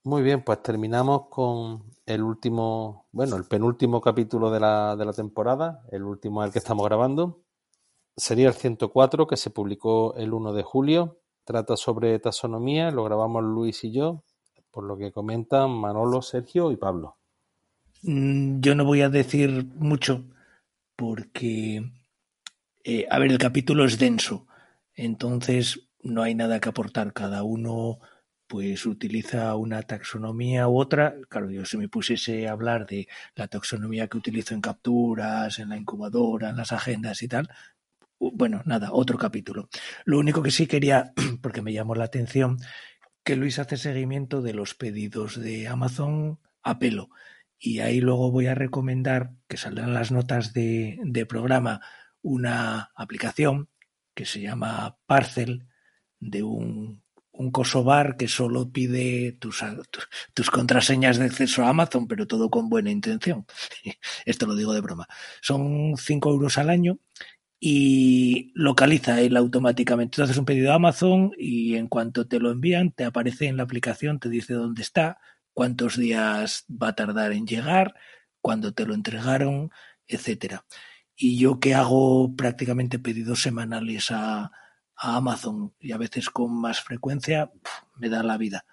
Muy 0.05 0.23
bien, 0.23 0.43
pues 0.45 0.63
terminamos 0.63 1.29
con 1.31 1.83
el 2.07 2.23
último, 2.23 3.07
bueno, 3.11 3.37
el 3.37 3.45
penúltimo 3.45 4.01
capítulo 4.01 4.51
de 4.51 4.61
la, 4.61 4.97
de 4.97 5.05
la 5.05 5.13
temporada, 5.13 5.83
el 5.91 6.03
último 6.05 6.43
al 6.43 6.53
que 6.53 6.59
estamos 6.59 6.85
grabando. 6.85 7.43
Sería 8.17 8.49
el 8.49 8.55
104 8.55 9.27
que 9.27 9.37
se 9.37 9.51
publicó 9.51 10.15
el 10.17 10.33
1 10.33 10.53
de 10.53 10.63
julio. 10.63 11.21
Trata 11.45 11.77
sobre 11.77 12.19
taxonomía, 12.19 12.91
lo 12.91 13.03
grabamos 13.05 13.43
Luis 13.43 13.83
y 13.85 13.93
yo 13.93 14.23
por 14.75 14.85
lo 14.85 14.99
que 14.99 15.13
comentan 15.13 15.71
Manolo, 15.71 16.21
Sergio 16.21 16.73
y 16.73 16.77
Pablo. 16.77 17.17
Mm, 18.03 18.61
yo 18.61 18.75
no 18.75 18.85
voy 18.85 19.03
a 19.03 19.09
decir 19.09 19.65
mucho 19.77 20.25
porque, 20.97 21.93
eh, 22.83 23.07
a 23.09 23.19
ver, 23.21 23.31
el 23.31 23.39
capítulo 23.39 23.85
es 23.85 23.99
denso, 23.99 24.47
entonces 24.97 25.89
no 26.03 26.23
hay 26.23 26.35
nada 26.35 26.59
que 26.59 26.69
aportar. 26.69 27.13
Cada 27.13 27.45
uno 27.45 28.01
pues 28.47 28.87
utiliza 28.87 29.55
una 29.57 29.83
taxonomía 29.83 30.69
u 30.69 30.79
otra. 30.79 31.17
Claro, 31.29 31.51
yo 31.51 31.65
si 31.65 31.77
me 31.77 31.89
pusiese 31.89 32.49
a 32.49 32.53
hablar 32.53 32.87
de 32.87 33.09
la 33.35 33.49
taxonomía 33.49 34.09
que 34.09 34.19
utilizo 34.19 34.55
en 34.55 34.61
capturas, 34.61 35.59
en 35.59 35.71
la 35.71 35.77
incubadora, 35.77 36.51
en 36.51 36.57
las 36.57 36.73
agendas 36.73 37.23
y 37.23 37.29
tal, 37.29 37.49
bueno, 38.19 38.63
nada, 38.65 38.91
otro 38.93 39.19
capítulo. 39.19 39.69
Lo 40.05 40.19
único 40.19 40.43
que 40.43 40.51
sí 40.51 40.67
quería, 40.67 41.13
porque 41.43 41.63
me 41.63 41.73
llamó 41.73 41.95
la 41.95 42.05
atención, 42.05 42.59
que 43.25 43.37
Luis 43.37 43.59
hace 43.59 43.77
seguimiento 43.77 44.43
de 44.43 44.55
los 44.55 44.75
pedidos 44.75 45.41
de 45.41 45.69
Amazon 45.69 46.41
a 46.63 46.79
pelo. 46.79 47.11
Y 47.59 47.81
ahí 47.81 48.01
luego 48.01 48.31
voy 48.31 48.47
a 48.47 48.55
recomendar 48.55 49.33
que 49.49 49.57
saldrán 49.57 49.95
las 49.95 50.13
notas 50.13 50.53
de, 50.53 50.99
de 51.03 51.27
programa 51.27 51.81
una 52.23 52.91
aplicación 52.95 53.69
que 54.15 54.27
se 54.27 54.41
llama 54.41 54.99
Parcel 55.07 55.67
de 56.21 56.43
un, 56.43 57.04
un 57.37 57.51
Kosovar 57.51 58.17
que 58.17 58.29
solo 58.29 58.71
pide 58.71 59.33
tus, 59.33 59.63
tus, 60.35 60.51
contraseñas 60.51 61.19
de 61.19 61.27
acceso 61.27 61.65
a 61.65 61.69
Amazon, 61.69 62.07
pero 62.07 62.27
todo 62.27 62.49
con 62.49 62.69
buena 62.69 62.91
intención. 62.91 63.47
Esto 64.25 64.47
lo 64.47 64.55
digo 64.55 64.73
de 64.73 64.81
broma. 64.81 65.09
Son 65.43 65.97
5 65.97 66.31
euros 66.31 66.59
al 66.59 66.71
año 66.71 66.99
y 67.59 68.53
localiza 68.55 69.21
él 69.21 69.37
automáticamente. 69.37 70.17
Tú 70.17 70.23
haces 70.23 70.39
un 70.39 70.45
pedido 70.45 70.73
a 70.73 70.77
Amazon 70.77 71.33
y 71.37 71.75
en 71.75 71.89
cuanto 71.89 72.27
te 72.27 72.39
lo 72.39 72.51
envían, 72.51 72.93
te 72.93 73.05
aparece 73.05 73.47
en 73.47 73.57
la 73.57 73.65
aplicación, 73.65 74.21
te 74.21 74.29
dice 74.29 74.55
dónde 74.55 74.83
está, 74.83 75.19
cuántos 75.53 75.97
días 75.97 76.65
va 76.71 76.89
a 76.89 76.95
tardar 76.95 77.33
en 77.33 77.47
llegar, 77.47 77.95
cuándo 78.41 78.75
te 78.75 78.87
lo 78.87 78.95
entregaron, 78.95 79.71
etcétera. 80.07 80.65
Y 81.17 81.39
yo 81.39 81.59
que 81.59 81.75
hago 81.75 82.35
prácticamente 82.37 82.99
pedidos 82.99 83.43
semanales 83.43 84.11
a, 84.11 84.53
a 85.05 85.17
Amazon 85.17 85.75
y 85.79 85.93
a 85.93 85.99
veces 85.99 86.31
con 86.31 86.59
más 86.59 86.81
frecuencia, 86.81 87.53
me 87.97 88.09
da 88.09 88.23
la 88.23 88.39
vida. 88.39 88.65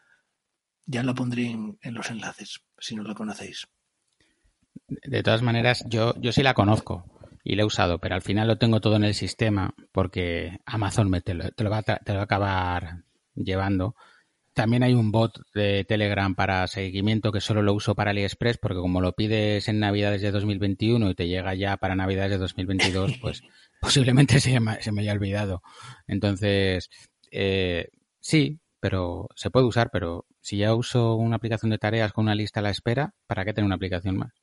Ya 0.86 1.04
la 1.04 1.14
pondré 1.14 1.48
en, 1.48 1.78
los 1.94 2.10
enlaces, 2.10 2.62
si 2.80 2.96
no 2.96 3.04
la 3.04 3.14
conocéis. 3.14 3.68
De 4.88 5.24
todas 5.24 5.42
maneras, 5.42 5.84
yo, 5.88 6.14
yo 6.20 6.32
sí 6.32 6.42
la 6.42 6.54
conozco 6.54 7.06
y 7.44 7.56
lo 7.56 7.64
he 7.64 7.66
usado, 7.66 8.00
pero 8.00 8.16
al 8.16 8.22
final 8.22 8.48
lo 8.48 8.58
tengo 8.58 8.80
todo 8.80 8.96
en 8.96 9.04
el 9.04 9.14
sistema 9.14 9.74
porque 9.92 10.60
Amazon 10.66 11.10
me 11.10 11.20
te, 11.20 11.34
lo, 11.34 11.52
te, 11.52 11.66
lo 11.66 11.70
va, 11.70 11.84
te 11.84 12.00
lo 12.08 12.16
va 12.16 12.22
a 12.22 12.24
acabar 12.24 13.04
llevando. 13.36 13.96
También 14.54 14.84
hay 14.84 14.94
un 14.94 15.12
bot 15.12 15.40
de 15.54 15.86
Telegram 15.86 16.36
para 16.36 16.68
seguimiento 16.68 17.32
que 17.32 17.40
solo 17.40 17.62
lo 17.62 17.74
uso 17.74 17.96
para 17.96 18.12
AliExpress 18.12 18.58
porque 18.58 18.80
como 18.80 19.00
lo 19.00 19.14
pides 19.14 19.70
en 19.70 19.80
Navidades 19.80 20.22
de 20.22 20.32
2021 20.32 21.10
y 21.10 21.16
te 21.16 21.28
llega 21.28 21.56
ya 21.56 21.78
para 21.78 21.96
Navidades 21.96 22.32
de 22.32 22.38
2022, 22.38 23.18
pues 23.22 23.42
posiblemente 23.82 24.42
se 24.42 24.60
me, 24.60 24.82
se 24.82 24.92
me 24.92 25.02
haya 25.02 25.14
olvidado. 25.14 25.62
Entonces, 26.06 26.90
eh, 27.32 27.88
sí, 28.20 28.60
pero 28.82 29.30
se 29.36 29.52
puede 29.52 29.68
usar, 29.68 29.90
pero 29.92 30.26
si 30.42 30.58
ya 30.58 30.76
uso 30.76 31.16
una 31.16 31.38
aplicación 31.38 31.72
de 31.72 31.78
tareas 31.78 32.12
con 32.12 32.26
una 32.26 32.36
lista 32.36 32.60
a 32.60 32.64
la 32.64 32.72
espera, 32.72 33.14
¿para 33.28 33.46
qué 33.46 33.54
tener 33.54 33.66
una 33.66 33.76
aplicación 33.76 34.18
más? 34.18 34.34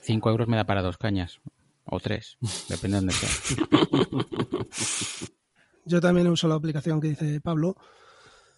5 0.00 0.28
euros 0.28 0.48
me 0.48 0.56
da 0.56 0.64
para 0.64 0.82
dos 0.82 0.98
cañas. 0.98 1.40
O 1.86 2.00
tres, 2.00 2.38
depende 2.68 2.96
de 2.96 3.00
dónde 3.00 3.12
sea. 3.12 3.66
Yo 5.86 6.00
también 6.00 6.26
uso 6.28 6.48
la 6.48 6.54
aplicación 6.54 7.00
que 7.00 7.08
dice 7.08 7.40
Pablo 7.40 7.76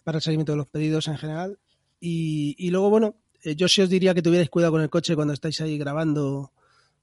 para 0.07 0.19
el 0.19 0.21
seguimiento 0.21 0.53
de 0.53 0.57
los 0.59 0.67
pedidos 0.67 1.09
en 1.09 1.17
general. 1.17 1.59
Y, 1.99 2.55
y 2.57 2.69
luego, 2.69 2.89
bueno, 2.89 3.17
eh, 3.43 3.57
yo 3.57 3.67
sí 3.67 3.81
os 3.81 3.89
diría 3.89 4.13
que 4.13 4.21
tuvierais 4.21 4.49
cuidado 4.49 4.71
con 4.71 4.81
el 4.81 4.89
coche 4.89 5.15
cuando 5.15 5.33
estáis 5.33 5.59
ahí 5.59 5.77
grabando, 5.77 6.53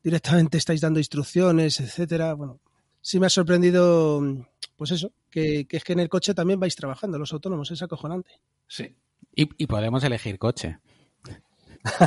directamente 0.02 0.56
estáis 0.56 0.80
dando 0.80 1.00
instrucciones, 1.00 1.80
etcétera. 1.80 2.32
Bueno, 2.32 2.60
sí 3.02 3.20
me 3.20 3.26
ha 3.26 3.28
sorprendido, 3.28 4.22
pues 4.74 4.92
eso, 4.92 5.12
que, 5.30 5.66
que 5.66 5.76
es 5.76 5.84
que 5.84 5.92
en 5.92 6.00
el 6.00 6.08
coche 6.08 6.32
también 6.32 6.58
vais 6.58 6.74
trabajando, 6.74 7.18
los 7.18 7.30
autónomos, 7.34 7.70
es 7.70 7.82
acojonante. 7.82 8.40
Sí. 8.66 8.96
Y, 9.36 9.50
y 9.62 9.66
podemos 9.66 10.02
elegir 10.02 10.38
coche. 10.38 10.78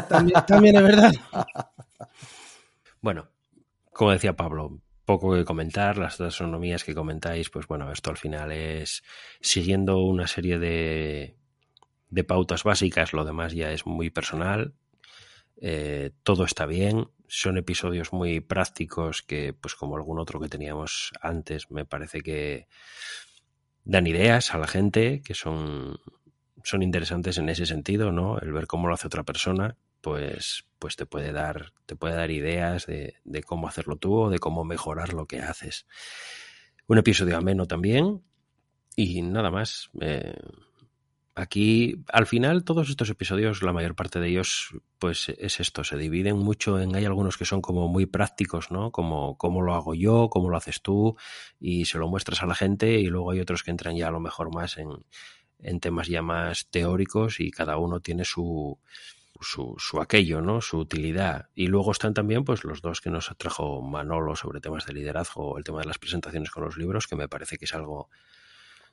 También, 0.09 0.43
también 0.47 0.77
es 0.77 0.81
verdad. 0.81 1.13
Bueno, 2.99 3.29
como 3.93 4.11
decía 4.11 4.35
Pablo, 4.35 4.81
poco 5.07 5.33
que 5.33 5.45
comentar, 5.45 5.97
las 5.97 6.17
taxonomías 6.17 6.83
que 6.83 6.93
comentáis, 6.93 7.49
pues 7.49 7.65
bueno, 7.65 7.93
esto 7.93 8.09
al 8.09 8.17
final 8.17 8.51
es 8.51 9.03
siguiendo 9.39 9.99
una 9.99 10.27
serie 10.27 10.59
de, 10.59 11.37
de 12.09 12.23
pautas 12.25 12.65
básicas, 12.65 13.13
lo 13.13 13.23
demás 13.23 13.53
ya 13.53 13.71
es 13.71 13.85
muy 13.85 14.09
personal, 14.09 14.73
eh, 15.61 16.11
todo 16.23 16.43
está 16.43 16.65
bien, 16.65 17.07
son 17.29 17.57
episodios 17.57 18.11
muy 18.11 18.41
prácticos 18.41 19.21
que, 19.21 19.53
pues 19.53 19.75
como 19.75 19.95
algún 19.95 20.19
otro 20.19 20.41
que 20.41 20.49
teníamos 20.49 21.13
antes, 21.21 21.71
me 21.71 21.85
parece 21.85 22.19
que 22.19 22.67
dan 23.85 24.07
ideas 24.07 24.53
a 24.53 24.57
la 24.57 24.67
gente 24.67 25.21
que 25.23 25.35
son, 25.35 25.99
son 26.65 26.83
interesantes 26.83 27.37
en 27.37 27.47
ese 27.47 27.65
sentido, 27.65 28.11
¿no? 28.11 28.39
El 28.39 28.51
ver 28.51 28.67
cómo 28.67 28.89
lo 28.89 28.93
hace 28.93 29.07
otra 29.07 29.23
persona, 29.23 29.77
pues, 30.01 30.65
pues 30.79 30.95
te 30.95 31.05
puede 31.05 31.31
dar, 31.31 31.73
te 31.85 31.95
puede 31.95 32.15
dar 32.15 32.31
ideas 32.31 32.85
de, 32.85 33.15
cómo 33.45 33.67
hacerlo 33.67 33.97
tú 33.97 34.13
o 34.13 34.29
de 34.29 34.39
cómo 34.39 34.63
mejorar 34.63 35.13
lo 35.13 35.25
que 35.25 35.39
haces. 35.39 35.85
Un 36.87 36.97
episodio 36.97 37.37
ameno 37.37 37.65
también. 37.65 38.23
Y 38.95 39.21
nada 39.21 39.51
más. 39.51 39.89
Eh, 40.01 40.33
Aquí, 41.37 42.03
al 42.11 42.25
final, 42.25 42.63
todos 42.63 42.89
estos 42.89 43.11
episodios, 43.11 43.61
la 43.61 43.71
mayor 43.71 43.93
parte 43.93 44.19
de 44.19 44.27
ellos, 44.27 44.69
pues 44.97 45.29
es 45.29 45.59
esto, 45.59 45.83
se 45.83 45.95
dividen 45.95 46.35
mucho 46.35 46.79
en, 46.79 46.95
hay 46.95 47.05
algunos 47.05 47.37
que 47.37 47.45
son 47.45 47.61
como 47.61 47.87
muy 47.87 48.07
prácticos, 48.07 48.71
¿no? 48.71 48.91
Como 48.91 49.37
cómo 49.37 49.61
lo 49.61 49.75
hago 49.75 49.93
yo, 49.93 50.29
cómo 50.31 50.49
lo 50.49 50.57
haces 50.57 50.81
tú, 50.81 51.15
y 51.59 51.85
se 51.85 51.99
lo 51.99 52.07
muestras 52.07 52.41
a 52.41 52.47
la 52.47 52.55
gente, 52.55 52.99
y 52.99 53.05
luego 53.05 53.29
hay 53.29 53.39
otros 53.39 53.61
que 53.61 53.69
entran 53.69 53.95
ya 53.95 54.07
a 54.07 54.11
lo 54.11 54.19
mejor 54.19 54.51
más 54.51 54.79
en, 54.79 54.89
en 55.59 55.79
temas 55.79 56.07
ya 56.07 56.23
más 56.23 56.69
teóricos 56.71 57.39
y 57.39 57.51
cada 57.51 57.77
uno 57.77 57.99
tiene 57.99 58.25
su, 58.25 58.79
su, 59.41 59.77
aquello, 60.01 60.41
¿no? 60.41 60.61
Su 60.61 60.77
utilidad. 60.77 61.49
Y 61.55 61.67
luego 61.67 61.91
están 61.91 62.13
también, 62.13 62.43
pues, 62.43 62.63
los 62.63 62.81
dos 62.81 63.01
que 63.01 63.09
nos 63.09 63.33
trajo 63.37 63.81
Manolo 63.81 64.35
sobre 64.35 64.59
temas 64.59 64.85
de 64.85 64.93
liderazgo, 64.93 65.57
el 65.57 65.63
tema 65.63 65.79
de 65.79 65.87
las 65.87 65.97
presentaciones 65.97 66.51
con 66.51 66.63
los 66.63 66.77
libros, 66.77 67.07
que 67.07 67.15
me 67.15 67.27
parece 67.27 67.57
que 67.57 67.65
es 67.65 67.73
algo 67.73 68.09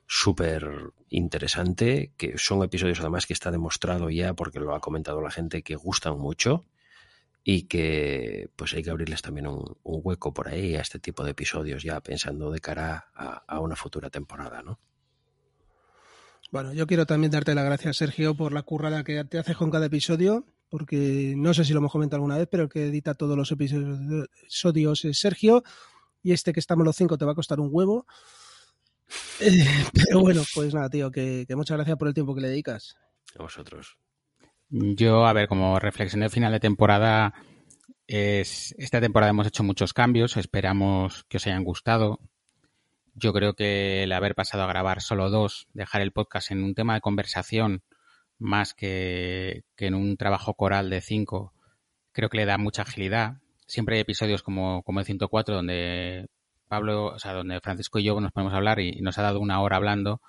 súper 0.07 0.91
interesante, 1.09 2.13
que 2.17 2.37
son 2.37 2.63
episodios 2.63 2.99
además 2.99 3.25
que 3.25 3.33
está 3.33 3.51
demostrado 3.51 4.09
ya, 4.09 4.33
porque 4.33 4.59
lo 4.59 4.75
ha 4.75 4.79
comentado 4.79 5.21
la 5.21 5.31
gente, 5.31 5.63
que 5.63 5.75
gustan 5.75 6.17
mucho 6.19 6.65
y 7.47 7.63
que 7.63 8.49
pues 8.55 8.73
hay 8.73 8.83
que 8.83 8.89
abrirles 8.89 9.21
también 9.21 9.47
un, 9.47 9.77
un 9.83 10.01
hueco 10.03 10.33
por 10.33 10.47
ahí 10.47 10.75
a 10.75 10.81
este 10.81 10.97
tipo 10.97 11.23
de 11.23 11.31
episodios 11.31 11.83
ya 11.83 12.01
pensando 12.01 12.49
de 12.51 12.59
cara 12.59 13.09
a, 13.13 13.43
a, 13.47 13.59
una 13.59 13.75
futura 13.75 14.09
temporada, 14.09 14.63
¿no? 14.63 14.79
Bueno, 16.51 16.73
yo 16.73 16.87
quiero 16.87 17.05
también 17.05 17.31
darte 17.31 17.55
las 17.55 17.65
gracias, 17.65 17.97
Sergio, 17.97 18.35
por 18.35 18.53
la 18.53 18.63
currada 18.63 19.03
que 19.03 19.23
te 19.25 19.39
haces 19.39 19.57
con 19.57 19.71
cada 19.71 19.87
episodio, 19.87 20.45
porque 20.69 21.33
no 21.35 21.53
sé 21.53 21.65
si 21.65 21.73
lo 21.73 21.79
hemos 21.79 21.91
comentado 21.91 22.17
alguna 22.17 22.37
vez, 22.37 22.47
pero 22.49 22.63
el 22.63 22.69
que 22.69 22.87
edita 22.87 23.13
todos 23.13 23.37
los 23.37 23.51
episodios 23.51 25.05
es 25.05 25.19
Sergio, 25.19 25.63
y 26.23 26.31
este 26.31 26.53
que 26.53 26.59
estamos 26.59 26.85
los 26.85 26.95
cinco 26.95 27.17
te 27.17 27.25
va 27.25 27.33
a 27.33 27.35
costar 27.35 27.59
un 27.59 27.69
huevo. 27.71 28.05
Pero 29.93 30.21
bueno, 30.21 30.41
pues 30.55 30.73
nada, 30.73 30.89
tío, 30.89 31.11
que, 31.11 31.45
que, 31.47 31.55
muchas 31.55 31.77
gracias 31.77 31.95
por 31.97 32.07
el 32.07 32.15
tiempo 32.15 32.33
que 32.33 32.41
le 32.41 32.49
dedicas. 32.49 32.95
A 33.37 33.43
vosotros. 33.43 33.97
Yo, 34.69 35.27
a 35.27 35.33
ver, 35.33 35.47
como 35.47 35.77
reflexión 35.77 36.21
del 36.21 36.31
final 36.31 36.51
de 36.51 36.59
temporada, 36.59 37.33
es, 38.07 38.73
esta 38.77 38.99
temporada 39.01 39.29
hemos 39.29 39.47
hecho 39.47 39.63
muchos 39.63 39.93
cambios, 39.93 40.37
esperamos 40.37 41.23
que 41.29 41.37
os 41.37 41.47
hayan 41.47 41.63
gustado. 41.63 42.19
Yo 43.17 43.31
creo 43.31 43.53
que 43.53 44.03
el 44.03 44.11
haber 44.11 44.35
pasado 44.35 44.63
a 44.63 44.67
grabar 44.67 45.01
solo 45.01 45.29
dos, 45.29 45.67
dejar 45.73 46.01
el 46.01 46.11
podcast 46.11 46.51
en 46.51 46.63
un 46.63 46.75
tema 46.75 46.95
de 46.95 47.01
conversación 47.01 47.81
más 48.39 48.73
que, 48.73 49.63
que 49.77 49.87
en 49.87 49.95
un 49.95 50.17
trabajo 50.17 50.53
coral 50.53 50.89
de 50.89 50.99
cinco, 50.99 51.53
creo 52.11 52.27
que 52.29 52.37
le 52.37 52.45
da 52.45 52.57
mucha 52.57 52.81
agilidad. 52.81 53.37
Siempre 53.67 53.95
hay 53.95 54.01
episodios 54.01 54.43
como, 54.43 54.83
como 54.83 54.99
el 54.99 55.05
104 55.05 55.55
donde 55.55 56.27
Pablo, 56.67 57.05
o 57.05 57.19
sea, 57.19 57.31
donde 57.31 57.61
Francisco 57.61 57.99
y 57.99 58.03
yo 58.03 58.19
nos 58.19 58.33
podemos 58.33 58.53
hablar 58.53 58.81
y, 58.81 58.99
nos 58.99 59.17
ha 59.17 59.21
dado 59.21 59.39
una 59.39 59.61
hora 59.61 59.77
hablando 59.77 60.21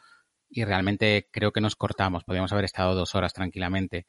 y 0.48 0.62
realmente 0.62 1.28
creo 1.32 1.50
que 1.50 1.60
nos 1.60 1.74
cortamos. 1.74 2.22
Podríamos 2.22 2.52
haber 2.52 2.66
estado 2.66 2.94
dos 2.94 3.16
horas 3.16 3.32
tranquilamente. 3.32 4.06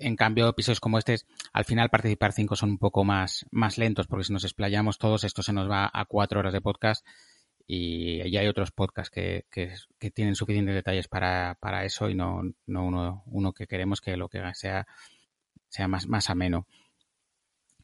En 0.00 0.16
cambio, 0.16 0.48
episodios 0.48 0.80
como 0.80 0.98
este, 0.98 1.18
al 1.52 1.64
final 1.64 1.88
participar 1.88 2.32
cinco 2.32 2.56
son 2.56 2.70
un 2.70 2.78
poco 2.78 3.04
más, 3.04 3.46
más 3.52 3.78
lentos 3.78 4.08
porque 4.08 4.24
si 4.24 4.32
nos 4.32 4.42
explayamos 4.42 4.98
todos, 4.98 5.22
esto 5.22 5.44
se 5.44 5.52
nos 5.52 5.70
va 5.70 5.88
a 5.92 6.04
cuatro 6.04 6.40
horas 6.40 6.52
de 6.52 6.60
podcast 6.60 7.06
y 7.70 8.28
ya 8.30 8.40
hay 8.40 8.48
otros 8.48 8.72
podcasts 8.72 9.10
que, 9.10 9.44
que, 9.50 10.10
tienen 10.10 10.34
suficientes 10.34 10.74
detalles 10.74 11.06
para, 11.06 11.58
para 11.60 11.84
eso 11.84 12.08
y 12.08 12.14
no, 12.14 12.40
no 12.66 12.86
uno, 12.86 13.22
uno, 13.26 13.52
que 13.52 13.66
queremos 13.66 14.00
que 14.00 14.16
lo 14.16 14.30
que 14.30 14.40
sea, 14.54 14.86
sea 15.68 15.86
más, 15.86 16.08
más 16.08 16.30
ameno. 16.30 16.66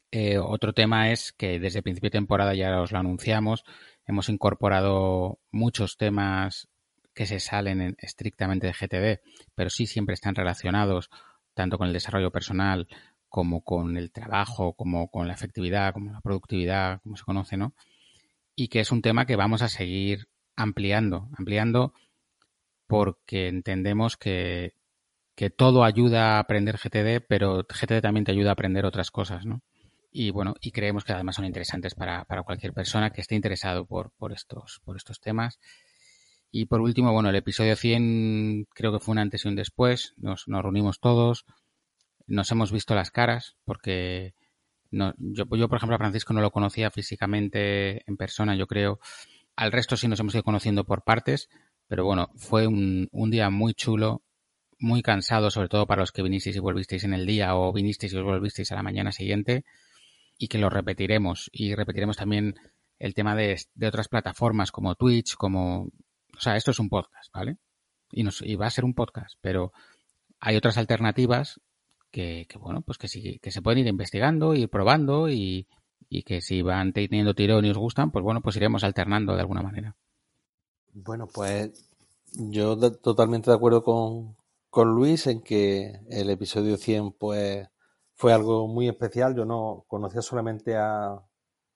Eh, 0.09 0.39
otro 0.39 0.73
tema 0.73 1.11
es 1.11 1.33
que 1.33 1.59
desde 1.59 1.79
el 1.79 1.83
principio 1.83 2.07
de 2.07 2.17
temporada 2.17 2.55
ya 2.55 2.81
os 2.81 2.91
lo 2.91 2.97
anunciamos, 2.97 3.63
hemos 4.07 4.27
incorporado 4.29 5.39
muchos 5.51 5.97
temas 5.97 6.67
que 7.13 7.27
se 7.27 7.39
salen 7.39 7.79
en, 7.79 7.95
estrictamente 7.99 8.65
de 8.65 8.73
GTD, 8.73 9.21
pero 9.53 9.69
sí 9.69 9.85
siempre 9.85 10.15
están 10.15 10.33
relacionados 10.33 11.11
tanto 11.53 11.77
con 11.77 11.87
el 11.87 11.93
desarrollo 11.93 12.31
personal 12.31 12.87
como 13.29 13.63
con 13.63 13.97
el 13.97 14.11
trabajo, 14.11 14.73
como 14.73 15.11
con 15.11 15.27
la 15.27 15.33
efectividad, 15.33 15.93
como 15.93 16.11
la 16.11 16.21
productividad, 16.21 17.01
como 17.03 17.17
se 17.17 17.23
conoce, 17.23 17.55
¿no? 17.55 17.75
Y 18.55 18.69
que 18.69 18.79
es 18.79 18.91
un 18.91 19.01
tema 19.01 19.25
que 19.25 19.35
vamos 19.35 19.61
a 19.61 19.69
seguir 19.69 20.27
ampliando, 20.55 21.29
ampliando 21.37 21.93
porque 22.87 23.47
entendemos 23.47 24.15
que, 24.15 24.73
que 25.35 25.49
todo 25.49 25.83
ayuda 25.83 26.37
a 26.37 26.39
aprender 26.39 26.77
GTD, 26.77 27.25
pero 27.27 27.63
GTD 27.63 28.01
también 28.01 28.25
te 28.25 28.31
ayuda 28.31 28.49
a 28.49 28.53
aprender 28.53 28.85
otras 28.85 29.11
cosas, 29.11 29.45
¿no? 29.45 29.61
y 30.17 30.31
bueno, 30.31 30.55
y 30.61 30.71
creemos 30.71 31.03
que 31.03 31.11
además 31.11 31.35
son 31.35 31.43
interesantes 31.43 31.93
para, 31.93 32.23
para 32.23 32.43
cualquier 32.43 32.71
persona 32.71 33.09
que 33.09 33.19
esté 33.19 33.35
interesado 33.35 33.85
por, 33.85 34.11
por, 34.11 34.31
estos, 34.31 34.79
por 34.85 34.95
estos 34.95 35.19
temas. 35.19 35.59
Y 36.51 36.67
por 36.67 36.79
último, 36.79 37.11
bueno, 37.11 37.27
el 37.29 37.35
episodio 37.35 37.75
100 37.75 38.69
creo 38.73 38.93
que 38.93 39.01
fue 39.01 39.11
un 39.11 39.17
antes 39.17 39.43
y 39.43 39.49
un 39.49 39.57
después. 39.57 40.13
Nos, 40.15 40.47
nos 40.47 40.61
reunimos 40.61 41.01
todos, 41.01 41.45
nos 42.27 42.49
hemos 42.49 42.71
visto 42.71 42.95
las 42.95 43.11
caras, 43.11 43.57
porque 43.65 44.35
no, 44.95 45.13
yo, 45.17 45.43
yo, 45.51 45.67
por 45.67 45.77
ejemplo, 45.77 45.95
a 45.95 45.99
Francisco 45.99 46.33
no 46.33 46.39
lo 46.39 46.51
conocía 46.51 46.89
físicamente 46.89 48.09
en 48.09 48.15
persona, 48.15 48.55
yo 48.55 48.65
creo. 48.65 48.99
Al 49.57 49.73
resto 49.73 49.97
sí 49.97 50.07
nos 50.07 50.19
hemos 50.21 50.33
ido 50.33 50.43
conociendo 50.43 50.85
por 50.85 51.03
partes, 51.03 51.49
pero 51.87 52.05
bueno, 52.05 52.29
fue 52.37 52.65
un, 52.65 53.09
un 53.11 53.29
día 53.29 53.49
muy 53.49 53.73
chulo, 53.73 54.21
muy 54.79 55.01
cansado, 55.01 55.51
sobre 55.51 55.67
todo 55.67 55.85
para 55.85 56.01
los 56.01 56.13
que 56.13 56.21
vinisteis 56.21 56.55
y 56.55 56.59
volvisteis 56.59 57.03
en 57.03 57.13
el 57.13 57.25
día 57.25 57.55
o 57.57 57.73
vinisteis 57.73 58.13
y 58.13 58.17
os 58.17 58.23
volvisteis 58.23 58.71
a 58.71 58.75
la 58.75 58.83
mañana 58.83 59.11
siguiente 59.11 59.65
y 60.37 60.47
que 60.47 60.59
lo 60.59 60.69
repetiremos. 60.69 61.49
Y 61.51 61.75
repetiremos 61.75 62.15
también 62.15 62.55
el 62.97 63.13
tema 63.13 63.35
de, 63.35 63.59
de, 63.73 63.87
otras 63.87 64.07
plataformas 64.07 64.71
como 64.71 64.95
Twitch, 64.95 65.35
como... 65.35 65.89
O 66.37 66.39
sea, 66.39 66.55
esto 66.55 66.71
es 66.71 66.79
un 66.79 66.87
podcast, 66.87 67.33
¿vale? 67.33 67.57
Y, 68.11 68.23
nos, 68.23 68.41
y 68.41 68.55
va 68.55 68.67
a 68.67 68.71
ser 68.71 68.85
un 68.85 68.93
podcast, 68.93 69.35
pero 69.41 69.73
hay 70.39 70.55
otras 70.55 70.77
alternativas 70.77 71.59
que, 72.15 72.57
bueno, 72.57 72.81
pues 72.81 72.97
que 72.97 73.09
sí, 73.09 73.39
que 73.39 73.51
se 73.51 73.61
pueden 73.61 73.79
ir 73.79 73.87
investigando, 73.87 74.55
ir 74.55 74.69
probando 74.69 75.27
y, 75.29 75.67
y 76.07 76.23
que 76.23 76.39
si 76.39 76.61
van 76.61 76.93
teniendo 76.93 77.33
tirón 77.33 77.65
y 77.65 77.71
os 77.71 77.77
gustan, 77.77 78.11
pues 78.11 78.23
bueno, 78.23 78.39
pues 78.41 78.55
iremos 78.55 78.85
alternando 78.85 79.33
de 79.33 79.41
alguna 79.41 79.61
manera. 79.61 79.97
Bueno, 80.93 81.27
pues 81.27 81.89
yo 82.31 82.77
totalmente 82.93 83.51
de 83.51 83.57
acuerdo 83.57 83.83
con, 83.83 84.37
con 84.69 84.95
Luis 84.95 85.27
en 85.27 85.41
que 85.41 85.99
el 86.09 86.29
episodio 86.29 86.77
100 86.77 87.11
pues 87.11 87.67
fue 88.13 88.31
algo 88.31 88.69
muy 88.69 88.87
especial. 88.87 89.35
Yo 89.35 89.43
no 89.43 89.83
conocía 89.87 90.21
solamente 90.21 90.77
a, 90.77 91.21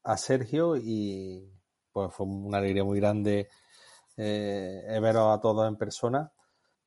a 0.03 0.18
Sergio 0.18 0.78
y 0.78 1.52
pues 1.91 2.14
fue 2.14 2.26
una 2.26 2.60
alegría 2.60 2.86
muy 2.86 2.98
grande 2.98 3.49
eh, 4.16 4.99
veros 5.02 5.38
a 5.38 5.41
todos 5.41 5.68
en 5.68 5.76
persona. 5.76 6.32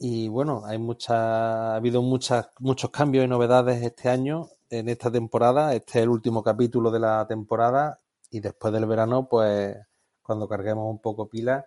Y 0.05 0.27
bueno, 0.27 0.63
hay 0.67 0.79
mucha, 0.79 1.75
ha 1.75 1.77
habido 1.77 2.03
muchas, 2.03 2.49
muchos 2.59 2.91
cambios 2.91 3.25
y 3.25 3.29
novedades 3.29 3.81
este 3.85 4.09
año, 4.09 4.49
en 4.69 4.89
esta 4.89 5.13
temporada. 5.13 5.75
Este 5.77 6.01
es 6.01 6.03
el 6.03 6.09
último 6.09 6.43
capítulo 6.43 6.91
de 6.91 6.99
la 6.99 7.25
temporada 7.29 8.01
y 8.29 8.41
después 8.41 8.73
del 8.73 8.87
verano, 8.87 9.29
pues 9.29 9.77
cuando 10.21 10.49
carguemos 10.49 10.91
un 10.91 10.99
poco 11.01 11.29
pilas, 11.29 11.65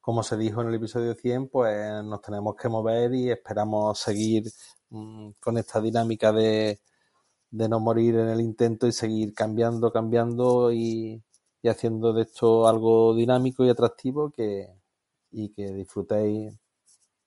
como 0.00 0.24
se 0.24 0.36
dijo 0.36 0.60
en 0.60 0.68
el 0.68 0.74
episodio 0.74 1.14
100, 1.14 1.50
pues 1.50 2.02
nos 2.02 2.20
tenemos 2.20 2.56
que 2.56 2.68
mover 2.68 3.14
y 3.14 3.30
esperamos 3.30 4.00
seguir 4.00 4.50
mmm, 4.90 5.30
con 5.40 5.56
esta 5.58 5.80
dinámica 5.80 6.32
de, 6.32 6.80
de 7.50 7.68
no 7.68 7.78
morir 7.78 8.16
en 8.16 8.28
el 8.28 8.40
intento 8.40 8.88
y 8.88 8.92
seguir 8.92 9.34
cambiando, 9.34 9.92
cambiando 9.92 10.72
y, 10.72 11.22
y 11.62 11.68
haciendo 11.68 12.12
de 12.12 12.22
esto 12.22 12.66
algo 12.66 13.14
dinámico 13.14 13.64
y 13.64 13.70
atractivo 13.70 14.30
que, 14.30 14.68
y 15.30 15.50
que 15.50 15.72
disfrutéis 15.72 16.54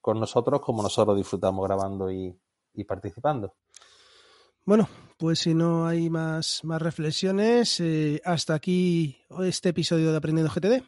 con 0.01 0.19
nosotros 0.19 0.61
como 0.61 0.83
nosotros 0.83 1.15
disfrutamos 1.15 1.65
grabando 1.67 2.11
y, 2.11 2.35
y 2.73 2.83
participando. 2.83 3.53
Bueno, 4.65 4.87
pues 5.17 5.39
si 5.39 5.53
no 5.53 5.87
hay 5.87 6.09
más, 6.09 6.63
más 6.63 6.81
reflexiones, 6.81 7.79
eh, 7.79 8.21
hasta 8.23 8.53
aquí 8.53 9.17
este 9.39 9.69
episodio 9.69 10.11
de 10.11 10.17
Aprendiendo 10.17 10.53
GTD. 10.53 10.83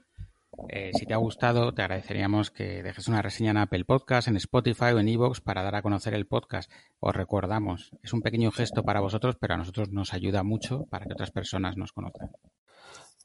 Eh, 0.70 0.92
si 0.94 1.06
te 1.08 1.14
ha 1.14 1.18
gustado, 1.18 1.74
te 1.74 1.82
agradeceríamos 1.82 2.52
que 2.52 2.84
dejes 2.84 3.08
una 3.08 3.24
reseña 3.24 3.52
en 3.52 3.58
Apple 3.58 3.86
Podcast, 3.86 4.28
en 4.28 4.38
Spotify 4.38 4.92
o 4.94 5.00
en 5.00 5.08
Evox 5.08 5.42
para 5.42 5.64
dar 5.64 5.76
a 5.76 5.82
conocer 5.82 6.14
el 6.14 6.28
podcast. 6.28 6.72
Os 7.00 7.16
recordamos, 7.16 7.92
es 8.04 8.14
un 8.14 8.22
pequeño 8.22 8.52
gesto 8.52 8.84
para 8.84 9.02
vosotros, 9.02 9.36
pero 9.40 9.56
a 9.56 9.58
nosotros 9.58 9.90
nos 9.90 10.14
ayuda 10.14 10.44
mucho 10.44 10.86
para 10.92 11.06
que 11.06 11.14
otras 11.14 11.32
personas 11.32 11.76
nos 11.76 11.92
conozcan. 11.92 12.32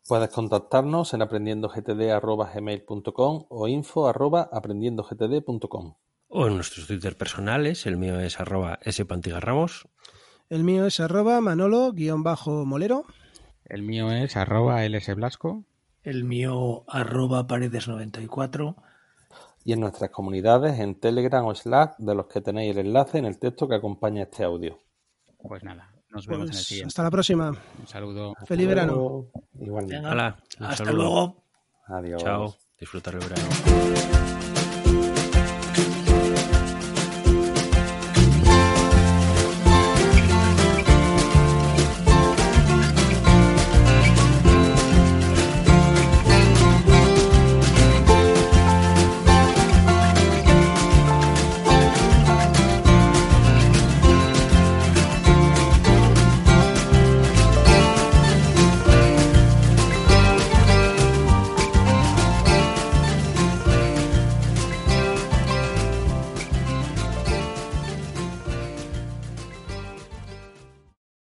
Puedes 0.09 0.31
contactarnos 0.31 1.13
en 1.13 1.21
aprendiendogtd.gmail.com 1.21 3.45
o 3.51 3.69
info.aprendiendogtd.com. 3.69 5.95
O 6.29 6.47
en 6.47 6.55
nuestros 6.55 6.87
Twitter 6.87 7.15
personales, 7.15 7.85
el 7.85 7.99
mío 7.99 8.19
es 8.19 8.41
arroba 8.41 8.79
spantigarramos. 8.91 9.87
El 10.49 10.65
mío 10.65 10.87
es 10.87 10.99
arroba 11.01 11.43
manolo-molero. 11.43 13.05
El 13.67 13.83
mío 13.83 14.11
es 14.11 14.35
arroba 14.39 14.83
lsblasco. 14.89 15.65
El 16.03 16.25
mío 16.25 16.85
arroba 16.89 17.47
paredes94. 17.47 18.77
Y 19.63 19.75
en 19.75 19.81
nuestras 19.81 20.09
comunidades 20.09 20.81
en 20.81 20.99
Telegram 20.99 21.45
o 21.45 21.55
Slack, 21.55 21.99
de 21.99 22.15
los 22.15 22.29
que 22.29 22.41
tenéis 22.41 22.75
el 22.75 22.87
enlace 22.87 23.19
en 23.19 23.27
el 23.27 23.39
texto 23.39 23.69
que 23.69 23.75
acompaña 23.75 24.23
este 24.23 24.43
audio. 24.43 24.79
Pues 25.43 25.63
nada, 25.63 25.93
nos 26.11 26.27
vemos 26.27 26.45
en 26.45 26.49
el 26.49 26.57
Pues 26.57 26.67
siguiente. 26.67 26.89
hasta 26.89 27.03
la 27.03 27.11
próxima. 27.11 27.49
Un 27.79 27.87
saludo. 27.87 28.35
Feliz 28.47 28.67
verano. 28.69 28.93
Luego, 28.93 29.31
Igualmente. 29.61 30.09
Un 30.09 30.19
hasta 30.19 30.77
saludo. 30.85 30.93
luego. 30.97 31.45
Adiós. 31.87 32.23
Chao. 32.23 32.57
Disfrutar 32.79 33.15
el 33.15 33.21
verano. 33.21 34.48